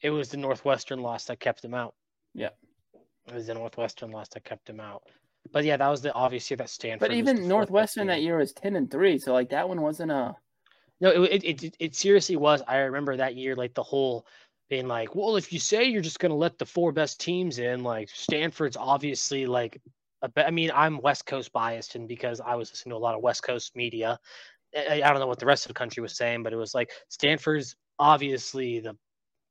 It 0.02 0.10
was 0.10 0.30
the 0.30 0.38
Northwestern 0.38 1.00
loss 1.00 1.26
that 1.26 1.40
kept 1.40 1.62
them 1.62 1.74
out. 1.74 1.96
Yeah. 2.34 2.50
It 3.28 3.34
was 3.34 3.48
the 3.48 3.54
Northwestern 3.54 4.12
loss 4.12 4.30
I 4.36 4.40
kept 4.40 4.70
him 4.70 4.80
out. 4.80 5.04
But 5.52 5.66
yeah, 5.66 5.78
that 5.78 5.88
was 5.88 6.02
the 6.02 6.14
obvious 6.14 6.50
year 6.50 6.58
that 6.58 6.70
Stanford. 6.70 7.10
But 7.10 7.16
even 7.16 7.48
Northwestern 7.48 8.08
that 8.08 8.22
year 8.22 8.38
was 8.38 8.54
10 8.54 8.76
and 8.76 8.90
3, 8.90 9.20
so 9.20 9.34
like 9.34 9.50
that 9.50 9.68
one 9.68 9.82
wasn't 9.82 10.12
a 10.12 10.36
No, 11.00 11.24
it, 11.24 11.44
it 11.44 11.64
it 11.64 11.76
it 11.80 11.96
seriously 11.96 12.36
was. 12.36 12.62
I 12.68 12.78
remember 12.80 13.16
that 13.18 13.36
year 13.36 13.56
like 13.56 13.74
the 13.74 13.84
whole 13.84 14.26
being 14.70 14.88
like, 14.88 15.16
well, 15.16 15.38
if 15.38 15.54
you 15.54 15.60
say 15.60 15.86
you're 15.86 16.02
just 16.02 16.20
going 16.20 16.32
to 16.32 16.36
let 16.36 16.58
the 16.58 16.66
four 16.66 16.92
best 16.92 17.22
teams 17.22 17.60
in, 17.60 17.84
like 17.84 18.10
Stanford's 18.10 18.76
obviously 18.78 19.46
like, 19.46 19.80
I 20.36 20.52
mean, 20.52 20.72
I'm 20.74 21.00
West 21.02 21.26
Coast 21.26 21.54
biased, 21.54 21.96
and 21.96 22.08
because 22.08 22.42
I 22.42 22.56
was 22.56 22.72
listening 22.72 22.92
to 22.92 22.98
a 22.98 23.00
lot 23.00 23.16
of 23.16 23.22
West 23.22 23.44
Coast 23.44 23.76
media, 23.76 24.20
I, 24.76 25.02
I 25.04 25.10
don't 25.10 25.20
know 25.20 25.28
what 25.28 25.40
the 25.40 25.46
rest 25.46 25.66
of 25.66 25.70
the 25.70 25.76
country 25.76 26.02
was 26.02 26.18
saying, 26.18 26.44
but 26.44 26.54
it 26.54 26.58
was 26.58 26.76
like 26.76 26.90
Stanford's 27.10 27.76
obviously 28.00 28.80
the 28.80 28.98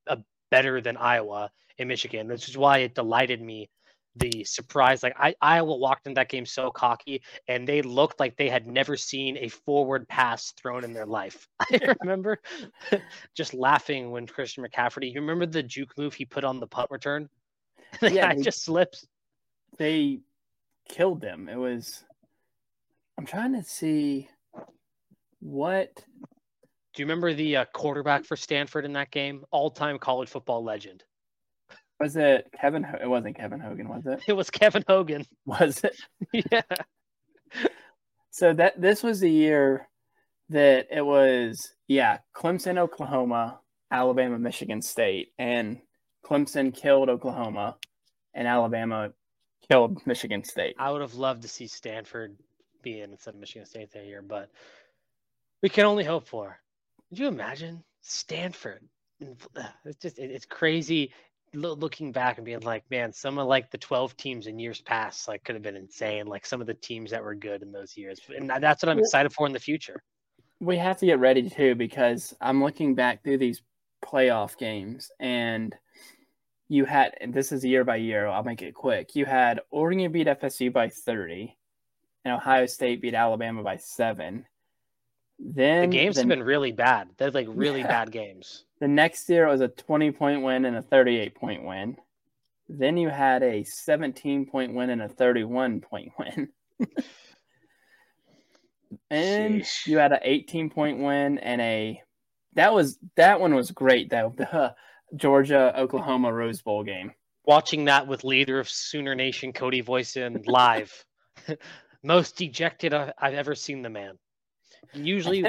a 0.08 0.18
better 0.50 0.80
than 0.80 0.96
Iowa 0.96 1.50
in 1.78 1.88
Michigan, 1.88 2.28
which 2.28 2.48
is 2.48 2.56
why 2.56 2.78
it 2.78 2.94
delighted 2.94 3.40
me 3.40 3.68
the 4.16 4.44
surprise. 4.44 5.02
Like 5.02 5.14
I, 5.18 5.34
Iowa 5.40 5.76
walked 5.76 6.06
in 6.06 6.14
that 6.14 6.28
game 6.28 6.46
so 6.46 6.70
cocky, 6.70 7.22
and 7.48 7.68
they 7.68 7.82
looked 7.82 8.18
like 8.18 8.36
they 8.36 8.48
had 8.48 8.66
never 8.66 8.96
seen 8.96 9.36
a 9.38 9.48
forward 9.48 10.08
pass 10.08 10.52
thrown 10.52 10.84
in 10.84 10.92
their 10.92 11.06
life. 11.06 11.46
I 11.60 11.94
remember 12.00 12.40
just 13.34 13.54
laughing 13.54 14.10
when 14.10 14.26
Christian 14.26 14.64
McCaffrey. 14.64 15.12
You 15.12 15.20
remember 15.20 15.46
the 15.46 15.62
juke 15.62 15.96
move 15.98 16.14
he 16.14 16.24
put 16.24 16.44
on 16.44 16.60
the 16.60 16.66
punt 16.66 16.90
return? 16.90 17.28
the 18.00 18.12
yeah, 18.12 18.34
they, 18.34 18.42
just 18.42 18.64
slips. 18.64 19.06
They 19.78 20.20
killed 20.88 21.20
them. 21.20 21.48
It 21.48 21.56
was. 21.56 22.04
I'm 23.18 23.26
trying 23.26 23.54
to 23.54 23.62
see 23.62 24.28
what. 25.40 25.90
Do 26.96 27.02
you 27.02 27.06
remember 27.06 27.34
the 27.34 27.56
uh, 27.56 27.64
quarterback 27.74 28.24
for 28.24 28.36
Stanford 28.36 28.86
in 28.86 28.94
that 28.94 29.10
game? 29.10 29.44
All-time 29.50 29.98
college 29.98 30.30
football 30.30 30.64
legend. 30.64 31.04
Was 32.00 32.16
it 32.16 32.48
Kevin? 32.58 32.86
It 33.02 33.06
wasn't 33.06 33.36
Kevin 33.36 33.60
Hogan, 33.60 33.86
was 33.86 34.06
it? 34.06 34.22
It 34.28 34.32
was 34.32 34.48
Kevin 34.48 34.82
Hogan. 34.88 35.26
Was 35.44 35.84
it? 35.84 35.94
yeah. 36.50 36.62
So 38.30 38.54
that 38.54 38.80
this 38.80 39.02
was 39.02 39.20
the 39.20 39.30
year 39.30 39.88
that 40.48 40.86
it 40.90 41.04
was 41.04 41.74
yeah 41.86 42.18
Clemson, 42.34 42.78
Oklahoma, 42.78 43.60
Alabama, 43.90 44.38
Michigan 44.38 44.80
State, 44.80 45.32
and 45.38 45.78
Clemson 46.24 46.74
killed 46.74 47.10
Oklahoma, 47.10 47.76
and 48.32 48.48
Alabama 48.48 49.12
killed 49.70 50.00
Michigan 50.06 50.44
State. 50.44 50.76
I 50.78 50.92
would 50.92 51.02
have 51.02 51.14
loved 51.14 51.42
to 51.42 51.48
see 51.48 51.66
Stanford 51.66 52.38
be 52.82 53.02
in 53.02 53.12
instead 53.12 53.34
of 53.34 53.40
Michigan 53.40 53.66
State 53.66 53.92
that 53.92 54.06
year, 54.06 54.22
but 54.22 54.50
we 55.62 55.68
can 55.68 55.84
only 55.84 56.04
hope 56.04 56.26
for. 56.26 56.58
Could 57.08 57.18
you 57.18 57.28
imagine 57.28 57.84
Stanford? 58.00 58.82
Uh, 59.22 59.62
it's 59.84 59.98
just 59.98 60.18
it's 60.18 60.44
crazy 60.44 61.12
looking 61.54 62.12
back 62.12 62.36
and 62.36 62.44
being 62.44 62.60
like, 62.60 62.84
man, 62.90 63.12
some 63.12 63.38
of 63.38 63.46
like 63.46 63.70
the 63.70 63.78
12 63.78 64.16
teams 64.16 64.46
in 64.46 64.58
years 64.58 64.80
past 64.80 65.28
like 65.28 65.42
could 65.44 65.54
have 65.54 65.62
been 65.62 65.76
insane. 65.76 66.26
Like 66.26 66.44
some 66.44 66.60
of 66.60 66.66
the 66.66 66.74
teams 66.74 67.10
that 67.10 67.22
were 67.22 67.34
good 67.34 67.62
in 67.62 67.72
those 67.72 67.96
years, 67.96 68.20
and 68.36 68.50
that's 68.60 68.82
what 68.82 68.90
I'm 68.90 68.98
excited 68.98 69.32
for 69.32 69.46
in 69.46 69.52
the 69.52 69.58
future. 69.58 70.02
We 70.60 70.76
have 70.78 70.98
to 70.98 71.06
get 71.06 71.18
ready 71.18 71.48
too 71.48 71.74
because 71.74 72.34
I'm 72.40 72.62
looking 72.62 72.94
back 72.94 73.22
through 73.22 73.38
these 73.38 73.62
playoff 74.04 74.56
games 74.56 75.10
and 75.20 75.74
you 76.68 76.84
had, 76.84 77.14
and 77.20 77.32
this 77.32 77.52
is 77.52 77.64
year 77.64 77.84
by 77.84 77.96
year. 77.96 78.26
I'll 78.26 78.42
make 78.42 78.62
it 78.62 78.74
quick. 78.74 79.14
You 79.14 79.24
had 79.24 79.60
Oregon 79.70 80.10
beat 80.10 80.26
FSU 80.26 80.72
by 80.72 80.88
thirty, 80.88 81.56
and 82.24 82.34
Ohio 82.34 82.66
State 82.66 83.00
beat 83.00 83.14
Alabama 83.14 83.62
by 83.62 83.76
seven. 83.76 84.46
Then 85.38 85.90
the 85.90 85.96
games 85.96 86.14
the, 86.16 86.22
have 86.22 86.28
been 86.28 86.42
really 86.42 86.72
bad. 86.72 87.08
They're 87.18 87.30
like 87.30 87.46
really 87.50 87.80
Yeah. 87.80 87.88
bad 87.88 88.10
games. 88.12 88.64
the 88.80 88.88
next 88.88 89.28
year 89.28 89.46
it 89.46 89.50
was 89.50 89.60
a 89.60 89.68
twenty 89.68 90.10
point 90.10 90.42
win 90.42 90.64
and 90.64 90.76
a 90.76 90.82
thirty 90.82 91.18
eight 91.18 91.34
point 91.34 91.64
win. 91.64 91.96
Then 92.68 92.96
you 92.96 93.08
had 93.08 93.42
a 93.42 93.62
seventeen 93.64 94.46
point 94.46 94.74
win 94.74 94.90
and 94.90 95.02
a 95.02 95.08
thirty 95.08 95.44
one 95.44 95.80
point 95.80 96.12
win. 96.18 96.48
and 99.10 99.62
Sheesh. 99.62 99.86
you 99.86 99.98
had 99.98 100.12
an 100.12 100.20
eighteen 100.22 100.70
point 100.70 100.98
win 101.00 101.38
and 101.38 101.60
a 101.60 102.02
that 102.54 102.72
was 102.72 102.98
that 103.16 103.40
one 103.40 103.54
was 103.54 103.70
great 103.70 104.10
though 104.10 104.32
the 104.36 104.74
Georgia 105.14 105.72
Oklahoma 105.78 106.32
Rose 106.32 106.62
Bowl 106.62 106.82
game. 106.82 107.12
Watching 107.44 107.84
that 107.84 108.08
with 108.08 108.24
leader 108.24 108.58
of 108.58 108.68
Sooner 108.68 109.14
Nation, 109.14 109.52
Cody 109.52 109.80
Voisin, 109.80 110.42
live. 110.46 110.92
Most 112.02 112.36
dejected 112.36 112.92
I've 112.92 113.34
ever 113.34 113.54
seen 113.54 113.82
the 113.82 113.88
man. 113.90 114.18
Usually, 114.94 115.44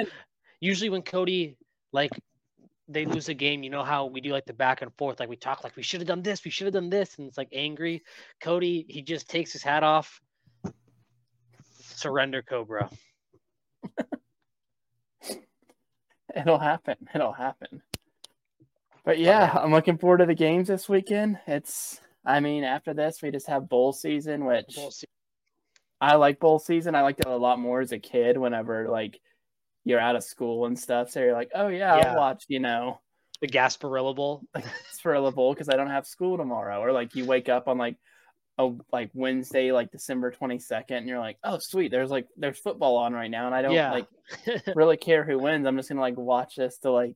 usually 0.60 0.90
when 0.90 1.02
Cody 1.02 1.58
like 1.92 2.12
they 2.88 3.06
lose 3.06 3.30
a 3.30 3.34
game, 3.34 3.64
you 3.64 3.70
know 3.70 3.84
how 3.84 4.06
we 4.06 4.22
do 4.22 4.32
like 4.32 4.46
the 4.46 4.54
back 4.54 4.82
and 4.82 4.94
forth, 4.98 5.20
like 5.20 5.30
we 5.30 5.36
talk 5.36 5.64
like 5.64 5.76
we 5.76 5.84
should 5.84 6.00
have 6.00 6.08
done 6.08 6.24
this, 6.24 6.44
we 6.46 6.52
should 6.52 6.66
have 6.66 6.74
done 6.74 6.90
this, 6.90 7.18
and 7.18 7.28
it's 7.28 7.38
like 7.38 7.50
angry. 7.52 8.04
Cody, 8.42 8.86
he 8.88 9.02
just 9.02 9.30
takes 9.30 9.52
his 9.52 9.64
hat 9.64 9.84
off. 9.84 10.22
Surrender, 11.80 12.42
Cobra. 12.42 12.90
It'll 16.36 16.60
happen. 16.60 16.96
It'll 17.16 17.34
happen. 17.34 17.82
But 19.04 19.20
yeah, 19.20 19.52
uh, 19.56 19.62
I'm 19.62 19.72
looking 19.72 19.98
forward 19.98 20.18
to 20.20 20.26
the 20.26 20.36
games 20.36 20.68
this 20.68 20.88
weekend. 20.90 21.40
It's 21.48 22.00
I 22.26 22.40
mean, 22.40 22.64
after 22.64 22.94
this 22.94 23.22
we 23.22 23.32
just 23.32 23.48
have 23.48 23.70
bowl 23.70 23.94
season, 23.94 24.46
which 24.46 24.76
We'll 24.76 24.92
see. 24.92 25.08
I 26.00 26.16
like 26.16 26.40
bowl 26.40 26.60
season. 26.60 26.96
I 26.96 27.02
liked 27.02 27.20
it 27.20 27.26
a 27.26 27.36
lot 27.36 27.60
more 27.60 27.82
as 27.82 27.92
a 27.92 28.00
kid 28.00 28.38
whenever 28.38 28.88
like 28.90 29.20
you're 29.84 30.00
out 30.00 30.16
of 30.16 30.24
school 30.24 30.66
and 30.66 30.78
stuff. 30.78 31.10
So 31.10 31.20
you're 31.22 31.34
like, 31.34 31.52
oh 31.56 31.68
yeah, 31.70 31.98
Yeah. 31.98 32.12
I'll 32.12 32.18
watch, 32.18 32.44
you 32.48 32.60
know, 32.60 33.00
The 33.42 33.48
Gasparilla 33.48 34.16
Bowl. 34.16 34.44
Spurla 34.98 35.34
Bowl 35.34 35.54
because 35.54 35.70
I 35.70 35.76
don't 35.76 35.90
have 35.90 36.06
school 36.06 36.38
tomorrow. 36.38 36.80
Or 36.82 36.92
like 36.92 37.16
you 37.16 37.26
wake 37.26 37.50
up 37.50 37.68
on 37.68 37.78
like 37.78 37.96
a 38.60 38.72
like 38.92 39.12
Wednesday, 39.14 39.72
like 39.72 39.92
December 39.92 40.32
22nd, 40.32 40.92
and 40.92 41.08
you're 41.08 41.20
like, 41.20 41.38
oh 41.44 41.58
sweet, 41.60 41.90
there's 41.92 42.12
like 42.12 42.28
there's 42.38 42.60
football 42.60 42.98
on 42.98 43.14
right 43.14 43.32
now, 43.32 43.46
and 43.46 43.56
I 43.56 43.62
don't 43.62 43.74
Yeah. 43.74 43.92
like 43.92 44.08
really 44.76 44.98
care 44.98 45.24
who 45.24 45.40
wins. 45.40 45.66
I'm 45.66 45.78
just 45.78 45.90
gonna 45.90 46.02
like 46.02 46.18
watch 46.18 46.56
this 46.56 46.78
to 46.80 46.92
like 46.92 47.16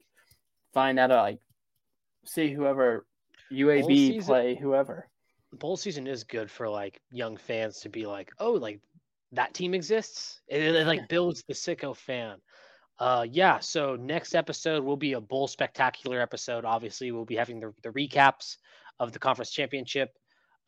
find 0.73 0.97
out 0.99 1.09
like 1.09 1.39
see 2.25 2.53
whoever 2.53 3.05
UAB 3.51 4.23
play 4.25 4.55
whoever. 4.55 5.07
Bowl 5.57 5.77
season 5.77 6.07
is 6.07 6.23
good 6.23 6.49
for 6.49 6.69
like 6.69 7.01
young 7.11 7.37
fans 7.37 7.79
to 7.81 7.89
be 7.89 8.05
like, 8.05 8.31
oh, 8.39 8.53
like 8.53 8.79
that 9.31 9.53
team 9.53 9.73
exists. 9.73 10.41
It, 10.47 10.61
it, 10.61 10.87
like 10.87 11.09
builds 11.09 11.43
the 11.47 11.53
sicko 11.53 11.95
fan. 11.95 12.37
Uh, 12.99 13.25
yeah. 13.29 13.59
So 13.59 13.95
next 13.95 14.35
episode 14.35 14.83
will 14.83 14.97
be 14.97 15.13
a 15.13 15.21
bowl 15.21 15.47
spectacular 15.47 16.21
episode. 16.21 16.65
Obviously, 16.65 17.11
we'll 17.11 17.25
be 17.25 17.35
having 17.35 17.59
the, 17.59 17.73
the 17.83 17.89
recaps 17.89 18.57
of 18.99 19.11
the 19.11 19.19
conference 19.19 19.51
championship, 19.51 20.09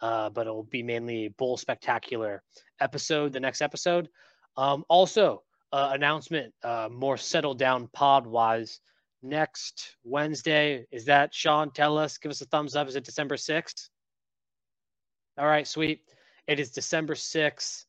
uh, 0.01 0.29
but 0.29 0.47
it 0.47 0.49
will 0.49 0.63
be 0.63 0.83
mainly 0.83 1.25
a 1.25 1.31
bowl 1.31 1.57
spectacular 1.57 2.41
episode. 2.79 3.33
The 3.33 3.39
next 3.39 3.61
episode. 3.61 4.09
Um, 4.57 4.83
also, 4.89 5.43
uh, 5.71 5.91
announcement, 5.93 6.53
uh, 6.63 6.89
more 6.91 7.17
settled 7.17 7.59
down 7.59 7.87
pod 7.93 8.25
wise. 8.25 8.79
Next 9.21 9.95
Wednesday 10.03 10.85
is 10.91 11.05
that 11.05 11.33
Sean? 11.33 11.71
Tell 11.71 11.97
us. 11.97 12.17
Give 12.17 12.29
us 12.29 12.41
a 12.41 12.45
thumbs 12.45 12.75
up. 12.75 12.87
Is 12.87 12.95
it 12.95 13.05
December 13.05 13.37
sixth? 13.37 13.89
All 15.35 15.47
right, 15.47 15.67
sweet. 15.67 16.01
It 16.45 16.59
is 16.59 16.69
December 16.69 17.15
6th. 17.15 17.85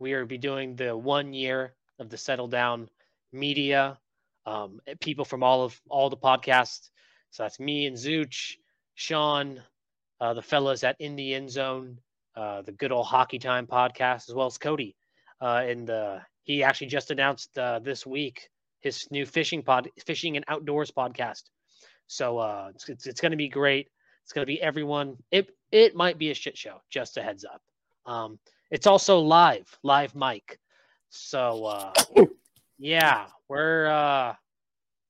We 0.00 0.12
are 0.12 0.26
be 0.26 0.38
doing 0.38 0.74
the 0.74 0.96
one 0.96 1.32
year 1.32 1.74
of 2.00 2.08
the 2.08 2.16
Settle 2.16 2.48
Down 2.48 2.88
Media. 3.32 3.96
Um, 4.44 4.80
people 5.00 5.24
from 5.24 5.44
all 5.44 5.62
of 5.62 5.80
all 5.88 6.10
the 6.10 6.16
podcasts. 6.16 6.90
So 7.30 7.44
that's 7.44 7.60
me 7.60 7.86
and 7.86 7.96
Zooch, 7.96 8.56
Sean, 8.96 9.62
uh, 10.20 10.34
the 10.34 10.42
fellas 10.42 10.82
at 10.82 10.96
In 10.98 11.14
the 11.14 11.32
End 11.32 11.48
Zone, 11.48 11.96
uh, 12.34 12.62
the 12.62 12.72
good 12.72 12.90
old 12.90 13.06
Hockey 13.06 13.38
Time 13.38 13.68
podcast, 13.68 14.28
as 14.28 14.34
well 14.34 14.46
as 14.46 14.58
Cody. 14.58 14.96
Uh, 15.40 15.62
and 15.64 15.86
the 15.86 16.20
he 16.42 16.64
actually 16.64 16.88
just 16.88 17.12
announced 17.12 17.56
uh, 17.56 17.78
this 17.78 18.04
week 18.04 18.48
his 18.80 19.08
new 19.12 19.26
fishing 19.26 19.62
pod, 19.62 19.88
fishing 20.04 20.34
and 20.34 20.44
outdoors 20.48 20.90
podcast. 20.90 21.44
So 22.08 22.38
uh, 22.38 22.72
it's 22.74 22.88
it's, 22.88 23.06
it's 23.06 23.20
going 23.20 23.30
to 23.30 23.36
be 23.36 23.48
great. 23.48 23.90
It's 24.24 24.32
going 24.32 24.42
to 24.42 24.46
be 24.46 24.60
everyone. 24.60 25.16
It 25.30 25.50
it 25.72 25.94
might 25.94 26.18
be 26.18 26.30
a 26.30 26.34
shit 26.34 26.56
show. 26.56 26.80
Just 26.90 27.16
a 27.16 27.22
heads 27.22 27.44
up. 27.44 27.62
Um, 28.06 28.38
it's 28.70 28.86
also 28.86 29.20
live, 29.20 29.66
live 29.82 30.14
mic. 30.14 30.58
So 31.10 31.64
uh, 31.66 31.92
yeah, 32.78 33.26
we're 33.48 33.86
uh, 33.86 34.34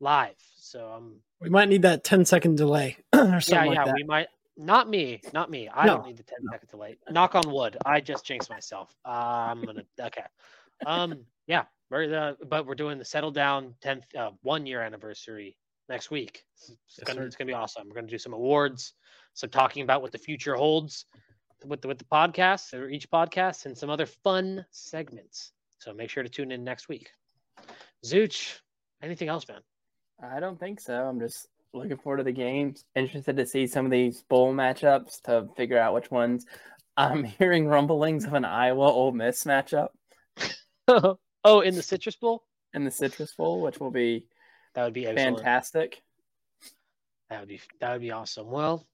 live. 0.01 0.37
So 0.57 0.93
um, 0.93 1.17
We 1.41 1.49
might 1.51 1.69
need 1.69 1.83
that 1.83 2.05
10 2.05 2.25
second 2.25 2.57
delay 2.57 2.97
or 3.15 3.41
yeah, 3.47 3.65
something 3.65 3.73
yeah, 3.73 3.85
like 3.85 3.85
that. 3.87 3.95
we 3.95 4.05
might. 4.05 4.29
Not 4.57 4.91
me, 4.91 5.23
not 5.33 5.51
me. 5.51 5.69
I 5.73 5.87
No, 5.87 5.97
don't 5.97 6.07
need 6.07 6.19
the 6.19 6.23
10 6.23 6.39
second 6.53 6.69
delay. 6.71 6.99
Knock 7.11 7.35
on 7.35 7.51
wood. 7.51 7.79
I 7.87 8.01
just 8.01 8.27
jinxed 8.27 8.51
myself. 8.51 8.95
Uh, 9.07 9.11
I'm 9.11 9.65
gonna. 9.65 9.85
Okay. 10.01 10.25
Um. 10.85 11.25
Yeah. 11.47 11.65
We're 11.91 12.07
the, 12.09 12.37
but 12.47 12.67
we're 12.67 12.77
doing 12.77 12.99
the 12.99 13.05
settle 13.05 13.33
down 13.33 13.75
10th 13.83 14.05
uh, 14.17 14.31
one 14.43 14.65
year 14.67 14.81
anniversary 14.83 15.57
next 15.89 16.11
week. 16.11 16.45
It's, 16.55 16.71
it's 16.71 16.99
Yes, 16.99 17.05
gonna 17.05 17.27
it's 17.27 17.37
gonna 17.37 17.49
be 17.49 17.55
awesome. 17.55 17.89
We're 17.89 17.97
gonna 17.97 18.07
do 18.07 18.19
some 18.19 18.33
awards, 18.33 18.95
some 19.41 19.51
talking 19.51 19.83
about 19.83 20.03
what 20.03 20.13
the 20.13 20.19
future 20.19 20.55
holds 20.55 21.07
with 21.65 21.83
the, 21.83 21.89
with 21.89 21.99
the 21.99 22.05
podcast 22.05 22.73
or 22.75 22.89
each 22.89 23.11
podcast, 23.11 23.67
and 23.67 23.77
some 23.77 23.91
other 23.91 24.07
fun 24.07 24.65
segments. 24.71 25.53
So 25.79 25.93
make 25.93 26.11
sure 26.11 26.23
to 26.23 26.29
tune 26.29 26.53
in 26.53 26.65
next 26.65 26.89
week. 26.89 27.11
Zooch, 28.05 28.59
anything 29.03 29.29
else, 29.29 29.47
man? 29.49 29.61
I 30.23 30.41
don't 30.41 30.59
think 30.59 30.81
so. 30.81 30.95
I'm 30.95 31.19
just 31.19 31.49
looking 31.73 31.97
forward 31.97 32.19
to 32.19 32.25
the 32.25 32.33
games. 32.33 32.85
Interested 32.95 33.37
to 33.37 33.47
see 33.47 33.67
some 33.67 33.85
of 33.85 33.91
these 33.91 34.23
bowl 34.23 34.55
matchups 34.55 35.23
to 35.23 35.49
figure 35.57 35.79
out 35.79 35.95
which 35.95 36.11
ones. 36.11 36.47
I'm 36.97 37.25
hearing 37.39 37.67
rumblings 37.67 38.25
of 38.25 38.35
an 38.35 38.45
Iowa 38.45 38.93
Ole 38.93 39.13
Miss 39.13 39.45
matchup 39.45 39.89
oh, 41.45 41.61
in 41.61 41.75
the 41.75 41.83
Citrus 41.83 42.17
Bowl, 42.17 42.45
in 42.75 42.85
the 42.85 42.91
Citrus 42.91 43.35
Bowl, 43.35 43.63
which 43.63 43.79
will 43.79 43.91
be 43.91 44.27
that 44.75 44.85
would 44.85 44.95
be 44.95 45.07
excellent. 45.07 45.39
fantastic. 45.39 46.03
That 47.29 47.41
would 47.41 47.49
be 47.49 47.61
that 47.81 47.93
would 47.93 48.01
be 48.01 48.11
awesome. 48.11 48.51
Well, 48.51 48.87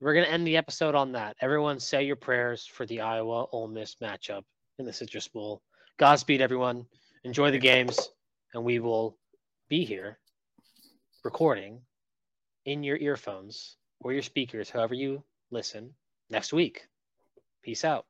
we're 0.00 0.14
gonna 0.14 0.26
end 0.26 0.46
the 0.46 0.56
episode 0.56 0.94
on 0.94 1.12
that. 1.12 1.36
Everyone, 1.40 1.80
say 1.80 2.04
your 2.04 2.16
prayers 2.16 2.66
for 2.66 2.86
the 2.86 3.00
Iowa 3.00 3.46
Ole 3.52 3.68
Miss 3.68 3.96
matchup 3.96 4.42
in 4.78 4.84
the 4.84 4.92
Citrus 4.92 5.28
Bowl. 5.28 5.62
Godspeed, 5.98 6.40
everyone. 6.40 6.86
Enjoy 7.24 7.50
the 7.50 7.58
games, 7.58 8.10
and 8.54 8.62
we 8.62 8.78
will 8.78 9.16
be 9.68 9.84
here 9.84 10.18
recording 11.24 11.80
in 12.66 12.82
your 12.82 12.96
earphones 12.98 13.76
or 14.00 14.12
your 14.12 14.22
speakers, 14.22 14.70
however 14.70 14.94
you 14.94 15.24
listen, 15.50 15.94
next 16.30 16.52
week. 16.52 16.86
Peace 17.62 17.84
out. 17.84 18.06